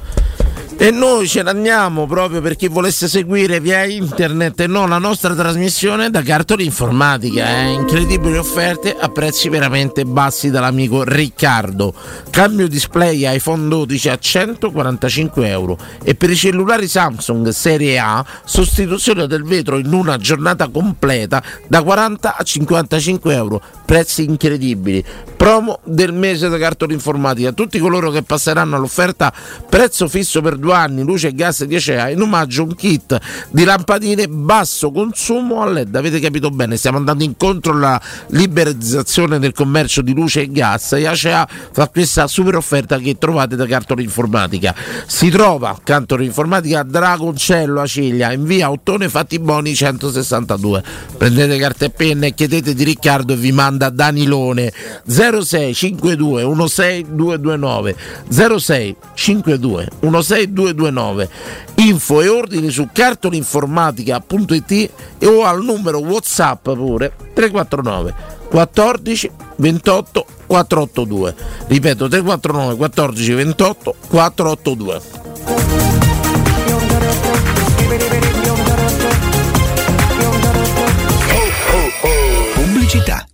E 0.77 0.91
noi 0.91 1.29
ce 1.29 1.43
l'andiamo 1.43 2.07
proprio 2.07 2.41
per 2.41 2.57
chi 2.57 2.67
volesse 2.67 3.09
seguire 3.09 3.61
via 3.61 3.85
internet 3.85 4.61
e 4.61 4.67
non 4.67 4.89
la 4.89 4.99
nostra 4.99 5.33
trasmissione 5.35 6.11
da 6.11 6.21
Cartoli 6.21 6.65
Informatica. 6.65 7.49
Eh? 7.49 7.73
Incredibili 7.73 8.37
offerte 8.37 8.95
a 8.99 9.09
prezzi 9.09 9.49
veramente 9.49 10.05
bassi 10.05 10.51
dall'amico 10.51 11.05
Riccardo. 11.05 11.95
Cambio 12.29 12.67
display 12.67 13.35
iPhone 13.35 13.69
12 13.69 14.09
a 14.09 14.19
145 14.19 15.49
euro 15.49 15.79
e 16.03 16.17
per 16.17 16.31
i 16.31 16.37
cellulari 16.37 16.89
Samsung 16.89 17.49
serie 17.51 17.99
A 17.99 18.25
sostituzione 18.45 19.27
del 19.29 19.45
vetro 19.45 19.79
in 19.79 19.93
una 19.93 20.17
giornata 20.19 20.69
completa 20.69 21.43
da 21.69 21.83
40 21.83 22.37
a 22.37 22.43
55 22.43 23.35
euro. 23.35 23.63
Prezzi 23.87 24.25
incredibili. 24.25 25.05
Promo 25.37 25.79
del 25.85 26.13
mese 26.13 26.49
da 26.49 26.59
Cartoli 26.59 26.95
Informatica. 26.95 27.53
Tutti 27.53 27.79
coloro 27.79 28.11
che 28.11 28.23
passeranno 28.23 28.77
all'offerta 28.77 29.33
prezzo 29.69 30.09
fisso 30.09 30.41
per 30.41 30.59
due 30.65 30.75
anni, 30.75 31.03
luce 31.03 31.29
e 31.29 31.35
gas 31.35 31.63
10 31.63 31.91
euro, 31.93 32.11
in 32.11 32.21
omaggio 32.23 32.63
un 32.63 32.75
kit 32.75 33.21
di 33.51 33.65
lampadine 33.65 34.27
basso 34.29 34.91
consumo 34.91 35.61
a 35.61 35.67
LED. 35.67 35.95
Avete 35.95 36.19
capito 36.19 36.51
bene, 36.51 36.77
stiamo 36.77 36.97
andando 36.97 37.23
incontro 37.23 37.73
alla 37.73 38.01
liberalizzazione 38.29 39.39
del 39.39 39.53
commercio 39.53 40.01
di 40.01 40.15
luce 40.15 40.41
e 40.41 40.51
gas 40.51 40.93
e 40.95 41.07
Acea 41.07 41.47
fa 41.73 41.89
questa 41.89 42.27
super 42.27 42.57
offerta 42.57 42.99
che 42.99 43.19
trovate 43.19 43.57
da 43.57 43.67
Cartoli 43.67 44.05
Informatica. 44.05 44.75
Si 45.07 45.29
trova 45.29 45.79
Cartoli 45.83 46.25
Informatica 46.25 46.81
a 46.81 46.85
Dragoncello 46.85 47.83
a 47.83 47.87
Ciglia, 47.87 48.33
in 48.33 48.45
via 48.45 48.71
Ottone 48.71 49.11
Fattiboni 49.11 49.75
162. 49.75 50.83
Prendete 51.19 51.59
carta 51.59 51.85
e 51.85 51.91
penna 51.91 52.25
e 52.27 52.35
chiedete 52.35 52.73
di 52.75 52.85
Riccardo 52.85 53.35
e 53.35 53.37
vi 53.37 53.53
manda 53.53 53.91
Danilone 53.91 54.73
0652 55.05 56.43
16229 56.43 57.97
0652 58.31 59.89
16229 60.55 61.29
info 61.77 62.23
e 62.23 62.29
ordini 62.29 62.71
su 62.71 62.89
cartolinformatica.it 62.93 64.91
o 65.25 65.45
al 65.45 65.63
numero 65.63 65.99
whatsapp 65.99 66.63
pure 66.63 67.13
349 67.35 68.15
14 68.49 69.31
28 69.57 70.27
482 70.47 71.35
ripeto 71.67 72.09
349 72.09 72.77
14 72.77 73.33
28 73.33 73.95
482 74.09 75.03
Pubblicità. 82.55 83.34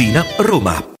Tiburtina, 0.01 0.25
Roma. 0.39 1.00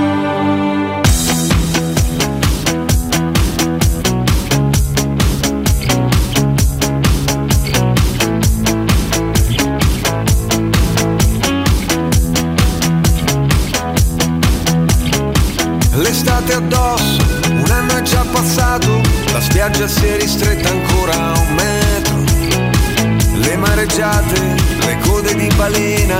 L'estate 16.41 16.53
addosso, 16.53 17.21
un 17.49 17.71
anno 17.71 17.97
è 17.97 18.01
già 18.01 18.25
passato, 18.31 19.01
la 19.31 19.41
spiaggia 19.41 19.87
si 19.87 20.05
è 20.05 20.17
ristretta 20.17 20.69
ancora 20.69 21.13
a 21.13 21.39
un 21.39 21.53
metro. 21.53 22.23
Le 23.33 23.57
mareggiate, 23.57 24.55
le 24.85 24.97
code 25.01 25.35
di 25.35 25.47
balena, 25.55 26.17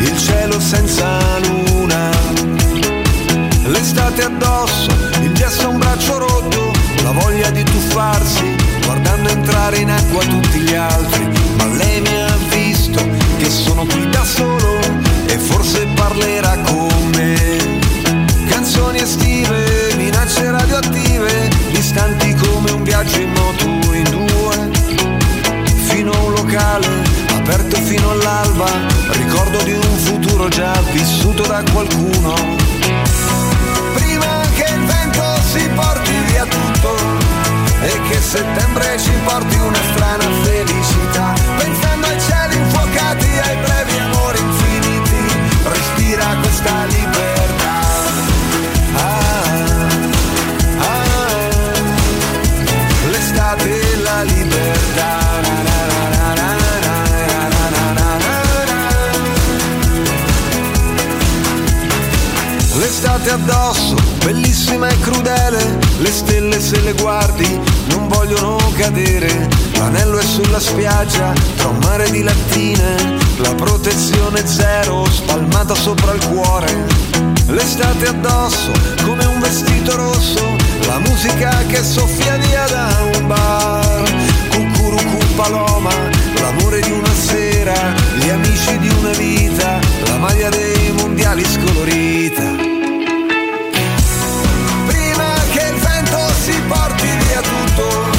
il 0.00 0.16
cielo 0.18 0.60
senza 0.60 1.18
luna. 1.38 2.10
L'estate 3.66 4.22
addosso, 4.22 4.90
il 5.22 5.32
gesso 5.32 5.66
a 5.66 5.68
un 5.68 5.78
braccio 5.78 6.18
rotto, 6.18 6.72
la 7.02 7.12
voglia 7.12 7.50
di 7.50 7.62
tuffarsi, 7.64 8.54
guardando 8.84 9.30
entrare 9.30 9.78
in 9.78 9.90
acqua 9.90 10.22
tutti 10.24 10.60
gli 10.60 10.74
altri. 10.74 11.28
Ma 11.56 11.66
lei 11.66 12.00
mi 12.00 12.22
ha 12.22 12.36
visto 12.50 13.02
che 13.38 13.50
sono 13.50 13.84
qui 13.84 14.08
da 14.10 14.24
solo 14.24 14.78
e 15.26 15.38
forse 15.38 15.86
parlerà 15.94 16.56
con 16.58 17.10
me. 17.16 17.83
Canzoni 18.64 18.98
estive, 18.98 19.92
minacce 19.96 20.50
radioattive, 20.50 21.50
distanti 21.70 22.34
come 22.34 22.70
un 22.70 22.82
viaggio 22.82 23.20
in 23.20 23.30
moto 23.32 23.64
in 23.92 24.04
due. 24.04 24.70
Fino 25.82 26.10
a 26.10 26.18
un 26.20 26.32
locale, 26.32 26.88
aperto 27.36 27.76
fino 27.82 28.12
all'alba, 28.12 28.64
ricordo 29.10 29.62
di 29.64 29.72
un 29.72 29.98
futuro 29.98 30.48
già 30.48 30.72
vissuto 30.92 31.42
da 31.42 31.62
qualcuno. 31.74 32.32
Prima 33.92 34.40
che 34.54 34.72
il 34.72 34.80
vento 34.80 35.24
si 35.52 35.68
porti 35.74 36.12
via 36.28 36.46
tutto 36.46 36.96
e 37.82 38.00
che 38.08 38.18
settembre 38.18 38.98
ci 38.98 39.12
porti 39.24 39.56
una 39.56 39.82
strana 39.92 40.24
felicità, 40.42 41.34
pensando 41.58 42.06
ai 42.06 42.18
cieli 42.18 42.56
infuocati, 42.56 43.28
ai 43.42 43.56
brevi 43.58 43.98
amori 43.98 44.38
infiniti, 44.38 45.34
respira 45.64 46.36
questa 46.40 46.84
libertà. 46.86 47.33
L'estate 62.76 63.30
addosso, 63.30 63.94
bellissima 64.24 64.88
e 64.88 64.98
crudele, 65.00 65.78
le 65.98 66.10
stelle 66.10 66.60
se 66.60 66.80
le 66.80 66.92
guardi 66.94 67.60
non 67.86 68.08
vogliono 68.08 68.56
cadere, 68.76 69.48
l'anello 69.78 70.18
è 70.18 70.22
sulla 70.22 70.58
spiaggia, 70.58 71.32
tra 71.56 71.68
un 71.68 71.78
mare 71.82 72.10
di 72.10 72.22
lattine, 72.22 73.16
la 73.38 73.54
protezione 73.54 74.46
zero 74.46 75.04
spalmata 75.10 75.74
sopra 75.74 76.12
il 76.12 76.26
cuore. 76.26 76.86
L'estate 77.46 78.08
addosso, 78.08 78.72
come 79.04 79.24
un 79.24 79.38
vestito 79.38 79.94
rosso, 79.96 80.44
la 80.86 80.98
musica 80.98 81.50
che 81.68 81.82
soffia 81.82 82.36
via 82.36 82.66
da 82.68 82.88
un 83.14 83.26
bar. 83.26 83.93
Paloma, 85.34 85.90
l'amore 86.40 86.80
di 86.80 86.92
una 86.92 87.12
sera, 87.12 87.74
gli 88.18 88.28
amici 88.28 88.78
di 88.78 88.88
una 88.88 89.10
vita, 89.10 89.80
la 90.06 90.16
maglia 90.18 90.48
dei 90.48 90.92
mondiali 90.92 91.44
scolorita. 91.44 92.42
Prima 94.86 95.34
che 95.50 95.66
il 95.72 95.80
vento 95.80 96.18
si 96.40 96.52
porti 96.68 97.08
via 97.26 97.40
tutto 97.40 98.10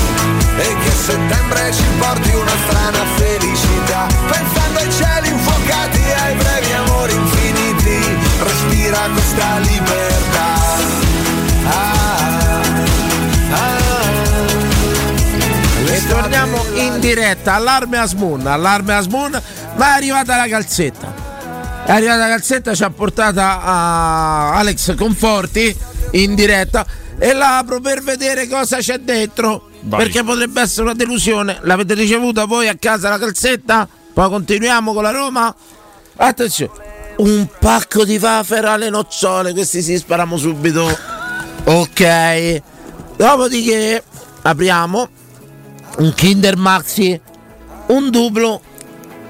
e 0.58 0.76
che 0.84 0.92
settembre 0.92 1.72
ci 1.72 1.84
porti 2.00 2.30
una 2.32 2.58
strana 2.68 3.06
felicità, 3.16 4.08
pensando 4.28 4.80
ai 4.80 4.92
cieli 4.92 5.30
infuocati 5.30 6.00
e 6.00 6.14
ai 6.14 6.36
brevi 6.36 6.72
amori 6.74 7.14
infiniti, 7.14 7.98
respira 8.44 9.10
questa 9.14 9.58
libertà. 9.60 10.54
Ah, 11.68 12.05
torniamo 16.08 16.64
in 16.76 17.00
diretta, 17.00 17.56
allarme 17.56 17.98
Asmun, 17.98 18.46
allarme 18.46 18.94
Asmun, 18.94 19.42
ma 19.76 19.88
è 19.88 19.92
arrivata 19.96 20.36
la 20.38 20.48
calzetta. 20.48 21.14
È 21.86 21.92
arrivata 21.92 22.20
la 22.20 22.30
calzetta, 22.30 22.74
ci 22.74 22.84
ha 22.84 22.90
portata 22.90 23.62
a 23.62 24.56
Alex 24.56 24.96
Conforti 24.96 25.76
in 26.12 26.36
diretta 26.36 26.86
e 27.18 27.34
la 27.34 27.60
apro 27.60 27.80
per 27.80 28.02
vedere 28.02 28.48
cosa 28.48 28.78
c'è 28.78 28.98
dentro. 29.00 29.70
Vai. 29.82 30.04
Perché 30.04 30.24
potrebbe 30.24 30.62
essere 30.62 30.84
una 30.84 30.94
delusione. 30.94 31.60
L'avete 31.62 31.94
ricevuta 31.94 32.46
voi 32.46 32.68
a 32.68 32.76
casa 32.80 33.10
la 33.10 33.20
calzetta? 33.20 33.88
Poi 34.14 34.30
continuiamo 34.30 34.94
con 34.94 35.04
la 35.04 35.12
Roma. 35.12 35.54
Attenzione, 36.18 36.72
un 37.18 37.48
pacco 37.60 38.04
di 38.04 38.18
wafer 38.18 38.66
alle 38.66 38.90
nocciole, 38.90 39.54
questi 39.54 39.82
si 39.82 39.98
sparamo 39.98 40.38
subito. 40.38 40.98
Ok. 41.66 42.62
Dopodiché 43.16 44.04
apriamo 44.42 45.10
un 45.98 46.14
Kinder 46.14 46.58
Maxi, 46.58 47.20
un 47.88 48.10
duplo, 48.10 48.62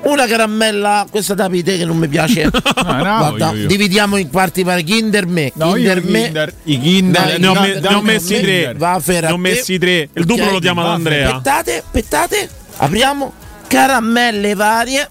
una 0.03 0.25
caramella, 0.27 1.05
questa 1.09 1.33
da 1.33 1.47
vite 1.47 1.77
che 1.77 1.85
non 1.85 1.97
mi 1.97 2.07
piace. 2.07 2.49
bravo, 2.49 3.35
Guarda, 3.35 3.51
io, 3.51 3.61
io. 3.61 3.67
dividiamo 3.67 4.17
in 4.17 4.29
parti 4.29 4.63
pari 4.63 4.83
Kinder 4.83 5.25
me, 5.27 5.51
No, 5.55 5.73
Kinder 5.73 6.03
me. 6.03 6.23
Kinder- 6.23 6.53
i 6.63 6.79
Kinder- 6.79 7.39
ne 7.39 7.47
ho, 7.47 7.53
me- 7.59 7.79
ne 7.79 7.93
ho 7.93 8.01
messi 8.01 8.39
tre. 8.39 8.75
Wafer 8.77 9.25
a 9.25 9.27
Ne 9.27 9.33
ho 9.33 9.37
messi 9.37 9.77
tre. 9.77 10.09
Il 10.13 10.25
duplo 10.25 10.45
lo 10.45 10.59
wafer. 10.59 10.77
Andrea. 10.77 11.27
Aspettate, 11.27 11.77
aspettate, 11.77 12.49
apriamo 12.77 13.33
caramelle 13.67 14.53
varie. 14.53 15.09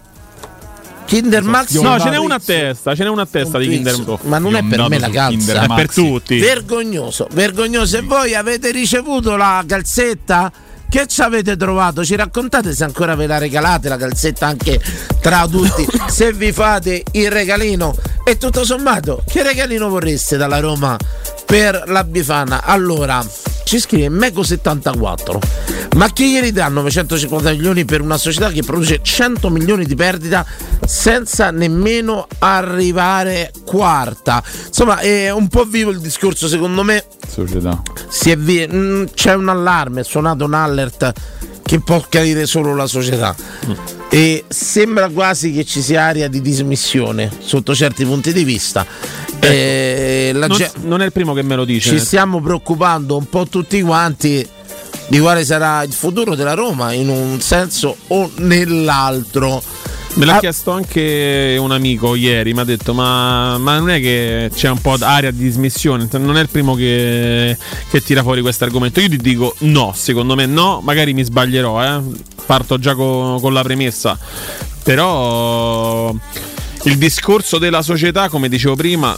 Kinder 1.07 1.43
Maxi. 1.43 1.83
No, 1.83 1.99
ce 2.01 2.09
n'è 2.09 2.17
una 2.17 2.37
a 2.37 2.41
testa, 2.41 2.95
ce 2.95 3.03
n'è 3.03 3.11
una 3.11 3.23
a 3.23 3.29
testa 3.31 3.59
di 3.59 3.69
Kinder 3.69 4.19
Ma 4.23 4.39
non 4.39 4.57
è 4.57 4.65
per 4.65 4.89
me 4.89 4.99
la 4.99 5.11
calza. 5.11 5.63
È 5.63 5.67
per 5.75 5.93
tutti. 5.93 6.39
Vergognoso, 6.39 7.29
vergognoso. 7.33 7.99
E 7.99 8.01
voi 8.01 8.35
avete 8.35 8.71
ricevuto 8.71 9.37
la 9.37 9.63
calzetta? 9.67 10.51
Che 10.95 11.09
ci 11.09 11.23
avete 11.23 11.57
trovato? 11.57 12.05
Ci 12.05 12.15
raccontate 12.15 12.73
se 12.73 12.85
ancora 12.85 13.17
ve 13.17 13.27
la 13.27 13.39
regalate 13.39 13.89
la 13.89 13.97
calzetta 13.97 14.47
anche 14.47 14.81
tra 15.21 15.41
adulti? 15.41 15.85
se 16.07 16.33
vi 16.33 16.53
fate 16.53 17.03
il 17.15 17.33
regalino. 17.33 17.97
E 18.25 18.39
tutto 18.39 18.65
sommato, 18.65 19.25
che 19.27 19.43
regalino 19.43 19.89
vorreste 19.89 20.37
dalla 20.37 20.61
Roma 20.61 20.97
per 21.45 21.85
la 21.87 22.05
Bifana? 22.05 22.63
Allora, 22.65 23.25
ci 23.65 23.79
scrive 23.79 24.09
Meco74. 24.09 25.39
Ma 25.97 26.13
che 26.13 26.25
gli 26.27 26.51
danno 26.53 26.81
950 26.81 27.51
milioni 27.53 27.85
per 27.85 28.01
una 28.01 28.17
società 28.19 28.51
che 28.51 28.63
produce 28.63 29.01
100 29.01 29.49
milioni 29.49 29.85
di 29.87 29.95
perdita 29.95 30.45
senza 30.85 31.51
nemmeno 31.51 32.27
arrivare 32.39 33.53
quarta? 33.65 34.43
Insomma, 34.67 34.99
è 34.99 35.31
un 35.31 35.47
po' 35.49 35.65
vivo 35.65 35.91
il 35.91 36.01
discorso, 36.01 36.49
secondo 36.49 36.83
me 36.83 37.05
Società. 37.29 37.81
si 38.09 38.31
è 38.31 38.37
vi- 38.37 38.69
mm, 38.71 39.05
c'è 39.15 39.35
un 39.35 39.49
allarme, 39.49 40.01
è 40.01 40.05
suonato 40.05 40.45
un 40.45 40.55
alert 40.55 41.13
che 41.75 41.81
può 41.81 42.05
capire 42.09 42.47
solo 42.47 42.75
la 42.75 42.87
società. 42.87 43.35
E 44.09 44.45
sembra 44.47 45.09
quasi 45.09 45.51
che 45.53 45.65
ci 45.65 45.83
sia 45.83 46.05
aria 46.05 46.29
di 46.29 46.41
dismissione 46.41 47.29
sotto 47.41 47.75
certi 47.75 48.05
punti 48.05 48.33
di 48.33 48.45
vista. 48.45 48.87
E 49.41 50.31
la 50.33 50.47
non, 50.47 50.57
ge- 50.57 50.71
non 50.83 51.03
è 51.03 51.07
il 51.07 51.13
primo 51.13 51.35
che 51.35 51.43
me 51.43 51.57
lo 51.57 51.65
dice. 51.65 51.91
ci 51.91 51.99
stiamo 51.99 52.41
preoccupando 52.41 53.17
un 53.17 53.29
po' 53.29 53.47
tutti 53.47 53.83
quanti 53.83 54.47
di 55.09 55.19
quale 55.19 55.45
sarà 55.45 55.83
il 55.83 55.93
futuro 55.93 56.37
della 56.37 56.55
Roma 56.55 56.93
in 56.93 57.09
un 57.09 57.41
senso 57.41 57.97
o 58.07 58.31
nell'altro. 58.37 59.61
Me 60.17 60.27
l'ha 60.27 60.37
Ah, 60.37 60.39
chiesto 60.39 60.71
anche 60.71 61.57
un 61.59 61.73
amico 61.73 62.15
ieri, 62.15 62.55
mi 62.55 62.61
ha 62.61 62.65
detto 62.65 62.95
ma, 62.95 63.59
ma 63.59 63.79
non 63.79 63.91
è 63.91 63.99
che 64.01 64.49
c'è 64.55 64.69
un 64.71 64.81
po' 64.81 64.97
d'aria 64.97 65.33
di 65.33 65.43
dismissione, 65.43 66.09
non 66.13 66.37
è 66.37 66.41
il 66.41 66.49
primo 66.49 66.77
che, 66.77 67.57
che 67.91 68.01
tira 68.01 68.23
fuori 68.23 68.41
questo 68.41 68.63
argomento. 68.63 69.01
Io 69.01 69.09
ti 69.09 69.17
dico 69.17 69.57
no, 69.61 69.93
secondo 69.93 70.37
me 70.37 70.47
no, 70.47 70.81
magari 70.85 71.13
mi 71.15 71.25
sbaglierò, 71.25 71.83
eh. 71.83 72.01
parto 72.47 72.79
già 72.79 72.95
co- 72.95 73.39
con 73.41 73.53
la 73.53 73.63
premessa, 73.63 74.17
però 74.85 76.15
il 76.85 76.97
discorso 76.97 77.59
della 77.59 77.83
società, 77.83 78.29
come 78.29 78.49
dicevo 78.49 78.77
prima, 78.77 79.17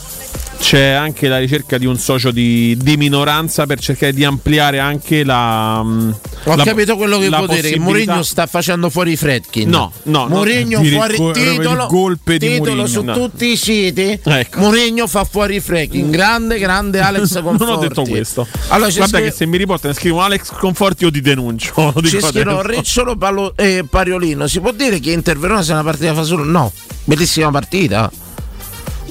c'è 0.58 0.88
anche 0.88 1.28
la 1.28 1.38
ricerca 1.38 1.78
di 1.78 1.86
un 1.86 1.96
socio 1.98 2.30
di, 2.30 2.76
di 2.80 2.96
minoranza 2.96 3.66
per 3.66 3.78
cercare 3.78 4.12
di 4.12 4.24
ampliare 4.24 4.78
anche 4.80 5.22
la... 5.22 5.80
Ho 5.80 6.54
la- 6.54 6.64
capito 6.64 6.96
quello 6.96 7.18
che 7.18 7.28
vuol 7.28 7.48
dire, 7.48 7.70
che 7.70 7.78
Mourinho 7.78 8.22
sta 8.22 8.46
facendo 8.46 8.90
fuori 8.90 9.12
i 9.12 9.16
Fredkin. 9.16 9.68
No, 9.68 9.92
no, 10.04 10.22
no. 10.26 10.36
Mourinho 10.36 10.80
il 10.80 10.88
fuori 10.92 11.14
il 11.40 11.56
titolo, 11.56 11.86
golpe 11.88 12.38
di 12.38 12.48
titolo 12.48 12.74
Mourinho. 12.74 12.86
su 12.86 13.02
No. 13.02 13.14
tutti 13.14 13.46
i 13.52 13.56
siti. 13.56 14.18
Ecco. 14.22 14.58
Mourinho 14.60 15.06
fa 15.06 15.24
fuori 15.24 15.56
i 15.56 15.60
Fredkin. 15.60 16.10
Grande, 16.10 16.58
grande 16.58 17.00
Alex 17.00 17.40
Conforti. 17.40 17.64
non 17.64 17.72
ho 17.74 17.78
detto 17.78 18.02
questo. 18.02 18.46
Allora, 18.68 18.90
Guarda 18.90 19.06
scrive- 19.18 19.28
che 19.30 19.34
se 19.36 19.46
mi 19.46 19.56
riportano 19.58 19.92
e 19.92 19.96
scrivono 19.96 20.22
Alex 20.24 20.50
Conforti 20.52 21.04
io 21.04 21.10
ti 21.10 21.20
denuncio. 21.20 21.92
Ci 22.04 22.20
scrivono. 22.20 22.62
Ricciolo 22.62 23.16
Palo- 23.16 23.52
eh, 23.56 23.84
Pariolino. 23.88 24.46
Si 24.46 24.60
può 24.60 24.72
dire 24.72 24.98
che 25.00 25.10
Inter 25.12 25.38
Verona 25.38 25.62
sia 25.62 25.74
una 25.74 25.82
partita 25.84 26.14
fa 26.14 26.22
solo? 26.22 26.44
No, 26.44 26.72
bellissima 27.04 27.50
partita. 27.50 28.10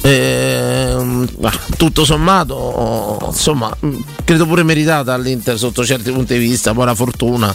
Ma 0.04 1.52
tutto 1.78 2.06
sommato, 2.06 3.24
insomma, 3.28 3.76
mh, 3.80 3.98
credo 4.24 4.46
pure 4.46 4.64
meritata 4.64 5.14
all'Inter 5.14 5.58
sotto 5.58 5.86
certi 5.86 6.12
punti 6.12 6.38
di 6.38 6.40
vista. 6.40 6.74
La 6.74 6.94
fortuna, 6.96 7.54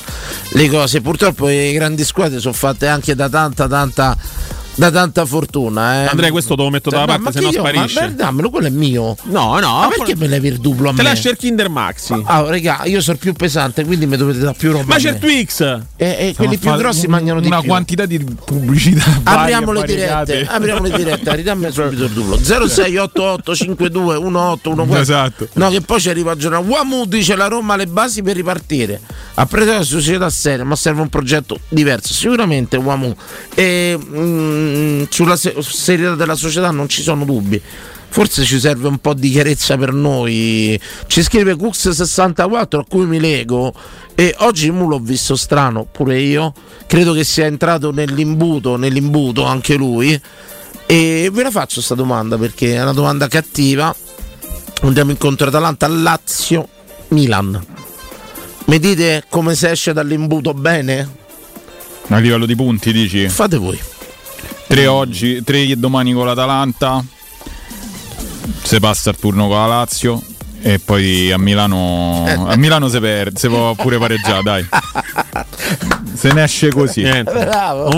le 0.50 0.68
cose. 0.68 1.00
Purtroppo 1.00 1.46
le 1.46 1.72
grandi 1.72 2.04
squadre 2.04 2.40
sono 2.40 2.54
fatte 2.54 2.88
anche 2.88 3.14
da 3.14 3.28
tanta, 3.28 3.68
tanta 3.68 4.16
da 4.80 4.90
tanta 4.90 5.26
fortuna. 5.26 6.04
Eh. 6.04 6.06
Andrea, 6.06 6.30
questo 6.30 6.54
te 6.56 6.62
lo 6.62 6.70
metto 6.70 6.88
dalla 6.88 7.04
No, 7.04 7.06
parte, 7.08 7.22
ma 7.24 7.30
se 7.32 7.40
no 7.40 7.52
sparisce. 7.52 8.00
Ma 8.00 8.06
dammelo, 8.08 8.48
quello 8.48 8.66
è 8.66 8.70
mio. 8.70 9.14
No, 9.24 9.58
no. 9.58 9.80
Ma 9.80 9.88
perché 9.94 10.16
me 10.16 10.26
levi 10.26 10.48
il 10.48 10.58
duplo 10.58 10.88
a 10.88 10.92
Te 10.92 11.02
me? 11.02 11.08
lascia 11.08 11.28
il 11.30 11.36
Kinder 11.36 11.68
Maxi. 11.68 12.18
Ah, 12.24 12.40
raga, 12.48 12.84
io 12.84 13.00
sono 13.02 13.18
più 13.18 13.34
pesante, 13.34 13.84
quindi 13.84 14.06
mi 14.06 14.16
dovete 14.16 14.38
dare 14.38 14.54
più 14.56 14.72
roba. 14.72 14.84
Ma 14.86 14.94
a 14.94 14.98
c'è 14.98 15.10
il 15.10 15.18
Twix! 15.18 15.60
E, 15.60 15.80
e 15.96 16.34
quelli 16.34 16.56
più 16.56 16.72
grossi 16.76 17.04
un- 17.04 17.10
mangiano 17.10 17.40
di 17.40 17.46
una 17.48 17.60
più. 17.60 17.68
quantità 17.68 18.06
di 18.06 18.18
pubblicità. 18.44 19.04
Apriamo 19.24 19.72
le 19.72 19.82
dirette, 19.84 20.46
apriamo 20.48 20.82
le 20.86 20.96
dirette, 20.96 21.34
ridammi 21.36 21.70
subito 21.70 22.04
il 22.04 22.10
duplo 22.10 22.38
0688 22.42 23.54
52 23.54 24.14
1814 24.18 25.00
Esatto. 25.00 25.48
No, 25.54 25.68
che 25.70 25.80
poi 25.82 26.00
ci 26.00 26.08
arriva 26.08 26.32
il 26.32 26.38
giornale. 26.38 26.64
Uamu 26.66 27.04
dice 27.04 27.36
la 27.36 27.48
Roma 27.48 27.76
le 27.76 27.86
basi 27.86 28.22
per 28.22 28.34
ripartire. 28.36 28.98
Ha 29.34 29.44
preso 29.46 29.72
la 29.72 29.82
società 29.82 30.30
seria, 30.30 30.64
ma 30.64 30.74
serve 30.76 31.00
un 31.02 31.08
progetto 31.08 31.58
diverso. 31.68 32.12
Sicuramente 32.14 32.76
Uamu. 32.76 33.14
E 33.54 33.98
mm, 34.70 35.02
sulla 35.08 35.36
se- 35.36 35.54
serietà 35.60 36.14
della 36.14 36.34
società 36.34 36.70
non 36.70 36.88
ci 36.88 37.02
sono 37.02 37.24
dubbi. 37.24 37.60
Forse 38.12 38.42
ci 38.44 38.58
serve 38.58 38.88
un 38.88 38.98
po' 38.98 39.14
di 39.14 39.30
chiarezza 39.30 39.76
per 39.76 39.92
noi. 39.92 40.78
Ci 41.06 41.22
scrive 41.22 41.54
Cux64 41.54 42.78
a 42.78 42.84
cui 42.88 43.06
mi 43.06 43.20
lego. 43.20 43.72
E 44.16 44.34
oggi 44.38 44.70
mu 44.70 44.88
l'ho 44.88 44.98
visto 44.98 45.36
strano, 45.36 45.86
pure 45.90 46.20
io. 46.20 46.52
Credo 46.86 47.12
che 47.12 47.22
sia 47.22 47.46
entrato 47.46 47.92
nell'imbuto, 47.92 48.76
nell'imbuto 48.76 49.44
anche 49.44 49.76
lui. 49.76 50.20
E 50.86 51.30
ve 51.32 51.42
la 51.44 51.50
faccio 51.52 51.74
questa 51.74 51.94
domanda 51.94 52.36
perché 52.36 52.74
è 52.74 52.82
una 52.82 52.92
domanda 52.92 53.28
cattiva. 53.28 53.94
Andiamo 54.82 55.12
incontro 55.12 55.46
Atalanta, 55.46 55.86
Lazio, 55.86 56.68
Milan. 57.08 57.64
Mi 58.66 58.78
dite 58.80 59.24
come 59.28 59.54
si 59.54 59.66
esce 59.66 59.92
dall'imbuto 59.92 60.52
bene? 60.52 61.08
A 62.08 62.18
livello 62.18 62.44
di 62.44 62.56
punti 62.56 62.92
dici? 62.92 63.28
Fate 63.28 63.56
voi. 63.56 63.78
Tre 64.70 64.86
oggi, 64.86 65.42
tre 65.42 65.76
domani 65.76 66.12
con 66.12 66.26
l'Atalanta. 66.26 67.04
Se 68.62 68.78
passa 68.78 69.10
il 69.10 69.16
turno 69.18 69.48
con 69.48 69.56
la 69.56 69.66
Lazio. 69.66 70.22
E 70.62 70.78
poi 70.78 71.32
a 71.32 71.38
Milano. 71.38 72.24
A 72.46 72.54
Milano 72.56 72.86
si 72.88 73.00
perde, 73.00 73.36
si 73.36 73.48
può 73.48 73.74
pure 73.74 73.98
pareggiare, 73.98 74.42
dai. 74.44 74.64
Se 76.14 76.32
ne 76.32 76.44
esce 76.44 76.68
così. 76.70 77.02
Un, 77.02 77.24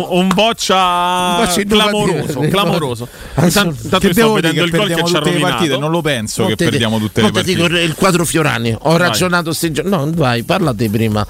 un 0.09 0.29
boccia, 0.33 1.37
Un 1.39 1.45
boccia 1.45 1.63
clamoroso, 1.63 2.41
clamoroso. 2.49 3.09
Io 3.43 3.51
sto 3.51 4.33
vedendo 4.33 4.65
il 4.65 4.71
gol 4.71 4.71
che 4.71 4.77
perdiamo 4.79 5.07
ci 5.07 5.15
ha 5.15 5.19
tutte 5.19 5.25
le 5.25 5.31
rovinato. 5.33 5.53
partite? 5.57 5.77
Non 5.77 5.91
lo 5.91 6.01
penso 6.01 6.41
Non 6.43 6.51
che 6.51 6.57
te- 6.57 6.65
perdiamo 6.71 6.99
tutte 6.99 7.21
le 7.21 7.31
te 7.33 7.43
dico 7.43 7.61
partite. 7.65 7.81
il 7.83 7.95
quadro 7.95 8.25
Fiorani. 8.25 8.75
Ho 8.81 8.97
ragionato 8.97 9.53
sti 9.53 9.73
giorni. 9.73 9.91
No, 9.91 10.11
vai, 10.15 10.43
parla 10.43 10.73
te 10.73 10.89
prima. 10.89 11.27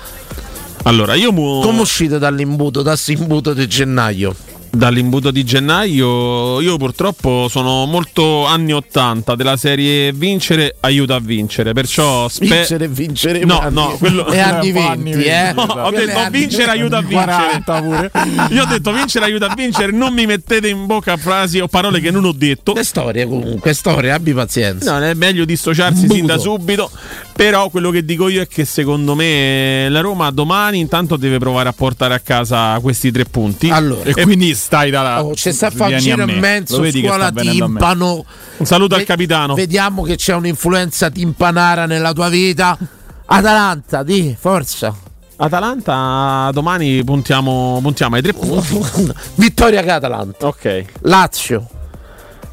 Allora, 0.84 1.14
io 1.14 1.32
mu- 1.32 1.62
Come 1.62 1.80
uscite 1.80 2.18
dall'imbuto, 2.20 2.82
da 2.82 2.96
imbuto 3.06 3.54
di 3.54 3.66
gennaio? 3.66 4.34
Dall'imbuto 4.74 5.30
di 5.30 5.44
gennaio 5.44 6.58
io 6.60 6.76
purtroppo 6.78 7.46
sono 7.50 7.84
molto 7.84 8.46
anni 8.46 8.72
80 8.72 9.34
della 9.34 9.56
serie 9.58 10.12
vincere 10.12 10.76
aiuta 10.80 11.16
a 11.16 11.20
vincere 11.20 11.72
perciò 11.74 12.26
spe- 12.28 12.46
Vincere 12.46 12.84
e 12.84 12.88
vincere. 12.88 13.44
No, 13.44 13.58
anni- 13.60 13.74
no, 13.74 13.96
quello- 13.98 14.26
è 14.26 14.38
anni 14.38 14.70
Un 14.72 14.74
po' 14.74 14.80
anni 14.88 15.12
20, 15.12 15.24
eh. 15.28 15.52
No, 15.52 15.62
ho 15.62 15.90
detto 15.90 16.18
anni- 16.18 16.38
vincere 16.38 16.70
aiuta 16.70 16.96
a 16.96 17.00
vincere 17.02 17.62
40 17.62 17.82
pure. 17.82 18.10
io 18.50 18.62
ho 18.62 18.66
detto 18.66 18.92
vincere 18.92 19.24
aiuta 19.26 19.46
a 19.50 19.54
vincere 19.54 19.92
non 19.92 20.14
mi 20.14 20.24
mettete 20.26 20.68
in 20.68 20.86
bocca 20.86 21.16
frasi 21.16 21.60
o 21.60 21.68
parole 21.68 22.00
che 22.00 22.10
non 22.10 22.24
ho 22.24 22.32
detto 22.32 22.74
È 22.74 22.82
storia 22.82 23.26
comunque, 23.26 23.70
è 23.70 23.74
storia, 23.74 24.14
abbi 24.14 24.32
pazienza. 24.32 24.98
No, 24.98 25.04
è 25.04 25.14
meglio 25.14 25.44
dissociarsi 25.44 26.08
sin 26.08 26.24
da 26.26 26.38
subito. 26.38 26.90
Però 27.34 27.70
quello 27.70 27.90
che 27.90 28.04
dico 28.04 28.28
io 28.28 28.42
è 28.42 28.46
che 28.46 28.64
secondo 28.64 29.14
me 29.14 29.88
la 29.88 30.00
Roma 30.00 30.30
domani 30.30 30.78
intanto 30.78 31.16
deve 31.16 31.38
provare 31.38 31.68
a 31.68 31.72
portare 31.72 32.14
a 32.14 32.20
casa 32.20 32.78
questi 32.80 33.10
tre 33.10 33.24
punti. 33.24 33.70
Allora, 33.70 34.02
E 34.10 34.22
quindi 34.22 34.54
stai 34.54 34.90
da 34.90 35.24
Oh, 35.24 35.32
c'è 35.32 35.50
sta 35.52 35.68
a 35.68 35.70
fare 35.70 35.94
un 35.94 36.00
vieni 36.00 36.10
a 36.12 36.14
giro 36.14 36.26
me. 36.26 36.32
in 36.34 36.38
mezzo, 36.38 36.90
scuola 36.90 37.32
timpano. 37.32 38.24
Un 38.58 38.66
saluto 38.66 38.94
al 38.94 39.00
Ve- 39.00 39.06
capitano. 39.06 39.54
Vediamo 39.54 40.02
che 40.02 40.16
c'è 40.16 40.34
un'influenza 40.34 41.10
timpanara 41.10 41.86
nella 41.86 42.12
tua 42.12 42.28
vita. 42.28 42.78
Atalanta, 43.26 44.02
di 44.02 44.36
forza. 44.38 44.94
Atalanta 45.36 46.50
domani 46.52 47.02
puntiamo, 47.02 47.78
puntiamo 47.82 48.14
ai 48.16 48.22
tre 48.22 48.34
punti. 48.34 48.80
Vittoria 49.36 49.82
che 49.82 49.90
Atalanta. 49.90 50.46
Ok. 50.46 50.84
Lazio. 51.02 51.66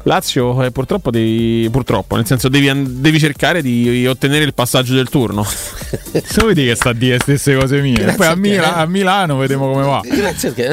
Lazio 0.04 0.62
eh, 0.64 0.70
purtroppo 0.70 1.10
devi, 1.10 1.68
purtroppo, 1.70 2.16
nel 2.16 2.24
senso 2.24 2.48
devi, 2.48 2.70
devi 3.00 3.18
cercare 3.18 3.60
di 3.60 4.06
ottenere 4.06 4.44
il 4.44 4.54
passaggio 4.54 4.94
del 4.94 5.10
turno. 5.10 5.44
Se 5.44 6.42
vedi 6.44 6.64
che 6.64 6.74
sta 6.74 6.90
a 6.90 6.92
dire 6.94 7.14
le 7.16 7.20
stesse 7.20 7.54
cose 7.54 7.80
mie. 7.82 7.94
Grazie 7.94 8.16
Poi 8.16 8.26
a, 8.26 8.34
Mila- 8.34 8.76
eh. 8.76 8.80
a 8.80 8.86
Milano 8.86 9.36
vediamo 9.36 9.70
come 9.70 9.84
va. 9.84 10.00
Grazie. 10.02 10.54
che- 10.54 10.64
eh, 10.64 10.68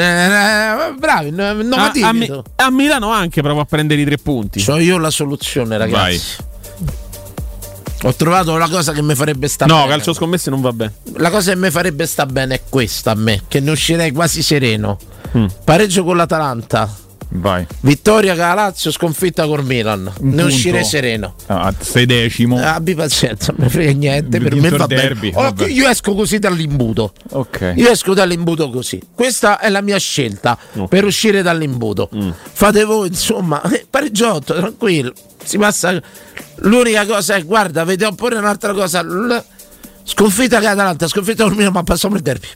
eh, 0.90 0.94
bravi, 0.98 1.32
no- 1.32 1.44
A, 1.76 1.92
a 2.04 2.14
Mi- 2.14 2.32
a 2.56 2.72
Milano 2.72 3.12
anche 3.12 3.42
provo 3.42 3.60
a 3.60 3.66
prendere 3.66 4.00
i 4.02 4.06
tre 4.06 4.18
punti. 4.18 4.64
C'ho 4.64 4.78
io 4.78 4.98
la 4.98 5.10
soluzione, 5.12 5.78
ragazzi. 5.78 6.46
Ho 8.04 8.14
trovato 8.14 8.56
la 8.58 8.70
cosa 8.70 8.94
che 8.94 9.02
mi 9.02 9.16
farebbe 9.16 9.48
sta 9.48 9.66
No, 9.66 9.78
bene. 9.78 9.90
calcio 9.90 10.14
scommesse 10.14 10.50
non 10.52 10.62
va 10.62 10.72
bene. 10.72 10.94
La 11.16 11.32
cosa 11.32 11.52
che 11.52 11.58
mi 11.58 11.72
farebbe 11.72 12.06
sta 12.06 12.26
bene 12.28 12.56
è 12.56 12.62
questa 12.70 13.12
a 13.12 13.16
me, 13.16 13.42
che 13.48 13.60
ne 13.60 13.72
uscirei 13.72 14.12
quasi 14.12 14.42
sereno. 14.44 14.98
Mm. 15.36 15.46
Pareggio 15.64 16.04
con 16.04 16.16
l'Atalanta. 16.16 16.96
Vai. 17.40 17.66
Vittoria 17.82 18.34
la 18.34 18.54
Lazio, 18.54 18.92
sconfitta 18.92 19.46
col 19.46 19.64
Milan. 19.64 20.04
ne 20.04 20.12
punto. 20.20 20.46
uscirei 20.46 20.84
sereno. 20.84 21.36
Ah, 21.48 21.74
sei 21.80 22.06
decimo. 22.06 22.58
Abbi 22.60 22.96
pazienza, 22.96 23.54
non 23.56 23.66
mi 23.66 23.72
frega 23.72 23.92
niente. 23.92 24.40
Per 24.40 24.54
Vinto 24.54 24.70
me 24.70 24.78
va 24.78 24.88
derby, 24.88 25.32
bene. 25.32 25.38
Oh, 25.38 25.42
vabbè. 25.44 25.68
io 25.68 25.88
esco 25.88 26.16
così 26.16 26.40
dall'imbuto. 26.40 27.14
Ok. 27.32 27.74
Io 27.76 27.90
esco 27.90 28.14
dall'imbuto 28.14 28.70
così. 28.70 29.02
Questa 29.14 29.60
è 29.60 29.70
la 29.70 29.82
mia 29.82 29.98
scelta 29.98 30.58
per 30.90 31.06
uscire 31.06 31.42
dall'imbuto. 31.42 32.10
Mm. 32.16 32.30
Fate 32.52 32.84
voi, 32.84 33.08
insomma, 33.10 33.62
eh, 33.72 33.86
pareggiotto, 33.90 34.56
tranquillo. 34.56 35.14
Si 35.44 35.58
passa. 35.58 36.02
L'unica 36.62 37.06
cosa 37.06 37.36
è, 37.36 37.44
guarda, 37.44 37.84
vediamo 37.84 38.16
pure 38.16 38.36
un'altra 38.36 38.74
cosa. 38.74 39.06
Sconfitta 40.04 40.60
che 40.60 40.68
Atalanta, 40.68 41.08
sconfitta 41.08 41.44
col 41.44 41.56
Milan, 41.56 41.74
ma 41.74 41.84
passiamo 41.84 42.16
il 42.16 42.22
derby. 42.22 42.48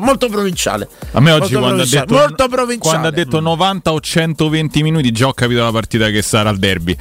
Molto 0.00 0.28
provinciale. 0.28 0.88
A 1.12 1.20
me 1.20 1.32
oggi 1.32 1.54
quando 1.54 1.82
ha, 1.82 1.86
detto, 1.86 2.14
molto 2.14 2.48
provinciale. 2.48 2.78
quando 2.78 3.08
ha 3.08 3.10
detto 3.10 3.40
90 3.40 3.92
o 3.92 4.00
120 4.00 4.82
minuti 4.82 5.10
già 5.10 5.28
ho 5.28 5.32
capito 5.32 5.62
la 5.62 5.72
partita 5.72 6.10
che 6.10 6.22
sarà 6.22 6.50
il 6.50 6.58
derby. 6.58 6.96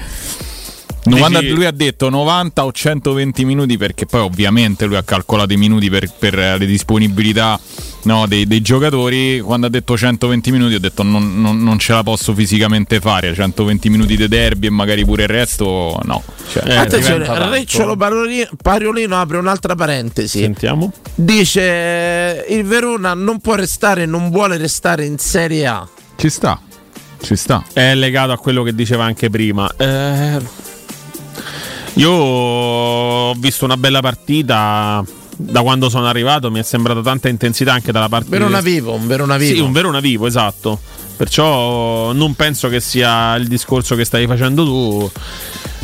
No, 1.07 1.15
Dici- 1.15 1.19
quando 1.29 1.41
lui 1.53 1.65
ha 1.65 1.71
detto 1.71 2.09
90 2.09 2.65
o 2.65 2.71
120 2.71 3.45
minuti 3.45 3.77
perché 3.77 4.05
poi 4.05 4.21
ovviamente 4.21 4.85
lui 4.85 4.95
ha 4.97 5.03
calcolato 5.03 5.53
i 5.53 5.57
minuti 5.57 5.89
per, 5.89 6.11
per 6.17 6.33
le 6.35 6.65
disponibilità 6.65 7.57
no, 8.03 8.27
dei, 8.27 8.45
dei 8.45 8.61
giocatori 8.61 9.39
quando 9.39 9.67
ha 9.67 9.69
detto 9.69 9.95
120 9.97 10.51
minuti 10.51 10.75
ho 10.75 10.79
detto 10.79 11.03
non, 11.03 11.39
non- 11.39 11.63
non 11.63 11.79
ce 11.79 11.93
la 11.93 12.03
posso 12.03 12.33
fisicamente 12.33 12.99
fare 12.99 13.33
120 13.33 13.89
minuti 13.89 14.17
di 14.17 14.27
derby 14.27 14.67
e 14.67 14.69
magari 14.69 15.05
pure 15.05 15.23
il 15.23 15.29
resto 15.29 15.97
no 16.03 16.21
Cioè, 16.51 16.63
diventa 16.63 16.97
Attenzione, 16.97 17.95
Paroli- 17.95 18.47
Pariolino 18.61 19.19
apre 19.19 19.37
un'altra 19.37 19.75
parentesi. 19.75 20.39
Sentiamo. 20.41 20.91
Dice 21.15 22.45
il 22.49 22.63
Verona 22.65 23.13
non 23.13 23.39
può 23.39 23.55
restare, 23.55 24.05
non 24.05 24.29
vuole 24.29 24.57
restare 24.57 25.05
in 25.05 25.17
Serie 25.17 25.65
A. 25.67 25.87
ci 26.17 26.29
sta 26.29 26.59
ci 27.21 27.35
sta 27.35 27.63
È 27.73 27.95
legato 27.95 28.31
a 28.31 28.37
quello 28.37 28.61
che 28.63 28.75
diceva 28.75 29.05
anche 29.05 29.29
prima. 29.31 29.67
Eh, 29.77 30.39
io 31.93 32.11
ho 32.11 33.33
visto 33.35 33.65
una 33.65 33.77
bella 33.77 34.01
partita. 34.01 35.03
Da 35.39 35.61
quando 35.61 35.87
sono 35.87 36.07
arrivato 36.07 36.49
mi 36.49 36.59
è 36.59 36.63
sembrata 36.63 36.99
tanta 37.01 37.29
intensità 37.29 37.71
anche 37.71 37.91
dalla 37.91 38.09
parte 38.09 38.27
Verona 38.27 38.59
vivo, 38.59 38.93
un 38.93 39.05
Verona 39.05 39.37
vivo. 39.37 39.53
Sì, 39.53 39.61
un 39.61 39.71
Verona 39.71 39.99
vivo, 39.99 40.25
esatto. 40.25 40.79
Perciò 41.15 42.11
non 42.11 42.33
penso 42.33 42.69
che 42.69 42.79
sia 42.79 43.35
il 43.35 43.47
discorso 43.47 43.95
che 43.95 44.03
stai 44.03 44.25
facendo 44.25 44.65
tu. 44.65 45.11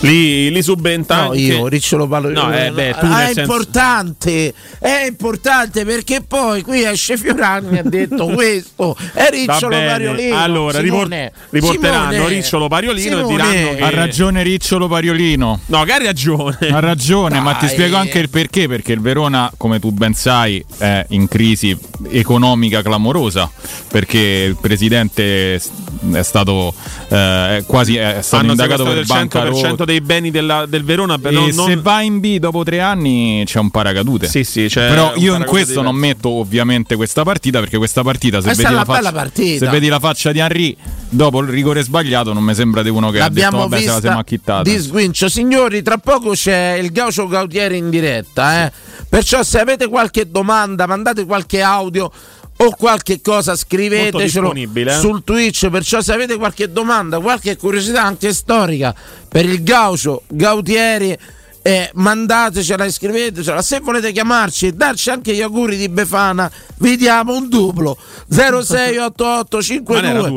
Lì, 0.04 0.52
lì 0.52 0.62
subentra 0.62 1.26
No, 1.28 1.34
io 1.34 1.68
Ricciolo 1.68 2.08
Palo- 2.08 2.30
No, 2.30 2.54
eh, 2.54 2.72
beh, 2.72 2.96
tu 3.00 3.06
Ah, 3.06 3.22
è 3.24 3.26
senso- 3.34 3.42
importante, 3.42 4.54
è 4.80 5.06
importante 5.08 5.86
perché 5.86 6.22
poi 6.28 6.62
qui 6.62 6.84
esce 6.84 7.18
Fiorani 7.18 7.78
ha 7.80 7.84
detto 7.84 8.26
questo, 8.34 8.96
è 9.14 9.30
Ricciolo 9.32 9.76
Pariolino. 9.76 10.38
Allora, 10.38 10.80
Simone, 10.80 11.32
ripor- 11.50 11.70
riporteranno 11.72 12.12
Simone, 12.12 12.30
Ricciolo 12.36 12.68
Pariolino 12.68 13.18
Simone. 13.18 13.24
e 13.24 13.36
diranno 13.54 13.76
che 13.78 13.82
ha 13.84 13.90
ragione 13.90 14.44
Ricciolo 14.44 14.88
Pariolino 14.88 15.60
No, 15.68 15.84
che 15.84 15.92
ha 15.94 15.98
ragione. 15.98 16.58
Ha 16.70 16.80
ragione, 16.80 17.40
ma 17.40 17.54
ti 17.54 17.66
Dai. 17.66 17.74
spiego 17.76 17.96
anche 17.98 18.20
il 18.20 18.30
perché. 18.30 18.68
Perché 18.68 18.92
il 18.94 19.00
Verona, 19.02 19.52
come 19.58 19.80
tu 19.80 19.92
ben 19.92 20.14
sai, 20.14 20.64
è 20.78 21.06
in 21.10 21.28
crisi 21.28 21.78
economica 22.12 22.82
clamorosa. 22.82 23.50
Perché 23.90 24.18
il 24.20 24.58
presidente 24.60 25.56
è 25.56 26.22
stato 26.24 26.74
eh, 27.10 27.64
quasi 27.66 27.96
è 27.96 28.18
stato 28.22 28.42
Hanno 28.44 28.52
indagato 28.52 28.84
per 28.84 28.98
il 28.98 29.06
100% 29.06 29.08
bancarotta. 29.08 29.86
Dei 29.94 30.02
beni 30.02 30.32
della- 30.32 30.66
del 30.66 30.84
Verona 30.84 31.18
però 31.18 31.40
non... 31.52 31.68
se 31.68 31.76
va 31.78 32.02
in 32.02 32.20
B 32.20 32.38
dopo 32.38 32.64
tre 32.64 32.80
anni 32.80 33.44
c'è 33.46 33.60
un 33.60 33.70
paracadute. 33.70 34.28
Sì, 34.28 34.44
sì, 34.44 34.66
c'è 34.68 34.88
Però 34.90 35.14
io 35.16 35.36
in 35.36 35.46
questo 35.46 35.82
non 35.82 35.96
metto 35.96 36.30
ovviamente 36.30 36.96
questa 36.96 37.24
partita 37.24 37.60
perché 37.60 37.78
questa 37.78 38.02
partita 38.02 38.42
se, 38.42 38.50
vedi 38.50 38.64
è 38.64 38.70
la, 38.72 38.84
faccia, 38.86 39.12
partita. 39.12 39.66
se 39.66 39.72
vedi 39.72 39.88
la 39.88 40.00
faccia 40.00 40.32
di 40.32 40.40
Henry 40.40 40.76
dopo 41.10 41.40
il 41.42 41.50
rigore 41.50 41.84
sbagliato 41.84 42.34
non 42.34 42.44
mi 42.44 42.54
sembra 42.56 42.82
di 42.82 42.90
uno 42.90 43.10
che 43.12 43.20
ha 43.20 43.30
detto 43.30 43.42
L'abbiamo 43.42 43.68
vabbè 43.68 43.82
se 43.82 43.88
la 43.88 44.00
siamo 44.00 44.20
acchittata. 44.20 44.64
di 44.64 44.80
sguincio. 44.80 45.30
Signori, 45.30 45.82
tra 45.82 45.98
poco 45.98 46.32
c'è 46.32 46.74
il 46.82 46.92
Gaucio 46.92 47.28
Gautieri 47.28 47.78
in 47.78 47.90
diretta. 47.90 48.66
eh. 48.66 48.72
Perciò 49.08 49.44
se 49.44 49.60
avete 49.60 49.88
qualche 49.88 50.30
domanda, 50.30 50.88
mandate 50.88 51.26
qualche 51.26 51.62
audio 51.62 52.12
o 52.58 52.76
qualche 52.76 53.22
cosa 53.22 53.56
scrivetecelo 53.56 54.54
sul 55.00 55.24
Twitch, 55.24 55.70
perciò 55.70 56.02
se 56.02 56.14
avete 56.14 56.38
qualche 56.38 56.72
domanda, 56.72 57.20
qualche 57.20 57.58
curiosità 57.58 58.04
anche 58.04 58.34
storica 58.34 58.94
per 59.28 59.46
il 59.46 59.64
Gaucio 59.64 60.24
Gautieri 60.28 61.18
eh, 61.66 61.90
mandatecela, 61.94 62.86
iscrivetecela. 62.86 63.62
Se 63.62 63.80
volete 63.80 64.12
chiamarci 64.12 64.68
e 64.68 64.74
darci 64.74 65.10
anche 65.10 65.34
gli 65.34 65.42
auguri 65.42 65.78
di 65.78 65.90
Befana, 65.90 66.52
vi 66.78 66.98
diamo 66.98 67.36
un 67.36 67.48
duplo. 67.50 67.98
0688 68.28 69.62
52 69.62 70.30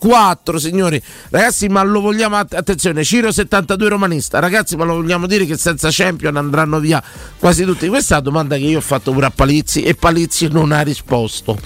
4, 0.00 0.58
signori. 0.58 1.00
Ragazzi, 1.28 1.68
ma 1.68 1.82
lo 1.82 2.00
vogliamo 2.00 2.36
attenzione, 2.36 3.04
Ciro 3.04 3.30
72 3.30 3.88
romanista. 3.88 4.38
Ragazzi, 4.38 4.74
ma 4.74 4.84
lo 4.84 4.94
vogliamo 4.94 5.26
dire 5.26 5.44
che 5.44 5.58
senza 5.58 5.90
Champion 5.92 6.36
andranno 6.36 6.80
via 6.80 7.02
quasi 7.38 7.64
tutti. 7.64 7.86
Questa 7.86 8.14
è 8.14 8.16
la 8.16 8.24
domanda 8.24 8.56
che 8.56 8.62
io 8.62 8.78
ho 8.78 8.82
fatto 8.82 9.12
pure 9.12 9.26
a 9.26 9.30
Palizzi 9.30 9.82
e 9.82 9.94
Palizzi 9.94 10.48
non 10.48 10.72
ha 10.72 10.80
risposto. 10.80 11.58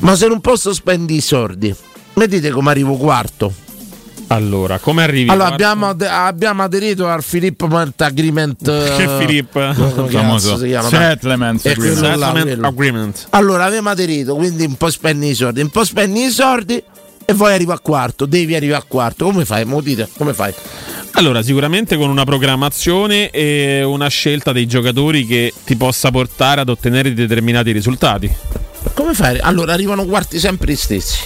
Ma 0.00 0.16
se 0.16 0.26
non 0.26 0.40
posso 0.40 0.72
spendi 0.72 1.16
i 1.16 1.20
soldi, 1.20 1.74
vedete 2.14 2.50
come 2.50 2.70
arrivo 2.70 2.96
quarto. 2.96 3.52
Allora, 4.28 4.78
come 4.78 5.02
arrivi? 5.02 5.28
Allora, 5.28 5.48
abbiamo, 5.48 5.88
ad- 5.88 6.00
abbiamo, 6.00 6.62
aderito 6.62 7.06
al 7.06 7.22
Filippo 7.22 7.66
Mart 7.66 8.00
Agreement. 8.00 8.64
Che 8.96 9.08
Filippo? 9.18 9.60
Eh, 9.60 9.74
no, 9.74 10.38
Settlement, 10.38 11.60
Settlement 11.60 12.64
Agreement. 12.64 13.26
Allora, 13.30 13.64
abbiamo 13.64 13.90
aderito, 13.90 14.34
quindi 14.34 14.64
un 14.64 14.76
po' 14.76 14.88
spendi 14.88 15.28
i 15.28 15.34
soldi, 15.34 15.60
un 15.60 15.68
po' 15.68 15.84
spendi 15.84 16.24
i 16.24 16.30
soldi 16.30 16.82
e 17.24 17.34
poi 17.34 17.52
arriva 17.52 17.74
a 17.74 17.78
quarto, 17.78 18.26
devi 18.26 18.54
arrivare 18.54 18.82
a 18.82 18.84
quarto. 18.86 19.26
Come 19.26 19.44
fai? 19.44 19.64
Mo 19.64 19.80
dite, 19.80 20.08
come 20.16 20.34
fai? 20.34 20.52
Allora, 21.12 21.42
sicuramente 21.42 21.96
con 21.96 22.08
una 22.08 22.24
programmazione 22.24 23.30
e 23.30 23.82
una 23.82 24.08
scelta 24.08 24.52
dei 24.52 24.66
giocatori 24.66 25.26
che 25.26 25.52
ti 25.64 25.76
possa 25.76 26.10
portare 26.10 26.62
ad 26.62 26.68
ottenere 26.68 27.12
determinati 27.12 27.70
risultati. 27.70 28.34
Come 28.94 29.14
fai? 29.14 29.38
Allora 29.38 29.72
arrivano 29.72 30.04
quarti 30.04 30.38
sempre 30.38 30.72
gli 30.72 30.76
stessi. 30.76 31.18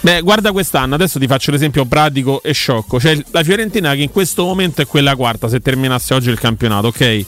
Beh, 0.00 0.20
guarda 0.20 0.52
quest'anno, 0.52 0.96
adesso 0.96 1.18
ti 1.18 1.26
faccio 1.26 1.50
l'esempio 1.50 1.86
pratico 1.86 2.42
e 2.42 2.52
sciocco. 2.52 2.98
C'è 2.98 3.18
la 3.30 3.42
Fiorentina 3.42 3.94
che 3.94 4.02
in 4.02 4.10
questo 4.10 4.44
momento 4.44 4.82
è 4.82 4.86
quella 4.86 5.16
quarta 5.16 5.48
se 5.48 5.60
terminasse 5.60 6.12
oggi 6.12 6.28
il 6.28 6.38
campionato, 6.38 6.88
ok? 6.88 7.24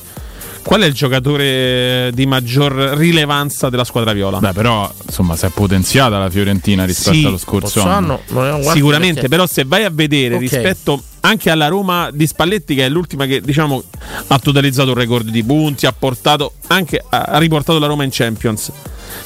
Qual 0.66 0.80
è 0.80 0.86
il 0.86 0.94
giocatore 0.94 2.10
di 2.12 2.26
maggior 2.26 2.72
rilevanza 2.72 3.70
della 3.70 3.84
squadra 3.84 4.12
viola? 4.12 4.38
Beh, 4.40 4.52
però 4.52 4.92
insomma 5.06 5.36
si 5.36 5.46
è 5.46 5.50
potenziata 5.50 6.18
la 6.18 6.28
Fiorentina 6.28 6.84
rispetto 6.84 7.14
Sì, 7.16 7.24
allo 7.24 7.38
scorso 7.38 7.82
anno. 7.82 7.90
anno? 7.92 8.20
Non 8.30 8.44
è 8.46 8.50
un 8.50 8.60
quarto 8.62 8.72
Sicuramente, 8.76 9.14
perché- 9.14 9.28
però 9.28 9.46
se 9.46 9.62
vai 9.64 9.84
a 9.84 9.90
vedere 9.92 10.34
Ok. 10.34 10.40
rispetto 10.40 11.00
anche 11.20 11.50
alla 11.50 11.68
Roma 11.68 12.10
di 12.12 12.26
Spalletti, 12.26 12.74
che 12.74 12.84
è 12.84 12.88
l'ultima 12.88 13.26
che 13.26 13.40
diciamo 13.40 13.80
ha 14.26 14.38
totalizzato 14.40 14.88
un 14.88 14.96
record 14.96 15.28
di 15.28 15.44
punti, 15.44 15.86
ha 15.86 15.92
portato 15.96 16.54
anche 16.66 17.00
ha 17.08 17.38
riportato 17.38 17.78
la 17.78 17.86
Roma 17.86 18.02
in 18.02 18.10
Champions. 18.12 18.72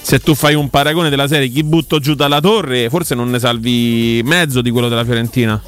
Se 0.03 0.21
tu 0.21 0.35
fai 0.35 0.55
un 0.55 0.69
paragone 0.69 1.09
della 1.09 1.27
serie 1.27 1.49
chi 1.49 1.65
butto 1.65 2.01
giù 2.01 2.13
dalla 2.15 2.41
torre, 2.43 2.91
forse 2.91 3.15
non 3.15 3.31
ne 3.31 3.39
salvi 3.39 4.21
mezzo 4.25 4.61
di 4.61 4.71
quello 4.71 4.89
della 4.89 5.05
Fiorentina. 5.07 5.59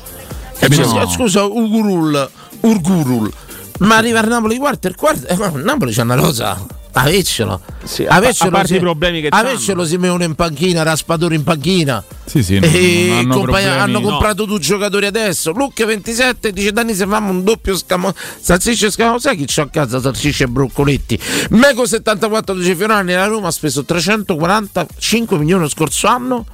Capito? 0.58 0.84
Cioè, 0.86 1.06
Scusa, 1.08 1.44
Ugurul, 1.44 2.28
Urgurul. 2.60 3.32
Ma 3.78 3.96
arriva 3.96 4.20
a 4.20 4.22
Napoli 4.22 4.56
quarto 4.58 4.88
e 4.88 4.94
quarto. 4.94 5.26
Eh, 5.26 5.36
ma 5.36 5.50
Napoli 5.54 5.92
c'è 5.92 6.02
una 6.02 6.16
cosa. 6.16 6.64
Avecelo. 6.94 7.58
Sì, 7.84 8.04
a- 8.04 8.16
a 8.16 8.48
parte 8.50 8.76
i 8.76 8.78
problemi 8.78 9.22
che 9.22 9.28
Avecelo 9.30 9.82
Simeone 9.86 10.26
in 10.26 10.34
panchina, 10.34 10.82
Raspadori 10.82 11.34
in 11.36 11.42
panchina. 11.42 12.04
Sì, 12.26 12.42
sì, 12.42 12.56
e 12.56 13.10
hanno 13.18 13.40
problemi. 13.40 13.68
hanno 13.70 13.98
No. 13.98 14.08
comprato 14.10 14.44
due 14.44 14.58
giocatori 14.58 15.06
adesso. 15.06 15.52
Luca 15.52 15.86
27 15.86 16.52
dice 16.52 16.70
Dani 16.70 16.92
se 16.94 17.06
facciamo 17.06 17.30
un 17.30 17.44
doppio 17.44 17.76
scamo 17.78 18.12
salsicce 18.40 18.86
e 18.86 18.90
scamo 18.90 19.18
sai 19.18 19.36
chi 19.38 19.46
c'ho 19.46 19.62
a 19.62 19.68
casa 19.70 20.00
salsicce 20.02 20.44
e 20.44 20.48
broccoletti. 20.48 21.18
Meco 21.50 21.86
74 21.86 22.54
dice 22.54 22.76
Fiorani 22.76 23.14
la 23.14 23.24
Roma 23.26 23.48
ha 23.48 23.50
speso 23.50 23.84
345 23.84 25.38
milioni 25.38 25.62
lo 25.62 25.68
scorso 25.70 26.06
anno. 26.08 26.44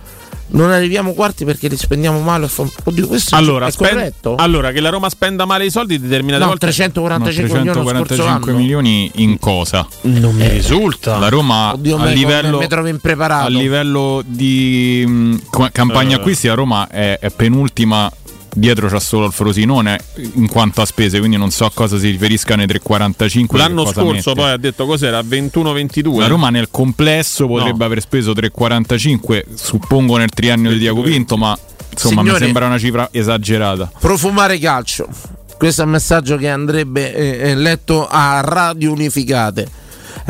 Non 0.50 0.70
arriviamo 0.70 1.12
quarti 1.12 1.44
perché 1.44 1.68
li 1.68 1.76
spendiamo 1.76 2.20
male. 2.20 2.48
Oddio, 2.84 3.06
questo 3.06 3.36
Allora, 3.36 3.66
è 3.66 3.70
spend- 3.70 3.90
corretto? 3.92 4.34
allora, 4.36 4.72
che 4.72 4.80
la 4.80 4.88
Roma 4.88 5.10
spenda 5.10 5.44
male 5.44 5.66
i 5.66 5.70
soldi 5.70 6.00
determinate 6.00 6.42
No, 6.42 6.48
volte 6.48 6.66
345 6.66 7.58
milioni 7.58 7.66
lo 7.66 7.72
scorso 7.84 8.04
345 8.04 8.50
anno. 8.52 8.60
milioni 8.60 9.10
in 9.16 9.38
cosa? 9.38 9.86
Non 10.02 10.34
mi 10.34 10.48
risulta. 10.48 11.18
La 11.18 11.28
Roma 11.28 11.72
Oddio, 11.74 11.96
a 11.96 12.04
me- 12.04 12.14
livello, 12.14 12.58
mi 12.58 12.66
trovo 12.66 12.88
impreparato. 12.88 13.46
a 13.46 13.48
livello 13.50 14.22
di 14.24 15.04
mh, 15.06 15.36
co- 15.50 15.68
campagna 15.70 16.16
Eh. 16.16 16.18
acquisti 16.20 16.46
la 16.46 16.54
Roma 16.54 16.88
è, 16.88 17.18
è 17.20 17.30
penultima 17.30 18.10
dietro 18.58 18.88
c'ha 18.88 19.00
solo 19.00 19.26
il 19.26 19.32
Frosinone 19.32 19.98
in 20.34 20.48
quanto 20.48 20.80
a 20.80 20.84
spese 20.84 21.18
quindi 21.18 21.36
non 21.36 21.50
so 21.50 21.64
a 21.64 21.70
cosa 21.72 21.98
si 21.98 22.10
riferisca 22.10 22.56
nei 22.56 22.66
3,45 22.66 23.56
L'anno 23.56 23.84
scorso 23.86 24.30
mette. 24.30 24.32
poi 24.34 24.50
ha 24.50 24.56
detto 24.56 24.84
cos'era 24.86 25.20
21-22. 25.20 26.18
la 26.18 26.26
Roma 26.26 26.50
nel 26.50 26.68
complesso 26.70 27.46
potrebbe 27.46 27.78
No. 27.78 27.84
aver 27.84 28.00
speso 28.00 28.32
3,45 28.32 29.44
suppongo 29.54 30.16
nel 30.16 30.30
triennio 30.30 30.70
di 30.70 30.78
Diaco 30.78 31.02
Pinto 31.02 31.36
ma 31.36 31.56
insomma 31.92 32.20
Signori- 32.22 32.38
mi 32.38 32.44
sembra 32.44 32.66
una 32.66 32.78
cifra 32.78 33.08
esagerata 33.12 33.90
Profumare 33.98 34.58
calcio. 34.58 35.08
Questo 35.56 35.82
è 35.82 35.84
un 35.84 35.90
messaggio 35.90 36.36
che 36.36 36.48
andrebbe 36.48 37.12
eh, 37.14 37.50
eh, 37.50 37.54
letto 37.56 38.06
a 38.08 38.40
radio 38.44 38.92
unificate. 38.92 39.66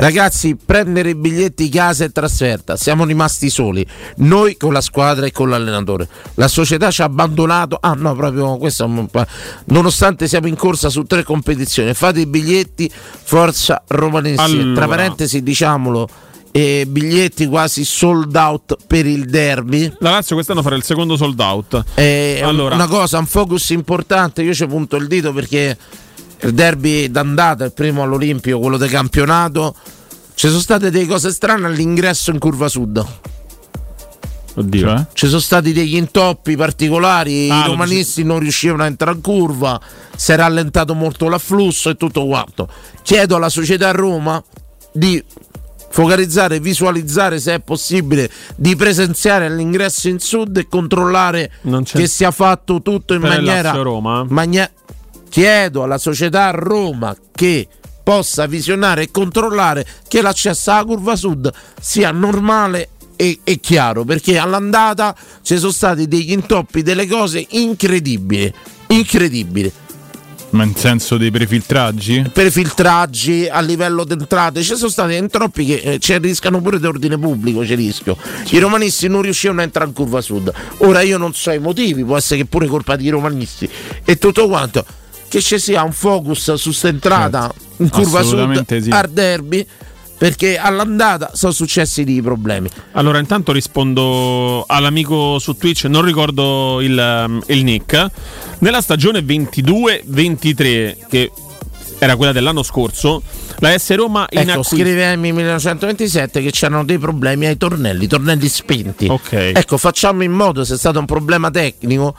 Ragazzi, 0.00 0.54
prendere 0.54 1.10
i 1.10 1.14
biglietti 1.16 1.68
casa 1.68 2.04
e 2.04 2.10
trasferta. 2.10 2.76
Siamo 2.76 3.04
rimasti 3.04 3.50
soli. 3.50 3.84
Noi 4.18 4.56
con 4.56 4.72
la 4.72 4.80
squadra 4.80 5.26
e 5.26 5.32
con 5.32 5.50
l'allenatore. 5.50 6.06
La 6.34 6.46
società 6.46 6.92
ci 6.92 7.02
ha 7.02 7.06
abbandonato. 7.06 7.78
Ah, 7.80 7.94
no, 7.94 8.14
proprio 8.14 8.56
questo. 8.58 8.88
Nonostante 9.64 10.28
siamo 10.28 10.46
in 10.46 10.54
corsa 10.54 10.88
su 10.88 11.02
tre 11.02 11.24
competizioni, 11.24 11.92
fate 11.94 12.20
i 12.20 12.26
biglietti. 12.26 12.88
Forza 12.92 13.82
Romanesi. 13.88 14.40
Allora. 14.40 14.74
Tra 14.76 14.86
parentesi, 14.86 15.42
diciamolo. 15.42 16.08
eh, 16.52 16.84
biglietti 16.88 17.46
quasi 17.46 17.84
sold 17.84 18.34
out 18.36 18.76
per 18.86 19.04
il 19.04 19.26
derby. 19.26 19.92
La 19.98 20.10
Lazio 20.10 20.34
quest'anno 20.36 20.62
farà 20.62 20.76
il 20.76 20.84
secondo 20.84 21.16
sold 21.16 21.38
out. 21.40 21.84
Eh, 21.94 22.40
Allora. 22.42 22.76
una 22.76 22.86
cosa, 22.86 23.18
un 23.18 23.26
focus 23.26 23.70
importante, 23.70 24.42
io 24.42 24.54
ci 24.54 24.66
punto 24.66 24.96
il 24.96 25.08
dito 25.08 25.32
perché 25.32 25.76
il 26.40 26.52
derby 26.54 27.10
d'andata, 27.10 27.64
il 27.64 27.72
primo 27.72 28.02
all'Olimpio, 28.02 28.58
quello 28.58 28.76
del 28.76 28.90
campionato, 28.90 29.74
ci 30.34 30.48
sono 30.48 30.60
state 30.60 30.90
delle 30.90 31.06
cose 31.06 31.30
strane 31.32 31.66
all'ingresso 31.66 32.30
in 32.30 32.38
curva 32.38 32.68
sud. 32.68 33.04
Oddio. 34.54 34.80
Cioè? 34.88 35.06
Ci 35.12 35.26
sono 35.28 35.40
stati 35.40 35.72
degli 35.72 35.96
intoppi 35.96 36.56
particolari, 36.56 37.48
Ah, 37.50 37.64
i 37.64 37.66
romanisti 37.66 38.24
non 38.24 38.40
riuscivano 38.40 38.82
a 38.82 38.86
entrare 38.86 39.16
in 39.16 39.22
curva, 39.22 39.80
si 40.16 40.32
è 40.32 40.36
rallentato 40.36 40.94
molto 40.94 41.28
l'afflusso 41.28 41.90
e 41.90 41.94
tutto 41.96 42.26
quanto. 42.26 42.68
Chiedo 43.02 43.36
alla 43.36 43.48
società 43.48 43.90
Roma 43.92 44.42
di 44.92 45.22
focalizzare, 45.90 46.58
visualizzare 46.60 47.38
se 47.38 47.54
è 47.54 47.60
possibile, 47.60 48.28
di 48.56 48.74
presenziare 48.74 49.46
all'ingresso 49.46 50.08
in 50.08 50.18
sud 50.18 50.56
e 50.56 50.66
controllare 50.68 51.50
che 51.84 52.06
sia 52.08 52.30
fatto 52.32 52.82
tutto 52.82 53.14
in 53.14 53.20
Per 53.20 53.30
maniera... 53.30 53.68
Lazio-Roma? 53.68 54.24
magna- 54.28 54.70
chiedo 55.28 55.82
alla 55.82 55.98
società 55.98 56.50
Roma 56.50 57.16
che 57.32 57.68
possa 58.02 58.46
visionare 58.46 59.02
e 59.02 59.10
controllare 59.10 59.86
che 60.08 60.22
l'accesso 60.22 60.70
alla 60.70 60.84
curva 60.84 61.14
sud 61.16 61.52
sia 61.80 62.10
normale 62.10 62.90
e, 63.16 63.40
e 63.44 63.60
chiaro 63.60 64.04
perché 64.04 64.38
all'andata 64.38 65.14
ci 65.42 65.58
sono 65.58 65.72
stati 65.72 66.08
degli 66.08 66.32
intoppi 66.32 66.82
delle 66.82 67.06
cose 67.06 67.44
incredibili 67.50 68.52
incredibili. 68.88 69.70
Ma 70.50 70.64
in 70.64 70.74
senso 70.74 71.18
dei 71.18 71.30
prefiltraggi? 71.30 72.30
per 72.32 72.50
filtraggi 72.50 73.46
a 73.50 73.60
livello 73.60 74.04
di 74.04 74.14
entrate 74.14 74.62
ci 74.62 74.76
sono 74.76 74.88
stati 74.88 75.14
intoppi 75.14 75.66
che 75.66 75.74
eh, 75.74 75.98
ci 75.98 76.16
rischiano 76.16 76.62
pure 76.62 76.80
di 76.80 76.86
ordine 76.86 77.18
pubblico 77.18 77.60
c'è 77.60 77.76
rischio. 77.76 78.16
I 78.50 78.58
romanisti 78.58 79.08
non 79.08 79.20
riuscivano 79.20 79.60
a 79.60 79.64
entrare 79.64 79.88
in 79.88 79.94
curva 79.94 80.22
sud. 80.22 80.50
Ora 80.78 81.02
io 81.02 81.18
non 81.18 81.34
so 81.34 81.50
i 81.50 81.58
motivi 81.58 82.02
può 82.02 82.16
essere 82.16 82.40
che 82.40 82.46
pure 82.46 82.66
colpa 82.66 82.96
dei 82.96 83.10
romanisti 83.10 83.68
e 84.02 84.16
tutto 84.16 84.48
quanto 84.48 84.86
che 85.28 85.40
ci 85.40 85.58
sia 85.58 85.82
un 85.82 85.92
focus 85.92 86.54
su 86.54 86.72
sta 86.72 86.88
entrata 86.88 87.52
in 87.78 87.88
curva 87.90 88.22
sud 88.22 88.80
sì. 88.80 88.90
al 88.90 89.08
derby 89.10 89.66
perché 90.18 90.58
all'andata 90.58 91.30
sono 91.34 91.52
successi 91.52 92.02
dei 92.02 92.20
problemi 92.20 92.68
Allora, 92.92 93.20
intanto 93.20 93.52
rispondo 93.52 94.64
all'amico 94.66 95.38
su 95.38 95.56
Twitch, 95.56 95.84
non 95.84 96.04
ricordo 96.04 96.80
il, 96.80 97.24
um, 97.26 97.40
il 97.46 97.62
nick. 97.62 98.06
Nella 98.58 98.80
stagione 98.80 99.20
22-23, 99.20 100.96
che 101.08 101.30
era 101.98 102.16
quella 102.16 102.32
dell'anno 102.32 102.64
scorso, 102.64 103.22
la 103.60 103.76
S 103.76 103.94
Roma 103.94 104.26
in 104.30 104.40
ecco 104.40 104.50
acquisto. 104.50 104.76
scrivemi 104.76 105.32
1927 105.32 106.42
che 106.42 106.50
c'erano 106.50 106.84
dei 106.84 106.98
problemi 106.98 107.46
ai 107.46 107.56
tornelli 107.56 108.06
tornelli 108.06 108.46
spenti 108.46 109.06
Ok. 109.08 109.32
ecco 109.32 109.76
facciamo 109.78 110.22
in 110.22 110.30
modo 110.30 110.64
se 110.64 110.74
è 110.74 110.78
stato 110.78 111.00
un 111.00 111.06
problema 111.06 111.50
tecnico 111.50 112.14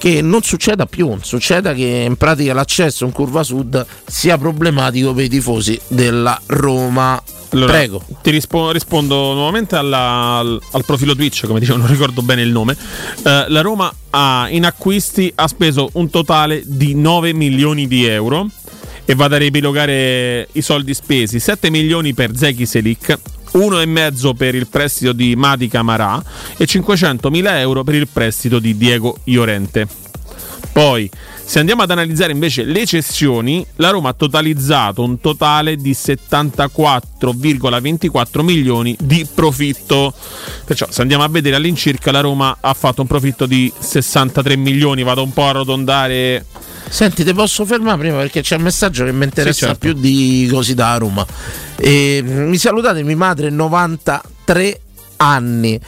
che 0.00 0.22
non 0.22 0.40
succeda 0.42 0.86
più 0.86 1.18
succeda 1.20 1.74
che 1.74 2.04
in 2.06 2.16
pratica 2.16 2.54
l'accesso 2.54 3.04
in 3.04 3.12
curva 3.12 3.42
sud 3.42 3.84
sia 4.06 4.38
problematico 4.38 5.12
per 5.12 5.24
i 5.26 5.28
tifosi 5.28 5.78
della 5.88 6.40
Roma 6.46 7.22
Allora, 7.50 7.72
prego 7.72 8.02
Ti 8.22 8.30
rispo- 8.30 8.70
rispondo 8.70 9.34
nuovamente 9.34 9.76
alla- 9.76 10.38
al, 10.38 10.58
al 10.72 10.84
profilo 10.86 11.14
Twitch, 11.14 11.46
come 11.46 11.60
dicevo, 11.60 11.76
non 11.84 11.86
ricordo 11.88 12.22
bene 12.22 12.40
il 12.40 12.50
nome. 12.50 12.74
Eh, 13.22 13.44
la 13.48 13.60
Roma 13.60 13.92
ha 14.08 14.46
in 14.50 14.64
acquisti 14.64 15.30
ha 15.34 15.46
speso 15.46 15.90
un 15.92 16.08
totale 16.08 16.62
di 16.64 16.94
9 16.94 17.34
milioni 17.34 17.86
di 17.86 18.06
euro 18.06 18.48
e 19.04 19.14
vado 19.14 19.34
a 19.34 19.38
riepilogare 19.38 20.48
i 20.52 20.62
soldi 20.62 20.94
spesi. 20.94 21.40
7 21.40 21.68
milioni 21.68 22.14
per 22.14 22.30
Zeki 22.34 22.64
Selic, 22.64 23.18
1,5 23.52 24.34
per 24.34 24.54
il 24.54 24.66
prestito 24.66 25.12
di 25.12 25.34
Mati 25.36 25.68
Camarà 25.68 26.22
e 26.56 26.64
500.000 26.64 27.58
euro 27.58 27.84
per 27.84 27.94
il 27.94 28.08
prestito 28.08 28.58
di 28.58 28.76
Diego 28.76 29.18
Iorente. 29.24 30.09
Poi, 30.72 31.10
se 31.44 31.58
andiamo 31.58 31.82
ad 31.82 31.90
analizzare 31.90 32.30
invece 32.32 32.62
le 32.64 32.86
cessioni, 32.86 33.66
la 33.76 33.90
Roma 33.90 34.10
ha 34.10 34.12
totalizzato 34.12 35.02
un 35.02 35.18
totale 35.20 35.74
di 35.76 35.90
74,24 35.90 38.42
milioni 38.42 38.96
di 39.00 39.26
profitto. 39.34 40.14
Perciò, 40.64 40.86
se 40.88 41.02
andiamo 41.02 41.24
a 41.24 41.28
vedere 41.28 41.56
all'incirca, 41.56 42.12
la 42.12 42.20
Roma 42.20 42.58
ha 42.60 42.72
fatto 42.74 43.00
un 43.02 43.08
profitto 43.08 43.46
di 43.46 43.72
63 43.76 44.54
milioni. 44.56 45.02
Vado 45.02 45.22
un 45.24 45.32
po' 45.32 45.42
a 45.44 45.48
arrotondare. 45.48 46.44
Senti, 46.88 47.24
ti 47.24 47.34
posso 47.34 47.64
fermare 47.64 47.98
prima 47.98 48.16
perché 48.18 48.42
c'è 48.42 48.54
un 48.56 48.62
messaggio 48.62 49.04
che 49.04 49.12
mi 49.12 49.24
interessa 49.24 49.52
Sì, 49.52 49.58
certo. 49.66 49.78
più 49.78 49.92
di 49.92 50.48
così 50.50 50.74
da 50.74 50.96
Roma. 50.96 51.24
E, 51.76 52.22
mi 52.24 52.56
salutate, 52.58 53.02
mia 53.02 53.16
madre, 53.16 53.50
93 53.50 54.80
anni. 55.16 55.80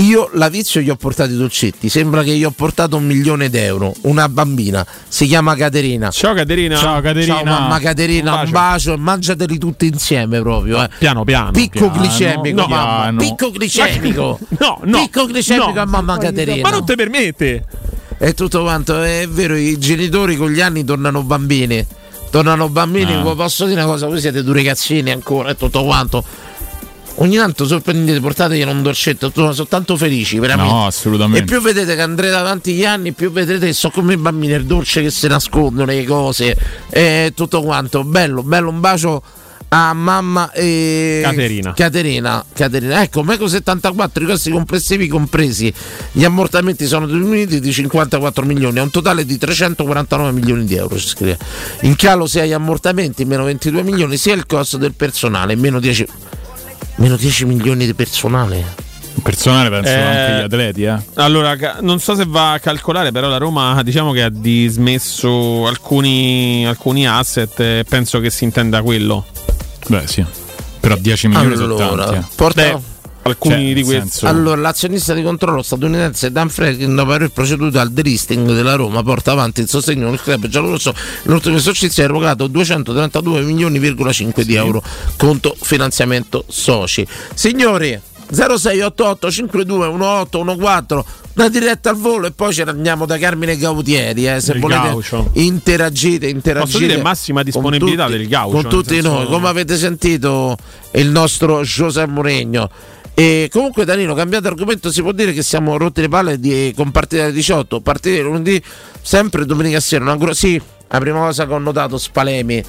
Io 0.00 0.28
la 0.34 0.48
vizio 0.50 0.82
gli 0.82 0.90
ho 0.90 0.96
portato 0.96 1.32
i 1.32 1.36
dolcetti. 1.36 1.88
Sembra 1.88 2.22
che 2.22 2.34
gli 2.36 2.44
ho 2.44 2.50
portato 2.50 2.96
un 2.96 3.06
milione 3.06 3.48
d'euro. 3.48 3.94
Una 4.02 4.28
bambina 4.28 4.86
si 5.08 5.26
chiama 5.26 5.56
Caterina. 5.56 6.10
Ciao 6.10 6.34
Caterina. 6.34 6.76
Ciao, 6.76 7.00
Caterina. 7.00 7.34
Ciao 7.36 7.44
mamma 7.44 7.78
Caterina, 7.78 8.34
Un 8.34 8.44
un 8.46 8.50
bacio. 8.50 8.92
e 8.92 8.96
mangiateli 8.98 9.56
tutti 9.58 9.86
insieme 9.86 10.40
proprio. 10.40 10.82
Eh. 10.82 10.90
Piano 10.98 11.24
piano. 11.24 11.50
Picco 11.52 11.90
piano. 11.90 11.96
glicemico, 12.02 12.60
No, 12.60 12.66
mamma. 12.66 13.00
piano. 13.00 13.18
Picco 13.18 13.50
glicemico. 13.50 14.38
No, 14.58 14.80
no. 14.84 14.98
Picco 14.98 15.26
glicemico 15.26 15.72
no. 15.72 15.80
a 15.80 15.86
mamma 15.86 16.18
Caterina. 16.18 16.68
Ma 16.68 16.70
non 16.76 16.84
ti 16.84 16.94
permette. 16.94 17.64
E 18.18 18.34
tutto 18.34 18.62
quanto, 18.62 19.02
è 19.02 19.26
vero, 19.28 19.56
i 19.56 19.78
genitori 19.78 20.36
con 20.36 20.50
gli 20.50 20.60
anni 20.60 20.84
tornano 20.84 21.22
bambini. 21.22 21.84
Tornano 22.30 22.68
bambini, 22.68 23.14
Ah. 23.14 23.22
vi 23.22 23.34
posso 23.34 23.64
dire 23.64 23.80
una 23.80 23.90
cosa, 23.90 24.06
voi 24.08 24.20
siete 24.20 24.42
due 24.42 24.54
ragazzini 24.56 25.10
ancora 25.10 25.50
e 25.50 25.56
tutto 25.56 25.84
quanto. 25.84 26.22
Ogni 27.18 27.36
tanto 27.36 27.66
sorprendete, 27.66 28.20
portategli 28.20 28.62
un 28.62 28.82
dolcetto, 28.82 29.30
sono 29.34 29.52
soltanto 29.52 29.96
felici, 29.96 30.38
veramente. 30.38 30.72
No, 30.72 30.86
assolutamente. 30.86 31.44
E 31.44 31.46
più 31.46 31.62
vedete 31.62 31.94
che 31.94 32.02
andrete 32.02 32.34
avanti 32.34 32.74
gli 32.74 32.84
anni, 32.84 33.12
più 33.12 33.32
vedrete 33.32 33.66
che 33.66 33.72
sono 33.72 33.92
come 33.94 34.14
i 34.14 34.16
bambini, 34.18 34.52
il 34.52 34.66
dolce 34.66 35.00
che 35.02 35.10
si 35.10 35.26
nascondono, 35.26 35.90
le 35.90 36.04
cose 36.04 36.56
e 36.90 37.32
tutto 37.34 37.62
quanto. 37.62 38.04
Bello, 38.04 38.42
bello, 38.42 38.68
un 38.68 38.80
bacio 38.80 39.22
a 39.68 39.92
mamma 39.94 40.52
e 40.52 41.20
Caterina. 41.22 41.72
Caterina, 41.72 42.44
Caterina. 42.52 43.02
Ecco, 43.02 43.22
Meco 43.22 43.48
74, 43.48 44.22
i 44.22 44.26
costi 44.26 44.50
complessivi 44.50 45.08
compresi. 45.08 45.72
Gli 46.12 46.24
ammortamenti 46.24 46.86
sono 46.86 47.06
diminuiti 47.06 47.60
di 47.60 47.72
54 47.72 48.44
milioni, 48.44 48.78
a 48.78 48.82
un 48.82 48.90
totale 48.90 49.24
di 49.24 49.38
349 49.38 50.32
milioni 50.32 50.64
di 50.66 50.76
euro. 50.76 50.98
Si 50.98 51.08
scrive. 51.08 51.38
In 51.80 51.96
calo 51.96 52.26
sia 52.26 52.44
gli 52.44 52.52
ammortamenti, 52.52 53.24
meno 53.24 53.44
22 53.44 53.82
milioni, 53.82 54.16
sia 54.18 54.34
il 54.34 54.46
costo 54.46 54.76
del 54.76 54.92
personale, 54.92 55.56
meno 55.56 55.80
10, 55.80 56.06
meno 56.96 57.16
10 57.16 57.44
milioni 57.46 57.86
di 57.86 57.94
personale. 57.94 58.84
Personale 59.22 59.70
penso 59.70 59.90
Eh, 59.90 59.94
anche 60.00 60.32
gli 60.40 60.44
atleti, 60.44 60.82
eh. 60.84 60.96
Allora, 61.14 61.56
non 61.80 61.98
so 61.98 62.14
se 62.14 62.24
va 62.26 62.52
a 62.52 62.58
calcolare, 62.60 63.10
però 63.12 63.28
la 63.28 63.38
Roma 63.38 63.82
diciamo 63.82 64.12
che 64.12 64.22
ha 64.22 64.28
dismesso 64.30 65.66
alcuni, 65.66 66.66
alcuni 66.66 67.08
asset 67.08 67.58
e 67.60 67.84
penso 67.88 68.20
che 68.20 68.30
si 68.30 68.44
intenda 68.44 68.82
quello. 68.82 69.24
Beh, 69.88 70.06
sì. 70.06 70.24
Però 70.80 70.94
10 70.96 71.28
milioni 71.28 71.56
sono 71.56 71.74
Allora, 71.76 72.04
tanti. 72.04 72.18
eh. 72.20 72.28
porta- 72.36 72.62
Beh, 72.62 72.80
alcuni 73.26 73.54
Cioè, 73.54 73.74
di 73.74 73.82
questi. 73.82 74.00
senso- 74.08 74.26
Allora, 74.26 74.60
l'azionista 74.60 75.14
di 75.14 75.22
controllo 75.22 75.62
statunitense 75.62 76.30
Dan 76.32 76.48
Franklin, 76.48 76.94
dopo 76.94 77.12
aver 77.12 77.30
proceduto 77.30 77.78
al 77.78 77.90
delisting 77.90 78.52
della 78.52 78.74
Roma, 78.74 79.02
porta 79.02 79.32
avanti 79.32 79.60
il 79.60 79.68
sostegno 79.68 80.10
del 80.10 80.20
club 80.20 80.46
giallorosso. 80.48 80.94
L'ultimo 81.24 81.56
esercizio 81.56 82.02
ha 82.02 82.06
erogato 82.06 82.46
232 82.46 83.42
milioni,5 83.42 84.40
di 84.42 84.54
euro 84.54 84.82
conto 85.16 85.54
finanziamento 85.60 86.44
soci. 86.48 87.06
Signori, 87.34 87.98
0688 88.28 89.30
52 89.30 89.88
1814 89.90 91.24
una 91.36 91.48
diretta 91.50 91.90
al 91.90 91.96
volo 91.96 92.26
e 92.26 92.30
poi 92.32 92.50
ce 92.54 92.64
ne 92.64 92.70
andiamo 92.70 93.04
da 93.04 93.18
Carmine 93.18 93.58
Gautieri 93.58 94.26
eh, 94.26 94.40
se 94.40 94.52
Il 94.52 94.60
volete 94.60 94.80
Gaucho. 94.88 95.30
interagite 95.34 96.28
interagite 96.28 96.72
Posso 96.72 96.78
dire 96.78 97.02
massima 97.02 97.42
disponibilità 97.42 98.06
tutti- 98.06 98.16
del 98.16 98.26
Gaucho, 98.28 98.52
con 98.62 98.68
tutti 98.70 98.94
senso- 98.94 99.12
noi 99.12 99.26
come 99.26 99.48
avete 99.48 99.76
sentito 99.76 100.56
il 100.92 101.10
nostro 101.10 101.62
José 101.62 102.06
Mourinho 102.06 102.70
e 103.18 103.48
comunque 103.50 103.86
Danilo 103.86 104.12
cambiato 104.14 104.46
argomento 104.48 104.90
si 104.92 105.00
può 105.00 105.10
dire 105.12 105.32
che 105.32 105.42
siamo 105.42 105.78
rotti 105.78 106.02
le 106.02 106.08
palle 106.08 106.38
di, 106.38 106.74
con 106.76 106.90
partita 106.90 107.22
alle 107.24 107.32
18 107.32 107.80
partita 107.80 108.22
lunedì 108.22 108.62
sempre 109.00 109.46
domenica 109.46 109.80
sera 109.80 110.04
una 110.04 110.32
sì 110.34 110.60
la 110.88 110.98
prima 110.98 111.20
cosa 111.20 111.46
che 111.46 111.52
ho 111.54 111.58
notato 111.58 111.96
Spalemi 111.96 112.62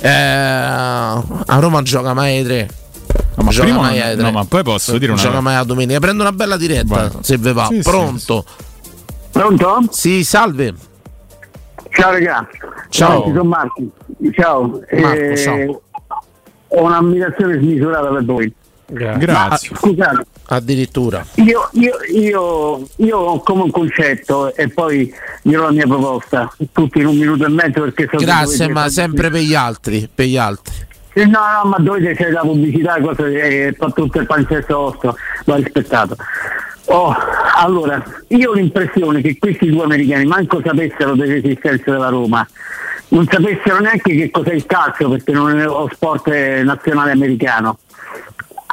eh, 0.00 0.08
a 0.08 1.22
Roma 1.60 1.82
gioca 1.82 2.14
mai 2.14 2.38
alle 2.40 2.44
3 2.44 2.70
No, 3.34 3.44
ma 3.44 3.50
gioca 3.50 3.64
prima- 3.64 3.80
mai 3.80 4.00
alle 4.00 4.20
no, 4.22 4.30
ma 4.32 4.44
poi 4.44 4.62
posso 4.64 4.98
dire 4.98 5.12
una 5.12 5.20
gioca 5.20 5.34
cosa. 5.34 5.42
mai 5.42 5.54
la 5.54 5.64
domenica 5.64 6.00
prendo 6.00 6.22
una 6.22 6.32
bella 6.32 6.56
diretta 6.56 6.94
Vai. 7.08 7.10
se 7.20 7.36
ve 7.38 7.52
va 7.52 7.66
Sì, 7.68 7.76
sì, 7.76 7.82
pronto 7.82 8.44
Pronto? 9.30 9.78
sì 9.90 10.24
salve 10.24 10.74
Ciao 11.94 12.10
ragazzi. 12.10 12.58
Ciao. 12.88 13.22
sono 13.24 13.44
Marco. 13.44 13.82
Ciao. 14.32 14.80
Marco, 14.92 15.20
Eh, 15.20 15.36
ciao. 15.36 15.82
Ho 16.68 16.82
un'ammirazione 16.84 17.58
smisurata 17.58 18.08
per 18.08 18.24
voi. 18.24 18.54
Grazie. 18.92 19.26
Ma, 19.32 19.56
scusate, 19.56 20.26
addirittura. 20.46 21.24
Io, 21.36 21.68
io, 21.72 21.96
io, 22.14 22.88
io 22.96 23.18
ho 23.18 23.40
come 23.40 23.62
un 23.62 23.70
concetto 23.70 24.54
e 24.54 24.68
poi 24.68 25.12
dirò 25.42 25.64
la 25.64 25.72
mia 25.72 25.86
proposta, 25.86 26.52
tutti 26.72 26.98
in 26.98 27.06
un 27.06 27.16
minuto 27.16 27.44
e 27.46 27.48
mezzo 27.48 27.80
perché 27.80 28.08
so 28.10 28.18
che 28.18 28.24
grazie 28.24 28.68
ma 28.68 28.88
sempre 28.88 29.30
per 29.30 29.40
gli 29.40 29.54
altri 29.54 30.08
per 30.12 30.26
gli 30.26 30.36
altri. 30.36 30.74
Eh, 31.14 31.26
No, 31.26 31.40
no, 31.62 31.68
ma 31.68 31.76
dovete 31.78 32.14
fare 32.14 32.32
la 32.32 32.40
pubblicità, 32.40 32.98
cosa 33.00 33.24
fa 33.76 33.90
tutto 33.90 34.18
il 34.18 34.26
palinsesto 34.26 34.76
vostro, 34.76 35.14
va 35.44 35.56
rispettato. 35.56 36.16
Oh, 36.86 37.14
allora, 37.56 38.02
io 38.28 38.50
ho 38.50 38.54
l'impressione 38.54 39.20
che 39.20 39.36
questi 39.38 39.70
due 39.70 39.84
americani 39.84 40.24
manco 40.24 40.60
sapessero 40.64 41.14
dell'esistenza 41.14 41.90
della 41.90 42.08
Roma, 42.08 42.46
non 43.08 43.26
sapessero 43.30 43.78
neanche 43.78 44.14
che 44.14 44.30
cos'è 44.30 44.54
il 44.54 44.66
calcio 44.66 45.10
perché 45.10 45.32
non 45.32 45.58
è 45.58 45.64
lo 45.64 45.88
sport 45.92 46.28
eh, 46.28 46.62
nazionale 46.62 47.12
americano. 47.12 47.78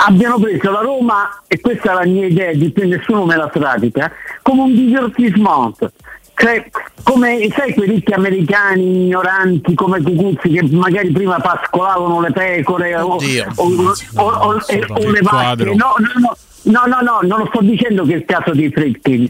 Abbiano 0.01 0.39
preso 0.39 0.71
la 0.71 0.79
Roma, 0.79 1.41
e 1.47 1.59
questa 1.59 1.91
è 1.91 1.93
la 1.93 2.05
mia 2.05 2.25
idea, 2.25 2.53
di 2.53 2.71
cui 2.71 2.87
nessuno 2.87 3.25
me 3.25 3.35
la 3.35 3.47
pratica, 3.47 4.09
come 4.41 4.61
un 4.61 4.73
divertissement. 4.73 5.91
Cioè, 6.35 6.69
come 7.03 7.49
sai 7.53 7.73
quei 7.73 7.89
ricchi 7.89 8.13
americani 8.13 9.03
ignoranti 9.07 9.73
come 9.73 10.01
Cucuzzi 10.01 10.47
che 10.47 10.63
magari 10.71 11.11
prima 11.11 11.37
pascolavano 11.41 12.21
le 12.21 12.31
pecore 12.31 12.95
o, 12.97 13.15
Oddio. 13.15 13.45
o- 13.55 13.63
o- 13.63 13.93
o- 14.15 14.55
o- 14.55 15.11
le 15.11 15.19
vacche? 15.21 15.63
No, 15.65 15.95
no, 15.97 16.07
no, 16.21 16.37
no, 16.63 16.83
no, 16.85 16.99
no, 17.01 17.19
non 17.23 17.39
lo 17.39 17.45
sto 17.47 17.61
dicendo 17.61 18.03
che 18.05 18.13
è 18.13 18.17
il 18.17 18.25
caso 18.25 18.53
dei 18.53 18.71
Fritkin. 18.71 19.29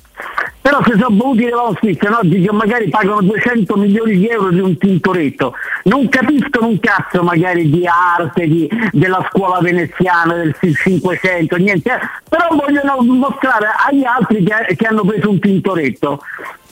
Però 0.62 0.84
se 0.84 0.92
sono 1.00 1.16
voluti 1.16 1.46
le 1.46 1.52
vostre 1.52 1.98
no, 2.10 2.20
che 2.22 2.52
magari 2.52 2.90
pagano 2.90 3.22
200 3.22 3.76
milioni 3.78 4.18
di 4.18 4.28
euro 4.28 4.50
di 4.50 4.60
un 4.60 4.78
tintoretto, 4.78 5.54
non 5.86 6.10
capiscono 6.10 6.68
un 6.68 6.80
cazzo 6.80 7.24
magari 7.24 7.70
di 7.70 7.88
arte, 7.88 8.46
di- 8.46 8.70
della 8.92 9.26
scuola 9.32 9.60
veneziana, 9.62 10.36
del 10.36 10.56
500, 10.60 11.56
niente, 11.56 11.98
però 12.28 12.50
vogliono 12.52 13.02
mostrare 13.02 13.68
agli 13.88 14.04
altri 14.04 14.44
che, 14.44 14.76
che 14.76 14.86
hanno 14.86 15.04
preso 15.04 15.30
un 15.30 15.40
tintoretto. 15.40 16.22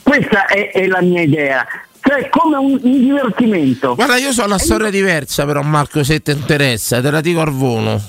Questa 0.02 0.46
è, 0.46 0.70
è 0.70 0.86
la 0.86 1.00
mia 1.00 1.22
idea. 1.22 1.66
Cioè 2.00 2.28
come 2.28 2.56
un, 2.56 2.78
un 2.80 3.00
divertimento. 3.00 3.94
Guarda, 3.94 4.16
io 4.16 4.32
so 4.32 4.44
una 4.44 4.58
storia 4.58 4.90
diversa, 4.90 5.44
però, 5.44 5.62
Marco, 5.62 6.04
se 6.04 6.20
ti 6.20 6.30
interessa, 6.30 7.00
te 7.00 7.10
la 7.10 7.20
dico 7.20 7.40
al 7.40 7.50
volo. 7.50 8.00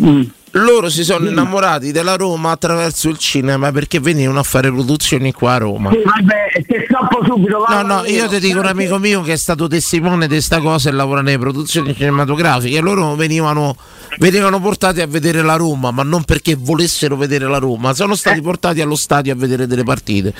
Mm. 0.00 0.22
Loro 0.54 0.90
si 0.90 1.02
sono 1.02 1.28
innamorati 1.28 1.92
della 1.92 2.16
Roma 2.16 2.50
attraverso 2.50 3.08
il 3.08 3.16
cinema 3.16 3.72
perché 3.72 4.00
venivano 4.00 4.38
a 4.38 4.42
fare 4.42 4.70
produzioni 4.70 5.32
qua 5.32 5.54
a 5.54 5.58
Roma. 5.58 5.90
Sì, 5.90 6.02
vabbè, 6.04 6.64
ti 6.66 6.84
stoppo 6.86 7.24
subito. 7.24 7.64
No, 7.66 7.80
no, 7.80 8.04
io 8.04 8.28
ti 8.28 8.38
dico 8.38 8.58
un 8.58 8.66
amico 8.66 8.98
mio 8.98 9.22
che 9.22 9.32
è 9.32 9.36
stato 9.36 9.66
testimone 9.66 10.26
di 10.26 10.34
questa 10.34 10.60
cosa 10.60 10.90
e 10.90 10.92
lavora 10.92 11.22
nelle 11.22 11.38
produzioni 11.38 11.94
cinematografiche. 11.94 12.80
Loro 12.80 13.14
venivano, 13.14 13.76
venivano 14.18 14.60
portati 14.60 15.00
a 15.00 15.06
vedere 15.06 15.40
la 15.40 15.56
Roma, 15.56 15.90
ma 15.90 16.02
non 16.02 16.24
perché 16.24 16.54
volessero 16.54 17.16
vedere 17.16 17.46
la 17.46 17.58
Roma, 17.58 17.94
sono 17.94 18.14
stati 18.14 18.42
portati 18.42 18.82
allo 18.82 18.96
stadio 18.96 19.32
a 19.32 19.36
vedere 19.36 19.66
delle 19.66 19.84
partite. 19.84 20.34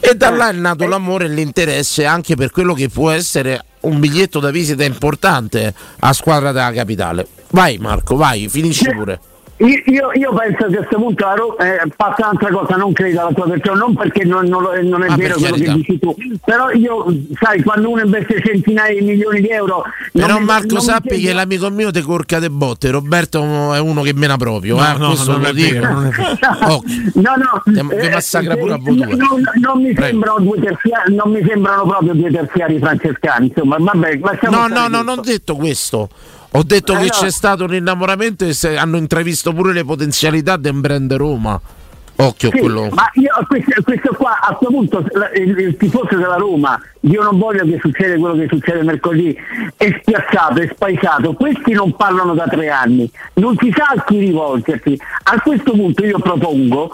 E 0.00 0.14
da 0.14 0.30
là 0.30 0.48
è 0.48 0.52
nato 0.52 0.86
l'amore 0.86 1.26
e 1.26 1.28
l'interesse 1.28 2.06
anche 2.06 2.36
per 2.36 2.50
quello 2.50 2.72
che 2.72 2.88
può 2.88 3.10
essere 3.10 3.64
un 3.80 4.00
biglietto 4.00 4.40
da 4.40 4.50
visita 4.50 4.82
importante 4.82 5.74
a 6.00 6.12
squadra 6.14 6.52
della 6.52 6.72
capitale. 6.72 7.26
Vai 7.50 7.76
Marco, 7.76 8.16
vai, 8.16 8.48
finisci 8.48 8.90
pure. 8.90 9.20
Io, 9.58 9.68
io- 9.86 10.10
io 10.14 10.32
penso 10.34 10.66
che 10.66 10.74
a 10.74 10.78
questo 10.78 10.96
punto 10.96 11.24
la 11.24 11.34
Ro- 11.34 11.56
eh, 11.58 11.80
passa 11.94 12.16
un'altra 12.28 12.50
cosa, 12.50 12.74
non 12.76 12.92
credo 12.92 13.20
alla 13.20 13.32
tua 13.32 13.46
versione, 13.46 13.78
non 13.78 13.94
perché 13.94 14.24
non, 14.24 14.46
non 14.46 14.62
lo- 14.62 14.82
non 14.82 15.04
è 15.04 15.08
Ah, 15.08 15.14
vero 15.16 15.34
quello 15.34 15.54
che 15.54 15.64
carità. 15.64 15.72
dici 15.74 15.98
tu, 16.00 16.16
però 16.44 16.70
io, 16.70 17.04
sai, 17.40 17.62
quando 17.62 17.90
uno 17.90 18.00
investe 18.02 18.42
centinaia 18.44 18.98
di 18.98 19.04
milioni 19.06 19.40
di 19.40 19.48
euro... 19.50 19.84
non 20.12 20.26
Però 20.26 20.38
mi- 20.40 20.44
Marco 20.46 20.74
mi 20.74 20.80
sappi 20.80 21.20
che 21.20 21.32
l'amico 21.32 21.70
mio 21.70 21.92
te 21.92 22.00
corca 22.02 22.40
de 22.40 22.50
botte, 22.50 22.90
Roberto 22.90 23.72
è 23.74 23.78
uno 23.78 24.02
che 24.02 24.12
mena 24.14 24.36
proprio, 24.36 24.76
No, 24.76 24.94
eh, 24.94 24.98
no, 24.98 25.06
questo 25.08 25.30
non 25.32 25.42
lo 25.42 25.52
dico. 25.52 25.74
vero, 25.80 25.92
non. 25.92 26.12
Oh, 26.72 26.82
No, 27.14 27.32
no, 27.36 27.62
vi 27.96 28.08
massacra 28.08 28.56
pure 28.56 28.72
a 28.72 28.78
voi 28.78 28.96
due. 28.96 29.14
non, 29.14 29.42
non 29.60 29.80
mi 29.82 29.92
Prego. 29.92 30.08
sembrano 30.10 30.38
due 30.40 30.60
terziari, 30.60 31.14
non 31.14 31.30
mi 31.30 31.44
sembrano 31.46 31.86
proprio 31.86 32.14
due 32.14 32.30
terziari 32.32 32.78
francescani, 32.80 33.46
insomma, 33.46 33.76
vabbè, 33.78 34.18
lasciamo 34.20 34.56
No, 34.56 34.66
no, 34.66 34.88
no, 34.88 35.02
non 35.02 35.18
ho 35.18 35.22
detto 35.22 35.54
questo. 35.54 36.08
Ho 36.54 36.62
detto 36.62 36.92
Eh, 36.94 36.96
che 36.98 37.04
no. 37.04 37.10
c'è 37.10 37.30
stato 37.30 37.64
un 37.64 37.74
innamoramento 37.74 38.44
e 38.44 38.52
se- 38.52 38.76
hanno 38.76 38.96
intravisto 38.98 39.52
pure 39.52 39.72
le 39.72 39.84
potenzialità 39.84 40.56
del 40.56 40.74
brand 40.74 41.12
Roma. 41.14 41.60
Occhio 42.14 42.50
Sì, 42.52 42.58
quello. 42.58 42.88
ma 42.92 43.08
io 43.14 43.30
questo, 43.48 43.82
questo 43.82 44.12
qua 44.12 44.38
a 44.38 44.54
questo 44.54 44.74
punto 44.74 44.98
il, 45.34 45.58
il 45.58 45.76
tifoso 45.78 46.14
della 46.14 46.36
Roma 46.36 46.78
io 47.00 47.22
non 47.22 47.38
voglio 47.38 47.64
che 47.64 47.78
succeda 47.80 48.16
quello 48.18 48.34
che 48.36 48.46
succede 48.48 48.82
mercoledì 48.84 49.34
è 49.78 49.98
spiazzato, 50.02 50.60
è 50.60 50.68
spaesato 50.72 51.32
questi 51.32 51.72
non 51.72 51.96
parlano 51.96 52.34
da 52.34 52.46
tre 52.46 52.68
anni 52.68 53.10
non 53.34 53.56
si 53.58 53.72
sa 53.74 53.94
a 53.96 54.04
chi 54.04 54.18
rivolgersi 54.18 54.96
a 55.24 55.40
questo 55.40 55.72
punto 55.72 56.04
io 56.04 56.18
propongo 56.18 56.92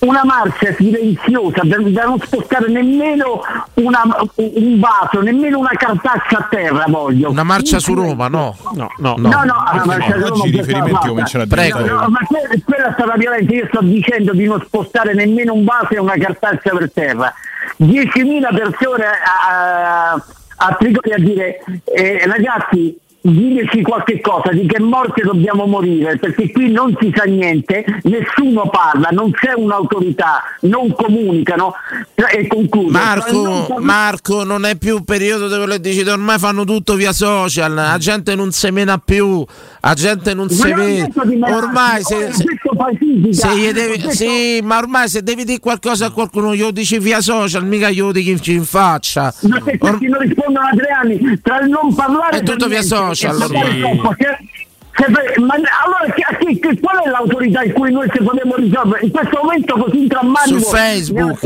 una 0.00 0.22
marcia 0.24 0.72
silenziosa 0.74 1.60
da, 1.64 1.76
da 1.80 2.04
non 2.04 2.20
spostare 2.20 2.68
nemmeno 2.70 3.40
una- 3.74 4.02
un 4.36 4.78
vaso 4.78 5.20
nemmeno 5.20 5.58
una 5.58 5.72
cartaccia 5.76 6.38
a 6.38 6.46
terra 6.48 6.84
voglio 6.88 7.30
Una 7.30 7.42
marcia 7.42 7.78
su 7.80 7.94
Roma, 7.94 8.28
no. 8.28 8.56
No, 8.74 8.90
no, 8.98 9.14
No, 9.18 9.28
no, 9.44 9.64
alla 9.66 9.84
marcia 9.84 10.16
di 10.16 10.22
Roma 10.22 10.34
oggi 10.42 10.48
i 10.48 10.56
riferimenti 10.56 11.06
cominciano 11.08 11.44
a 11.44 11.46
Prego. 11.48 11.78
diventare... 11.78 12.02
No, 12.04 12.08
ma 12.10 12.18
que- 12.26 12.62
quella 12.64 12.88
è 12.88 12.92
stata 12.92 13.14
violenza, 13.16 13.52
io 13.54 13.66
sto 13.66 13.80
dicendo 13.82 14.32
di 14.32 14.44
non 14.46 14.62
spostare 14.64 15.14
nemmeno 15.14 15.52
un 15.54 15.64
vaso 15.64 15.88
e 15.90 15.98
una 15.98 16.14
cartaccia 16.16 16.70
per 16.70 16.92
terra. 16.92 17.34
10.000 17.82 18.56
persone 18.56 19.04
a, 19.04 20.12
a, 20.12 20.24
a 20.56 20.74
Trigoria 20.78 21.16
a 21.16 21.18
dire 21.18 21.62
eh, 21.84 22.22
ragazzi 22.26 22.96
diteci 23.20 23.82
qualche 23.82 24.20
cosa 24.20 24.50
di 24.52 24.66
che 24.66 24.80
morte 24.80 25.22
dobbiamo 25.22 25.66
morire 25.66 26.16
perché 26.18 26.50
qui 26.52 26.70
non 26.70 26.96
si 27.00 27.12
sa 27.14 27.24
niente, 27.24 27.84
nessuno 28.04 28.68
parla, 28.70 29.08
non 29.10 29.30
c'è 29.32 29.52
un'autorità, 29.54 30.42
non 30.62 30.92
comunicano 30.92 31.74
e 32.14 32.46
concludo. 32.46 32.90
Marco, 32.90 33.76
Marco, 33.78 34.44
non 34.44 34.64
è 34.64 34.76
più 34.76 34.96
un 34.96 35.04
periodo 35.04 35.48
dove 35.48 35.66
le 35.66 35.80
dici 35.80 36.00
ormai 36.08 36.38
fanno 36.38 36.64
tutto 36.64 36.94
via 36.94 37.12
social, 37.12 37.74
la 37.74 37.98
gente 37.98 38.34
non 38.34 38.52
semena 38.52 38.98
più, 38.98 39.44
la 39.88 39.94
gente 39.94 40.34
non 40.34 40.50
si 40.50 40.70
vede. 40.72 41.10
Ormai 41.50 42.02
se, 42.02 42.30
se- 42.32 42.44
se 43.30 43.56
gli 43.56 43.72
devi, 43.72 43.96
detto- 43.96 44.10
sì, 44.10 44.60
ma 44.62 44.76
ormai 44.78 45.08
se 45.08 45.22
devi 45.22 45.44
dire 45.44 45.60
qualcosa 45.60 46.06
a 46.06 46.10
qualcuno 46.10 46.54
glielo 46.54 46.70
dici 46.70 46.98
via 46.98 47.20
social, 47.20 47.64
mica 47.64 47.88
glielo 47.90 48.12
dici 48.12 48.52
in 48.52 48.64
faccia. 48.64 49.32
Ma 49.42 49.60
se 49.64 49.78
questi 49.78 50.06
non 50.08 50.20
rispondono 50.20 50.66
a 50.66 50.70
tre 50.76 50.88
anni 50.90 51.40
tra 51.42 51.60
il 51.60 51.70
non 51.70 51.94
parlare 51.94 52.38
È 52.38 52.42
tutto 52.42 52.66
via 52.66 52.80
niente 52.80 52.86
social, 52.96 53.34
sì. 53.36 53.52
ma 55.40 55.54
allora 55.54 56.12
che- 56.38 56.58
che- 56.58 56.80
qual 56.80 57.02
è 57.04 57.08
l'autorità 57.08 57.62
in 57.62 57.72
cui 57.72 57.92
noi 57.92 58.08
ci 58.12 58.22
potremmo 58.22 58.56
risolvere 58.56 59.04
in 59.06 59.10
questo 59.12 59.40
momento 59.42 59.76
così 59.78 60.06
drammatico 60.06 60.58
Su 60.58 60.64
Facebook, 60.64 61.38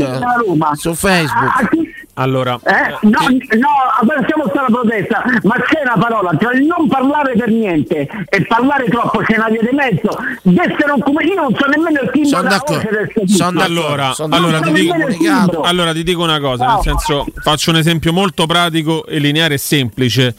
su 0.73 0.93
Facebook. 0.95 1.43
A- 1.43 1.59
a 1.61 1.67
chi- 1.69 1.93
Allora, 2.15 2.59
eh? 2.63 3.07
No, 3.07 3.19
no, 3.21 4.13
lasciamo 4.13 4.43
stare 4.49 4.67
la 4.71 4.79
protesta, 4.79 5.23
ma 5.43 5.55
c'è 5.61 5.81
una 5.83 5.97
parola 5.97 6.29
tra 6.37 6.51
il 6.51 6.63
non 6.63 6.87
parlare 6.87 7.33
per 7.35 7.49
niente 7.49 8.07
e 8.29 8.45
parlare 8.45 8.85
troppo, 8.85 9.17
c'è 9.21 9.35
una 9.37 9.49
via 9.49 9.61
di 9.61 9.75
mezzo. 9.75 10.15
Essere 10.43 10.91
un 10.91 11.01
come 11.01 11.23
io 11.23 11.33
non 11.33 11.55
so 11.57 11.65
nemmeno 11.65 12.01
il 12.01 12.09
timbro 12.11 12.29
Sono 12.29 12.41
della 12.43 12.55
d'accordo, 12.57 12.75
voce 12.83 12.89
del 12.95 13.11
servizio. 13.15 13.35
sono 13.37 13.51
d'accordo, 13.59 13.79
allora, 13.87 14.13
sono 14.13 14.35
allora, 14.35 14.59
ti 14.59 14.71
dico, 14.73 15.61
allora 15.63 15.91
ti 15.93 16.03
dico 16.03 16.21
una 16.21 16.39
cosa, 16.39 16.65
No. 16.65 16.73
nel 16.73 16.83
senso 16.83 17.25
faccio 17.41 17.71
un 17.71 17.77
esempio 17.77 18.13
molto 18.13 18.45
pratico 18.45 19.07
e 19.07 19.17
lineare 19.17 19.55
e 19.55 19.57
semplice. 19.57 20.35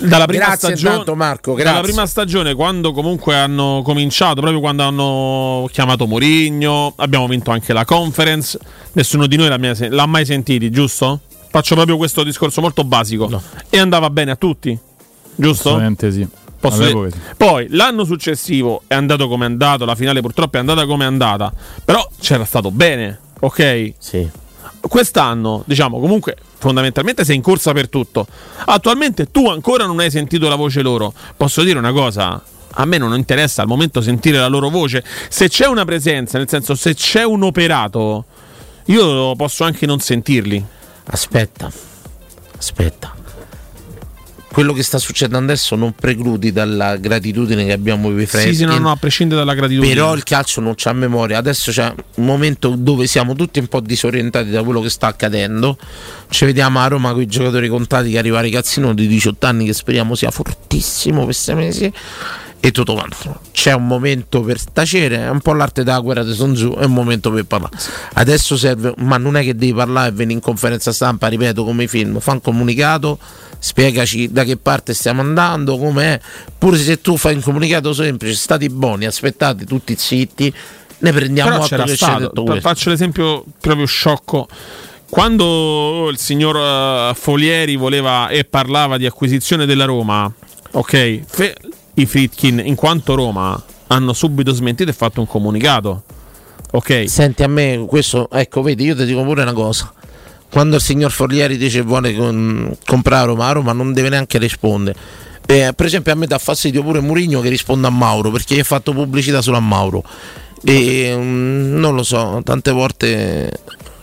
Dalla 0.00 0.26
prima, 0.26 0.46
Grazie 0.46 0.68
stagione, 0.70 0.90
intanto, 0.90 1.14
Marco, 1.14 1.50
dalla 1.52 1.62
grazie. 1.62 1.82
prima 1.82 2.06
stagione, 2.06 2.54
quando 2.54 2.90
comunque 2.92 3.36
hanno 3.36 3.82
cominciato, 3.84 4.40
proprio 4.40 4.58
quando 4.58 4.82
hanno 4.82 5.68
chiamato 5.70 6.08
Mourinho, 6.08 6.94
abbiamo 6.96 7.28
vinto 7.28 7.52
anche 7.52 7.72
la 7.72 7.84
conference. 7.84 8.58
Nessuno 8.94 9.26
di 9.28 9.36
noi 9.36 9.48
l'ha, 9.48 9.58
mai- 9.58 9.88
l'ha 9.88 10.06
mai 10.06 10.24
sentito, 10.26 10.68
giusto? 10.70 10.86
Faccio 11.50 11.74
proprio 11.74 11.96
questo 11.96 12.22
discorso 12.22 12.60
molto 12.60 12.84
basico. 12.84 13.42
E 13.70 13.78
andava 13.78 14.10
bene 14.10 14.32
a 14.32 14.36
tutti, 14.36 14.78
giusto? 15.34 15.68
Assolutamente 15.68 16.12
sì. 16.12 16.26
Posso. 16.60 17.08
Poi 17.36 17.68
l'anno 17.70 18.04
successivo 18.04 18.82
è 18.88 18.94
andato 18.94 19.28
come 19.28 19.44
è 19.44 19.48
andato, 19.48 19.84
la 19.84 19.94
finale 19.94 20.20
purtroppo 20.20 20.56
è 20.56 20.60
andata 20.60 20.86
come 20.86 21.04
è 21.04 21.06
andata, 21.06 21.52
però 21.84 22.06
c'era 22.20 22.44
stato 22.44 22.70
bene, 22.72 23.18
ok? 23.38 23.92
Sì. 23.96 24.28
Quest'anno, 24.80 25.62
diciamo, 25.66 26.00
comunque 26.00 26.36
fondamentalmente 26.58 27.24
sei 27.24 27.36
in 27.36 27.42
corsa 27.42 27.72
per 27.72 27.88
tutto. 27.88 28.26
Attualmente 28.66 29.30
tu 29.30 29.48
ancora 29.48 29.86
non 29.86 30.00
hai 30.00 30.10
sentito 30.10 30.48
la 30.48 30.56
voce 30.56 30.82
loro. 30.82 31.12
Posso 31.36 31.62
dire 31.62 31.78
una 31.78 31.92
cosa? 31.92 32.42
A 32.72 32.84
me 32.84 32.98
non 32.98 33.14
interessa 33.14 33.62
al 33.62 33.68
momento 33.68 34.00
sentire 34.00 34.38
la 34.38 34.48
loro 34.48 34.68
voce. 34.68 35.04
Se 35.28 35.48
c'è 35.48 35.66
una 35.66 35.84
presenza, 35.84 36.38
nel 36.38 36.48
senso 36.48 36.74
se 36.74 36.94
c'è 36.94 37.24
un 37.24 37.42
operato, 37.44 38.24
io 38.86 39.34
posso 39.36 39.64
anche 39.64 39.86
non 39.86 40.00
sentirli. 40.00 40.64
Aspetta, 41.10 41.70
aspetta. 42.56 43.14
Quello 44.50 44.72
che 44.72 44.82
sta 44.82 44.98
succedendo 44.98 45.52
adesso 45.52 45.76
non 45.76 45.92
precludi 45.92 46.52
dalla 46.52 46.96
gratitudine 46.96 47.64
che 47.64 47.72
abbiamo 47.72 48.08
per 48.08 48.20
i 48.20 48.26
freschi. 48.26 48.50
Sì, 48.50 48.56
sì, 48.56 48.64
no, 48.64 48.76
no, 48.78 48.90
a 48.90 48.96
prescindere 48.96 49.40
dalla 49.40 49.54
gratitudine. 49.54 49.94
Però 49.94 50.14
il 50.14 50.24
calcio 50.24 50.60
non 50.60 50.74
c'ha 50.74 50.92
memoria. 50.92 51.38
Adesso 51.38 51.70
c'è 51.70 51.94
un 52.16 52.24
momento 52.24 52.74
dove 52.76 53.06
siamo 53.06 53.34
tutti 53.34 53.58
un 53.58 53.68
po' 53.68 53.80
disorientati 53.80 54.50
da 54.50 54.62
quello 54.64 54.80
che 54.80 54.90
sta 54.90 55.06
accadendo. 55.06 55.78
Ci 56.28 56.44
vediamo 56.44 56.80
a 56.80 56.88
Roma 56.88 57.12
con 57.12 57.22
i 57.22 57.26
giocatori 57.26 57.68
contati 57.68 58.10
che 58.10 58.18
arriva 58.18 58.40
ragazzino 58.40 58.94
di 58.94 59.06
18 59.06 59.46
anni 59.46 59.66
che 59.66 59.74
speriamo 59.74 60.14
sia 60.14 60.30
fortissimo 60.30 61.24
per 61.24 61.34
sei 61.34 61.54
mesi. 61.54 61.92
E 62.60 62.70
tutto 62.72 62.94
quanto. 62.94 63.40
C'è 63.52 63.72
un 63.72 63.86
momento 63.86 64.42
per 64.42 64.62
tacere, 64.64 65.18
è 65.18 65.28
un 65.30 65.40
po' 65.40 65.52
l'arte 65.52 65.84
della 65.84 66.00
guerra 66.00 66.24
di 66.24 66.34
Sun 66.34 66.54
Tzu, 66.54 66.76
è 66.78 66.84
un 66.84 66.92
momento 66.92 67.30
per 67.30 67.44
parlare. 67.44 67.76
Adesso 68.14 68.56
serve, 68.56 68.94
ma 68.98 69.16
non 69.16 69.36
è 69.36 69.44
che 69.44 69.54
devi 69.54 69.72
parlare 69.72 70.08
e 70.08 70.12
venire 70.12 70.34
in 70.34 70.40
conferenza 70.40 70.92
stampa, 70.92 71.28
ripeto, 71.28 71.64
come 71.64 71.84
i 71.84 71.88
film, 71.88 72.18
fa 72.18 72.32
un 72.32 72.40
comunicato, 72.40 73.18
spiegaci 73.58 74.32
da 74.32 74.42
che 74.44 74.56
parte 74.56 74.92
stiamo 74.92 75.20
andando, 75.20 75.78
com'è. 75.78 76.20
Pure 76.58 76.76
se 76.78 77.00
tu 77.00 77.16
fai 77.16 77.34
un 77.36 77.42
comunicato 77.42 77.92
semplice, 77.92 78.34
state 78.34 78.68
buoni, 78.68 79.06
aspettate 79.06 79.64
tutti 79.64 79.94
zitti, 79.96 80.52
ne 80.98 81.12
prendiamo 81.12 81.50
Però 81.50 81.62
atto 81.62 81.76
che 81.76 81.82
c'è 81.84 81.96
stato, 81.96 82.42
questo. 82.42 82.60
faccio 82.60 82.90
l'esempio 82.90 83.44
proprio 83.60 83.86
sciocco. 83.86 84.48
Quando 85.08 86.08
il 86.10 86.18
signor 86.18 86.56
eh, 87.10 87.14
Folieri 87.14 87.76
voleva 87.76 88.28
e 88.28 88.44
parlava 88.44 88.98
di 88.98 89.06
acquisizione 89.06 89.64
della 89.64 89.84
Roma, 89.84 90.30
ok, 90.72 91.20
fe- 91.26 91.56
i 92.00 92.06
Fritkin 92.06 92.60
in 92.64 92.74
quanto 92.74 93.14
Roma 93.14 93.60
hanno 93.88 94.12
subito 94.12 94.52
smentito 94.52 94.90
e 94.90 94.92
fatto 94.92 95.20
un 95.20 95.26
comunicato. 95.26 96.02
Ok. 96.72 97.04
Senti 97.08 97.42
a 97.42 97.48
me 97.48 97.84
questo, 97.88 98.28
ecco, 98.30 98.62
vedi, 98.62 98.84
io 98.84 98.96
ti 98.96 99.04
dico 99.04 99.22
pure 99.22 99.42
una 99.42 99.52
cosa. 99.52 99.92
Quando 100.50 100.76
il 100.76 100.82
signor 100.82 101.10
Forlieri 101.10 101.56
dice 101.56 101.82
vuole 101.82 102.14
con- 102.14 102.74
comprare 102.86 103.26
Roma, 103.26 103.52
Roma 103.52 103.72
non 103.72 103.92
deve 103.92 104.08
neanche 104.08 104.38
rispondere. 104.38 104.98
Eh, 105.46 105.72
per 105.74 105.86
esempio 105.86 106.12
a 106.12 106.14
me 106.14 106.26
dà 106.26 106.36
fastidio 106.38 106.82
pure 106.82 107.00
Murigno 107.00 107.40
che 107.40 107.48
risponde 107.48 107.86
a 107.86 107.90
Mauro 107.90 108.30
perché 108.30 108.54
gli 108.54 108.58
ha 108.58 108.64
fatto 108.64 108.92
pubblicità 108.92 109.40
solo 109.40 109.56
a 109.56 109.60
Mauro. 109.60 110.04
E 110.62 111.14
mm, 111.16 111.78
non 111.78 111.94
lo 111.94 112.02
so, 112.02 112.40
tante 112.44 112.70
volte 112.70 113.50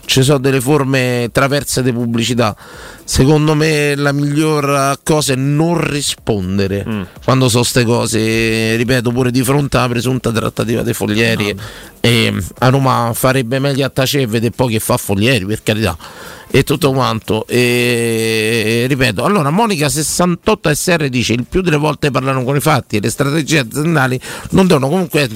ci 0.06 0.22
sono 0.22 0.38
delle 0.38 0.60
forme 0.60 1.28
traverse 1.30 1.82
di 1.82 1.92
pubblicità. 1.92 2.56
Secondo 3.04 3.54
me 3.54 3.94
la 3.94 4.12
miglior 4.12 4.98
cosa 5.02 5.34
è 5.34 5.36
non 5.36 5.78
rispondere 5.78 7.08
quando 7.22 7.48
so 7.48 7.58
queste 7.58 7.84
cose, 7.84 8.76
ripeto, 8.76 9.12
pure 9.12 9.30
di 9.30 9.42
fronte 9.42 9.76
alla 9.76 9.88
presunta 9.88 10.32
trattativa 10.32 10.82
dei 10.82 10.94
foglieri. 10.94 11.54
E 12.00 12.32
a 12.58 12.68
Roma 12.68 13.10
farebbe 13.14 13.58
meglio 13.58 13.84
a 13.84 13.90
tacere 13.90 14.24
e 14.24 14.26
vedere 14.26 14.52
poi 14.54 14.72
che 14.72 14.80
fa 14.80 14.96
foglieri, 14.96 15.44
per 15.44 15.62
carità. 15.62 15.96
E 16.48 16.62
tutto 16.62 16.92
quanto. 16.92 17.46
E 17.48 18.86
ripeto, 18.88 19.24
allora 19.24 19.50
Monica 19.50 19.88
68 19.88 20.74
SR 20.74 21.08
dice 21.08 21.32
il 21.32 21.46
più 21.48 21.60
delle 21.60 21.76
volte 21.76 22.10
parlano 22.10 22.44
con 22.44 22.56
i 22.56 22.60
fatti 22.60 22.96
e 22.96 23.00
le 23.00 23.10
strategie 23.10 23.58
aziendali 23.58 24.18
non 24.50 24.66
devono 24.66 24.88
comunque 24.88 25.28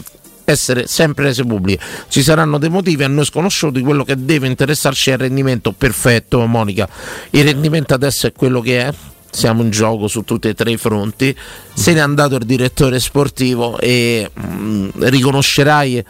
essere 0.45 0.87
sempre 0.87 1.25
rese 1.25 1.45
pubbliche. 1.45 1.83
Ci 2.09 2.23
saranno 2.23 2.59
dei 2.59 2.71
motivi 2.71 3.05
a 3.05 3.09
noi 3.09 3.25
sconosciuti, 3.25 3.81
quello 3.81 4.05
che 4.05 4.25
deve 4.25 4.47
interessarci 4.47 5.11
è 5.11 5.13
il 5.15 5.19
rendimento 5.19 5.73
perfetto, 5.73 6.45
Monica. 6.47 6.89
Il 7.31 7.45
rendimento 7.45 7.95
adesso 7.95 8.27
è 8.27 8.33
quello 8.33 8.61
che 8.61 8.87
è. 8.87 8.95
Siamo 9.31 9.63
in 9.63 9.71
gioco 9.71 10.09
su 10.09 10.23
tutti 10.23 10.49
e 10.49 10.55
tre 10.55 10.73
i 10.73 10.77
fronti. 10.77 11.37
Se 11.73 11.93
n'è 11.93 12.01
andato 12.01 12.37
il 12.37 12.45
direttore 12.45 12.99
sportivo 12.99 13.79
e 13.79 14.29
mm, 14.39 14.89
riconoscerai 14.99 16.05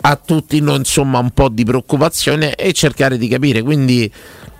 a 0.00 0.16
tutti 0.16 0.60
noi 0.60 0.78
insomma 0.78 1.18
un 1.18 1.30
po' 1.30 1.48
di 1.48 1.64
preoccupazione 1.64 2.54
e 2.54 2.72
cercare 2.72 3.16
di 3.16 3.28
capire. 3.28 3.62
Quindi 3.62 4.10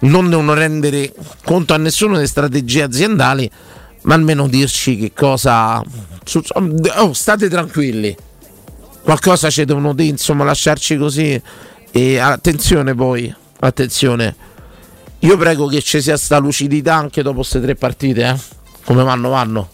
non 0.01 0.28
devono 0.30 0.55
rendere 0.55 1.12
conto 1.44 1.74
a 1.74 1.76
nessuno 1.76 2.14
delle 2.14 2.28
strategie 2.28 2.82
aziendali, 2.82 3.51
ma 4.02 4.14
almeno 4.14 4.47
dirci 4.47 4.97
che 4.97 5.12
cosa. 5.12 5.82
Oh, 6.98 7.12
state 7.12 7.48
tranquilli 7.48 8.16
qualcosa 9.09 9.48
ci 9.48 9.64
devono 9.64 9.94
dire, 9.94 10.10
insomma, 10.10 10.44
lasciarci 10.44 10.98
così. 10.98 11.40
E 11.90 12.18
attenzione 12.18 12.94
poi, 12.94 13.35
attenzione. 13.60 14.36
Io 15.20 15.36
prego 15.39 15.66
che 15.66 15.80
ci 15.80 16.02
sia 16.02 16.18
sta 16.18 16.36
lucidità 16.36 16.97
anche 16.97 17.22
dopo 17.22 17.36
queste 17.36 17.59
tre 17.62 17.74
partite, 17.74 18.28
eh. 18.28 18.36
Come 18.85 19.02
vanno, 19.02 19.30
vanno. 19.30 19.68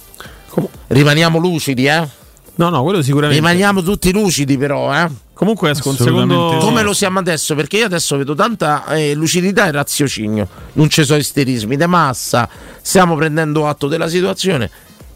Rimaniamo 0.87 1.39
lucidi, 1.39 1.87
eh. 1.87 2.09
No, 2.57 2.69
no, 2.69 2.85
quello 2.85 3.03
sicuramente. 3.03 3.41
Rimaniamo 3.41 3.83
tutti 3.83 4.13
lucidi, 4.13 4.57
però, 4.57 4.95
eh. 4.95 5.11
Comunque 5.33 5.71
esco 5.71 5.89
un 5.89 5.97
secondo. 5.97 6.59
Come 6.61 6.83
lo 6.83 6.93
siamo 6.93 7.19
adesso? 7.19 7.57
Perché 7.57 7.79
io 7.79 7.87
adesso 7.87 8.17
vedo 8.17 8.37
tanta 8.37 8.87
eh, 8.87 9.15
lucidità 9.15 9.67
e 9.67 9.73
raziocinio. 9.73 10.49
Non 10.75 10.89
ci 10.89 11.05
sono 11.05 11.19
isterismi 11.19 11.77
di 11.77 11.87
massa. 11.87 12.49
Stiamo 12.81 13.17
prendendo 13.17 13.67
atto 13.67 13.89
della 13.89 14.07
situazione 14.09 14.71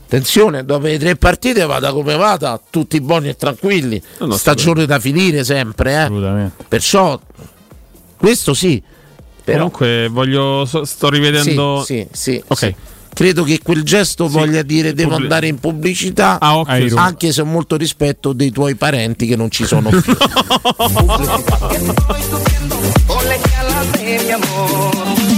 Attenzione, 0.09 0.65
dopo 0.65 0.87
le 0.87 0.97
tre 0.99 1.17
partite 1.17 1.67
vada 1.67 1.93
come 1.93 2.17
vada, 2.17 2.59
tutti 2.71 2.99
buoni 2.99 3.29
e 3.29 3.37
tranquilli. 3.37 4.03
No, 4.21 4.27
no, 4.29 4.37
Stagione 4.39 4.87
da 4.87 4.99
finire 4.99 5.45
sempre, 5.45 6.07
eh. 6.07 6.51
Perciò 6.67 7.21
questo 8.17 8.55
sì. 8.55 8.83
Però 9.45 9.69
Comunque 9.71 10.09
voglio 10.09 10.65
sto 10.65 11.11
rivedendo 11.11 11.83
Sì, 11.85 12.07
sì, 12.11 12.33
sì, 12.33 12.43
Ok. 12.47 12.57
sì. 12.59 12.75
Credo 13.13 13.43
che 13.43 13.61
quel 13.63 13.83
gesto 13.83 14.29
voglia 14.29 14.63
dire 14.63 14.95
devo 14.95 15.11
Pubblic- 15.11 15.31
andare 15.31 15.47
in 15.49 15.59
pubblicità, 15.59 16.39
Ah, 16.41 16.57
ok, 16.59 16.87
sì. 16.89 16.95
anche 16.97 17.31
se 17.33 17.43
ho 17.43 17.45
molto 17.45 17.77
rispetto 17.77 18.33
dei 18.33 18.51
tuoi 18.51 18.77
parenti 18.77 19.27
che 19.27 19.37
non 19.37 19.51
ci 19.51 19.67
sono 19.67 19.91
più. 19.91 20.01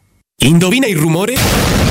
Indovina 0.43 0.87
il 0.87 0.97
rumore? 0.97 1.90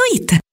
Mitä 0.00 0.26
toi? 0.26 0.39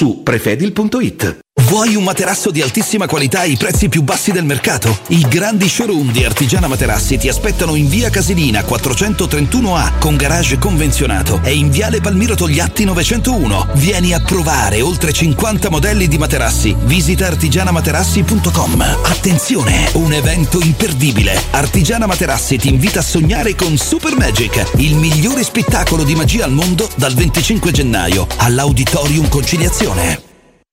su 0.00 0.24
prefedil.it. 0.24 1.49
Vuoi 1.70 1.94
un 1.94 2.02
materasso 2.02 2.50
di 2.50 2.62
altissima 2.62 3.06
qualità 3.06 3.42
ai 3.42 3.56
prezzi 3.56 3.88
più 3.88 4.02
bassi 4.02 4.32
del 4.32 4.44
mercato? 4.44 5.02
I 5.10 5.24
grandi 5.28 5.68
showroom 5.68 6.10
di 6.10 6.24
Artigiana 6.24 6.66
Materassi 6.66 7.16
ti 7.16 7.28
aspettano 7.28 7.76
in 7.76 7.88
via 7.88 8.10
Casilina 8.10 8.62
431A 8.62 10.00
con 10.00 10.16
garage 10.16 10.58
convenzionato 10.58 11.38
e 11.44 11.54
in 11.54 11.70
viale 11.70 12.00
Palmiro 12.00 12.34
Togliatti 12.34 12.82
901. 12.82 13.68
Vieni 13.74 14.12
a 14.12 14.18
provare 14.18 14.80
oltre 14.80 15.12
50 15.12 15.70
modelli 15.70 16.08
di 16.08 16.18
materassi. 16.18 16.74
Visita 16.76 17.28
artigianamaterassi.com. 17.28 18.80
Attenzione, 19.04 19.90
un 19.92 20.12
evento 20.12 20.60
imperdibile. 20.60 21.40
Artigiana 21.52 22.06
Materassi 22.06 22.56
ti 22.58 22.68
invita 22.68 22.98
a 22.98 23.04
sognare 23.04 23.54
con 23.54 23.76
Super 23.76 24.16
Magic, 24.16 24.72
il 24.78 24.96
migliore 24.96 25.44
spettacolo 25.44 26.02
di 26.02 26.16
magia 26.16 26.46
al 26.46 26.52
mondo 26.52 26.90
dal 26.96 27.14
25 27.14 27.70
gennaio 27.70 28.26
all'Auditorium 28.38 29.28
Conciliazione. 29.28 30.29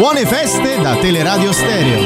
Buone 0.00 0.24
feste 0.24 0.80
da 0.80 0.96
Teleradio 0.96 1.52
Stereo. 1.52 2.00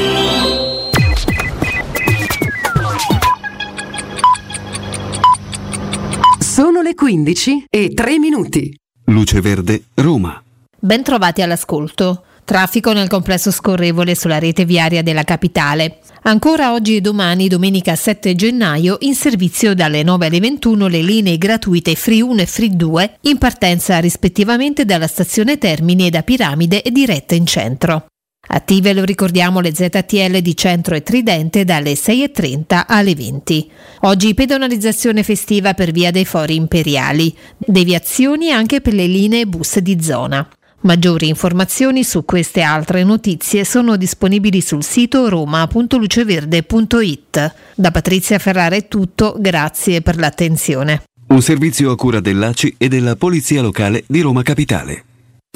Sono 6.37 6.81
le 6.81 6.93
15 6.93 7.67
e 7.69 7.93
3 7.93 8.19
minuti. 8.19 8.77
Luce 9.05 9.39
Verde, 9.39 9.85
Roma. 9.93 10.43
Bentrovati 10.77 11.41
all'ascolto. 11.41 12.24
Traffico 12.45 12.93
nel 12.93 13.09
complesso 13.09 13.49
scorrevole 13.49 14.13
sulla 14.13 14.37
rete 14.37 14.65
viaria 14.65 15.01
della 15.01 15.23
capitale. 15.23 15.97
Ancora 16.27 16.73
oggi 16.73 16.97
e 16.97 17.01
domani, 17.01 17.47
domenica 17.47 17.95
7 17.95 18.35
gennaio, 18.35 18.97
in 18.99 19.15
servizio 19.15 19.73
dalle 19.73 20.03
9 20.03 20.27
alle 20.27 20.39
21 20.39 20.87
le 20.87 21.01
linee 21.01 21.39
gratuite 21.39 21.95
Free 21.95 22.21
1 22.21 22.41
e 22.41 22.45
Free 22.45 22.75
2, 22.75 23.17
in 23.21 23.39
partenza 23.39 23.97
rispettivamente 23.97 24.85
dalla 24.85 25.07
stazione 25.07 25.57
Termini 25.57 26.05
e 26.05 26.09
da 26.11 26.21
Piramide 26.21 26.83
e 26.83 26.91
diretta 26.91 27.33
in 27.33 27.47
centro. 27.47 28.05
Attive, 28.47 28.93
lo 28.93 29.03
ricordiamo, 29.03 29.59
le 29.59 29.73
ZTL 29.73 30.37
di 30.37 30.55
Centro 30.55 30.93
e 30.93 31.01
Tridente 31.01 31.65
dalle 31.65 31.93
6.30 31.93 32.83
alle 32.85 33.15
20. 33.15 33.71
Oggi 34.01 34.35
pedonalizzazione 34.35 35.23
festiva 35.23 35.73
per 35.73 35.89
via 35.89 36.11
dei 36.11 36.25
fori 36.25 36.53
imperiali. 36.53 37.35
Deviazioni 37.57 38.51
anche 38.51 38.81
per 38.81 38.93
le 38.93 39.07
linee 39.07 39.47
bus 39.47 39.79
di 39.79 39.99
zona. 39.99 40.47
Maggiori 40.85 41.27
informazioni 41.27 42.03
su 42.03 42.25
queste 42.25 42.61
altre 42.61 43.03
notizie 43.03 43.65
sono 43.65 43.97
disponibili 43.97 44.61
sul 44.61 44.83
sito 44.83 45.27
roma.luceverde.it. 45.29 47.55
Da 47.73 47.89
Patrizia 47.89 48.37
Ferrara 48.37 48.75
è 48.75 48.87
tutto, 48.87 49.35
grazie 49.39 50.01
per 50.01 50.17
l'attenzione. 50.17 51.01
Un 51.27 51.41
servizio 51.41 51.89
a 51.89 51.95
cura 51.95 52.19
dell'ACI 52.19 52.75
e 52.77 52.87
della 52.87 53.15
Polizia 53.15 53.63
Locale 53.63 54.03
di 54.05 54.21
Roma 54.21 54.43
Capitale. 54.43 55.05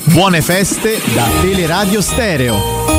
Buone 0.06 0.42
feste 0.42 1.00
da 1.14 1.30
Teleradio 1.42 2.02
Stereo. 2.02 2.99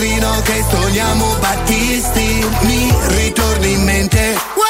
il 0.00 0.06
finestrino 0.06 0.40
che 0.42 0.62
stoniamo 0.68 1.36
Battisti. 1.40 2.46
Mi 2.62 2.92
ritorni 3.16 3.72
in 3.72 3.82
mente 3.82 4.69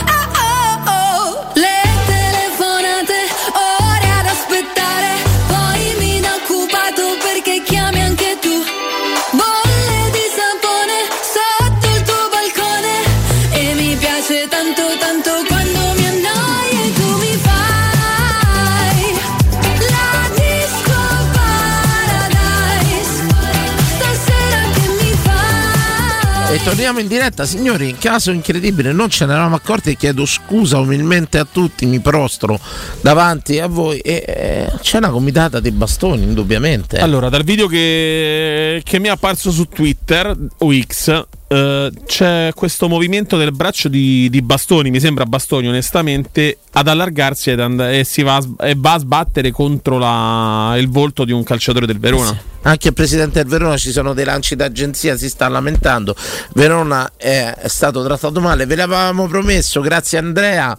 torniamo 26.71 26.99
in 26.99 27.07
diretta, 27.07 27.45
signori. 27.45 27.89
In 27.89 27.97
caso 27.97 28.31
incredibile, 28.31 28.93
non 28.93 29.09
ce 29.09 29.25
ne 29.25 29.33
eravamo 29.33 29.55
accorti. 29.55 29.97
Chiedo 29.97 30.25
scusa 30.25 30.79
umilmente 30.79 31.37
a 31.37 31.45
tutti. 31.45 31.85
Mi 31.85 31.99
prostro 31.99 32.57
davanti 33.01 33.59
a 33.59 33.67
voi. 33.67 33.99
E 33.99 34.23
eh, 34.25 34.71
c'è 34.79 34.99
una 34.99 35.09
comitata 35.09 35.59
di 35.59 35.69
bastoni, 35.71 36.23
indubbiamente. 36.23 36.97
Allora, 36.99 37.27
dal 37.27 37.43
video 37.43 37.67
che, 37.67 38.81
che 38.85 38.99
mi 38.99 39.07
è 39.07 39.11
apparso 39.11 39.51
su 39.51 39.65
Twitter 39.65 40.33
o 40.59 40.73
X, 40.73 41.25
eh, 41.53 41.91
c'è 42.05 42.51
questo 42.55 42.87
movimento 42.87 43.35
del 43.35 43.51
braccio 43.51 43.89
di, 43.89 44.29
di 44.29 44.41
bastoni, 44.41 44.89
mi 44.89 45.01
sembra 45.01 45.25
bastoni 45.25 45.67
onestamente, 45.67 46.59
ad 46.71 46.87
allargarsi 46.87 47.49
ed 47.49 47.59
and- 47.59 47.81
e, 47.81 48.05
va 48.23 48.39
e 48.61 48.73
va 48.77 48.93
a 48.93 48.99
sbattere 48.99 49.51
contro 49.51 49.97
la- 49.97 50.75
il 50.77 50.87
volto 50.89 51.25
di 51.25 51.33
un 51.33 51.43
calciatore 51.43 51.85
del 51.85 51.99
Verona. 51.99 52.39
Anche 52.61 52.87
il 52.89 52.93
presidente 52.93 53.41
del 53.41 53.49
Verona 53.51 53.75
ci 53.75 53.91
sono 53.91 54.13
dei 54.13 54.23
lanci 54.23 54.55
d'agenzia, 54.55 55.17
si 55.17 55.27
sta 55.27 55.49
lamentando. 55.49 56.15
Verona 56.53 57.11
è, 57.17 57.53
è 57.57 57.67
stato 57.67 58.01
trattato 58.01 58.39
male, 58.39 58.65
ve 58.65 58.75
l'avevamo 58.77 59.27
promesso, 59.27 59.81
grazie 59.81 60.19
Andrea. 60.19 60.77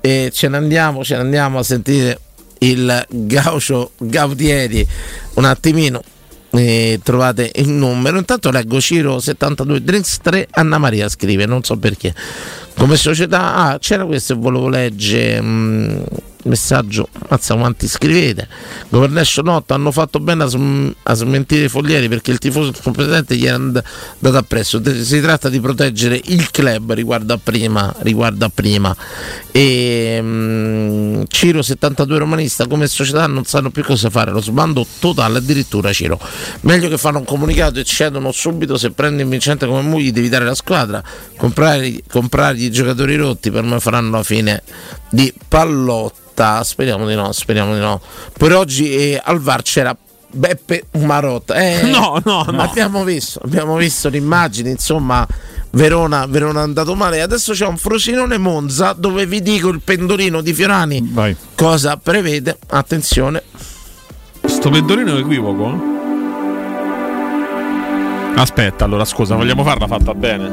E 0.00 0.30
ce 0.32 0.48
ne 0.48 0.56
andiamo, 0.56 1.04
ce 1.04 1.14
ne 1.14 1.20
andiamo 1.20 1.58
a 1.60 1.62
sentire 1.62 2.18
il 2.58 3.06
Gaucio 3.08 3.92
Gaudieri 3.98 4.84
un 5.34 5.44
attimino. 5.44 6.02
E 6.50 7.00
trovate 7.02 7.50
il 7.56 7.68
numero. 7.68 8.18
Intanto 8.18 8.50
leggo 8.50 8.80
Ciro 8.80 9.20
72 9.20 9.82
Drinks 9.82 10.18
3 10.22 10.48
Anna 10.52 10.78
Maria 10.78 11.08
scrive, 11.08 11.46
non 11.46 11.62
so 11.62 11.76
perché. 11.76 12.14
Come 12.76 12.96
società, 12.96 13.54
ah, 13.54 13.78
c'era 13.78 14.04
questo 14.04 14.32
e 14.32 14.36
volevo 14.36 14.68
leggere. 14.68 15.40
mm, 15.42 16.00
messaggio, 16.48 17.08
mazza 17.28 17.54
quanti 17.54 17.86
scrivete. 17.86 18.48
Governation 18.88 19.48
8 19.48 19.74
hanno 19.74 19.92
fatto 19.92 20.18
bene 20.18 20.44
a, 20.44 20.48
sm- 20.48 20.90
a 21.02 21.14
smentire 21.14 21.66
i 21.66 21.68
foglieri 21.68 22.08
perché 22.08 22.30
il 22.30 22.38
tifoso 22.38 22.72
competente 22.82 23.36
gli 23.36 23.44
è 23.44 23.50
and- 23.50 23.82
andato 24.14 24.36
appresso. 24.36 24.82
Si 25.04 25.20
tratta 25.20 25.48
di 25.48 25.60
proteggere 25.60 26.20
il 26.24 26.50
club 26.50 26.92
riguardo 26.94 27.34
a 27.34 27.38
prima. 27.42 27.94
Riguardo 27.98 28.44
a 28.46 28.50
prima. 28.52 28.96
E 29.52 30.18
mm, 30.20 31.22
Ciro 31.28 31.62
72 31.62 32.18
romanista 32.18 32.66
come 32.66 32.86
società 32.86 33.26
non 33.26 33.44
sanno 33.44 33.70
più 33.70 33.84
cosa 33.84 34.10
fare. 34.10 34.30
Lo 34.30 34.40
sbando 34.40 34.86
totale 34.98 35.38
addirittura 35.38 35.92
Ciro. 35.92 36.18
Meglio 36.62 36.88
che 36.88 36.98
fanno 36.98 37.18
un 37.18 37.24
comunicato 37.24 37.78
e 37.78 37.84
cedono 37.84 38.32
subito. 38.32 38.76
Se 38.76 38.90
prendi 38.90 39.24
vincente 39.24 39.66
come 39.66 39.82
Mugli 39.82 40.10
devi 40.10 40.28
dare 40.28 40.44
la 40.44 40.54
squadra. 40.54 41.02
Comprare, 41.36 42.02
comprare 42.10 42.58
i 42.58 42.70
giocatori 42.70 43.16
rotti 43.16 43.50
per 43.50 43.62
me 43.62 43.78
faranno 43.80 44.10
la 44.10 44.22
fine 44.22 44.62
di 45.10 45.32
pallotta. 46.38 46.62
Speriamo 46.62 47.06
di 47.06 47.14
no, 47.14 47.32
speriamo 47.32 47.74
di 47.74 47.80
no. 47.80 48.00
Per 48.36 48.54
oggi 48.54 48.94
eh, 48.94 49.20
al 49.22 49.40
VAR 49.40 49.62
c'era 49.62 49.96
Beppe 50.30 50.84
Marotta. 50.98 51.54
Eh, 51.54 51.82
No, 51.90 52.20
no, 52.24 52.44
no. 52.48 52.62
Abbiamo 52.62 53.02
visto, 53.04 53.40
abbiamo 53.44 53.76
visto 53.76 54.08
l'immagine, 54.08 54.70
insomma, 54.70 55.26
Verona, 55.70 56.26
Verona 56.26 56.60
è 56.60 56.62
andato 56.62 56.94
male. 56.94 57.20
Adesso 57.20 57.52
c'è 57.52 57.66
un 57.66 57.76
Frosinone 57.76 58.38
Monza 58.38 58.94
dove 58.96 59.26
vi 59.26 59.42
dico 59.42 59.68
il 59.68 59.80
pendolino 59.82 60.40
di 60.40 60.52
Fiorani. 60.52 61.12
Cosa 61.54 61.96
prevede? 61.96 62.56
Attenzione. 62.68 63.42
Sto 64.44 64.70
pendolino 64.70 65.16
è 65.16 65.18
equivoco? 65.20 65.96
Aspetta, 68.36 68.84
allora 68.84 69.04
scusa, 69.04 69.34
vogliamo 69.34 69.64
farla 69.64 69.88
fatta 69.88 70.14
bene? 70.14 70.48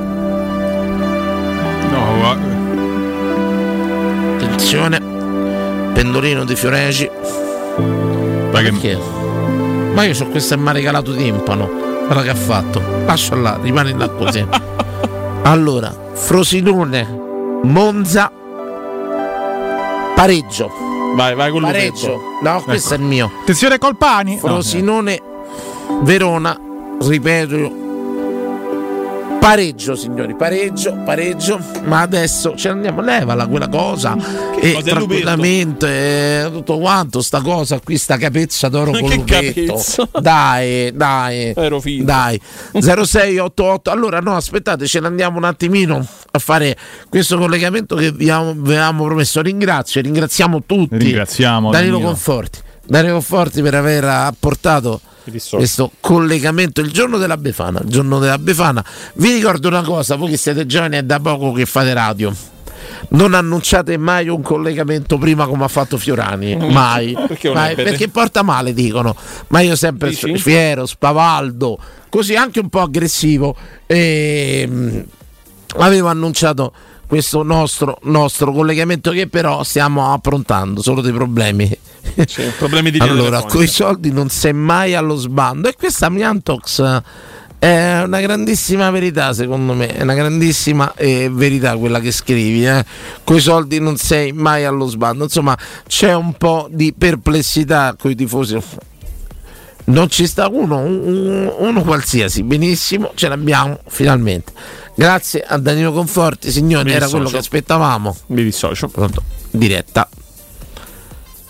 No, 1.86 2.18
guarda. 2.18 2.64
Attenzione. 4.36 5.15
Pendolino 5.96 6.44
di 6.44 6.56
Fioreci. 6.58 7.10
Ma 8.52 8.60
che- 8.62 8.70
Perché? 8.72 9.00
Ma 9.94 10.04
io 10.04 10.14
so 10.14 10.26
questo 10.28 10.54
è 10.54 10.58
maricalato 10.58 11.14
timpano. 11.16 11.70
Guarda 12.06 12.22
che 12.22 12.30
ha 12.30 12.36
fatto. 12.36 12.82
Lascia 13.06 13.36
là, 13.36 13.58
rimane 13.62 13.94
là 13.94 14.10
così. 14.10 14.46
allora, 15.44 15.96
Frosinone, 16.14 17.22
Monza, 17.64 18.30
pareggio. 20.16 20.70
Vai, 21.16 21.34
vai 21.34 21.50
con 21.50 21.62
Pareggio. 21.62 22.20
No, 22.42 22.62
questo 22.62 22.94
Ecco. 22.94 23.02
è 23.02 23.06
il 23.06 23.10
mio. 23.10 23.32
Attenzione 23.42 23.78
Colpani. 23.78 24.38
Frosinone, 24.38 25.22
Verona, 26.02 26.60
ripeto. 27.02 27.84
Pareggio, 29.46 29.96
signori, 29.96 30.36
pareggio, 30.36 30.96
pareggio. 31.06 31.62
Ma 31.84 32.02
adesso 32.02 32.56
ce 32.56 32.70
ne 32.70 32.74
andiamo, 32.74 33.02
levala 33.02 33.46
quella 33.46 33.68
cosa. 33.68 34.18
e 34.60 34.74
cosa 34.74 34.90
tranquillamente, 34.90 36.46
eh, 36.46 36.52
tutto 36.52 36.80
quanto, 36.80 37.22
sta 37.22 37.42
cosa 37.42 37.80
qui, 37.80 37.96
sta 38.00 38.18
capezza 38.18 38.70
d'oro 38.70 38.90
Ma 38.90 39.02
con 39.02 39.24
che 39.24 39.54
lupetto. 39.68 40.20
Dai, 40.20 40.92
dai. 40.96 41.54
Ero. 41.56 41.80
Dai. 42.02 42.42
0688. 42.74 43.92
Allora, 43.92 44.20
no, 44.20 44.36
aspettate, 44.36 44.88
ce 44.88 45.00
ne 45.00 45.06
andiamo 45.06 45.38
un 45.38 45.44
attimino 45.44 46.04
a 46.32 46.40
fare 46.40 46.76
questo 47.08 47.38
collegamento 47.38 47.96
che 47.96 48.12
vi 48.12 48.32
avevamo- 48.32 49.04
promesso. 49.06 49.44
Ringrazio, 49.44 50.02
ringraziamo 50.02 50.64
tutti. 50.66 50.98
Ringraziamo, 50.98 51.70
Danilo. 51.70 52.00
Conforti. 52.00 52.62
Danilo 52.84 53.14
Conforti 53.14 53.62
per 53.62 53.76
aver 53.76 54.06
apportato 54.06 55.02
questo 55.32 55.92
collegamento 56.00 56.82
il 56.82 56.92
giorno 56.92 57.18
della 57.18 57.38
Befana. 57.38 57.80
Il 57.82 57.90
giorno 57.90 58.20
della 58.20 58.38
Befana. 58.38 58.84
Vi 59.16 59.32
ricordo 59.34 59.68
una 59.68 59.82
cosa, 59.84 60.16
voi 60.16 60.30
che 60.30 60.38
siete 60.38 60.66
giovani 60.66 60.98
è 60.98 61.04
da 61.04 61.20
poco 61.20 61.52
che 61.52 61.66
fate 61.66 61.94
radio. 61.94 62.34
Non 63.10 63.34
annunciate 63.34 63.98
mai 63.98 64.28
un 64.30 64.42
collegamento 64.42 65.18
prima 65.18 65.48
come 65.48 65.64
ha 65.64 65.68
fatto 65.68 65.98
Fiorani, 65.98 66.56
mai, 66.56 67.14
Perché 67.28 67.52
mai, 67.52 67.76
perché 67.76 68.10
porta 68.10 68.44
male 68.44 68.74
dicono, 68.74 69.16
ma 69.48 69.62
io 69.62 69.76
sempre 69.76 70.10
Dici? 70.10 70.38
fiero, 70.38 70.86
spavaldo, 70.86 71.80
così 72.10 72.36
anche 72.36 72.60
un 72.60 72.70
po' 72.70 72.82
aggressivo 72.82 73.56
e 73.88 74.68
mm, 74.70 75.00
avevo 75.78 76.10
annunciato 76.10 76.74
questo 77.08 77.44
nostro, 77.44 78.00
nostro 78.04 78.52
collegamento 78.52 79.12
che 79.12 79.28
però 79.28 79.64
stiamo 79.64 80.12
approntando, 80.12 80.82
solo 80.82 81.02
dei 81.02 81.14
problemi. 81.14 81.78
Problemi 82.58 82.92
di 82.92 83.00
allora, 83.00 83.42
con 83.44 83.64
i 83.64 83.68
soldi 83.68 84.12
non 84.12 84.30
sei 84.30 84.54
mai 84.54 84.96
allo 84.96 85.16
sbando 85.16 85.68
e 85.68 85.76
questa 85.76 86.10
Miantox 86.10 87.02
è 87.58 88.02
una 88.06 88.20
grandissima 88.20 88.92
verità 88.92 89.34
secondo 89.34 89.74
me, 89.74 89.88
è 89.88 90.04
una 90.04 90.14
grandissima 90.14 90.94
eh, 90.96 91.30
verità 91.32 91.76
quella 91.78 92.00
che 92.00 92.12
scrivi, 92.12 92.66
eh. 92.66 92.86
con 93.24 93.38
i 93.38 93.40
soldi 93.40 93.80
non 93.80 93.98
sei 93.98 94.32
mai 94.34 94.66
allo 94.66 94.86
sbando, 94.88 95.24
insomma 95.24 95.58
c'è 95.88 96.14
un 96.14 96.34
po' 96.34 96.68
di 96.70 96.94
perplessità 96.98 97.96
con 97.98 98.12
i 98.12 98.16
tifosi. 98.16 98.58
Non 99.88 100.10
ci 100.10 100.26
sta 100.26 100.48
uno, 100.48 100.80
un- 100.80 101.52
uno 101.60 101.82
qualsiasi, 101.84 102.42
benissimo, 102.42 103.12
ce 103.14 103.28
l'abbiamo 103.28 103.80
finalmente. 103.88 104.52
Grazie 104.96 105.42
a 105.42 105.58
Danilo 105.58 105.92
Conforti, 105.92 106.52
signori, 106.52 106.86
Mi 106.86 106.92
era 106.92 107.06
dissocio. 107.06 107.18
quello 107.18 107.30
che 107.30 107.38
aspettavamo. 107.38 108.16
Mi 108.28 108.44
dissocio. 108.44 108.88
Pronto, 108.88 109.22
diretta. 109.52 110.10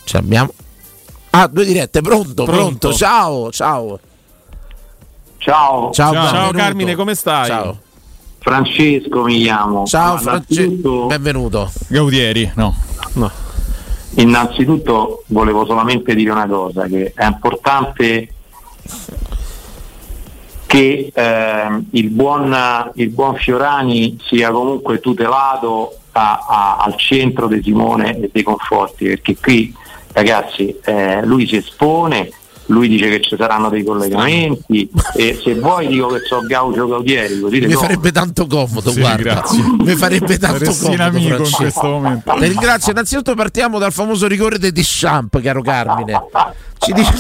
Ce 0.06 0.18
l'abbiamo. 0.18 0.54
Ah, 1.32 1.48
due 1.48 1.66
dirette, 1.66 2.00
pronto, 2.02 2.46
pronto, 2.46 2.54
Pronto. 2.54 2.94
ciao, 2.94 3.52
ciao. 3.52 4.00
Ciao. 5.38 5.92
Ciao, 5.92 6.14
Ciao. 6.16 6.52
Carmine, 6.52 6.96
come 6.96 7.14
stai? 7.14 7.48
Ciao. 7.48 7.78
Francesco 8.40 9.24
mi 9.24 9.42
chiamo. 9.42 9.86
Ciao 9.86 10.18
Francesco, 10.18 11.08
benvenuto. 11.08 11.72
Gaudieri, 11.88 12.52
no. 12.56 12.74
No. 13.14 13.30
Innanzitutto 14.18 15.24
volevo 15.28 15.66
solamente 15.66 16.16
dire 16.16 16.32
una 16.32 16.48
cosa, 16.48 16.86
che 16.86 17.12
è 17.14 17.26
importante 17.26 18.30
che 20.68 21.12
ehm, 21.14 21.86
il, 21.92 22.10
buon, 22.10 22.92
il 22.96 23.10
buon 23.10 23.36
Fiorani 23.36 24.18
sia 24.26 24.52
comunque 24.52 25.00
tutelato 25.00 25.98
a- 26.14 26.46
a- 26.48 26.78
al 26.78 26.96
centro 26.98 27.48
di 27.48 27.62
Simone 27.64 28.18
e 28.18 28.30
dei 28.32 28.44
conforti, 28.44 29.06
perché 29.08 29.36
qui 29.38 29.74
ragazzi 30.16 30.74
eh, 30.86 31.22
lui 31.26 31.46
si 31.46 31.58
espone, 31.58 32.32
lui 32.68 32.88
dice 32.88 33.10
che 33.10 33.22
ci 33.22 33.36
saranno 33.38 33.70
dei 33.70 33.84
collegamenti 33.84 34.90
e 35.16 35.38
se 35.44 35.54
vuoi 35.56 35.88
dico 35.88 36.08
che 36.08 36.22
so 36.26 36.40
Gaudio 36.48 36.88
Gaudieri, 36.88 37.40
così 37.40 37.60
Mi 37.60 37.74
farebbe 37.74 38.12
tanto 38.12 38.48
comodo, 38.48 38.92
Sì, 38.92 39.00
guarda. 39.02 39.22
grazie. 39.22 39.62
Mi 39.78 39.96
farebbe 39.96 40.38
tanto 40.40 40.72
Saresti 40.72 40.84
comodo. 40.96 41.04
amico 41.04 41.44
in 41.44 41.52
questo 41.52 41.88
momento. 41.88 42.36
Le 42.38 42.48
ringrazio. 42.48 42.92
Innanzitutto 42.94 43.36
partiamo 43.36 43.78
dal 43.78 43.92
famoso 43.92 44.26
rigore 44.28 44.58
di 44.58 44.72
Deschamps, 44.72 45.42
caro 45.44 45.62
Carmine. 45.62 46.24
Ci 46.80 46.94
dice 46.94 47.14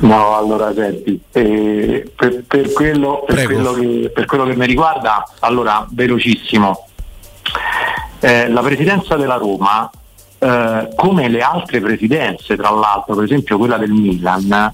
No, 0.00 0.36
allora 0.36 0.74
senti, 0.74 1.18
eh, 1.32 2.10
per, 2.14 2.44
per 2.46 2.70
quello, 2.72 3.24
per, 3.26 3.44
quello 3.46 3.72
che, 3.72 4.10
per 4.12 4.26
quello 4.26 4.44
che 4.44 4.54
mi 4.54 4.66
riguarda, 4.66 5.26
allora 5.40 5.86
velocissimo, 5.90 6.86
Eh, 8.20 8.48
la 8.50 8.60
presidenza 8.60 9.14
della 9.16 9.36
Roma, 9.36 9.88
eh, 10.38 10.88
come 10.94 11.28
le 11.28 11.40
altre 11.40 11.80
presidenze, 11.80 12.56
tra 12.56 12.70
l'altro, 12.70 13.14
per 13.14 13.24
esempio 13.24 13.58
quella 13.58 13.78
del 13.78 13.90
Milan, 13.90 14.72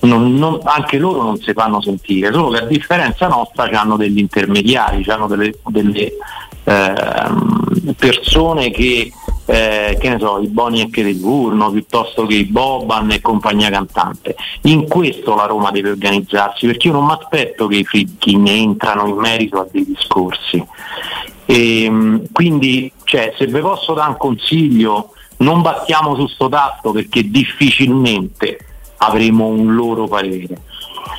non- 0.00 0.34
non- 0.36 0.60
anche 0.64 0.98
loro 0.98 1.22
non 1.22 1.38
si 1.38 1.52
fanno 1.52 1.80
sentire, 1.80 2.32
solo 2.32 2.50
che 2.50 2.58
a 2.58 2.66
differenza 2.66 3.26
nostra 3.28 3.64
hanno 3.64 3.96
degli 3.96 4.18
intermediari, 4.18 5.04
hanno 5.08 5.26
delle, 5.26 5.54
delle, 5.68 6.12
ehm, 6.64 7.94
persone 7.96 8.70
che, 8.70 9.10
eh, 9.46 9.96
che 10.00 10.08
ne 10.08 10.18
so, 10.18 10.38
i 10.42 10.48
Boni 10.48 10.82
e 10.82 10.90
che 10.90 11.02
di 11.02 11.18
turno, 11.20 11.70
piuttosto 11.70 12.26
che 12.26 12.34
i 12.34 12.44
Boban 12.44 13.10
e 13.12 13.20
compagnia 13.20 13.70
cantante. 13.70 14.36
In 14.62 14.86
questo 14.88 15.34
la 15.34 15.46
Roma 15.46 15.70
deve 15.70 15.90
organizzarsi, 15.90 16.66
perché 16.66 16.88
io 16.88 16.94
non 16.94 17.06
mi 17.06 17.12
aspetto 17.12 17.66
che 17.66 17.76
i 17.76 17.84
Friedkin 17.84 18.46
entrano 18.46 19.06
in 19.06 19.16
merito 19.16 19.60
a 19.60 19.66
dei 19.70 19.84
discorsi. 19.84 20.64
E, 21.46 22.20
quindi, 22.32 22.90
cioè, 23.04 23.34
se 23.36 23.46
vi 23.46 23.60
posso 23.60 23.94
dare 23.94 24.10
un 24.10 24.16
consiglio, 24.16 25.12
non 25.38 25.62
battiamo 25.62 26.14
su 26.14 26.26
sto 26.26 26.48
tasto 26.48 26.92
perché 26.92 27.28
difficilmente 27.30 28.58
avremo 28.98 29.46
un 29.46 29.74
loro 29.74 30.06
parere. 30.06 30.60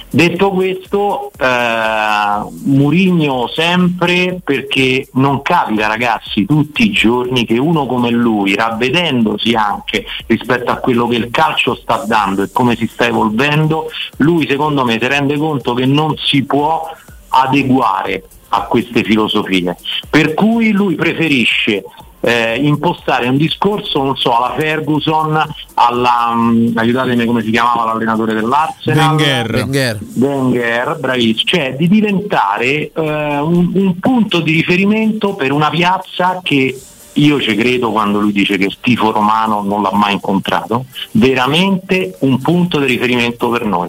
Detto 0.09 0.51
questo, 0.51 1.31
eh, 1.37 2.43
Murigno 2.63 3.47
sempre 3.47 4.39
perché 4.43 5.09
non 5.13 5.41
capita 5.41 5.87
ragazzi 5.87 6.45
tutti 6.45 6.85
i 6.85 6.91
giorni 6.91 7.45
che 7.45 7.57
uno 7.57 7.85
come 7.85 8.09
lui, 8.11 8.55
ravvedendosi 8.55 9.53
anche 9.53 10.05
rispetto 10.27 10.71
a 10.71 10.77
quello 10.77 11.07
che 11.07 11.17
il 11.17 11.29
calcio 11.29 11.75
sta 11.75 12.03
dando 12.07 12.43
e 12.43 12.51
come 12.51 12.75
si 12.75 12.87
sta 12.87 13.05
evolvendo, 13.05 13.89
lui 14.17 14.47
secondo 14.47 14.85
me 14.85 14.97
si 14.99 15.07
rende 15.07 15.37
conto 15.37 15.73
che 15.73 15.85
non 15.85 16.15
si 16.17 16.43
può 16.43 16.89
adeguare 17.29 18.23
a 18.55 18.61
queste 18.61 19.03
filosofie. 19.03 19.75
Per 20.09 20.33
cui 20.33 20.71
lui 20.71 20.95
preferisce 20.95 21.83
eh, 22.25 22.55
impostare 22.55 23.27
un 23.27 23.37
discorso, 23.37 24.01
non 24.01 24.15
so, 24.15 24.35
alla 24.35 24.55
Ferguson, 24.57 25.39
alla 25.75 26.33
mm, 26.33 26.75
aiutatemi 26.75 27.25
come 27.25 27.43
si 27.43 27.51
chiamava 27.51 27.85
l'allenatore 27.85 28.33
dell'Arsenal 28.33 29.15
Wenger. 29.15 29.53
Wenger. 29.53 29.99
Wenger, 30.15 30.97
bravissimo, 30.99 31.43
cioè 31.45 31.75
di 31.77 31.87
diventare 31.87 32.91
eh, 32.91 32.91
un, 33.39 33.69
un 33.73 33.99
punto 33.99 34.39
di 34.39 34.53
riferimento 34.53 35.35
per 35.35 35.51
una 35.51 35.69
piazza 35.69 36.39
che 36.41 36.79
io 37.13 37.39
ci 37.39 37.55
credo 37.55 37.91
quando 37.91 38.19
lui 38.19 38.31
dice 38.31 38.57
che 38.57 38.65
il 38.65 38.77
tifo 38.81 39.11
romano 39.11 39.61
non 39.61 39.81
l'ha 39.83 39.93
mai 39.93 40.13
incontrato, 40.13 40.85
veramente 41.11 42.17
un 42.21 42.41
punto 42.41 42.79
di 42.79 42.87
riferimento 42.87 43.49
per 43.49 43.65
noi. 43.65 43.87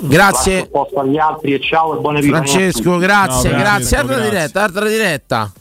Grazie. 0.00 0.70
Agli 0.96 1.18
altri 1.18 1.54
e 1.54 1.60
ciao 1.60 1.96
e 1.96 2.00
buone 2.00 2.22
Francesco, 2.22 2.98
grazie, 2.98 3.50
No, 3.50 3.56
grazie. 3.58 3.96
grazie, 3.96 3.96
Altra 3.96 4.14
grazie. 4.16 4.30
diretta, 4.30 4.62
altra 4.62 4.88
diretta. 4.88 5.52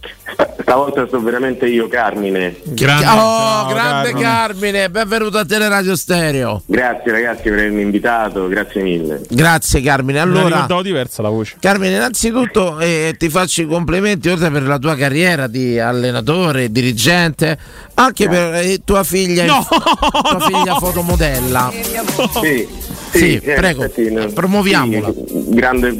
Stavolta 0.60 1.08
sono 1.08 1.22
veramente 1.22 1.66
io, 1.66 1.88
Carmine. 1.88 2.56
Grande, 2.62 3.06
oh, 3.06 3.08
ciao, 3.08 3.66
grande 3.68 4.10
Carmine. 4.10 4.20
Carmine, 4.22 4.90
benvenuto 4.90 5.38
a 5.38 5.44
Teleradio 5.44 5.96
Stereo. 5.96 6.62
Grazie 6.66 7.10
ragazzi 7.10 7.42
per 7.44 7.52
avermi 7.54 7.80
invitato, 7.80 8.46
grazie 8.48 8.82
mille. 8.82 9.22
Grazie 9.30 9.80
Carmine. 9.80 10.20
Allora, 10.20 10.44
ricordavo 10.48 10.82
diversa 10.82 11.22
la 11.22 11.30
voce. 11.30 11.56
Carmine, 11.58 11.96
innanzitutto 11.96 12.78
eh, 12.78 13.14
ti 13.18 13.30
faccio 13.30 13.62
i 13.62 13.66
complimenti 13.66 14.28
oltre 14.28 14.50
per 14.50 14.62
la 14.64 14.78
tua 14.78 14.94
carriera 14.94 15.46
di 15.46 15.80
allenatore, 15.80 16.70
dirigente, 16.70 17.58
anche 17.94 18.28
per 18.28 18.54
eh, 18.56 18.80
tua 18.84 19.02
figlia, 19.04 19.46
No! 19.46 19.66
tua 19.66 20.40
figlia 20.40 20.74
fotomodella. 20.78 21.72
Sì, 22.42 22.68
Sì, 23.12 23.34
eh, 23.36 23.54
prego, 23.54 23.82
infatti, 23.84 24.10
no, 24.10 24.26
promuoviamola. 24.28 25.12
sì, 25.12 25.24
grande, 25.48 25.96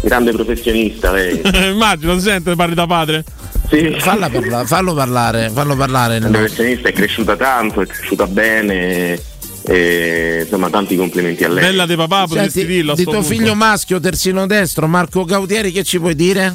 grande 0.00 0.32
professionista 0.32 1.12
lei. 1.12 1.40
Immagino, 1.70 2.14
si 2.18 2.22
sente, 2.22 2.54
parli 2.54 2.74
da 2.74 2.86
padre. 2.86 3.24
Sì. 3.68 3.94
Falla 3.98 4.28
parla- 4.28 4.64
fallo 4.64 4.94
parlare, 4.94 5.50
fallo 5.52 5.76
parlare. 5.76 6.18
Grande 6.18 6.38
professionista, 6.38 6.88
è 6.88 6.92
cresciuta 6.92 7.36
tanto, 7.36 7.80
è 7.82 7.86
cresciuta 7.86 8.26
bene. 8.26 9.20
E, 9.62 10.40
insomma, 10.44 10.70
tanti 10.70 10.96
complimenti 10.96 11.44
a 11.44 11.48
lei. 11.48 11.62
Bella 11.62 11.86
di 11.86 11.94
papà, 11.94 12.26
potresti 12.26 12.60
Senti, 12.60 12.72
dirlo 12.74 12.94
di 12.94 13.02
tuo 13.04 13.12
punto. 13.12 13.28
figlio 13.28 13.54
maschio, 13.54 14.00
terzino 14.00 14.46
destro, 14.46 14.86
Marco 14.88 15.24
Gautieri, 15.24 15.70
che 15.70 15.84
ci 15.84 15.98
puoi 16.00 16.14
dire? 16.16 16.52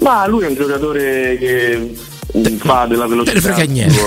Ma 0.00 0.26
lui 0.26 0.44
è 0.44 0.48
un 0.48 0.54
giocatore 0.54 1.36
che 1.38 1.94
fa 2.58 2.86
della 2.86 3.04
Non 3.06 3.22
velocità. 3.22 3.38
te 3.40 3.46
ne 3.46 3.52
frega 3.54 3.70
niente. 3.72 4.00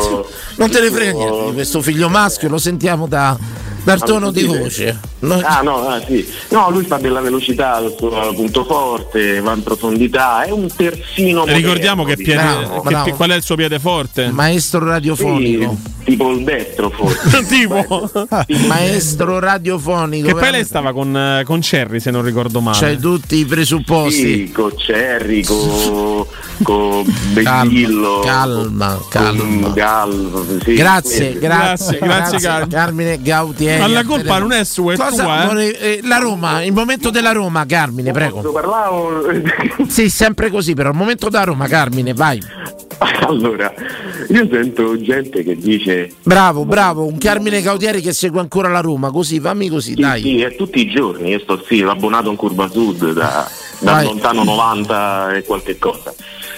Non 0.58 0.70
te 0.72 0.82
ne 0.82 0.90
frega 0.92 1.12
niente 1.12 1.46
di 1.46 1.54
questo 1.54 1.82
figlio 1.82 2.10
maschio, 2.10 2.50
lo 2.50 2.58
sentiamo 2.58 3.06
da, 3.08 3.38
Dal 3.86 4.04
tono 4.04 4.32
di 4.32 4.44
voce. 4.44 5.00
Ah 5.44 5.62
no, 5.62 5.88
ah, 5.88 6.02
sì. 6.06 6.28
no, 6.50 6.72
lui 6.72 6.86
fa 6.86 6.98
della 6.98 7.22
velocità 7.22 7.80
il 7.80 7.94
suo 7.98 8.10
punto 8.34 8.66
forte, 8.66 9.40
va 9.42 9.54
in 9.54 9.62
profondità, 9.62 10.44
è 10.44 10.50
un 10.50 10.68
terzino 10.76 11.40
moderno, 11.42 11.60
Ricordiamo 11.60 12.04
che, 12.04 12.16
piede, 12.16 12.42
diciamo. 12.42 13.04
che- 13.04 13.14
qual 13.14 13.30
è 13.30 13.36
il 13.36 13.44
suo 13.44 13.56
piede 13.56 13.80
forte? 13.80 14.30
Maestro 14.32 14.84
radiofonico. 14.84 15.78
Sì, 16.04 16.04
tipo 16.06 16.32
il 16.32 16.44
destro 16.44 16.90
forse. 16.90 17.46
tipo. 17.48 18.10
Maestro 18.68 19.38
radiofonico. 19.40 20.28
Che 20.28 20.34
poi 20.34 20.52
lei 20.52 20.66
stava 20.66 20.92
con, 20.92 21.16
eh, 21.16 21.44
con 21.46 21.60
Cherry, 21.60 22.00
se 22.00 22.10
non 22.10 22.24
ricordo 22.24 22.62
male. 22.62 22.78
C'hai 22.80 22.98
tutti 22.98 23.36
i 23.38 23.46
presupposti. 23.46 24.48
Sì, 24.48 24.52
con 24.52 24.74
Cherry, 24.76 25.44
con 25.44 26.26
con 26.64 27.04
Becchillo, 27.34 28.22
calma, 28.24 29.00
calma. 29.10 29.42
con 29.42 29.74
Gal, 29.74 30.60
sì, 30.64 30.74
Grazie, 30.74 31.32
sì. 31.34 31.40
grazie, 31.40 31.98
grazie, 32.00 32.40
Carmine. 32.40 32.68
Carmine 32.70 33.22
Gautieri. 33.78 33.94
Ma 33.94 34.00
la 34.02 34.04
colpa 34.06 34.38
non 34.40 34.52
è 34.52 34.64
sua, 34.64 34.94
è 34.94 34.98
Cosa 34.98 35.24
tua, 35.24 35.42
eh? 35.42 35.46
vuole- 35.46 35.80
eh, 35.80 36.00
la 36.04 36.18
Roma, 36.18 36.64
il 36.64 36.74
momento 36.74 37.10
della 37.10 37.32
Roma, 37.32 37.66
Carmine, 37.66 38.12
prego. 38.12 38.42
Posso 38.42 38.52
parlare 38.52 38.90
o- 38.90 39.86
Sì, 39.88 40.10
sempre 40.10 40.50
così, 40.50 40.74
però 40.74 40.90
il 40.90 40.96
momento 40.96 41.30
della 41.30 41.44
Roma, 41.44 41.68
Carmine, 41.68 42.14
vai. 42.14 42.42
Allora, 43.22 43.74
io 44.30 44.48
sento 44.50 45.00
gente 45.02 45.44
che 45.44 45.56
dice 45.58 46.12
Bravo, 46.24 46.64
bravo, 46.64 47.06
un 47.06 47.18
Carmine 47.18 47.62
Gautieri 47.62 48.00
che 48.02 48.14
segue 48.14 48.40
ancora 48.40 48.70
la 48.70 48.80
Roma, 48.80 49.12
così, 49.12 49.40
fammi 49.40 49.68
così, 49.70 49.94
Sì, 49.96 50.02
dai. 50.02 50.22
sì, 50.22 50.42
è 50.42 50.56
tutti 50.56 50.80
i 50.80 50.90
giorni, 50.90 51.30
io 51.32 51.40
sto 51.40 51.62
sì, 51.68 51.82
abbonato 51.82 52.30
in 52.30 52.38
curva 52.38 52.70
sud 52.70 53.12
da, 53.12 53.50
da 53.80 54.02
lontano 54.02 54.44
90 54.46 55.34
e 55.36 55.44
qualche 55.44 55.78
cosa. 55.78 56.14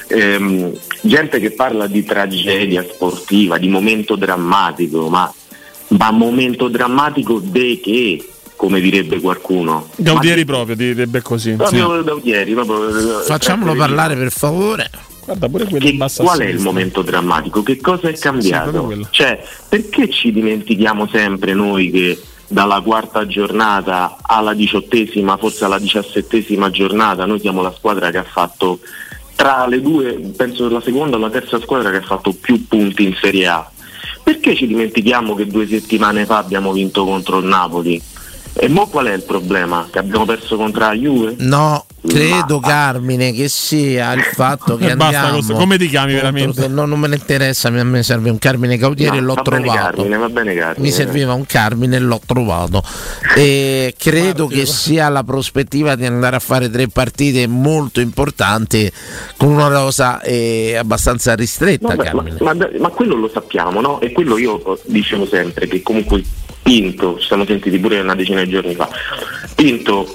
Ehm, 0.10 0.72
gente 1.02 1.40
che 1.40 1.52
parla 1.52 1.88
di 1.88 2.04
tragedia 2.04 2.84
sportiva, 2.88 3.58
di 3.58 3.68
momento 3.68 4.16
drammatico, 4.16 5.10
ma, 5.10 5.32
ma 5.90 6.12
momento 6.12 6.68
drammatico 6.68 7.40
de 7.44 7.80
che, 7.82 8.30
come 8.56 8.80
direbbe 8.80 9.20
qualcuno. 9.20 9.88
Gaudieri 9.96 10.46
proprio, 10.46 10.76
direbbe 10.76 11.22
così. 11.22 11.52
Proprio 11.54 12.04
Gaudieri, 12.04 12.54
proprio- 12.54 13.20
Facciamolo 13.22 13.74
eh, 13.74 13.78
parlare 13.78 14.16
per 14.16 14.32
favore. 14.32 14.90
Guarda, 15.26 15.50
pure 15.50 15.66
quello 15.66 15.86
che- 15.86 16.24
qual 16.24 16.40
è 16.40 16.46
il 16.48 16.60
momento 16.60 17.02
drammatico? 17.02 17.62
Che 17.62 17.82
cosa 17.82 18.08
è 18.08 18.18
cambiato? 18.18 18.84
quello. 18.84 19.08
cioè, 19.12 19.44
perché 19.68 20.10
ci 20.10 20.32
dimentichiamo 20.32 21.08
sempre 21.08 21.54
noi 21.54 21.92
che 21.92 22.18
dalla 22.48 22.80
quarta 22.80 23.28
giornata 23.28 24.18
alla 24.22 24.54
diciottesima, 24.54 25.36
forse 25.36 25.66
alla 25.66 25.80
diciassettesima 25.80 26.70
giornata, 26.70 27.26
noi 27.26 27.40
siamo 27.42 27.62
la 27.62 27.74
squadra 27.76 28.10
che 28.10 28.18
ha 28.20 28.24
fatto 28.24 28.80
tra 29.36 29.68
le 29.68 29.82
due, 29.82 30.14
penso 30.36 30.70
la 30.70 30.82
seconda 30.82 31.18
o 31.18 31.20
la 31.20 31.30
terza 31.30 31.60
squadra 31.60 31.92
che 31.92 31.98
ha 31.98 32.02
fatto 32.02 32.32
più 32.34 32.66
punti 32.68 33.04
in 33.04 33.16
Serie 33.22 33.48
A. 33.48 33.72
Perché 34.28 34.58
ci 34.58 34.68
dimentichiamo 34.68 35.36
che 35.36 35.48
due 35.48 35.66
settimane 35.66 36.26
fa 36.26 36.40
abbiamo 36.40 36.74
vinto 36.74 37.06
contro 37.06 37.38
il 37.38 37.46
Napoli? 37.46 38.02
E 38.60 38.68
mo 38.70 38.88
qual 38.88 39.06
è 39.08 39.14
il 39.14 39.22
problema? 39.24 39.88
Che 39.92 40.00
abbiamo 40.00 40.26
perso 40.26 40.58
contro 40.58 40.80
la 40.82 40.94
Juve? 40.94 41.36
No, 41.40 41.86
credo 42.08 42.60
Carmine 42.60 43.32
che 43.32 43.50
sia 43.50 44.14
il 44.14 44.22
fatto 44.24 44.78
che 44.78 44.96
basta, 44.98 45.30
questo- 45.32 45.54
come 45.54 45.78
ti 45.78 45.88
chiami 45.88 46.14
contro- 46.14 46.32
veramente? 46.32 46.68
No, 46.68 46.86
non 46.86 47.00
me 47.00 47.08
ne 47.08 47.16
interessa, 47.18 47.68
a 47.68 47.84
me 47.84 48.02
serve 48.04 48.30
un 48.32 48.40
Carmine 48.40 48.78
Gautieri 48.78 49.18
No, 49.18 49.22
e 49.22 49.26
l'ho 49.26 49.34
va 49.36 49.42
bene 49.44 49.64
trovato. 49.64 49.96
Carmine, 49.98 50.18
va 50.18 50.30
bene 50.30 50.56
Carmine. 50.56 50.82
Mi 50.82 50.92
serviva 50.92 51.34
un 51.34 51.46
Carmine 51.46 51.96
e 51.98 52.00
l'ho 52.00 52.20
trovato. 52.26 52.82
E 53.36 53.94
credo 53.98 54.48
che 54.48 54.66
sia 54.66 55.08
la 55.10 55.24
prospettiva 55.24 55.94
di 55.96 56.06
andare 56.06 56.36
a 56.36 56.40
fare 56.40 56.70
tre 56.72 56.88
partite 56.88 57.46
molto 57.48 58.00
importanti 58.00 58.92
con 59.38 59.50
una 59.50 59.68
rosa 59.68 60.20
eh, 60.22 60.76
abbastanza 60.78 61.36
ristretta, 61.36 61.90
Vabbè, 61.96 62.12
ma, 62.14 62.24
Carmine. 62.24 62.38
ma- 62.42 62.70
ma 62.80 62.90
quello 62.90 63.16
lo 63.16 63.30
sappiamo, 63.32 63.82
no? 63.82 64.00
E 64.02 64.12
quello 64.12 64.38
io 64.38 64.80
dicevo 64.86 65.28
sempre 65.28 65.68
che 65.68 65.82
comunque 65.84 66.24
Pinto, 66.68 67.18
ci 67.18 67.28
siamo 67.28 67.46
sentiti 67.46 67.80
pure 67.80 68.02
una 68.02 68.14
decina 68.14 68.44
di 68.44 68.50
giorni 68.50 68.76
fa, 68.76 68.90
Pinto 69.56 70.06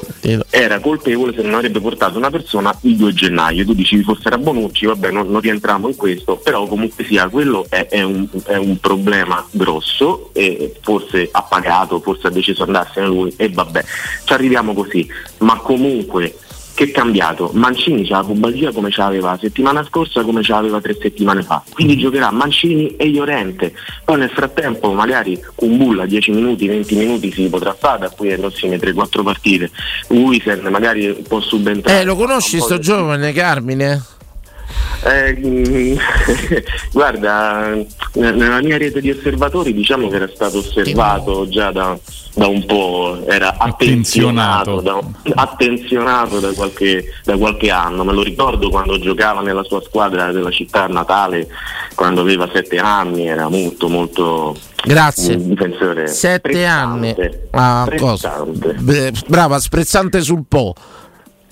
era 0.50 0.80
colpevole 0.80 1.32
se 1.32 1.40
non 1.40 1.54
avrebbe 1.54 1.80
portato 1.80 2.18
una 2.18 2.28
persona 2.28 2.76
il 2.82 2.96
2 2.96 3.14
gennaio. 3.14 3.64
Tu 3.64 3.72
dici 3.72 4.02
forse 4.02 4.28
era 4.28 4.36
Bonucci, 4.36 4.84
vabbè 4.84 5.10
non, 5.10 5.30
non 5.30 5.40
rientriamo 5.40 5.88
in 5.88 5.96
questo, 5.96 6.36
però 6.36 6.66
comunque 6.66 7.04
sia 7.04 7.26
quello 7.30 7.64
è, 7.70 7.86
è 7.86 8.02
un, 8.02 8.28
è 8.44 8.56
un 8.56 8.78
problema 8.78 9.42
grosso 9.50 10.28
e 10.34 10.74
forse 10.82 11.30
ha 11.32 11.42
pagato, 11.42 12.00
forse 12.00 12.26
ha 12.26 12.30
deciso 12.30 12.64
di 12.64 12.70
andarsene 12.70 13.06
lui 13.06 13.32
e 13.38 13.48
vabbè, 13.48 13.82
ci 14.24 14.32
arriviamo 14.34 14.74
così, 14.74 15.08
ma 15.38 15.56
comunque 15.56 16.36
che 16.74 16.84
è 16.84 16.90
cambiato? 16.90 17.50
Mancini 17.54 18.06
c'ha 18.06 18.18
la 18.18 18.24
pubalgia 18.24 18.72
come 18.72 18.90
ce 18.90 19.00
l'aveva 19.00 19.30
la 19.32 19.38
settimana 19.40 19.84
scorsa, 19.84 20.22
come 20.22 20.42
ce 20.42 20.52
l'aveva 20.52 20.80
tre 20.80 20.96
settimane 21.00 21.42
fa. 21.42 21.62
Quindi 21.72 21.96
giocherà 21.96 22.30
Mancini 22.30 22.96
e 22.96 23.08
Llorente. 23.10 23.74
Poi 24.04 24.18
nel 24.18 24.30
frattempo 24.30 24.92
magari 24.92 25.40
Kumbulla 25.54 26.06
10 26.06 26.30
minuti, 26.30 26.66
20 26.66 26.94
minuti 26.96 27.32
si 27.32 27.48
potrà 27.48 27.74
fare 27.74 28.00
da 28.00 28.10
qui 28.10 28.28
alle 28.28 28.38
prossime 28.38 28.76
3-4 28.76 29.22
partite. 29.22 29.70
Wisen 30.08 30.66
magari 30.70 31.22
può 31.26 31.40
subentrare. 31.40 32.00
Eh, 32.00 32.04
lo 32.04 32.16
conosci 32.16 32.60
sto 32.60 32.78
giovane 32.78 33.32
Carmine? 33.32 34.11
Eh, 35.04 35.96
guarda, 36.92 37.76
nella 38.14 38.60
mia 38.60 38.78
rete 38.78 39.00
di 39.00 39.10
osservatori 39.10 39.72
diciamo 39.72 40.08
che 40.08 40.16
era 40.16 40.28
stato 40.32 40.58
osservato 40.58 41.48
già 41.48 41.72
da, 41.72 41.98
da 42.34 42.46
un 42.46 42.64
po', 42.64 43.24
era 43.26 43.56
attenzionato, 43.58 44.80
da, 44.80 45.00
attenzionato 45.34 46.40
da, 46.40 46.52
qualche, 46.52 47.04
da 47.24 47.36
qualche 47.36 47.70
anno. 47.70 48.04
Me 48.04 48.12
lo 48.12 48.22
ricordo 48.22 48.70
quando 48.70 48.98
giocava 48.98 49.40
nella 49.40 49.64
sua 49.64 49.82
squadra 49.82 50.30
della 50.32 50.50
città 50.50 50.86
natale, 50.86 51.48
quando 51.94 52.20
aveva 52.20 52.48
sette 52.52 52.78
anni, 52.78 53.26
era 53.26 53.48
molto 53.48 53.88
molto 53.88 54.56
Grazie. 54.84 55.34
un 55.34 55.48
difensore. 55.48 56.06
Sette 56.08 56.64
anni. 56.64 57.14
Ah. 57.50 57.88
Beh, 58.78 59.12
Brava, 59.26 59.58
sprezzante 59.58 60.20
sul 60.20 60.44
Po. 60.48 60.74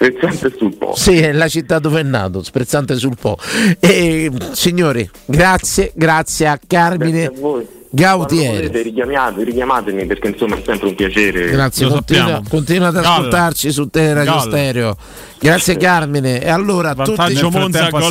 Sprezzante 0.00 0.56
sul 0.56 0.74
Po. 0.76 0.94
Sì, 0.96 1.18
è 1.18 1.30
la 1.32 1.48
città 1.48 1.78
dove 1.78 2.00
è 2.00 2.02
nato, 2.02 2.42
sprezzante 2.42 2.96
sul 2.96 3.16
Po. 3.20 3.36
E, 3.78 4.30
signori, 4.52 5.08
grazie, 5.26 5.92
grazie 5.94 6.46
a 6.46 6.58
Carmine 6.66 7.24
Grazie 7.24 7.36
a 7.36 7.40
voi. 7.40 7.66
Gautieri. 7.92 8.44
Quando 8.44 8.66
volete, 8.68 8.82
richiamiate- 8.82 9.44
richiamatemi 9.44 10.06
perché 10.06 10.28
insomma 10.28 10.56
è 10.56 10.62
sempre 10.64 10.88
un 10.88 10.94
piacere. 10.94 11.50
Grazie, 11.50 11.88
continua, 11.88 12.40
continua 12.48 12.88
ad 12.88 12.96
ascoltarci 12.96 13.70
su 13.72 13.88
Teleradio 13.88 14.32
Gol. 14.32 14.40
Stereo. 14.42 14.96
Grazie 15.38 15.76
Carmine. 15.76 16.40
E 16.40 16.48
allora 16.48 16.90
a 16.90 16.94
tutti, 16.94 17.40
Monza, 17.50 17.88
gol 17.90 18.02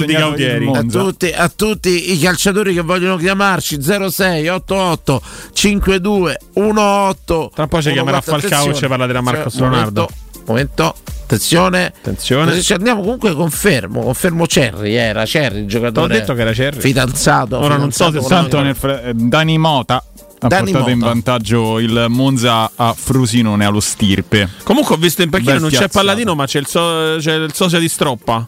a 0.73 0.83
tutti, 0.83 1.31
a 1.31 1.51
tutti 1.55 2.11
i 2.11 2.19
calciatori 2.19 2.73
che 2.73 2.81
vogliono 2.81 3.15
chiamarci 3.15 3.81
06 3.81 4.47
88 4.49 5.21
52 5.53 6.37
18 6.53 7.51
Tra 7.53 7.63
un 7.63 7.69
po' 7.69 7.81
ci 7.81 7.91
chiamerà 7.93 8.19
Falcao 8.21 8.69
e 8.69 8.73
ci 8.73 8.85
parla 8.85 9.05
della 9.05 9.21
Marcos 9.21 9.53
Cioè, 9.53 9.61
Leonardo. 9.61 10.09
Momento, 10.51 10.83
momento, 10.83 10.95
attenzione 11.23 11.85
Attenzione. 11.85 12.61
Ci 12.61 12.73
andiamo 12.73 13.01
comunque 13.01 13.33
confermo 13.33 14.01
confermo 14.01 14.47
Cerri 14.47 14.95
era 14.95 15.25
Cerri 15.25 15.59
il 15.59 15.67
giocatore 15.67 16.07
T'ho 16.07 16.19
detto 16.19 16.33
che 16.33 16.41
era 16.41 16.53
Cerri. 16.53 16.79
fidanzato 16.81 17.57
Ora 17.59 17.77
non 17.77 17.91
so 17.91 18.05
se 18.05 18.11
fidanzato 18.11 18.27
Tanto 18.41 18.61
nel 18.61 18.75
fre- 18.75 19.03
eh, 19.03 19.13
Dani 19.13 19.57
Mota 19.57 20.03
ha 20.41 20.47
Dani 20.47 20.71
portato 20.71 20.89
in 20.91 20.99
Mota. 20.99 21.11
vantaggio 21.11 21.79
il 21.79 22.05
Monza 22.07 22.71
a 22.73 22.95
Frosinone 22.97 23.65
allo 23.65 23.81
Stirpe. 23.81 24.47
Comunque 24.63 24.95
ho 24.95 24.97
visto 24.97 25.21
in 25.21 25.29
panchina 25.29 25.57
non 25.59 25.69
c'è. 25.69 25.89
Palladino, 25.89 26.33
ma 26.33 26.45
c'è 26.45 26.59
il, 26.59 26.65
so- 26.65 27.17
c'è 27.19 27.33
il 27.33 27.53
sosia 27.53 27.77
di 27.77 27.89
Stroppa. 27.89 28.47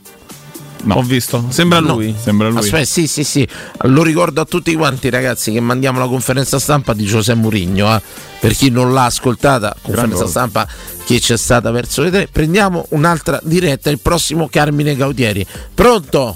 No. 0.84 0.96
Ho 0.96 1.02
visto. 1.04 1.46
Sembra 1.50 1.80
No. 1.80 1.94
lui. 1.94 2.16
Sembra 2.20 2.50
lui. 2.50 2.58
Aspetta, 2.60 2.86
sì, 2.86 3.08
sì, 3.08 3.24
sì. 3.24 3.48
Lo 3.84 4.02
ricordo 4.04 4.42
a 4.42 4.46
tutti 4.46 4.74
quanti, 4.76 5.10
ragazzi, 5.10 5.52
che 5.52 5.60
mandiamo 5.60 6.00
la 6.00 6.08
conferenza 6.08 6.58
stampa 6.60 6.94
di 6.94 7.06
Giuseppe 7.06 7.40
Murigno. 7.40 7.96
eh. 7.96 8.02
Per 8.40 8.54
chi 8.54 8.70
non 8.72 8.92
l'ha 8.94 9.06
ascoltata, 9.06 9.76
conferenza 9.82 10.26
stampa 10.26 10.68
che 11.06 11.20
c'è 11.20 11.38
stata 11.38 11.70
verso 11.72 12.02
le 12.02 12.10
tre. 12.10 12.28
Prendiamo 12.32 12.86
un'altra 12.90 13.40
diretta, 13.44 13.90
il 13.92 14.00
prossimo 14.00 14.48
Carmine 14.50 14.96
Gautieri. 14.96 15.46
Pronto? 15.76 16.36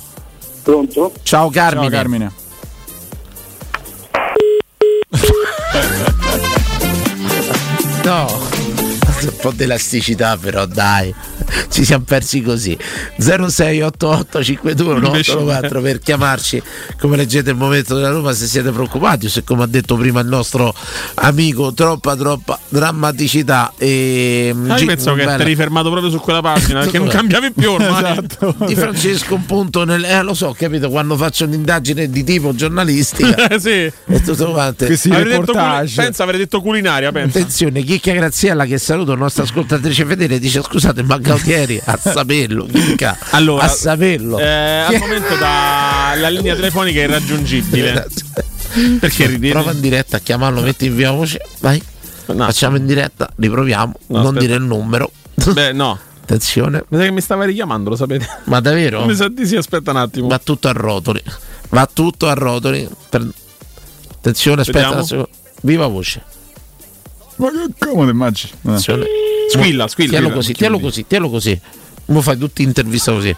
Pronto? 0.62 1.12
Ciao 1.24 1.50
Carmine. 1.50 1.90
Ciao 1.90 1.98
Carmine. 1.98 2.32
No. 8.04 8.28
Un 9.22 9.32
po' 9.42 9.52
di 9.52 9.64
elasticità 9.64 10.38
però 10.38 10.66
dai 10.68 11.12
ci 11.70 11.84
siamo 11.86 12.04
persi 12.06 12.42
così. 12.42 12.78
0688 13.18 14.44
52 14.44 15.00
per 15.82 16.00
chiamarci. 16.00 16.62
Come 17.00 17.18
leggete 17.18 17.52
il 17.52 17.56
momento 17.56 17.96
della 17.96 18.10
Roma 18.10 18.34
se 18.34 18.46
siete 18.48 18.72
preoccupati 18.72 19.26
o 19.26 19.30
se 19.30 19.44
come 19.44 19.64
ha 19.64 19.68
detto 19.68 19.96
prima 19.96 20.20
il 20.22 20.28
nostro 20.28 20.74
amico 21.16 21.74
troppa 21.74 22.16
troppa 22.16 22.60
drammaticità 22.70 23.74
e 23.78 24.54
Ah, 24.68 24.78
io 24.80 24.86
penso 24.86 25.14
che 25.14 25.26
bella- 25.26 25.44
eri 25.44 25.56
fermato 25.56 25.90
proprio 25.90 26.10
su 26.12 26.20
quella 26.20 26.42
pagina 26.42 26.82
perché 26.82 26.98
non 26.98 27.08
cambiavi 27.08 27.52
più 27.52 27.72
ormai. 27.72 28.20
di 28.66 28.76
Francesco 28.76 29.36
un 29.36 29.46
punto 29.46 29.84
nel, 29.86 30.04
eh, 30.04 30.22
lo 30.22 30.34
so 30.34 30.56
capito 30.58 30.90
quando 30.90 31.16
faccio 31.18 31.46
un'indagine 31.46 32.10
di 32.10 32.24
tipo 32.24 32.54
giornalistica 32.54 33.48
Eh, 33.50 33.60
sì. 33.60 33.70
e 33.72 34.22
tutto 34.24 34.52
quanto 34.52 34.86
Avrei 34.86 35.24
detto 35.40 35.54
culi- 35.54 35.92
pensa, 35.96 36.24
avrei 36.24 36.40
detto 36.40 36.62
culinaria, 36.62 37.12
pensa. 37.12 37.38
Attenzione, 37.40 37.82
Chicca 37.84 38.12
Graziella 38.14 38.66
che 38.66 38.78
saluto, 38.78 39.16
nostra 39.16 39.44
ascoltatrice 39.44 40.06
fedele, 40.06 40.40
dice 40.40 40.62
scusate 40.62 41.04
ma 41.04 41.20
Gautieri 41.36 41.82
a 41.84 41.98
saperlo, 41.98 42.66
Chicca, 42.66 43.18
Allora, 43.32 43.64
a 43.64 43.68
saperlo. 43.68 44.40
Eh, 44.40 44.46
al 44.48 44.98
momento 45.00 45.36
da- 45.36 46.14
la 46.18 46.30
linea 46.30 46.56
telefonica 46.56 47.00
è 47.02 47.04
irraggiungibile. 47.04 48.08
Perché 49.00 49.28
ridi? 49.28 49.50
Prova 49.50 49.72
in 49.72 49.80
diretta 49.80 50.18
a 50.18 50.20
chiamarlo, 50.20 50.62
metti 50.62 50.86
in 50.88 50.96
via 50.96 51.12
voce, 51.12 51.40
vai. 51.60 51.82
Facciamo 52.26 52.78
in 52.78 52.86
diretta, 52.86 53.30
riproviamo, 53.36 53.94
No, 54.08 54.18
non 54.18 54.26
aspetta. 54.28 54.40
dire 54.46 54.56
il 54.56 54.64
numero. 54.64 55.12
Beh, 55.36 55.72
no. 55.74 55.98
Attenzione. 56.24 56.84
Mi 56.88 56.98
sa 56.98 57.04
che 57.04 57.12
mi 57.12 57.22
stava 57.22 57.46
richiamando, 57.46 57.90
lo 57.92 57.96
sapete? 57.96 58.28
Ma 58.46 58.60
davvero? 58.60 59.06
Mi 59.06 59.14
sa 59.14 59.28
di 59.30 59.46
sì, 59.46 59.56
aspetta 59.56 59.92
un 59.92 59.98
attimo. 59.98 60.28
Va 60.28 60.40
tutto 60.40 60.68
a 60.68 60.72
rotoli. 60.72 61.22
Va 61.70 61.88
tutto 61.92 62.28
a 62.28 62.34
rotoli. 62.34 62.90
Per- 63.10 63.30
Attenzione, 64.18 64.62
aspetta. 64.62 65.04
Viva 65.62 65.86
voce. 65.88 66.24
Ma 67.36 67.50
che 67.52 67.86
comodo, 67.88 68.10
immagini. 68.10 68.52
Eh. 68.54 68.68
Attenzione. 68.70 69.06
Squilla, 69.50 69.88
squilla. 69.88 70.12
Tielo 70.12 70.32
così, 70.32 70.54
tielo 70.54 70.80
così, 70.80 71.06
tielo 71.08 71.30
così. 71.30 71.60
Mo 72.08 72.22
fai 72.22 72.38
tutti 72.38 72.64
intervista 72.64 73.12
così. 73.12 73.36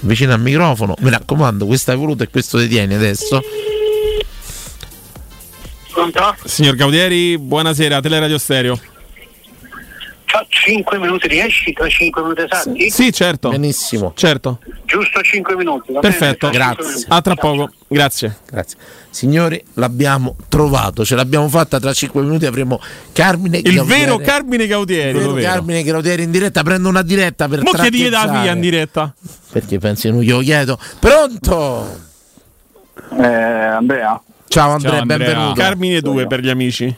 Vicino 0.00 0.32
al 0.32 0.40
microfono. 0.40 0.94
Mi 1.00 1.10
raccomando, 1.10 1.66
questo 1.66 1.90
hai 1.90 1.96
voluto 1.96 2.22
e 2.22 2.28
questo 2.28 2.58
ti 2.58 2.68
tieni 2.68 2.94
adesso. 2.94 3.40
Pronto? 5.92 6.36
Signor 6.44 6.76
Gaudieri, 6.76 7.36
buonasera, 7.38 8.00
Teleradio 8.00 8.38
Stereo. 8.38 8.80
C'ho 10.40 10.46
5 10.48 10.98
minuti, 10.98 11.26
riesci 11.28 11.72
tra 11.72 11.88
5 11.88 12.22
minuti 12.22 12.42
esatti? 12.42 12.90
Sì, 12.90 13.12
certo. 13.12 13.48
Benissimo. 13.50 14.12
Certo. 14.16 14.58
Giusto 14.84 15.20
5 15.20 15.56
minuti. 15.56 15.88
bene? 15.88 16.00
Perfetto, 16.00 16.50
cinque 16.50 16.64
minuti. 16.84 17.04
A 17.08 17.20
tra 17.20 17.34
poco, 17.34 17.70
grazie. 17.88 18.38
Grazie. 18.50 18.78
Signori, 19.10 19.62
l'abbiamo 19.74 20.36
trovato, 20.48 21.04
ce 21.04 21.14
l'abbiamo 21.16 21.48
fatta 21.48 21.80
tra 21.80 21.92
5 21.92 22.22
minuti 22.22 22.46
avremo 22.46 22.80
Carmine 23.12 23.58
Il 23.58 23.74
Gaudieri. 23.74 24.00
vero 24.04 24.18
Carmine 24.18 24.66
Gaudieri. 24.66 25.08
Il 25.08 25.14
vero 25.16 25.26
lo 25.28 25.32
vedo. 25.34 25.48
Carmine 25.48 25.82
Gaudieri 25.82 26.22
in 26.22 26.30
diretta, 26.30 26.62
prendo 26.62 26.88
una 26.88 27.02
diretta 27.02 27.48
per 27.48 27.62
Mo 27.62 27.70
chiedi 27.72 28.02
da 28.04 28.10
trattezzare. 28.10 28.42
via 28.42 28.52
in 28.52 28.60
diretta. 28.60 29.14
Perché 29.50 29.78
pensi 29.78 30.10
non 30.10 30.20
glielo 30.20 30.40
chiedo. 30.40 30.78
Pronto? 31.00 32.06
Eh, 33.18 33.24
Andrea? 33.26 34.20
Ciao 34.48 34.70
Andrea, 34.72 34.92
Ciao, 34.92 35.00
Andrea. 35.00 35.18
benvenuto. 35.18 35.54
Carmine 35.60 36.00
2 36.00 36.26
per 36.26 36.40
gli 36.40 36.48
amici. 36.48 36.94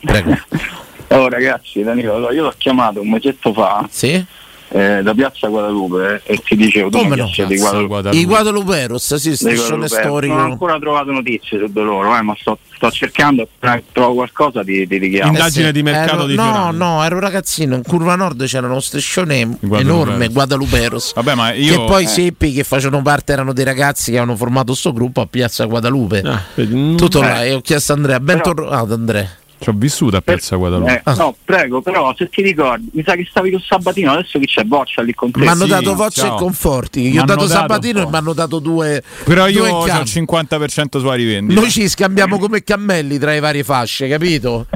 Prego. 0.00 0.36
Oh 1.10 1.28
ragazzi, 1.28 1.82
Danilo, 1.82 2.14
allora, 2.16 2.32
io 2.34 2.42
l'ho 2.42 2.54
chiamato 2.56 3.00
un 3.00 3.08
mesetto 3.10 3.52
fa 3.54 3.86
Sì? 3.90 4.22
eh, 4.70 5.00
da 5.02 5.14
Piazza 5.14 5.48
Guadalupe 5.48 6.20
eh, 6.26 6.34
e 6.34 6.38
ti 6.44 6.54
dicevo 6.54 6.90
Come 6.90 7.16
no? 7.16 7.24
di 7.24 7.30
Piazza 7.34 7.80
Guadalupe. 7.82 8.16
I 8.20 8.24
Guadaluperos, 8.26 9.14
sì, 9.14 9.34
striscione 9.34 9.86
Guadalupe. 9.86 9.88
storico. 9.88 10.34
Non 10.34 10.42
ho 10.42 10.50
ancora 10.52 10.78
trovato 10.78 11.10
notizie 11.10 11.58
su 11.58 11.66
di 11.72 11.80
loro, 11.80 12.14
eh, 12.14 12.20
ma 12.20 12.36
sto, 12.38 12.58
sto 12.74 12.90
cercando, 12.90 13.44
appena 13.44 13.80
trovo 13.90 14.16
qualcosa 14.16 14.62
ti, 14.62 14.86
ti 14.86 14.98
richiamo. 14.98 15.30
Indagine 15.32 15.72
di 15.72 15.82
mercato 15.82 16.16
Ero- 16.16 16.26
di 16.26 16.34
No, 16.34 16.42
Fiorano. 16.42 16.72
no, 16.96 17.02
ero 17.04 17.14
un 17.14 17.20
ragazzino, 17.22 17.74
in 17.76 17.82
curva 17.82 18.14
nord 18.14 18.44
c'era 18.44 18.66
uno 18.66 18.80
striscione 18.80 19.46
Guadaluperos. 19.58 19.80
enorme, 19.80 20.28
Guadaluperos. 20.28 21.14
Vabbè, 21.14 21.34
ma 21.34 21.52
io. 21.54 21.72
Che 21.74 21.84
poi 21.86 22.04
eh, 22.04 22.06
seppi 22.06 22.52
che 22.52 22.64
facevano 22.64 23.00
parte 23.00 23.32
erano 23.32 23.54
dei 23.54 23.64
ragazzi 23.64 24.10
che 24.10 24.18
avevano 24.18 24.36
formato 24.36 24.74
sto 24.74 24.92
gruppo 24.92 25.22
a 25.22 25.26
Piazza 25.26 25.64
Guadalupe. 25.64 26.20
Ah, 26.26 26.42
vedi, 26.54 26.94
Tutto 26.96 27.20
eh. 27.22 27.26
là, 27.26 27.42
e 27.44 27.54
ho 27.54 27.62
chiesto 27.62 27.92
a 27.92 27.94
Andrea, 27.96 28.20
bentornato 28.20 28.92
Andrea. 28.92 29.30
Ci 29.60 29.68
ho 29.68 29.72
vissuto 29.74 30.16
a 30.16 30.20
Piazza 30.20 30.56
Guadalupe. 30.56 31.02
Eh, 31.04 31.14
no, 31.16 31.34
prego, 31.44 31.82
però 31.82 32.14
se 32.16 32.28
ti 32.28 32.42
ricordi, 32.42 32.90
mi 32.92 33.02
sa 33.04 33.14
che 33.14 33.26
stavi 33.28 33.50
con 33.50 33.60
Sabatino, 33.60 34.12
adesso 34.12 34.38
chi 34.38 34.46
c'è 34.46 34.62
Boccia 34.62 35.02
lì 35.02 35.12
con 35.14 35.32
te? 35.32 35.40
Mi 35.40 35.48
hanno 35.48 35.64
sì, 35.64 35.70
dato 35.70 35.94
Voccia 35.94 36.26
ciao. 36.26 36.36
e 36.36 36.38
Conforti. 36.38 37.10
Gli 37.10 37.18
ho 37.18 37.24
dato 37.24 37.40
dato 37.40 37.52
Sabatino 37.52 38.02
e 38.02 38.06
mi 38.06 38.16
hanno 38.16 38.32
dato 38.32 38.60
due. 38.60 39.02
Però 39.24 39.48
io 39.48 39.60
due 39.60 39.68
in 39.68 39.74
ho 39.74 39.84
il 39.84 39.90
campo. 39.90 40.08
50% 40.08 40.98
sulla 40.98 41.14
rivendita. 41.14 41.60
Noi 41.60 41.70
ci 41.70 41.88
scambiamo 41.88 42.38
come 42.38 42.62
cammelli 42.62 43.18
tra 43.18 43.32
le 43.32 43.40
varie 43.40 43.64
fasce, 43.64 44.08
capito? 44.08 44.66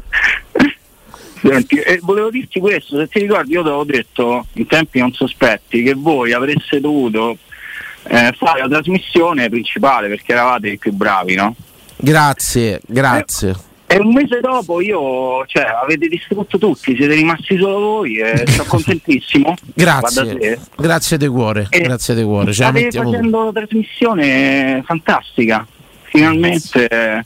Senti, 1.40 1.76
e 1.76 1.98
volevo 2.02 2.30
dirti 2.30 2.60
questo, 2.60 2.96
se 2.98 3.08
ti 3.08 3.18
ricordi 3.20 3.52
io 3.52 3.62
ti 3.62 3.68
avevo 3.68 3.84
detto 3.84 4.46
in 4.52 4.66
tempi 4.66 5.00
non 5.00 5.12
sospetti 5.12 5.82
che 5.82 5.94
voi 5.94 6.32
avreste 6.32 6.78
dovuto 6.78 7.36
eh, 8.04 8.32
fare 8.36 8.60
la 8.60 8.68
trasmissione 8.68 9.48
principale 9.48 10.06
perché 10.08 10.32
eravate 10.32 10.70
i 10.70 10.78
più 10.78 10.92
bravi, 10.92 11.34
no? 11.34 11.54
Grazie, 11.96 12.80
grazie. 12.86 13.56
E 13.92 13.98
un 13.98 14.12
mese 14.12 14.40
dopo 14.40 14.80
io, 14.80 15.44
cioè, 15.46 15.64
avete 15.82 16.08
distrutto 16.08 16.58
tutti, 16.58 16.96
siete 16.96 17.14
rimasti 17.14 17.56
solo 17.58 17.78
voi 17.78 18.16
e 18.18 18.44
sono 18.46 18.64
contentissimo. 18.68 19.54
Grazie, 19.74 20.58
grazie 20.76 21.16
di 21.18 21.26
cuore, 21.28 21.66
Eh, 21.68 21.80
grazie 21.80 22.14
di 22.14 22.22
cuore. 22.22 22.52
State 22.52 22.90
facendo 22.90 23.42
una 23.42 23.52
trasmissione 23.52 24.82
fantastica, 24.84 25.66
finalmente. 26.02 27.24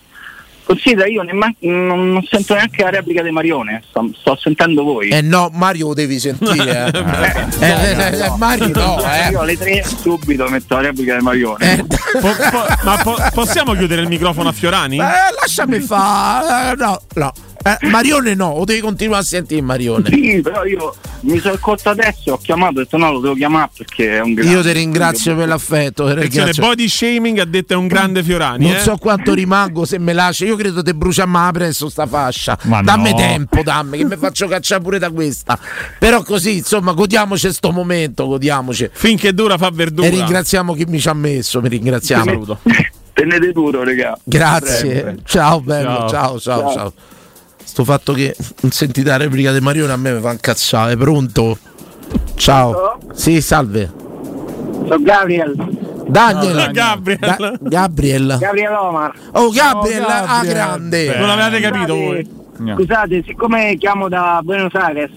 Considera, 0.66 1.06
io 1.06 1.22
nemman- 1.22 1.54
non, 1.60 2.10
non 2.10 2.24
sento 2.24 2.54
neanche 2.54 2.82
la 2.82 2.90
replica 2.90 3.22
di 3.22 3.30
Marione, 3.30 3.84
sto, 3.88 4.10
sto 4.18 4.36
sentendo 4.36 4.82
voi. 4.82 5.10
Eh 5.10 5.20
no, 5.20 5.48
Mario 5.52 5.86
lo 5.86 5.94
devi 5.94 6.18
sentire. 6.18 6.90
eh. 6.92 7.64
Eh, 7.64 7.70
eh, 7.70 7.90
eh, 7.90 8.24
eh, 8.24 8.32
Mario 8.36 8.68
no, 8.74 8.98
eh. 9.04 9.30
Io 9.30 9.40
alle 9.42 9.56
tre 9.56 9.84
subito 9.84 10.48
metto 10.48 10.74
la 10.74 10.80
replica 10.80 11.16
di 11.16 11.22
Marione. 11.22 11.86
Po- 11.86 12.20
po- 12.20 12.66
ma 12.82 12.96
po- 13.00 13.16
possiamo 13.32 13.74
chiudere 13.74 14.02
il 14.02 14.08
microfono 14.08 14.48
a 14.48 14.52
Fiorani? 14.52 14.96
Eh, 14.96 15.34
lasciami 15.40 15.78
fare. 15.78 16.74
no, 16.76 17.00
no. 17.14 17.32
Eh, 17.66 17.88
Marione 17.88 18.34
no, 18.34 18.46
o 18.46 18.64
devi 18.64 18.80
continuare 18.80 19.22
a 19.22 19.24
sentire 19.24 19.60
Marione. 19.60 20.08
Sì, 20.10 20.40
però 20.40 20.64
io 20.64 20.94
mi 21.20 21.40
sono 21.40 21.54
accorto 21.54 21.88
adesso, 21.90 22.34
ho 22.34 22.38
chiamato 22.38 22.78
e 22.78 22.80
ho 22.80 22.82
detto 22.84 22.96
no, 22.96 23.10
lo 23.10 23.18
devo 23.18 23.34
chiamare 23.34 23.70
perché 23.76 24.18
è 24.18 24.20
un 24.20 24.34
grande. 24.34 24.52
Io 24.52 24.62
ti 24.62 24.72
ringrazio 24.72 25.34
per 25.34 25.48
l'affetto. 25.48 26.04
Attenzione, 26.06 26.28
ringrazio. 26.28 26.62
body 26.62 26.88
shaming 26.88 27.38
ha 27.38 27.44
detto 27.44 27.72
è 27.72 27.76
un 27.76 27.88
grande 27.88 28.22
Fiorani. 28.22 28.66
Non 28.66 28.76
eh? 28.76 28.80
so 28.80 28.96
quanto 28.98 29.34
rimango 29.34 29.84
se 29.84 29.98
me 29.98 30.12
lascia. 30.12 30.44
Io 30.44 30.55
credo 30.56 30.82
te 30.82 30.94
bruciamo 30.94 31.44
la 31.44 31.50
presso 31.52 31.88
sta 31.88 32.06
fascia. 32.06 32.58
Ma 32.62 32.82
dammi 32.82 33.10
no. 33.10 33.16
tempo, 33.16 33.62
dammi, 33.62 33.98
che 33.98 34.04
mi 34.04 34.16
faccio 34.16 34.48
cacciare 34.48 34.82
pure 34.82 34.98
da 34.98 35.10
questa. 35.10 35.58
Però 35.98 36.22
così, 36.22 36.58
insomma, 36.58 36.92
godiamoci 36.92 37.52
sto 37.52 37.70
momento, 37.70 38.26
godiamoci. 38.26 38.90
Finché 38.92 39.32
dura 39.32 39.56
fa 39.56 39.70
verdura. 39.70 40.06
E 40.08 40.10
ringraziamo 40.10 40.74
chi 40.74 40.84
mi 40.84 40.98
ci 40.98 41.08
ha 41.08 41.14
messo, 41.14 41.60
mi 41.60 41.68
ringraziamo. 41.68 42.24
Saluto. 42.24 42.58
Tenete 43.12 43.52
duro, 43.52 43.82
regà. 43.82 44.18
Grazie. 44.22 44.94
Sempre. 44.94 45.16
Ciao 45.24 45.60
bello, 45.60 46.08
Ciao. 46.08 46.08
ciao, 46.08 46.38
ciao, 46.38 46.60
ciao. 46.60 46.72
Ciao. 46.72 46.92
Sto 47.64 47.84
fatto 47.84 48.12
che 48.12 48.34
non 48.60 48.70
sentite 48.70 49.08
la 49.08 49.16
replica 49.16 49.52
di 49.52 49.60
Marione 49.60 49.92
a 49.92 49.96
me 49.96 50.12
mi 50.12 50.20
fa 50.20 50.32
incazzare. 50.32 50.96
Pronto? 50.96 51.58
Ciao. 52.36 52.98
Sì, 53.12 53.40
salve. 53.40 54.05
Sono 54.84 54.98
Gabriel. 55.00 55.54
Daniel. 56.08 56.54
No, 56.56 56.70
Gabriel. 56.72 57.18
Da- 57.18 57.52
Gabriel. 57.60 58.36
Gabriel 58.38 58.72
Omar. 58.74 59.12
Oh, 59.32 59.50
Gabriel, 59.50 60.02
Oh, 60.02 60.06
ah, 60.08 60.26
Gabriel. 60.26 60.54
grande. 60.54 61.18
Non 61.18 61.30
avevate 61.30 61.60
capito 61.60 61.94
Scusate, 61.94 62.28
voi. 62.58 62.74
Scusate, 62.76 63.22
siccome 63.26 63.76
chiamo 63.76 64.08
da 64.08 64.40
Buenos 64.42 64.74
Aires, 64.74 65.10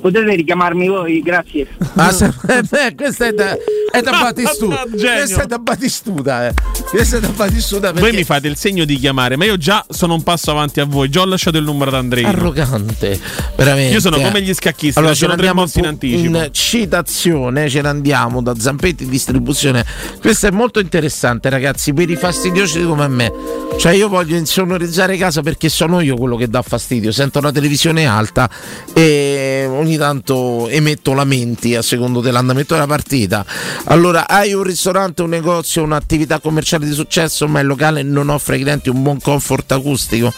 potete 0.00 0.34
richiamarmi 0.34 0.88
voi? 0.88 1.22
Grazie. 1.22 1.66
Ah, 1.94 2.10
se- 2.10 2.32
eh, 2.48 2.94
questa 2.96 3.26
è 3.26 3.32
da, 3.32 3.56
è 3.92 4.00
da 4.02 4.10
Battistuta. 4.10 4.84
Questa 4.90 5.42
è 5.42 5.46
da 5.46 5.58
Battistuta, 5.58 6.46
eh. 6.48 6.52
Questa 6.92 7.16
è 7.16 7.20
da 7.20 7.28
Battistuta 7.28 7.90
perché 7.90 8.00
Voi 8.10 8.18
mi 8.18 8.22
fate 8.22 8.48
il 8.48 8.56
segno 8.58 8.84
di 8.84 8.98
chiamare, 8.98 9.38
ma 9.38 9.46
io 9.46 9.56
già 9.56 9.82
sono 9.88 10.12
un 10.12 10.22
passo 10.22 10.50
avanti 10.50 10.78
a 10.78 10.84
voi. 10.84 11.08
Già 11.08 11.22
ho 11.22 11.24
lasciato 11.24 11.56
il 11.56 11.64
numero 11.64 11.90
ad 11.90 11.96
Andrea. 11.96 12.28
arrogante, 12.28 13.18
veramente. 13.56 13.94
Io 13.94 14.00
sono 14.00 14.20
come 14.20 14.42
gli 14.42 14.52
scacchisti, 14.52 14.98
Allora, 14.98 15.14
ce 15.14 15.26
ne 15.26 15.32
sono 15.32 15.38
tre 15.38 15.46
andiamo 15.48 15.60
mossi 15.62 15.78
in 15.78 15.86
anticipo. 15.86 16.36
in 16.36 16.48
citazione, 16.52 17.70
ce 17.70 17.80
ne 17.80 17.88
andiamo 17.88 18.42
da 18.42 18.54
Zampetti 18.58 19.06
Distribuzione. 19.06 19.86
Questo 20.20 20.48
è 20.48 20.50
molto 20.50 20.80
interessante, 20.80 21.48
ragazzi, 21.48 21.94
per 21.94 22.10
i 22.10 22.16
fastidiosi 22.16 22.82
come 22.82 23.08
me. 23.08 23.32
Cioè, 23.78 23.92
io 23.92 24.08
voglio 24.10 24.36
insonorizzare 24.36 25.16
casa 25.16 25.40
perché 25.40 25.70
sono 25.70 26.00
io 26.00 26.14
quello 26.16 26.36
che 26.36 26.46
dà 26.46 26.60
fastidio. 26.60 27.10
Sento 27.10 27.40
la 27.40 27.50
televisione 27.50 28.04
alta 28.04 28.50
e 28.92 29.66
ogni 29.66 29.96
tanto 29.96 30.68
emetto 30.68 31.14
lamenti 31.14 31.74
a 31.74 31.80
secondo 31.80 32.20
dell'andamento 32.20 32.74
della 32.74 32.86
partita. 32.86 33.46
Allora, 33.84 34.28
hai 34.28 34.52
un 34.52 34.62
ristorante, 34.62 35.22
un 35.22 35.30
negozio, 35.30 35.82
un'attività 35.82 36.38
commerciale 36.38 36.80
di 36.86 36.92
successo, 36.92 37.48
ma 37.48 37.60
il 37.60 37.66
locale 37.66 38.02
non 38.02 38.28
offre 38.28 38.56
ai 38.56 38.62
clienti 38.62 38.88
un 38.88 39.02
buon 39.02 39.20
comfort 39.20 39.72
acustico? 39.72 40.32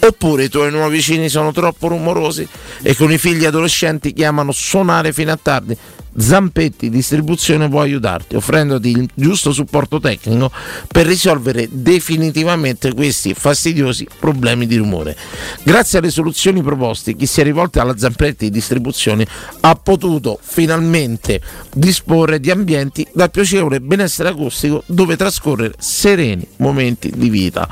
Oppure 0.00 0.44
i 0.44 0.48
tuoi 0.48 0.70
nuovi 0.70 0.96
vicini 0.96 1.28
sono 1.28 1.52
troppo 1.52 1.88
rumorosi 1.88 2.46
e 2.82 2.94
con 2.94 3.10
i 3.10 3.18
figli 3.18 3.44
adolescenti 3.44 4.12
chiamano 4.12 4.52
suonare 4.52 5.12
fino 5.12 5.32
a 5.32 5.38
tardi. 5.40 5.76
Zampetti 6.16 6.90
Distribuzione 6.90 7.68
può 7.68 7.80
aiutarti 7.80 8.36
offrendoti 8.36 8.90
il 8.90 9.08
giusto 9.14 9.52
supporto 9.52 10.00
tecnico 10.00 10.50
per 10.86 11.06
risolvere 11.06 11.68
definitivamente 11.70 12.92
questi 12.92 13.34
fastidiosi 13.34 14.06
problemi 14.18 14.66
di 14.66 14.76
rumore. 14.76 15.16
Grazie 15.62 15.98
alle 15.98 16.10
soluzioni 16.10 16.62
proposte, 16.62 17.14
chi 17.14 17.26
si 17.26 17.40
è 17.40 17.44
rivolto 17.44 17.80
alla 17.80 17.96
Zampetti 17.96 18.50
Distribuzione 18.50 19.26
ha 19.60 19.74
potuto 19.74 20.38
finalmente 20.42 21.40
disporre 21.74 22.40
di 22.40 22.50
ambienti 22.50 23.06
dal 23.12 23.30
piacevole 23.30 23.80
benessere 23.80 24.30
acustico 24.30 24.82
dove 24.86 25.16
trascorrere 25.16 25.74
sereni 25.78 26.46
momenti 26.56 27.12
di 27.14 27.28
vita. 27.28 27.68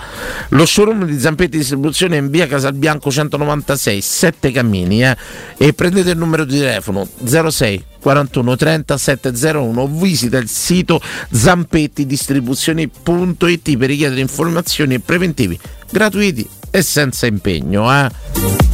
Lo 0.51 0.67
showroom 0.67 1.05
di 1.05 1.19
Zampetti 1.19 1.59
Distribuzione 1.59 2.17
è 2.17 2.21
in 2.21 2.31
via 2.31 2.47
Casalbianco 2.47 3.11
196, 3.11 4.01
7 4.01 4.51
Cammini 4.51 5.05
eh, 5.05 5.17
e 5.57 5.73
prendete 5.73 6.11
il 6.11 6.19
numero 6.19 6.45
di 6.45 6.59
telefono 6.59 7.07
06 7.25 7.85
41 8.01 8.57
30 8.57 8.99
701 8.99 9.81
o 9.81 9.87
visita 9.87 10.39
il 10.39 10.49
sito 10.49 11.01
zampettidistribuzioni.it 11.31 13.77
per 13.77 13.89
richiedere 13.89 14.21
informazioni 14.21 14.95
e 14.95 15.01
preventivi 15.01 15.59
gratuiti 15.91 16.49
e 16.71 16.83
senza 16.83 17.27
impegno. 17.27 17.93
Eh. 17.93 18.67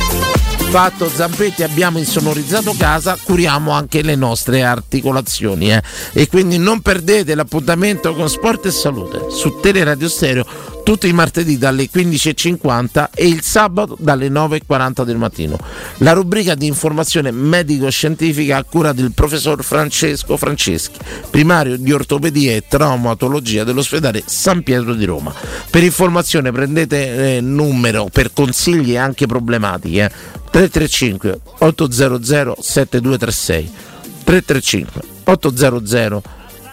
Fatto 0.72 1.06
Zampetti 1.06 1.62
abbiamo 1.62 1.98
insonorizzato 1.98 2.74
casa, 2.78 3.18
curiamo 3.22 3.72
anche 3.72 4.00
le 4.00 4.16
nostre 4.16 4.62
articolazioni 4.62 5.70
eh. 5.70 5.82
e 6.14 6.28
quindi 6.28 6.56
non 6.56 6.80
perdete 6.80 7.34
l'appuntamento 7.34 8.14
con 8.14 8.30
Sport 8.30 8.66
e 8.66 8.70
Salute 8.70 9.30
su 9.30 9.60
Teleradio 9.60 10.08
Stereo 10.08 10.46
tutti 10.82 11.08
i 11.08 11.12
martedì 11.12 11.58
dalle 11.58 11.88
15.50 11.92 13.10
e 13.14 13.28
il 13.28 13.42
sabato 13.42 13.96
dalle 13.98 14.28
9.40 14.28 15.04
del 15.04 15.16
mattino. 15.16 15.58
La 15.98 16.12
rubrica 16.12 16.54
di 16.54 16.66
informazione 16.66 17.30
medico-scientifica 17.30 18.56
a 18.56 18.64
cura 18.64 18.92
del 18.92 19.12
professor 19.12 19.62
Francesco 19.62 20.36
Franceschi, 20.36 20.98
primario 21.30 21.76
di 21.76 21.92
ortopedia 21.92 22.52
e 22.52 22.64
traumatologia 22.68 23.64
dell'ospedale 23.64 24.22
San 24.24 24.62
Pietro 24.62 24.94
di 24.94 25.04
Roma. 25.04 25.32
Per 25.70 25.82
informazione 25.82 26.52
prendete 26.52 27.36
eh, 27.36 27.40
numero 27.40 28.08
per 28.12 28.32
consigli 28.32 28.92
e 28.92 28.98
anche 28.98 29.26
problematiche 29.26 30.04
eh. 30.04 30.40
335 30.50 31.40
800 31.58 32.56
7236 32.60 33.70
335 34.24 35.02
800 35.24 36.22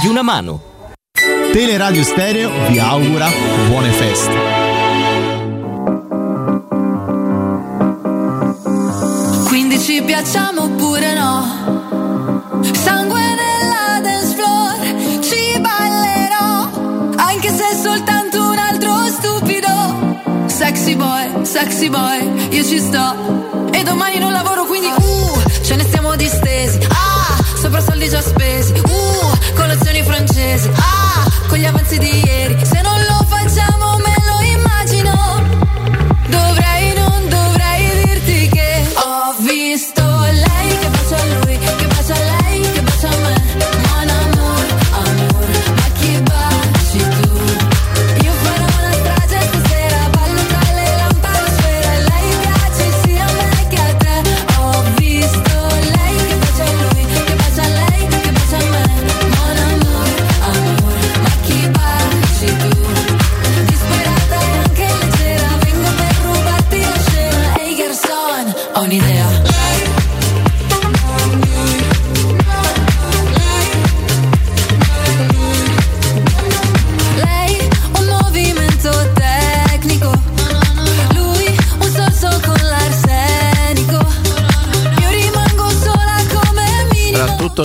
di 0.00 0.08
una 0.08 0.22
mano. 0.22 0.60
Teleradio 1.52 2.02
Stereo 2.02 2.50
vi 2.68 2.78
augura 2.78 3.28
buone 3.68 3.90
feste. 3.90 4.32
Quindi 9.46 9.78
ci 9.78 10.02
piacciamo 10.02 10.62
oppure 10.64 11.14
no? 11.14 12.62
Sangue 12.72 13.20
nella 13.20 14.00
dance 14.00 14.34
floor, 14.34 15.20
ci 15.22 15.60
ballerò, 15.60 17.14
anche 17.16 17.48
se 17.50 17.68
è 17.70 17.76
soltanto 17.80 18.48
un 18.50 18.58
altro 18.58 19.06
stupido. 19.06 19.68
Sexy 20.46 20.96
boy, 20.96 21.44
sexy 21.44 21.88
boy, 21.88 22.48
io 22.50 22.64
ci 22.64 22.78
sto. 22.80 23.70
E 23.70 23.82
domani 23.82 24.18
non 24.18 24.32
lavoro, 24.32 24.64
quindi 24.64 24.88
uh, 24.88 25.62
ce 25.62 25.76
ne 25.76 25.84
stiamo 25.84 26.16
distesi. 26.16 26.78
Ah, 26.88 27.36
sopra 27.56 27.80
soldi 27.80 28.08
già 28.08 28.20
spesi. 28.20 28.83
Francesi. 30.54 30.70
Ah, 30.76 31.28
con 31.48 31.58
gli 31.58 31.64
avanzi 31.64 31.98
di 31.98 32.23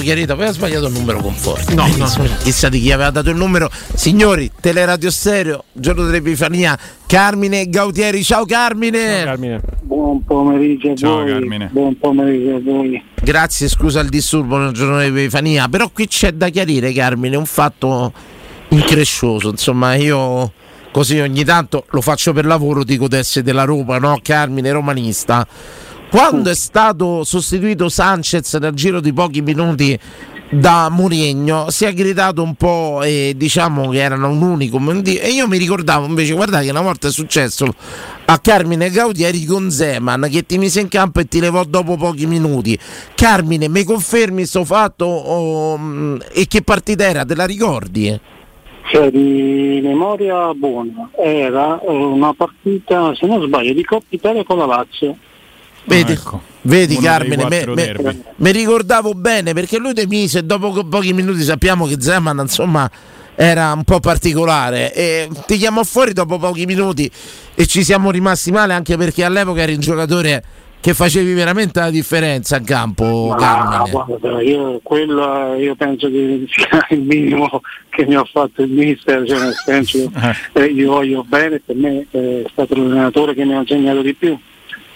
chiarito. 0.10 0.34
Aveva 0.34 0.52
sbagliato 0.52 0.88
il 0.88 0.94
numero 0.94 1.20
conforto. 1.20 1.74
No, 1.76 1.86
no. 1.96 2.08
Chissà 2.42 2.70
di 2.70 2.80
chi 2.80 2.92
aveva 2.92 3.12
dato 3.12 3.30
il 3.30 3.36
numero. 3.36 3.70
Signori, 3.94 4.50
Teleradio 4.60 5.12
Stereo, 5.12 5.66
giorno 5.72 6.06
dell'Epifania. 6.06 6.78
Carmine 7.06 7.70
Gautieri, 7.70 8.24
ciao 8.24 8.46
Carmine. 8.46 9.24
Carmine. 9.24 9.62
Buon 9.82 10.24
pomeriggio 10.24 10.92
a 10.92 10.96
Ciao, 10.96 11.22
voi. 11.22 11.32
Carmine. 11.32 11.70
Buon 11.72 11.98
pomeriggio 11.98 12.56
a 12.56 12.60
voi. 12.60 13.04
Grazie, 13.22 13.68
scusa 13.68 14.00
il 14.00 14.10
disturbo 14.10 14.58
nel 14.58 14.72
giorno 14.72 14.98
dell'Epifania. 14.98 15.68
Però 15.68 15.90
qui 15.90 16.08
c'è 16.08 16.32
da 16.32 16.50
chiarire, 16.50 16.92
Carmine, 16.92 17.36
un 17.36 17.46
fatto 17.46 18.12
increscioso. 18.70 19.50
Insomma, 19.50 19.94
io 19.96 20.54
così 20.92 21.20
ogni 21.20 21.44
tanto 21.44 21.86
lo 21.92 22.02
faccio 22.02 22.34
per 22.34 22.46
lavoro, 22.46 22.84
dico 22.84 23.08
di 23.08 23.18
essere 23.18 23.46
della 23.46 23.64
Roma, 23.64 24.00
no? 24.00 24.20
Carmine, 24.24 24.72
romanista. 24.72 25.46
Quando 26.10 26.50
è 26.50 26.56
stato 26.56 27.24
sostituito 27.24 27.88
Sanchez 27.88 28.56
nel 28.56 28.74
giro 28.74 29.00
di 29.00 29.14
pochi 29.14 29.42
minuti 29.42 29.98
da 30.50 30.90
Mourinho 30.90 31.70
si 31.70 31.86
è 31.86 31.94
gridato 31.94 32.42
un 32.42 32.56
po' 32.56 33.04
e 33.04 33.34
diciamo 33.36 33.90
che 33.90 34.00
erano 34.00 34.30
un 34.30 34.42
unicum 34.42 35.04
e 35.06 35.30
io 35.30 35.48
mi 35.48 35.60
ricordavo 35.60 36.08
invece 36.08 36.34
guardate 36.34 36.66
che 36.66 36.72
una 36.72 36.82
volta 36.82 37.08
è 37.08 37.12
successo 37.12 37.72
a 38.26 38.40
Carmine 38.40 38.90
Gaudieri 38.90 39.46
con 39.46 39.70
Zeman 39.70 40.28
che 40.32 40.48
ti 40.48 40.58
mise 40.58 40.80
in 40.80 40.88
campo 40.88 41.20
e 41.20 41.28
ti 41.28 41.40
levò 41.40 41.64
dopo 41.66 41.98
pochi 41.98 42.26
minuti 42.26 42.76
Carmine 43.14 43.70
mi 43.70 43.84
confermi 43.84 44.44
sto 44.46 44.66
fatto 44.66 45.06
oh, 45.06 46.18
e 46.34 46.48
che 46.48 46.64
partita 46.64 47.04
era 47.04 47.24
te 47.24 47.36
la 47.36 47.46
ricordi? 47.46 48.20
Cioè, 48.92 49.12
di 49.12 49.82
memoria 49.84 50.52
buona. 50.56 51.12
Era 51.16 51.80
eh, 51.80 51.92
una 51.92 52.34
partita, 52.34 53.14
se 53.14 53.28
non 53.28 53.40
sbaglio, 53.44 53.74
di 53.74 53.84
Coppa 53.84 54.08
Italia 54.10 54.44
con 54.44 54.58
la 54.58 54.66
Lazio. 54.66 55.16
Vedi, 55.90 56.19
vedi 56.61 56.95
Uno 56.95 57.06
Carmine, 57.06 57.66
mi 58.35 58.51
ricordavo 58.51 59.14
bene 59.14 59.53
perché 59.53 59.77
lui 59.77 59.93
te 59.93 60.06
mise 60.08 60.45
dopo 60.45 60.84
pochi 60.85 61.14
minuti 61.14 61.42
sappiamo 61.42 61.88
che 61.88 61.95
Zeman 62.00 62.38
insomma 62.40 62.90
era 63.35 63.72
un 63.74 63.84
po' 63.84 64.00
particolare. 64.00 64.93
E 64.93 65.30
ti 65.48 65.58
chiamò 65.58 65.84
fuori 65.84 66.14
dopo 66.14 66.38
pochi 66.38 66.66
minuti 66.66 67.09
e 67.56 67.66
ci 67.66 67.84
siamo 67.84 68.11
rimasti 68.11 68.51
male 68.51 68.74
anche 68.74 68.98
perché 68.98 69.24
all'epoca 69.24 69.61
eri 69.61 69.74
un 69.74 69.80
giocatore 69.80 70.43
che 70.82 70.93
facevi 70.93 71.34
veramente 71.34 71.80
la 71.80 71.90
differenza 71.90 72.56
in 72.56 72.64
campo 72.64 73.34
guarda, 73.35 74.42
io, 74.42 74.80
quello, 74.82 75.56
io 75.56 75.76
penso 75.76 76.08
che 76.08 76.45
sia 76.48 76.88
il 76.92 77.01
minimo 77.01 77.61
che 77.90 78.06
mi 78.06 78.16
ha 78.16 78.24
fatto 78.24 78.61
il 78.61 78.72
mister, 78.72 79.27
cioè 79.27 79.40
nel 79.40 79.56
senso 79.56 80.09
eh, 80.53 80.64
io 80.64 80.92
voglio 80.92 81.26
bene, 81.27 81.61
per 81.66 81.76
me 81.76 82.06
è 82.09 82.43
stato 82.50 82.76
l'allenatore 82.76 83.34
che 83.34 83.43
mi 83.43 83.56
ha 83.56 83.59
insegnato 83.59 84.01
di 84.01 84.14
più, 84.14 84.40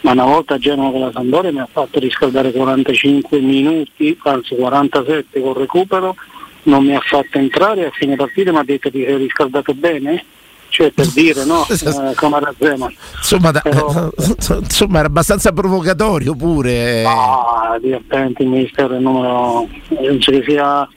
ma 0.03 0.11
una 0.11 0.25
volta 0.25 0.55
a 0.55 0.57
Genova 0.57 0.91
con 0.91 0.99
la 1.01 1.11
Sampdoria 1.11 1.51
mi 1.51 1.59
ha 1.59 1.67
fatto 1.71 1.99
riscaldare 1.99 2.51
45 2.51 3.39
minuti, 3.39 4.17
anzi 4.23 4.55
47 4.55 5.41
con 5.41 5.53
recupero, 5.53 6.15
non 6.63 6.85
mi 6.85 6.95
ha 6.95 7.01
fatto 7.01 7.37
entrare 7.37 7.85
a 7.87 7.91
fine 7.91 8.15
partita 8.15 8.51
mi 8.51 8.57
ha 8.57 8.63
detto 8.63 8.89
ti 8.91 9.03
sei 9.03 9.17
riscaldato 9.17 9.73
bene? 9.73 10.23
Cioè 10.69 10.91
per 10.91 11.07
dire 11.13 11.45
no, 11.45 11.65
eh, 11.69 12.15
come 12.15 12.37
era 12.37 12.53
Zeman. 12.57 12.93
Insomma, 13.17 13.51
da- 13.51 13.61
Però- 13.61 14.09
insomma, 14.59 14.99
era 14.99 15.07
abbastanza 15.07 15.51
provocatorio 15.51 16.35
pure. 16.35 17.03
Ah, 17.05 17.77
divertente 17.79 18.43
il 18.43 18.49
il 18.51 18.97
numero, 18.99 19.67
penso 19.87 20.31
che 20.31 20.43
sia 20.45 20.87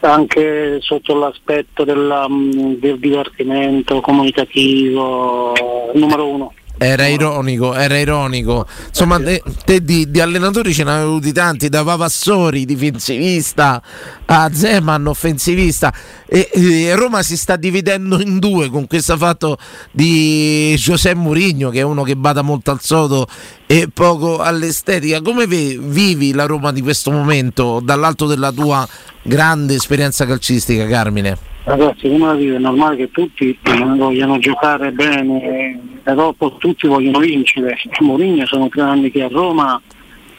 anche 0.00 0.78
sotto 0.80 1.14
l'aspetto 1.14 1.84
della, 1.84 2.26
mm, 2.28 2.72
del 2.74 2.98
divertimento 2.98 4.00
comunicativo 4.00 5.54
numero 5.94 6.26
uno. 6.26 6.52
Era 6.82 7.06
ironico, 7.06 7.74
era 7.74 7.96
ironico. 7.96 8.66
Insomma, 8.88 9.20
te, 9.20 9.40
te 9.64 9.84
di, 9.84 10.10
di 10.10 10.20
allenatori 10.20 10.74
ce 10.74 10.82
ne 10.82 10.90
avevi 10.90 11.06
avuti 11.06 11.32
tanti, 11.32 11.68
da 11.68 11.84
Vavassori, 11.84 12.64
difensivista, 12.64 13.80
a 14.26 14.50
Zeman, 14.52 15.06
offensivista. 15.06 15.94
E, 16.26 16.50
e 16.52 16.94
Roma 16.96 17.22
si 17.22 17.36
sta 17.36 17.54
dividendo 17.54 18.20
in 18.20 18.40
due 18.40 18.68
con 18.68 18.88
questo 18.88 19.16
fatto 19.16 19.58
di 19.92 20.74
José 20.76 21.14
Mourinho, 21.14 21.70
che 21.70 21.78
è 21.78 21.82
uno 21.82 22.02
che 22.02 22.16
bada 22.16 22.42
molto 22.42 22.72
al 22.72 22.80
sodo 22.80 23.28
e 23.66 23.88
poco 23.92 24.40
all'estetica. 24.40 25.22
Come 25.22 25.46
vivi 25.46 26.32
la 26.32 26.46
Roma 26.46 26.72
di 26.72 26.82
questo 26.82 27.12
momento 27.12 27.80
dall'alto 27.80 28.26
della 28.26 28.50
tua 28.50 28.88
grande 29.22 29.74
esperienza 29.74 30.26
calcistica, 30.26 30.86
Carmine? 30.86 31.36
Ragazzi, 31.64 32.08
come 32.08 32.26
la 32.26 32.34
vive? 32.34 32.56
È 32.56 32.58
normale 32.58 32.96
che 32.96 33.10
tutti 33.10 33.56
eh, 33.62 33.84
vogliano 33.96 34.38
giocare 34.38 34.90
bene, 34.90 35.78
però 36.02 36.34
tutti 36.58 36.86
vogliono 36.88 37.20
vincere. 37.20 37.78
Mourinho 38.00 38.46
sono 38.46 38.68
tre 38.68 38.82
anni 38.82 39.10
che 39.10 39.22
a 39.22 39.28
Roma 39.28 39.80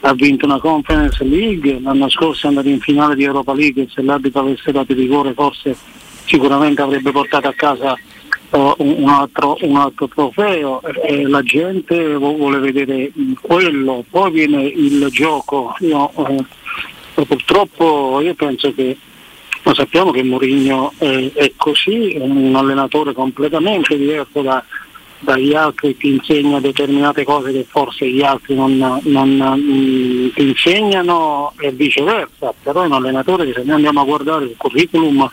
ha 0.05 0.13
vinto 0.13 0.45
una 0.45 0.59
Conference 0.59 1.23
League, 1.23 1.79
l'anno 1.79 2.09
scorso 2.09 2.45
è 2.45 2.49
andato 2.49 2.67
in 2.67 2.81
finale 2.81 3.15
di 3.15 3.23
Europa 3.23 3.53
League, 3.53 3.87
se 3.89 4.01
l'arbitro 4.01 4.41
avesse 4.41 4.71
dato 4.73 4.93
rigore 4.93 5.33
forse 5.33 5.77
sicuramente 6.25 6.81
avrebbe 6.81 7.11
portato 7.11 7.47
a 7.47 7.53
casa 7.53 7.95
eh, 7.95 8.73
un, 8.77 9.07
altro, 9.07 9.57
un 9.61 9.77
altro 9.77 10.07
trofeo 10.09 10.81
e 10.81 11.25
la 11.27 11.41
gente 11.41 12.15
vu- 12.15 12.35
vuole 12.35 12.59
vedere 12.59 13.11
quello, 13.39 14.03
poi 14.09 14.31
viene 14.31 14.63
il 14.63 15.07
gioco. 15.09 15.73
Io, 15.79 16.11
eh, 16.27 16.45
purtroppo 17.13 18.19
io 18.21 18.33
penso 18.33 18.73
che 18.73 18.97
lo 19.61 19.73
sappiamo 19.73 20.11
che 20.11 20.23
Mourinho 20.23 20.93
è, 20.97 21.31
è 21.33 21.53
così, 21.55 22.11
è 22.11 22.19
un 22.19 22.53
allenatore 22.55 23.13
completamente 23.13 23.97
diverso 23.97 24.41
da- 24.41 24.63
dagli 25.23 25.53
altri, 25.53 25.95
ti 25.95 26.09
insegna 26.09 26.59
determinate 26.59 27.23
cose 27.23 27.53
che 27.53 27.65
forse 27.67 28.09
gli 28.09 28.21
altri 28.21 28.55
non, 28.55 28.75
non, 29.03 29.55
mm, 29.57 30.27
ti 30.33 30.49
insegnano 30.49 31.53
e 31.59 31.71
viceversa, 31.71 32.53
però 32.61 32.83
è 32.83 32.87
un 32.87 32.93
allenatore 32.93 33.45
che 33.45 33.53
se 33.53 33.63
noi 33.63 33.75
andiamo 33.75 34.01
a 34.01 34.05
guardare 34.05 34.45
il 34.45 34.55
curriculum 34.57 35.29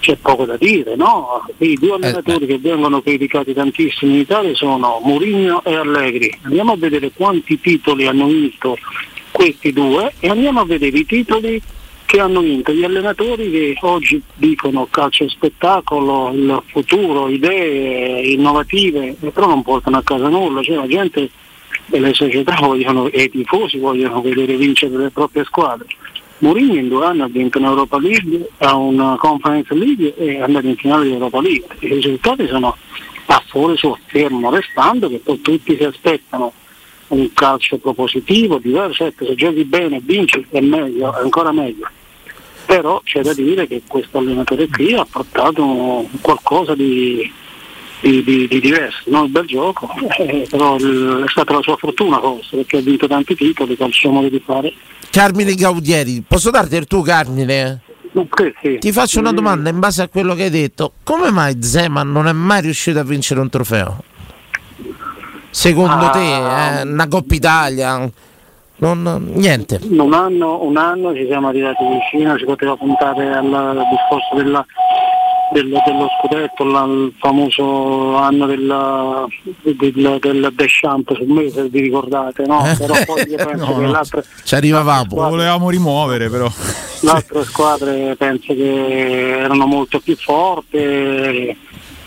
c'è 0.00 0.16
poco 0.16 0.44
da 0.44 0.56
dire, 0.56 0.96
no? 0.96 1.46
I 1.58 1.78
due 1.80 1.94
allenatori 1.94 2.46
che 2.46 2.58
vengono 2.58 3.00
criticati 3.00 3.54
tantissimo 3.54 4.12
in 4.12 4.18
Italia 4.18 4.52
sono 4.56 5.00
Mourinho 5.04 5.62
e 5.62 5.76
Allegri. 5.76 6.36
Andiamo 6.42 6.72
a 6.72 6.76
vedere 6.76 7.12
quanti 7.14 7.60
titoli 7.60 8.08
hanno 8.08 8.26
vinto 8.26 8.76
questi 9.32 9.72
due 9.72 10.12
e 10.20 10.28
andiamo 10.28 10.60
a 10.60 10.64
vedere 10.64 10.98
i 10.98 11.06
titoli 11.06 11.60
che 12.04 12.20
hanno 12.20 12.40
vinto 12.40 12.72
gli 12.72 12.84
allenatori 12.84 13.50
che 13.50 13.76
oggi 13.80 14.22
dicono 14.34 14.86
calcio 14.90 15.24
e 15.24 15.30
spettacolo, 15.30 16.30
il 16.32 16.62
futuro, 16.66 17.28
idee 17.28 18.20
innovative, 18.32 19.16
però 19.32 19.46
non 19.46 19.62
portano 19.62 19.96
a 19.96 20.02
casa 20.02 20.28
nulla, 20.28 20.62
cioè 20.62 20.76
la 20.76 20.86
gente 20.86 21.30
e 21.90 21.98
le 21.98 22.12
società 22.12 22.56
vogliono, 22.60 23.08
e 23.08 23.22
i 23.22 23.30
tifosi 23.30 23.78
vogliono 23.78 24.20
vedere 24.20 24.56
vincere 24.56 24.96
le 24.96 25.10
proprie 25.10 25.44
squadre. 25.44 25.86
Mourinho 26.38 26.74
in 26.74 26.88
due 26.88 27.06
anni 27.06 27.22
ha 27.22 27.28
vinto 27.28 27.58
un'Europa 27.58 27.98
League, 27.98 28.48
ha 28.58 28.74
una 28.74 29.16
Conference 29.16 29.72
League 29.74 30.14
e 30.16 30.36
è 30.36 30.40
andato 30.40 30.66
in 30.66 30.76
finale 30.76 31.06
di 31.06 31.12
Europa 31.12 31.40
League. 31.40 31.66
I 31.78 31.86
risultati 31.86 32.46
sono 32.46 32.76
a 33.26 33.42
fuori 33.46 33.76
suo 33.76 33.96
fermo 34.06 34.50
restando 34.50 35.08
che 35.08 35.20
poi 35.24 35.40
tutti 35.40 35.76
si 35.76 35.84
aspettano 35.84 36.52
un 37.12 37.32
calcio 37.34 37.76
propositivo, 37.78 38.58
diverso, 38.58 39.04
ecco, 39.04 39.26
se 39.26 39.34
giochi 39.34 39.64
bene 39.64 40.00
vinci 40.02 40.44
è 40.50 40.60
meglio, 40.60 41.14
è 41.14 41.20
ancora 41.22 41.52
meglio. 41.52 41.86
Però 42.64 43.00
c'è 43.04 43.20
da 43.22 43.34
dire 43.34 43.66
che 43.66 43.82
questo 43.86 44.18
allenatore 44.18 44.68
qui 44.68 44.94
ha 44.94 45.06
portato 45.10 46.06
qualcosa 46.22 46.74
di, 46.74 47.30
di- 48.00 48.22
di- 48.24 48.48
di 48.48 48.60
diverso, 48.60 49.02
non 49.06 49.24
il 49.26 49.30
bel 49.30 49.46
gioco, 49.46 49.90
eh, 50.18 50.46
però 50.48 50.76
il- 50.76 51.24
è 51.26 51.30
stata 51.30 51.52
la 51.54 51.60
sua 51.62 51.76
fortuna 51.76 52.18
forse 52.18 52.56
perché 52.56 52.78
ha 52.78 52.80
vinto 52.80 53.06
tanti 53.06 53.34
titoli 53.34 53.76
col 53.76 53.92
suo 53.92 54.10
modo 54.10 54.28
di 54.28 54.40
fare. 54.44 54.72
Carmine 55.10 55.54
Gaudieri, 55.54 56.22
posso 56.26 56.50
darti 56.50 56.76
il 56.76 56.86
tuo 56.86 57.02
Carmine? 57.02 57.80
Ti 58.78 58.92
faccio 58.92 59.20
una 59.20 59.32
domanda 59.32 59.70
in 59.70 59.78
base 59.78 60.02
a 60.02 60.08
quello 60.08 60.34
che 60.34 60.44
hai 60.44 60.50
detto. 60.50 60.92
Come 61.02 61.30
mai 61.30 61.62
Zeman 61.62 62.10
non 62.10 62.26
è 62.28 62.32
mai 62.32 62.60
riuscito 62.62 62.98
a 62.98 63.04
vincere 63.04 63.40
un 63.40 63.48
trofeo? 63.48 64.02
Secondo 65.52 66.06
Ah. 66.06 66.10
te, 66.10 66.80
eh, 66.80 66.82
una 66.84 67.06
Coppa 67.08 67.34
Italia? 67.34 68.10
Non, 68.76 69.30
niente. 69.34 69.78
Un 69.90 70.12
anno, 70.14 70.62
un 70.64 70.76
anno 70.76 71.14
ci 71.14 71.26
siamo 71.26 71.48
arrivati 71.48 71.84
vicino, 71.86 72.36
si 72.38 72.44
poteva 72.44 72.74
puntare 72.74 73.32
al 73.32 73.84
discorso 73.90 74.34
della- 74.34 74.64
del- 75.52 75.68
dello 75.84 76.08
scudetto, 76.18 76.64
la- 76.64 76.82
il 76.84 77.12
famoso 77.20 78.16
anno 78.16 78.46
del, 78.46 78.74
del, 79.62 80.18
del 80.20 80.52
Deschamps 80.54 81.14
sul 81.14 81.26
mese, 81.28 81.68
vi 81.68 81.80
ricordate, 81.82 82.44
no? 82.46 82.62
Però 82.76 82.94
poi 83.04 83.28
io 83.28 83.36
penso 83.36 83.66
No, 83.70 83.74
che 83.76 83.80
no. 83.82 83.90
l'altra, 83.92 84.22
Ci 84.42 84.54
arrivavamo. 84.56 85.14
Lo 85.14 85.28
volevamo 85.28 85.68
rimuovere 85.70 86.28
però. 86.30 86.48
le 87.02 87.10
altre 87.10 87.44
squadre 87.44 88.16
penso 88.16 88.54
che 88.54 89.38
erano 89.38 89.66
molto 89.66 90.00
più 90.00 90.16
forti. 90.16 91.56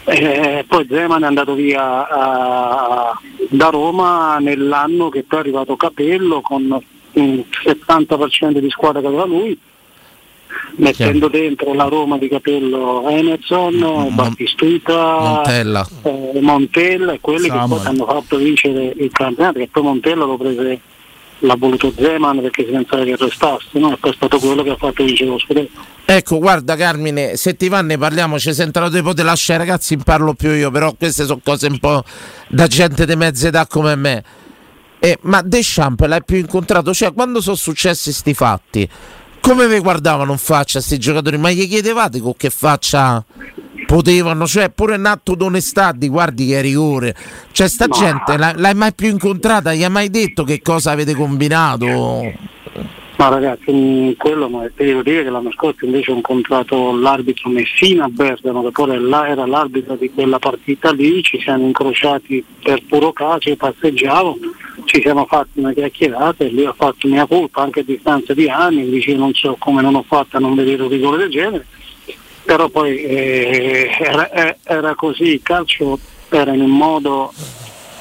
E 0.07 0.63
poi 0.67 0.85
Zeman 0.87 1.23
è 1.23 1.25
andato 1.25 1.53
via 1.55 2.07
a- 2.07 3.19
da 3.49 3.69
Roma 3.69 4.37
nell'anno 4.39 5.09
che 5.09 5.23
poi 5.23 5.39
è 5.39 5.41
arrivato 5.41 5.75
Capello 5.75 6.41
con 6.41 6.79
un 7.13 7.43
70% 7.63 8.59
di 8.59 8.69
squadra 8.69 9.01
che 9.01 9.07
aveva 9.07 9.25
lui, 9.25 9.57
mettendo 10.75 11.27
dentro 11.27 11.73
la 11.73 11.85
Roma 11.85 12.17
di 12.17 12.27
Capello 12.27 13.07
Emerson, 13.09 14.09
Battistuta, 14.13 15.17
Montella. 15.19 15.87
eh, 16.03 16.39
Montella 16.39 17.13
e 17.13 17.19
quelli 17.19 17.49
che 17.49 17.57
Samuel. 17.57 17.79
poi 17.81 17.87
hanno 17.87 18.05
fatto 18.05 18.37
vincere 18.37 18.93
il 18.97 19.09
campionato, 19.11 19.59
che 19.59 19.69
poi 19.71 19.83
Montella 19.83 20.25
lo 20.25 20.37
prese 20.37 20.81
l'ha 21.39 21.55
voluto 21.57 21.93
Zeman 21.95 22.41
perché 22.41 22.65
si 22.65 22.71
pensava 22.71 23.03
che 23.03 23.15
restasse, 23.17 23.79
no? 23.79 23.93
E 23.93 23.97
poi 23.97 24.11
è 24.11 24.15
stato 24.15 24.39
quello 24.39 24.63
che 24.63 24.69
ha 24.69 24.75
fatto 24.75 25.03
vincere 25.03 25.29
lo 25.29 25.39
scudetto. 25.39 25.93
Ecco, 26.05 26.37
guarda 26.37 26.75
Carmine, 26.75 27.35
se 27.35 27.55
ti 27.55 27.67
va 27.67 27.83
parliamo, 27.97 28.37
ci 28.37 28.53
sentono 28.53 28.89
dopo 28.89 29.13
te 29.13 29.23
lascia 29.23 29.57
ragazzi, 29.57 29.97
parlo 29.97 30.33
più 30.33 30.51
io, 30.51 30.69
però 30.71 30.93
queste 30.93 31.25
sono 31.25 31.41
cose 31.43 31.67
un 31.67 31.79
po' 31.79 32.03
da 32.47 32.67
gente 32.67 33.05
di 33.05 33.15
mezza 33.15 33.47
età 33.47 33.65
come 33.67 33.95
me. 33.95 34.23
Eh, 34.99 35.17
ma 35.21 35.41
Deschamps 35.41 36.07
l'hai 36.07 36.23
più 36.23 36.37
incontrato, 36.37 36.93
cioè 36.93 37.13
quando 37.13 37.41
sono 37.41 37.55
successi 37.55 38.13
sti 38.13 38.33
fatti, 38.33 38.89
come 39.41 39.67
vi 39.67 39.79
guardavano 39.79 40.31
in 40.31 40.37
faccia 40.37 40.79
sti 40.79 40.97
giocatori? 40.97 41.37
Ma 41.37 41.51
gli 41.51 41.67
chiedevate 41.67 42.19
con 42.19 42.35
che 42.35 42.49
faccia 42.49 43.23
potevano, 43.95 44.45
cioè 44.45 44.69
pure 44.71 44.95
in 44.95 45.05
atto 45.05 45.35
d'onestà 45.35 45.93
di 45.93 46.09
guardi 46.09 46.47
che 46.47 46.59
rigore. 46.59 47.15
Cioè 47.53 47.69
sta 47.69 47.87
Ma- 47.87 47.95
gente 47.95 48.37
l'hai, 48.37 48.53
l'hai 48.57 48.73
mai 48.73 48.93
più 48.93 49.07
incontrata? 49.07 49.73
Gli 49.73 49.85
hai 49.85 49.89
mai 49.89 50.09
detto 50.09 50.43
che 50.43 50.61
cosa 50.61 50.91
avete 50.91 51.15
combinato? 51.15 52.33
Ma 53.15 53.29
ragazzi, 53.29 54.13
quello 54.17 54.49
ma 54.49 54.69
devo 54.75 55.01
dire 55.01 55.23
che 55.23 55.29
l'anno 55.29 55.49
scorso 55.53 55.85
invece 55.85 56.11
ho 56.11 56.15
incontrato 56.15 56.93
l'arbitro 56.97 57.49
Messina 57.49 58.03
a 58.03 58.09
Bergamo, 58.09 58.63
che 58.63 58.71
pure 58.71 58.95
era 58.95 59.45
l'arbitro 59.45 59.95
di 59.95 60.11
quella 60.11 60.39
partita 60.39 60.91
lì, 60.91 61.23
ci 61.23 61.39
siamo 61.39 61.65
incrociati 61.65 62.43
per 62.61 62.83
puro 62.89 63.13
caso, 63.13 63.47
io 63.47 63.55
passeggiavo, 63.55 64.37
ci 64.83 64.99
siamo 64.99 65.25
fatti 65.25 65.59
una 65.59 65.71
chiacchierata 65.71 66.43
e 66.43 66.51
lui 66.51 66.65
ha 66.65 66.73
fatto 66.73 67.07
mia 67.07 67.25
colpa 67.25 67.61
anche 67.61 67.79
a 67.79 67.83
distanza 67.83 68.33
di 68.33 68.49
anni, 68.49 68.89
dice 68.89 69.15
non 69.15 69.33
so 69.33 69.55
come 69.57 69.81
non 69.81 69.95
ho 69.95 70.03
fatto 70.05 70.35
a 70.35 70.41
non 70.41 70.53
vedere 70.53 70.83
un 70.83 70.89
rigore 70.89 71.17
del 71.19 71.29
genere, 71.29 71.65
però 72.45 72.69
poi 72.69 72.97
eh, 72.97 73.89
era, 73.99 74.29
eh, 74.31 74.57
era 74.63 74.95
così, 74.95 75.33
il 75.33 75.41
calcio 75.41 75.99
era 76.29 76.53
in 76.53 76.61
un 76.61 76.71
modo, 76.71 77.33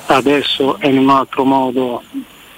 adesso 0.07 0.79
è 0.79 0.87
in 0.87 0.99
un 0.99 1.09
altro 1.09 1.45
modo, 1.45 2.03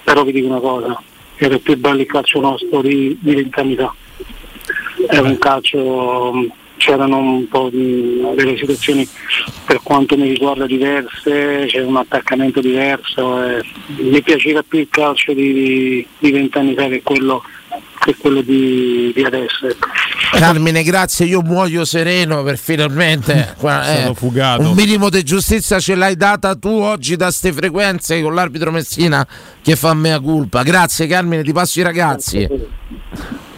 però 0.03 0.23
vi 0.23 0.33
dico 0.33 0.47
una 0.47 0.59
cosa, 0.59 1.01
era 1.37 1.57
più 1.59 1.77
bello 1.77 2.01
il 2.01 2.07
calcio 2.07 2.41
nostro 2.41 2.81
di, 2.81 3.17
vent'anni 3.21 3.75
fa. 3.75 3.93
Era 5.07 5.27
un 5.27 5.37
calcio, 5.37 6.47
c'erano 6.77 7.17
un 7.17 7.47
po' 7.47 7.69
di, 7.69 8.21
delle 8.35 8.57
situazioni 8.57 9.07
per 9.65 9.79
quanto 9.81 10.17
mi 10.17 10.27
riguarda 10.27 10.65
diverse, 10.65 11.65
c'era 11.67 11.85
un 11.85 11.97
attaccamento 11.97 12.59
diverso. 12.59 13.43
e 13.43 13.61
mi 13.97 14.21
piaceva 14.21 14.63
più 14.63 14.79
il 14.79 14.89
calcio 14.89 15.33
di 15.33 16.05
vent'anni 16.19 16.73
fa 16.73 16.87
che 16.87 17.01
quello, 17.01 17.43
che 17.99 18.15
quello 18.17 18.41
di, 18.41 19.11
di 19.13 19.23
adesso. 19.23 19.67
ecco. 19.67 19.87
Carmine, 20.31 20.83
grazie, 20.83 21.25
io 21.25 21.41
muoio 21.41 21.85
sereno 21.85 22.43
per 22.43 22.57
finalmente 22.57 23.55
Sono 23.59 23.81
eh, 23.83 24.13
fugato. 24.13 24.61
un 24.61 24.73
minimo 24.73 25.09
di 25.09 25.23
giustizia 25.23 25.79
ce 25.79 25.95
l'hai 25.95 26.15
data 26.15 26.55
tu 26.55 26.69
oggi 26.69 27.15
da 27.15 27.31
ste 27.31 27.51
frequenze 27.51 28.21
con 28.21 28.33
l'arbitro 28.33 28.71
Messina 28.71 29.25
che 29.61 29.75
fa 29.75 29.93
mea 29.93 30.19
culpa. 30.19 30.63
Grazie 30.63 31.07
Carmine, 31.07 31.43
ti 31.43 31.51
passo 31.53 31.79
i 31.79 31.83
ragazzi. 31.83 32.47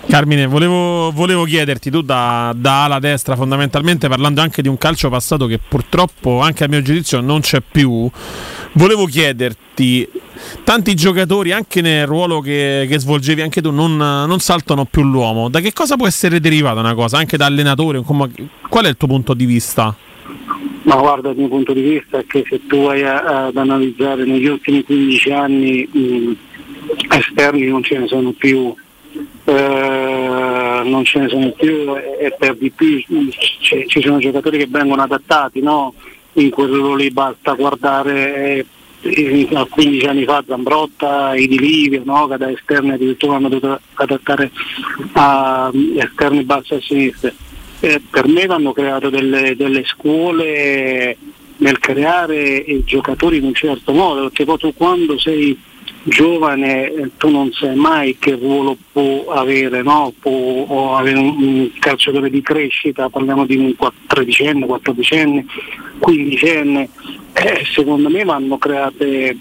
Carmine, 0.10 0.48
volevo, 0.48 1.12
volevo 1.12 1.44
chiederti, 1.44 1.92
tu 1.92 2.02
da, 2.02 2.52
da 2.58 2.86
ala 2.86 2.98
destra 2.98 3.36
fondamentalmente 3.36 4.08
parlando 4.08 4.42
anche 4.42 4.64
di 4.64 4.68
un 4.68 4.76
calcio 4.76 5.08
passato 5.08 5.46
che 5.46 5.60
purtroppo 5.60 6.40
anche 6.40 6.64
a 6.64 6.68
mio 6.68 6.82
giudizio 6.82 7.22
non 7.22 7.42
c'è 7.42 7.62
più, 7.62 8.10
volevo 8.72 9.06
chiederti, 9.06 10.10
tanti 10.64 10.96
giocatori 10.96 11.52
anche 11.52 11.82
nel 11.82 12.08
ruolo 12.08 12.40
che, 12.40 12.88
che 12.90 12.98
svolgevi 13.00 13.42
anche 13.42 13.62
tu 13.62 13.70
non, 13.70 13.98
non 13.98 14.40
saltano 14.40 14.86
più 14.86 15.04
l'uomo, 15.04 15.48
da 15.48 15.60
che 15.60 15.74
cosa 15.74 15.96
può 15.96 16.08
essere 16.08 16.40
derivata 16.40 16.80
una 16.80 16.96
cosa? 16.96 17.20
Anche 17.20 17.38
da 17.38 17.46
allenatore? 17.46 18.02
Qual 18.02 18.86
è 18.86 18.90
il 18.90 18.98
tuo 18.98 19.08
punto 19.08 19.36
di 19.36 19.46
vista? 19.46 19.96
Ma 20.84 20.96
guarda, 20.96 21.28
dal 21.30 21.38
mio 21.38 21.50
punto 21.50 21.72
di 21.72 21.82
vista 21.82 22.18
è 22.18 22.26
che 22.26 22.44
se 22.50 22.66
tu 22.66 22.86
vai 22.86 23.04
a- 23.04 23.46
ad 23.46 23.56
analizzare 23.58 24.26
negli 24.26 24.48
ultimi 24.48 24.84
15 24.84 25.32
anni 25.32 25.88
mh, 25.92 26.32
esterni 27.16 27.68
non 27.68 27.84
ce 27.84 28.00
ne 28.00 28.08
sono 28.08 28.32
più, 28.32 28.74
eh, 29.46 30.82
non 30.84 31.04
ce 31.04 31.20
ne 31.20 31.30
sono 31.30 31.52
più 31.52 31.96
e 31.96 32.36
per 32.38 32.56
di 32.56 32.70
più 32.72 33.00
ci, 33.00 33.86
ci 33.88 34.02
sono 34.02 34.20
giocatori 34.20 34.58
che 34.58 34.68
vengono 34.68 35.02
adattati, 35.02 35.62
no? 35.62 35.94
in 36.34 36.50
quel 36.50 36.70
ruolo 36.70 36.96
lì 36.96 37.10
basta 37.12 37.54
guardare 37.54 38.66
eh, 39.02 39.48
a 39.54 39.66
15 39.66 40.06
anni 40.06 40.24
fa 40.26 40.44
Zambrotta, 40.46 41.36
Idi 41.36 41.58
Livio, 41.60 42.02
no? 42.06 42.28
che 42.28 42.38
da 42.38 42.52
esterni 42.52 42.92
addirittura 42.92 43.36
hanno 43.36 43.50
dovuto 43.50 43.80
adattare 43.94 44.52
a 45.14 45.72
mm, 45.74 45.98
esterni 45.98 46.44
bassi 46.44 46.74
a 46.74 46.82
sinistra. 46.82 47.32
Eh, 47.82 48.02
per 48.10 48.28
me 48.28 48.46
vanno 48.46 48.74
create 48.74 49.10
delle, 49.10 49.56
delle 49.56 49.84
scuole 49.86 51.18
nel 51.58 51.80
creare 51.80 52.56
i 52.56 52.84
giocatori 52.86 53.38
in 53.38 53.46
un 53.46 53.54
certo 53.54 53.94
modo, 53.94 54.24
perché 54.24 54.46
poi 54.46 54.58
tu 54.58 54.74
quando 54.74 55.18
sei 55.18 55.58
giovane 56.10 56.92
eh, 56.92 57.12
tu 57.18 57.30
non 57.30 57.52
sai 57.52 57.76
mai 57.76 58.18
che 58.20 58.36
ruolo 58.36 58.78
può 58.92 59.32
avere, 59.32 59.82
no? 59.82 60.14
può 60.20 60.98
avere 60.98 61.18
un, 61.18 61.70
calciatore 61.80 62.30
di 62.30 62.42
crescita, 62.42 63.10
parliamo 63.10 63.46
di 63.46 63.56
un 63.56 63.74
13enne, 64.08 64.66
14enne, 64.66 65.46
15enne, 66.00 66.88
eh, 67.34 67.64
secondo 67.72 68.10
me 68.10 68.24
vanno 68.24 68.58
create 68.58 69.30
eh, 69.30 69.38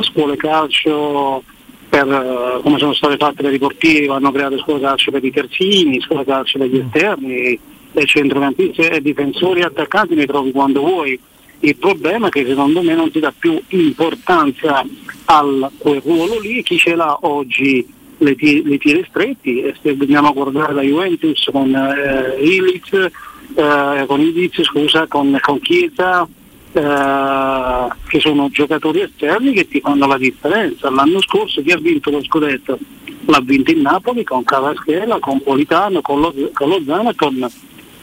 scuole 0.00 0.36
calcio 0.36 1.42
per, 1.88 2.06
eh, 2.06 2.62
come 2.62 2.78
sono 2.78 2.94
state 2.94 3.16
fatte 3.16 3.42
per 3.42 3.52
i 3.52 3.58
portieri, 3.58 4.06
vanno 4.06 4.32
create 4.32 4.58
scuole 4.58 4.80
calcio 4.80 5.10
per 5.10 5.24
i 5.24 5.30
terzini, 5.30 6.00
scuole 6.00 6.24
calcio 6.24 6.58
per 6.58 6.68
gli 6.68 6.78
esterni, 6.78 7.58
e 7.98 8.04
centrocampisti 8.04 8.82
e 8.82 9.00
difensori 9.00 9.60
e 9.60 9.64
attaccanti 9.64 10.14
ne 10.14 10.26
trovi 10.26 10.52
quando 10.52 10.80
vuoi. 10.80 11.18
Il 11.60 11.76
problema 11.76 12.28
è 12.28 12.30
che 12.30 12.44
secondo 12.46 12.82
me 12.82 12.94
non 12.94 13.10
si 13.10 13.18
dà 13.18 13.32
più 13.36 13.60
importanza 13.68 14.84
a 15.24 15.70
quel 15.78 16.00
ruolo 16.04 16.38
lì, 16.38 16.62
chi 16.62 16.76
ce 16.76 16.94
l'ha 16.94 17.18
oggi 17.22 17.86
le, 18.18 18.36
le 18.38 18.78
tire 18.78 19.06
stretti, 19.08 19.62
e 19.62 19.74
se 19.80 19.90
a 19.90 20.30
guardare 20.32 20.74
la 20.74 20.82
Juventus 20.82 21.48
con 21.50 21.74
eh, 21.74 22.36
Ilic, 22.40 23.10
eh, 23.54 24.04
con 24.06 24.20
Idiz, 24.20 24.62
scusa, 24.62 25.06
con, 25.06 25.36
con 25.40 25.60
Chiesa, 25.60 26.28
eh, 26.72 27.88
che 28.08 28.20
sono 28.20 28.48
giocatori 28.50 29.00
esterni 29.00 29.52
che 29.52 29.66
ti 29.66 29.80
fanno 29.80 30.06
la 30.06 30.18
differenza. 30.18 30.90
L'anno 30.90 31.20
scorso 31.22 31.62
chi 31.62 31.72
ha 31.72 31.78
vinto 31.78 32.10
lo 32.10 32.22
scudetto? 32.22 32.78
L'ha 33.26 33.40
vinto 33.42 33.70
il 33.70 33.80
Napoli 33.80 34.24
con 34.24 34.44
Cavaschella, 34.44 35.18
con 35.18 35.42
Politano, 35.42 36.00
con, 36.00 36.20
lo, 36.20 36.34
con 36.52 36.68
Lozano 36.68 37.12
con, 37.16 37.50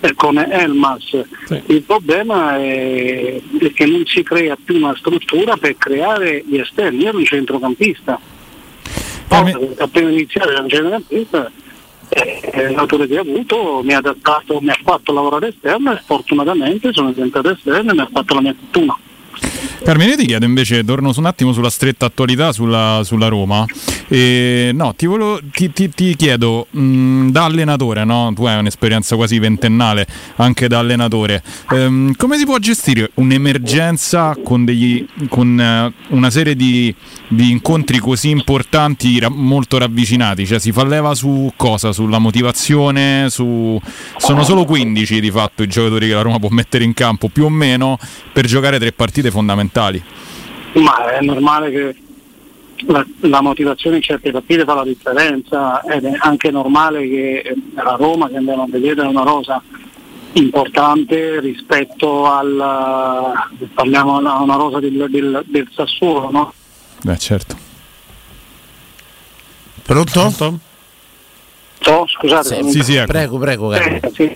eh, 0.04 0.14
con 0.16 0.38
Elmas. 0.38 1.18
Il 1.68 1.82
problema 1.84 2.58
è, 2.58 3.42
che 3.74 3.86
non 3.86 4.06
si 4.06 4.22
crea 4.22 4.58
più 4.62 4.76
una 4.76 4.94
struttura 4.98 5.56
per 5.56 5.78
creare 5.78 6.44
gli 6.46 6.58
esterni. 6.58 7.04
Io 7.04 7.10
ero 7.10 7.18
un 7.20 7.26
centrocampista. 7.26 8.20
Poi, 9.28 9.56
appena 9.78 10.10
iniziato 10.10 10.50
ero 10.50 10.64
un 10.64 10.70
centrocampista, 10.70 11.50
eh, 12.10 12.72
l'autore 12.74 13.08
che 13.08 13.18
ho 13.18 13.22
avuto 13.22 13.82
mi 13.82 13.94
ha 13.94 14.00
adattato, 14.00 14.60
mi 14.60 14.72
ha 14.72 14.80
fatto 14.84 15.14
lavorare 15.14 15.48
esterno 15.48 15.94
e 15.94 16.02
fortunatamente 16.06 16.92
sono 16.92 17.14
diventato 17.14 17.52
esterno 17.52 17.92
e 17.92 17.94
mi 17.94 18.02
ha 18.02 18.10
fatto 18.12 18.34
la 18.34 18.42
mia 18.42 18.56
fortuna. 18.60 18.98
Carmine 19.84 20.16
ti 20.16 20.26
chiedo 20.26 20.46
invece, 20.46 20.84
torno 20.86 21.12
un 21.16 21.26
attimo 21.26 21.52
sulla 21.52 21.70
stretta 21.70 22.06
attualità 22.06 22.54
sulla, 22.54 23.02
sulla 23.04 23.28
Roma. 23.28 23.66
E, 24.08 24.72
no, 24.74 24.94
ti, 24.96 25.06
volevo- 25.06 25.40
ti- 25.52 25.72
ti- 25.74 25.90
ti 25.90 26.16
chiedo 26.16 26.68
mh, 26.70 27.30
da 27.30 27.46
allenatore, 27.46 28.06
no? 28.06 28.32
tu 28.34 28.46
hai 28.46 28.60
un'esperienza 28.60 29.16
quasi 29.16 29.40
ventennale 29.40 30.06
anche 30.38 30.68
da 30.68 30.80
allenatore, 30.80 31.44
ehm, 31.72 32.16
come 32.16 32.38
si 32.38 32.46
può 32.46 32.58
gestire 32.60 33.12
un'emergenza 33.16 34.38
con, 34.44 34.66
degli, 34.66 35.06
con 35.30 35.60
eh, 35.60 35.94
una 36.10 36.30
serie 36.30 36.56
di, 36.56 36.94
di 37.28 37.52
incontri 37.52 37.98
così 38.00 38.30
importanti, 38.30 39.20
ra- 39.20 39.30
molto 39.30 39.78
ravvicinati? 39.78 40.46
Cioè 40.46 40.60
si 40.60 40.72
fa 40.72 40.86
leva 40.86 41.14
su 41.16 41.52
cosa? 41.56 41.92
Sulla 41.92 42.20
motivazione? 42.20 43.28
Su... 43.30 43.80
Sono 44.18 44.44
solo 44.44 44.64
15 44.66 45.20
di 45.20 45.32
fatto 45.32 45.64
i 45.64 45.68
giocatori 45.68 46.08
che 46.08 46.14
la 46.14 46.22
Roma 46.22 46.40
può 46.40 46.50
mettere 46.50 46.84
in 46.84 46.94
campo, 46.94 47.28
più 47.30 47.46
o 47.46 47.50
meno, 47.50 47.98
per 48.32 48.46
giocare 48.46 48.80
tre 48.80 48.92
partite 48.92 49.32
fondamentali. 49.34 50.02
Ma 50.74 51.12
è 51.12 51.22
normale 51.22 51.72
che 51.72 51.96
la, 52.86 53.06
la 53.22 53.42
motivazione 53.42 53.98
in 53.98 54.02
certe 54.02 54.32
partite 54.32 54.64
fa 54.64 54.76
la 54.76 54.84
differenza 54.84 55.82
ed 55.82 56.06
è 56.06 56.16
anche 56.20 56.52
normale 56.52 57.02
che 57.08 57.40
eh, 57.40 57.56
la 57.76 57.96
Roma 57.98 58.30
che 58.30 58.38
andiamo 58.38 58.64
a 58.64 58.68
vedere 58.70 59.04
è 59.04 59.06
una 59.06 59.24
rosa 59.24 59.62
importante 60.34 61.40
rispetto 61.40 62.26
al 62.26 63.34
parliamo 63.74 64.18
a 64.18 64.42
una 64.42 64.56
rosa 64.56 64.80
del, 64.80 65.06
del, 65.10 65.44
del 65.46 65.68
Sassuolo, 65.72 66.32
no? 66.32 66.54
Beh, 67.04 67.18
certo. 67.18 67.56
Pronto? 69.84 70.32
So, 71.82 72.06
scusate. 72.08 72.64
Sì, 72.70 72.82
sì, 72.82 72.96
ecco. 72.96 73.12
Prego, 73.12 73.38
prego. 73.38 73.74
Eh, 73.74 74.02
sì, 74.14 74.36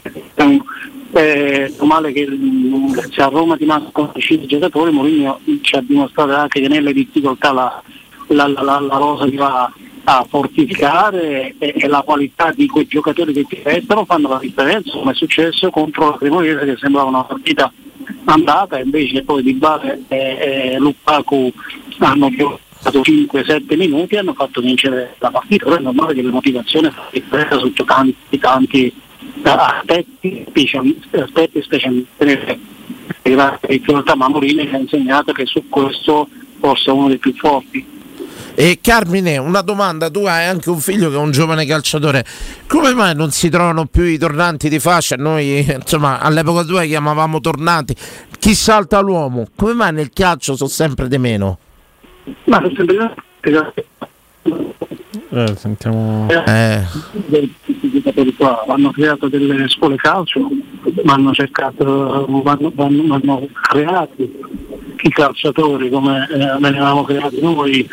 è 1.11 1.71
normale 1.77 2.11
che 2.11 2.27
mm, 2.29 2.93
se 3.11 3.21
a 3.21 3.27
Roma 3.27 3.57
ti 3.57 3.65
mancano 3.65 4.11
5 4.15 4.47
giocatori, 4.47 4.91
Mourinho 4.91 5.39
ci 5.61 5.75
ha 5.75 5.81
dimostrato 5.81 6.33
anche 6.33 6.61
che 6.61 6.67
nelle 6.67 6.93
difficoltà 6.93 7.51
la, 7.51 7.81
la, 8.27 8.47
la, 8.47 8.79
la- 8.79 8.97
rosa 8.97 9.25
ti 9.25 9.35
va 9.35 9.71
a 10.09 10.25
fortificare 10.29 11.55
e, 11.57 11.73
e 11.77 11.87
la 11.87 12.01
qualità 12.01 12.51
di 12.55 12.67
quei 12.67 12.87
giocatori 12.87 13.33
che 13.33 13.43
ti 13.43 13.59
restano 13.63 14.05
fanno 14.05 14.29
la 14.29 14.39
differenza, 14.39 14.91
come 14.91 15.11
è 15.11 15.15
successo 15.15 15.69
contro 15.69 16.09
la 16.09 16.17
Cremonese 16.17 16.65
che 16.65 16.77
sembrava 16.77 17.09
una 17.09 17.23
partita 17.23 17.71
andata, 18.25 18.79
invece 18.79 19.23
poi 19.23 19.43
Di 19.43 19.53
Bale 19.53 20.03
e, 20.07 20.17
e 20.17 20.77
Lukaku 20.79 21.51
hanno 21.99 22.29
giocato 22.29 23.01
5-7 23.01 23.75
minuti 23.75 24.15
e 24.15 24.19
hanno 24.19 24.33
fatto 24.33 24.61
vincere 24.61 25.15
la 25.19 25.29
partita. 25.29 25.67
Ora 25.67 25.77
è 25.77 25.81
normale 25.81 26.13
che 26.13 26.21
la 26.21 26.31
motivazione 26.31 26.91
fa 26.91 27.07
differenza 27.11 27.57
sotto 27.57 27.83
tanti, 27.83 28.39
tanti 28.39 28.93
aspetti, 29.43 30.45
speciali- 30.47 31.01
aspetti 31.11 31.61
specialmente 31.61 32.75
in 33.23 33.83
realtà 33.85 34.15
Mamorini 34.15 34.65
mi 34.65 34.73
ha 34.73 34.77
insegnato 34.77 35.33
che 35.33 35.45
su 35.45 35.67
questo 35.67 36.27
forse 36.59 36.89
è 36.89 36.93
uno 36.93 37.09
dei 37.09 37.17
più 37.17 37.33
forti. 37.35 37.95
E 38.55 38.79
Carmine, 38.81 39.37
una 39.37 39.61
domanda, 39.61 40.09
tu 40.09 40.25
hai 40.25 40.45
anche 40.45 40.71
un 40.71 40.79
figlio 40.79 41.09
che 41.09 41.15
è 41.15 41.19
un 41.19 41.29
giovane 41.29 41.65
calciatore, 41.65 42.25
come 42.65 42.93
mai 42.93 43.13
non 43.15 43.29
si 43.29 43.49
trovano 43.49 43.85
più 43.85 44.03
i 44.03 44.17
tornanti 44.17 44.67
di 44.67 44.79
fascia? 44.79 45.15
Noi 45.15 45.59
insomma 45.59 46.19
all'epoca 46.19 46.63
tua 46.63 46.83
chiamavamo 46.83 47.39
tornanti, 47.39 47.95
chi 48.39 48.55
salta 48.55 48.99
l'uomo, 48.99 49.47
come 49.55 49.73
mai 49.73 49.93
nel 49.93 50.09
calcio 50.11 50.55
sono 50.55 50.69
sempre 50.69 51.07
di 51.07 51.17
meno? 51.19 51.59
Ma 52.45 52.59
è 52.61 52.71
sempre 52.75 53.13
Eh, 55.29 55.55
sentiamo. 55.55 56.27
Eh. 56.29 56.83
qua 58.35 58.65
hanno 58.67 58.91
creato 58.91 59.27
delle 59.27 59.67
scuole 59.69 59.95
calcio, 59.95 60.49
ma 61.03 61.13
hanno 61.13 61.33
cercato, 61.33 62.25
vanno, 62.43 62.71
vanno, 62.73 63.03
vanno 63.07 63.47
creati 63.69 64.29
i 65.01 65.09
calciatori 65.09 65.89
come 65.89 66.27
eh, 66.29 66.57
venivamo 66.59 67.03
creati 67.03 67.39
noi, 67.41 67.87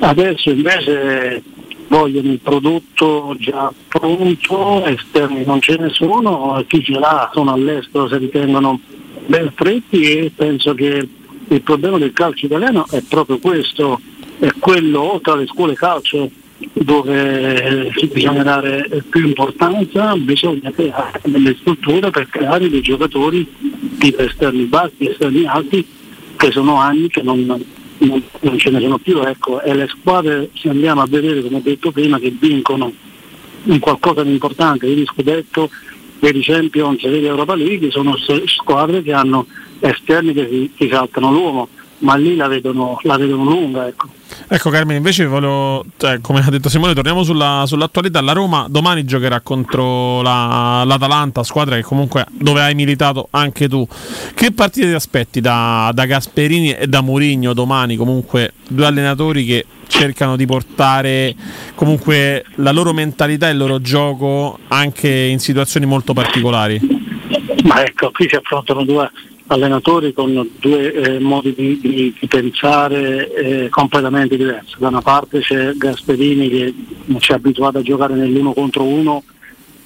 adesso 0.00 0.50
invece 0.50 1.42
vogliono 1.88 2.32
il 2.32 2.40
prodotto 2.40 3.34
già 3.38 3.72
pronto, 3.88 4.84
esterni 4.84 5.44
non 5.44 5.60
ce 5.60 5.76
ne 5.78 5.90
sono, 5.90 6.62
chi 6.66 6.82
ce 6.82 6.98
l'ha 6.98 7.30
sono 7.32 7.52
all'estero 7.52 8.08
si 8.08 8.16
ritengono 8.18 8.80
ben 9.26 9.50
stretti 9.52 10.02
e 10.02 10.32
penso 10.34 10.74
che 10.74 11.08
il 11.48 11.62
problema 11.62 11.98
del 11.98 12.12
calcio 12.12 12.46
italiano 12.46 12.86
è 12.90 13.02
proprio 13.08 13.38
questo, 13.38 14.00
è 14.38 14.50
quello 14.58 15.20
tra 15.22 15.34
le 15.34 15.46
scuole 15.46 15.74
calcio 15.74 16.30
dove 16.72 17.90
eh, 17.90 18.08
bisogna 18.12 18.42
dare 18.42 19.02
più 19.08 19.26
importanza, 19.26 20.14
bisogna 20.16 20.70
creare 20.70 21.20
delle 21.24 21.54
strutture 21.60 22.10
per 22.10 22.28
creare 22.28 22.68
dei 22.70 22.80
giocatori 22.80 23.46
tipo 23.98 24.22
esterni 24.22 24.64
bassi, 24.64 25.06
esterni 25.08 25.44
alti, 25.44 25.86
che 26.36 26.50
sono 26.50 26.76
anni 26.76 27.08
che 27.08 27.22
non, 27.22 27.44
non- 27.44 28.22
non 28.40 28.58
ce 28.58 28.70
ne 28.70 28.80
sono 28.80 28.98
più. 28.98 29.20
Ecco, 29.22 29.60
e 29.62 29.74
le 29.74 29.86
squadre, 29.88 30.50
se 30.54 30.68
andiamo 30.68 31.02
a 31.02 31.06
vedere, 31.06 31.42
come 31.42 31.56
ho 31.56 31.62
detto 31.62 31.90
prima, 31.90 32.18
che 32.18 32.30
vincono 32.30 32.92
in 33.64 33.78
qualcosa 33.78 34.22
di 34.22 34.30
importante, 34.30 34.86
vedi 34.86 35.04
scudetto, 35.04 35.68
vedi 36.20 36.40
Champions, 36.40 37.02
vedi 37.02 37.26
Europa 37.26 37.54
League, 37.54 37.90
sono 37.90 38.16
squadre 38.46 39.02
che 39.02 39.12
hanno 39.12 39.46
esterni 39.80 40.32
che 40.32 40.48
si, 40.48 40.70
si 40.76 40.88
saltano 40.90 41.30
l'uomo, 41.32 41.68
ma 41.98 42.14
lì 42.14 42.34
la 42.36 42.48
vedono, 42.48 42.98
la 43.02 43.16
vedono 43.18 43.44
lunga. 43.44 43.86
Ecco. 43.88 44.08
Ecco 44.48 44.70
Carmine, 44.70 44.96
invece 44.96 45.26
volevo, 45.26 45.84
cioè, 45.96 46.20
come 46.20 46.40
ha 46.40 46.50
detto 46.50 46.68
Simone, 46.68 46.94
torniamo 46.94 47.22
sulla- 47.24 47.64
sull'attualità. 47.66 48.20
La 48.20 48.32
Roma 48.32 48.66
domani 48.68 49.04
giocherà 49.04 49.40
contro 49.40 50.22
la- 50.22 50.82
l'Atalanta, 50.84 51.42
squadra 51.42 51.74
che 51.76 51.82
comunque 51.82 52.26
dove 52.30 52.60
hai 52.62 52.74
militato 52.74 53.28
anche 53.30 53.68
tu. 53.68 53.86
Che 54.34 54.52
partite 54.52 54.86
ti 54.88 54.92
aspetti 54.94 55.40
da, 55.40 55.90
da 55.92 56.04
Gasperini 56.06 56.72
e 56.72 56.86
da 56.86 57.00
Mourinho 57.00 57.54
domani? 57.54 57.96
Comunque 57.96 58.52
due 58.68 58.86
allenatori 58.86 59.44
che 59.44 59.64
cercano 59.88 60.36
di 60.36 60.46
portare 60.46 61.34
comunque 61.74 62.44
la 62.56 62.72
loro 62.72 62.92
mentalità 62.92 63.48
e 63.48 63.52
il 63.52 63.56
loro 63.58 63.80
gioco 63.80 64.58
anche 64.68 65.08
in 65.08 65.38
situazioni 65.38 65.86
molto 65.86 66.12
particolari. 66.12 66.80
Ma 67.64 67.84
ecco, 67.84 68.10
qui 68.12 68.28
si 68.28 68.36
affrontano 68.36 68.84
due 68.84 69.10
allenatori 69.48 70.12
con 70.12 70.48
due 70.58 70.92
eh, 70.92 71.18
modi 71.18 71.54
di, 71.54 71.78
di- 71.80 72.14
di 72.18 72.26
pensare 72.26 73.32
eh, 73.32 73.68
completamente 73.68 74.36
diversi. 74.36 74.74
Da 74.78 74.88
una 74.88 75.02
parte 75.02 75.40
c'è 75.40 75.72
Gasperini 75.74 76.48
che 76.48 76.74
ci 77.18 77.32
è 77.32 77.34
abituato 77.34 77.78
a 77.78 77.82
giocare 77.82 78.14
nell'uno 78.14 78.52
contro 78.52 78.82
uno 78.82 79.22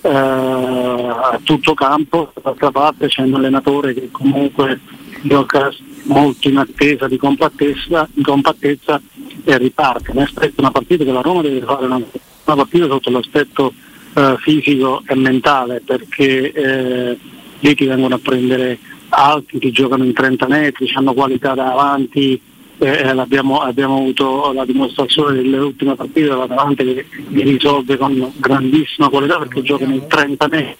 eh, 0.02 0.08
a 0.08 1.39
tutto 1.42 1.74
campo, 1.74 2.32
dall'altra 2.34 2.70
parte 2.70 3.08
c'è 3.08 3.22
un 3.22 3.34
allenatore 3.34 3.92
che 3.92 4.08
comunque 4.10 4.80
gioca 5.22 5.70
molto 6.05 6.48
in 6.48 6.56
attesa 6.56 7.06
di 7.06 7.18
compattezza, 7.18 8.08
di 8.12 8.22
compattezza 8.22 9.00
e 9.44 9.58
riparte. 9.58 10.12
Mi 10.14 10.22
aspetto 10.22 10.60
una 10.60 10.70
partita 10.70 11.05
che 11.05 11.12
la 11.12 11.20
Roma 11.20 11.42
deve 11.42 11.60
fare 11.60 11.84
una, 11.84 11.97
una 11.97 12.56
partita 12.56 12.86
sotto 12.86 13.10
l'aspetto 13.10 13.74
eh, 14.14 14.36
fisico 14.39 15.02
e 15.06 15.14
mentale 15.14 15.82
perché 15.84 16.52
eh, 16.52 17.18
lì 17.58 17.74
ti 17.74 17.84
vengono 17.84 18.14
a 18.14 18.20
prendere 18.22 18.78
alti, 19.10 19.58
ti 19.58 19.70
giocano 19.70 20.05
in 20.05 20.12
30 20.12 20.47
metri, 20.47 20.90
hanno 20.94 21.12
qualità 21.12 21.55
davanti, 21.55 22.40
eh, 22.78 23.12
l'abbiamo- 23.12 23.60
abbiamo 23.60 23.98
avuto 23.98 24.52
la 24.52 24.64
dimostrazione 24.64 25.36
delle 25.36 25.58
ultime 25.58 25.94
partite 25.94 26.28
dell'Atalanta 26.28 26.82
che 26.82 27.06
li 27.28 27.42
risolve 27.42 27.97
con 27.97 28.32
grandissima 28.36 29.08
qualità 29.08 29.39
perché 29.39 29.62
giocano 29.62 29.94
in 29.94 30.06
30 30.06 30.48
metri. 30.48 30.76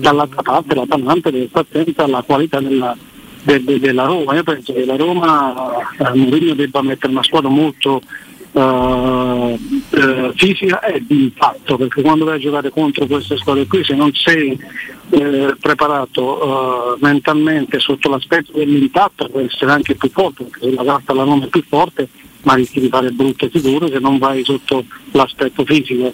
Dall'altra 0.00 0.42
parte 0.42 0.74
l'Atalanta 0.74 1.30
deve 1.30 1.48
stare 1.48 1.66
attenta 1.70 2.04
alla 2.04 2.22
qualità 2.22 2.60
della, 2.60 2.96
de- 3.42 3.64
de- 3.64 3.78
della 3.80 4.04
Roma. 4.04 4.34
Io 4.34 4.42
penso 4.42 4.72
che 4.74 4.84
la 4.84 4.96
Roma, 4.96 5.72
eh, 5.98 6.16
Mourinho 6.16 6.54
debba 6.54 6.82
mettere 6.82 7.12
una 7.12 7.22
squadra 7.22 7.48
molto 7.48 8.02
eh, 8.54 9.58
eh, 9.90 10.32
fisica 10.36 10.80
e 10.80 11.02
di 11.04 11.24
impatto, 11.24 11.76
perché 11.76 12.02
quando 12.02 12.24
vai 12.24 12.36
a 12.36 12.40
giocare 12.40 12.70
contro 12.70 13.06
queste 13.06 13.36
squadre 13.36 13.66
qui, 13.66 13.84
se 13.84 13.94
non 13.94 14.12
sei 14.14 14.56
eh, 15.10 15.54
preparato 15.60 16.94
eh, 16.94 16.98
mentalmente 17.00 17.80
sotto 17.80 18.08
l'aspetto 18.08 18.52
dell'impatto, 18.52 19.28
può 19.28 19.40
essere 19.40 19.72
anche 19.72 19.96
più 19.96 20.08
forte, 20.10 20.44
perché 20.44 20.68
se 20.68 20.74
la 20.74 20.84
carta 20.84 21.14
la 21.14 21.24
Roma 21.24 21.44
è 21.44 21.48
più 21.48 21.64
forte, 21.68 22.08
ma 22.42 22.54
rischi 22.54 22.80
di 22.80 22.88
fare 22.88 23.10
brutte 23.10 23.48
figure 23.48 23.88
se 23.88 23.98
non 23.98 24.18
vai 24.18 24.44
sotto 24.44 24.84
l'aspetto 25.12 25.64
fisico. 25.64 26.12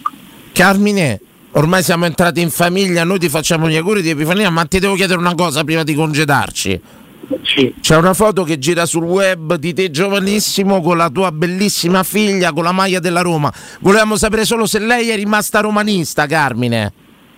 Carmine, 0.52 1.20
ormai 1.52 1.82
siamo 1.82 2.06
entrati 2.06 2.40
in 2.40 2.50
famiglia, 2.50 3.04
noi 3.04 3.18
ti 3.18 3.28
facciamo 3.28 3.68
gli 3.68 3.76
auguri 3.76 4.00
di 4.00 4.10
Epifania, 4.10 4.48
ma 4.48 4.64
ti 4.64 4.78
devo 4.78 4.94
chiedere 4.94 5.18
una 5.18 5.34
cosa 5.34 5.62
prima 5.62 5.82
di 5.82 5.94
congedarci. 5.94 6.80
C'è 7.80 7.96
una 7.96 8.12
foto 8.14 8.42
che 8.44 8.58
gira 8.58 8.86
sul 8.86 9.04
web 9.04 9.54
di 9.54 9.72
te 9.72 9.90
giovanissimo 9.90 10.80
con 10.80 10.96
la 10.96 11.08
tua 11.10 11.30
bellissima 11.30 12.02
figlia 12.02 12.52
con 12.52 12.64
la 12.64 12.72
maglia 12.72 12.98
della 12.98 13.20
Roma. 13.20 13.52
Volevamo 13.80 14.16
sapere 14.16 14.44
solo 14.44 14.66
se 14.66 14.78
lei 14.80 15.10
è 15.10 15.14
rimasta 15.16 15.60
romanista, 15.60 16.26
Carmine. 16.26 16.92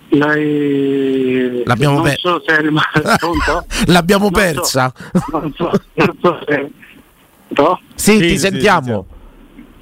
Lei 0.09 1.63
L'abbiamo 1.65 1.95
non 1.95 2.03
per- 2.03 2.19
so 2.19 2.41
se 2.45 2.55
è 2.55 2.61
rimasto 2.61 3.01
pronto? 3.17 3.65
L'abbiamo 3.87 4.29
Non 4.29 4.33
so, 4.33 4.39
persa. 4.39 4.93
non 5.31 5.53
so, 5.55 5.71
non 5.93 6.17
so 6.21 6.39
se- 6.47 6.71
no? 7.49 7.79
Sì, 7.95 8.17
ti 8.19 8.37
sentiamo. 8.37 9.05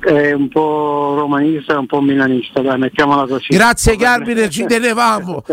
È 0.03 0.31
un 0.31 0.47
po' 0.49 1.13
romanista 1.15 1.73
e 1.73 1.77
un 1.77 1.85
po' 1.85 2.01
milanista, 2.01 2.61
dai, 2.61 2.77
mettiamola 2.79 3.27
così. 3.27 3.47
Grazie 3.49 3.95
Carmine, 3.97 4.49
ci 4.49 4.65
tenevamo. 4.65 5.43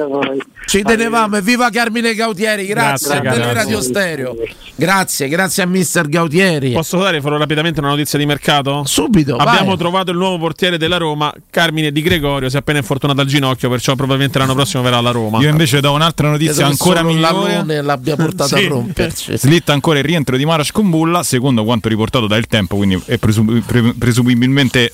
Ci 0.69 0.83
tenevamo 0.83 1.37
e 1.39 1.41
viva 1.41 1.71
Carmine 1.71 2.15
Gautieri, 2.15 2.67
grazie, 2.67 3.09
Grazie, 3.09 3.17
a 3.17 3.21
grazie. 3.21 3.53
Radio 3.55 3.81
Stereo. 3.81 4.37
Grazie, 4.75 5.29
grazie 5.29 5.63
a 5.63 5.67
mister 5.67 6.07
Gautieri. 6.09 6.73
Posso 6.73 6.99
dare 6.99 7.23
farò 7.23 7.39
rapidamente 7.39 7.81
una 7.81 7.89
notizia 7.89 8.19
di 8.19 8.27
mercato? 8.27 8.83
Subito. 8.85 9.37
Abbiamo 9.37 9.69
vai. 9.69 9.77
trovato 9.79 10.11
il 10.11 10.19
nuovo 10.19 10.37
portiere 10.39 10.77
della 10.77 10.99
Roma, 10.99 11.33
Carmine 11.49 11.91
Di 11.91 12.03
Gregorio, 12.03 12.51
si 12.51 12.57
è 12.57 12.59
appena 12.59 12.79
infortunato 12.79 13.21
al 13.23 13.27
ginocchio, 13.27 13.71
perciò 13.71 13.95
probabilmente 13.95 14.39
l'anno 14.39 14.55
prossimo 14.55 14.83
verrà 14.83 14.99
alla 14.99 15.11
Roma. 15.11 15.39
Io 15.41 15.49
invece 15.49 15.81
do 15.81 15.93
un'altra 15.93 16.29
notizia 16.29 16.67
ancora 16.67 17.03
migliore. 17.03 17.81
l'abbia 17.81 18.17
portato 18.17 18.57
Sì. 18.57 18.65
a 18.67 18.69
romperci. 18.69 19.39
Slitta 19.39 19.73
ancora 19.73 19.99
il 20.01 20.05
rientro 20.05 20.37
di 20.37 20.45
Maras 20.45 20.71
con 20.71 20.91
Bulla, 20.91 21.23
secondo 21.23 21.65
quanto 21.65 21.89
riportato 21.89 22.27
da 22.27 22.37
Il 22.37 22.47
Tempo, 22.47 22.77
quindi 22.77 23.01
è 23.07 23.17
presum- 23.17 23.63
pre- 23.65 23.95
presumibilmente 23.99 24.38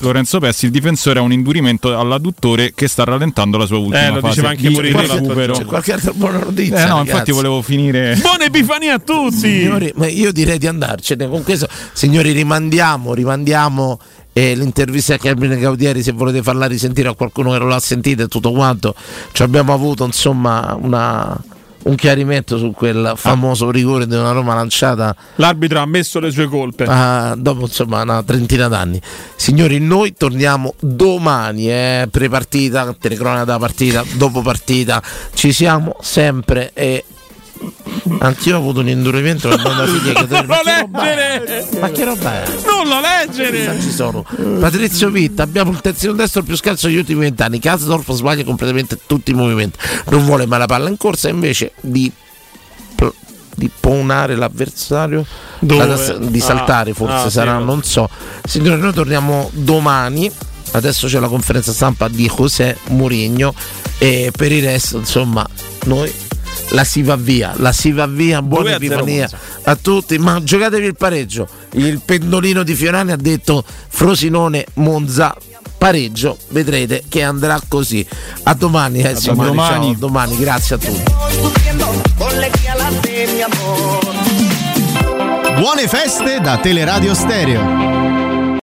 Lorenzo 0.00 0.39
Pessi, 0.40 0.66
il 0.66 0.70
difensore 0.70 1.18
ha 1.18 1.23
un 1.23 1.32
indurimento 1.32 1.98
all'adduttore 1.98 2.73
che 2.74 2.89
sta 2.89 3.05
rallentando 3.05 3.58
la 3.58 3.66
sua 3.66 3.78
ultima 3.78 4.06
Eh, 4.06 4.10
lo 4.10 4.20
fase 4.20 4.28
diceva 4.28 4.48
anche 4.50 4.68
di 4.68 4.81
recupero. 4.81 5.52
giorno. 5.55 5.68
Qualche 5.68 5.92
altra 5.92 6.12
buona 6.12 6.39
notizia. 6.39 6.76
Eh 6.76 6.81
no, 6.86 6.89
ragazzi. 6.97 7.10
infatti 7.10 7.32
volevo 7.32 7.62
finire. 7.62 8.16
Buona 8.20 8.44
Epifania 8.44 8.94
a 8.94 8.98
tutti! 8.98 9.36
Signori, 9.39 9.92
ma 9.97 10.06
io 10.08 10.32
direi 10.32 10.58
di 10.58 10.66
andarcene 10.66 11.28
con 11.28 11.42
questo. 11.42 11.68
Signori, 11.92 12.32
rimandiamo, 12.32 13.14
rimandiamo 13.14 13.98
eh, 14.32 14.55
l'intervista 14.56 15.14
a 15.14 15.18
Carmine 15.18 15.56
Gaudieri 15.58 16.02
se 16.02 16.12
volete 16.12 16.42
farla 16.42 16.66
risentire 16.66 17.08
a 17.08 17.14
qualcuno 17.14 17.52
che 17.52 17.58
non 17.58 17.68
l'ha 17.68 17.78
sentita 17.81 18.23
e 18.24 18.28
tutto 18.28 18.50
quanto. 18.52 18.94
Ci 19.32 19.42
abbiamo 19.42 19.73
avuto 19.73 20.05
insomma 20.05 20.76
una- 20.81 21.39
un 21.84 21.94
chiarimento 21.96 22.58
su 22.58 22.72
quel 22.72 23.14
famoso 23.16 23.70
rigore 23.70 24.06
di 24.06 24.14
una 24.14 24.32
Roma 24.32 24.54
lanciata 24.54 25.14
L'arbitro 25.36 25.78
ha 25.78 25.82
ammesso 25.82 26.20
le 26.20 26.30
sue 26.30 26.46
colpe. 26.46 26.84
ah, 26.84 27.34
dopo 27.36 27.62
insomma 27.62 28.02
una 28.02 28.22
trentina 28.22 28.68
d'anni. 28.68 29.00
Signori, 29.36 29.78
noi 29.78 30.14
torniamo 30.14 30.74
domani, 30.80 31.70
eh, 31.70 32.08
pre-partita, 32.10 32.94
telecronaca 32.98 33.44
da 33.44 33.58
partita, 33.58 34.04
dopo 34.14 34.40
partita. 34.42 35.02
Ci 35.34 35.52
siamo 35.52 35.96
sempre 36.00 36.70
e 36.74 37.04
anch'io 38.18 38.57
ho 38.57 38.59
avuto 38.59 38.81
un 38.81 38.89
indurimento 38.89 39.49
da 39.49 39.68
una 39.68 39.86
figlia 39.86 40.12
che 40.12 40.26
Non 40.28 40.47
lo 40.47 40.60
leggere! 40.65 41.68
Ma 41.81 41.91
che 41.91 42.05
roba 42.05 42.43
è? 42.43 42.49
Non 42.67 42.89
lo 42.89 43.01
leggere! 43.01 43.81
Ci 43.81 43.91
sono 43.91 44.25
Patrizio 44.60 45.10
Vitta, 45.10 45.43
abbiamo 45.43 45.70
il 45.70 45.81
terzino 45.81 46.12
destro 46.12 46.43
più 46.43 46.57
scarso 46.57 46.86
degli 46.86 46.97
ultimi 46.97 47.20
vent'anni. 47.20 47.59
Kasdorf 47.59 48.12
sbaglia 48.12 48.44
completamente 48.44 48.99
tutti 49.07 49.31
i 49.31 49.34
movimenti, 49.34 49.78
non 50.10 50.25
vuole 50.25 50.47
mai 50.47 50.59
la 50.59 50.67
palla 50.67 50.89
in 50.89 50.97
corsa 50.97 51.28
invece 51.28 51.73
di 51.81 52.10
di 53.57 53.70
ponare 53.78 54.34
l'avversario? 54.34 55.25
La 55.60 55.86
tassa- 55.86 56.17
di 56.18 56.41
Ah, 56.41 56.43
saltare 56.43 56.93
forse 56.93 57.15
ah, 57.15 57.23
sì, 57.23 57.31
sarà, 57.31 57.52
vabbè. 57.52 57.65
non 57.65 57.84
so. 57.84 58.09
Signori, 58.44 58.81
noi 58.81 58.93
torniamo 58.93 59.49
domani. 59.52 60.28
Adesso 60.73 61.07
c'è 61.07 61.20
la 61.20 61.28
conferenza 61.28 61.70
stampa 61.73 62.09
di 62.09 62.26
José 62.28 62.76
Mourinho 62.89 63.55
e 63.99 64.33
per 64.36 64.51
il 64.51 64.65
resto, 64.65 64.99
insomma, 64.99 65.47
noi 65.84 66.12
la 66.70 66.84
si 66.84 67.02
va 67.02 67.16
via, 67.16 67.52
la 67.57 67.73
si 67.73 67.92
va 67.92 68.07
via, 68.07 68.42
buona 68.42 68.70
a 68.70 68.74
Epifania 68.74 69.28
a 69.65 69.76
tutti, 69.76 70.18
ma 70.18 70.42
giocatevi 70.42 70.86
il 70.86 70.97
pareggio. 70.97 71.49
Il 71.73 72.00
pendolino 72.05 72.62
di 72.62 72.74
Fiorani 72.74 73.12
ha 73.12 73.16
detto 73.16 73.65
Frosinone 73.89 74.66
Monza 74.74 75.34
pareggio, 75.84 76.39
vedrete 76.49 77.05
che 77.08 77.23
andrà 77.23 77.60
così. 77.68 78.07
A 78.44 78.55
domani, 78.55 79.02
eh, 79.02 79.16
Simone, 79.16 79.49
domani. 79.49 79.84
ciao, 79.84 79.91
a 79.91 79.97
domani, 79.97 80.39
grazie 80.39 80.76
a 80.76 80.78
tutti. 80.78 81.02
Buone 85.57 85.89
feste 85.89 86.41
da 86.41 86.57
Teleradio 86.58 87.15
Stereo. 87.15 88.23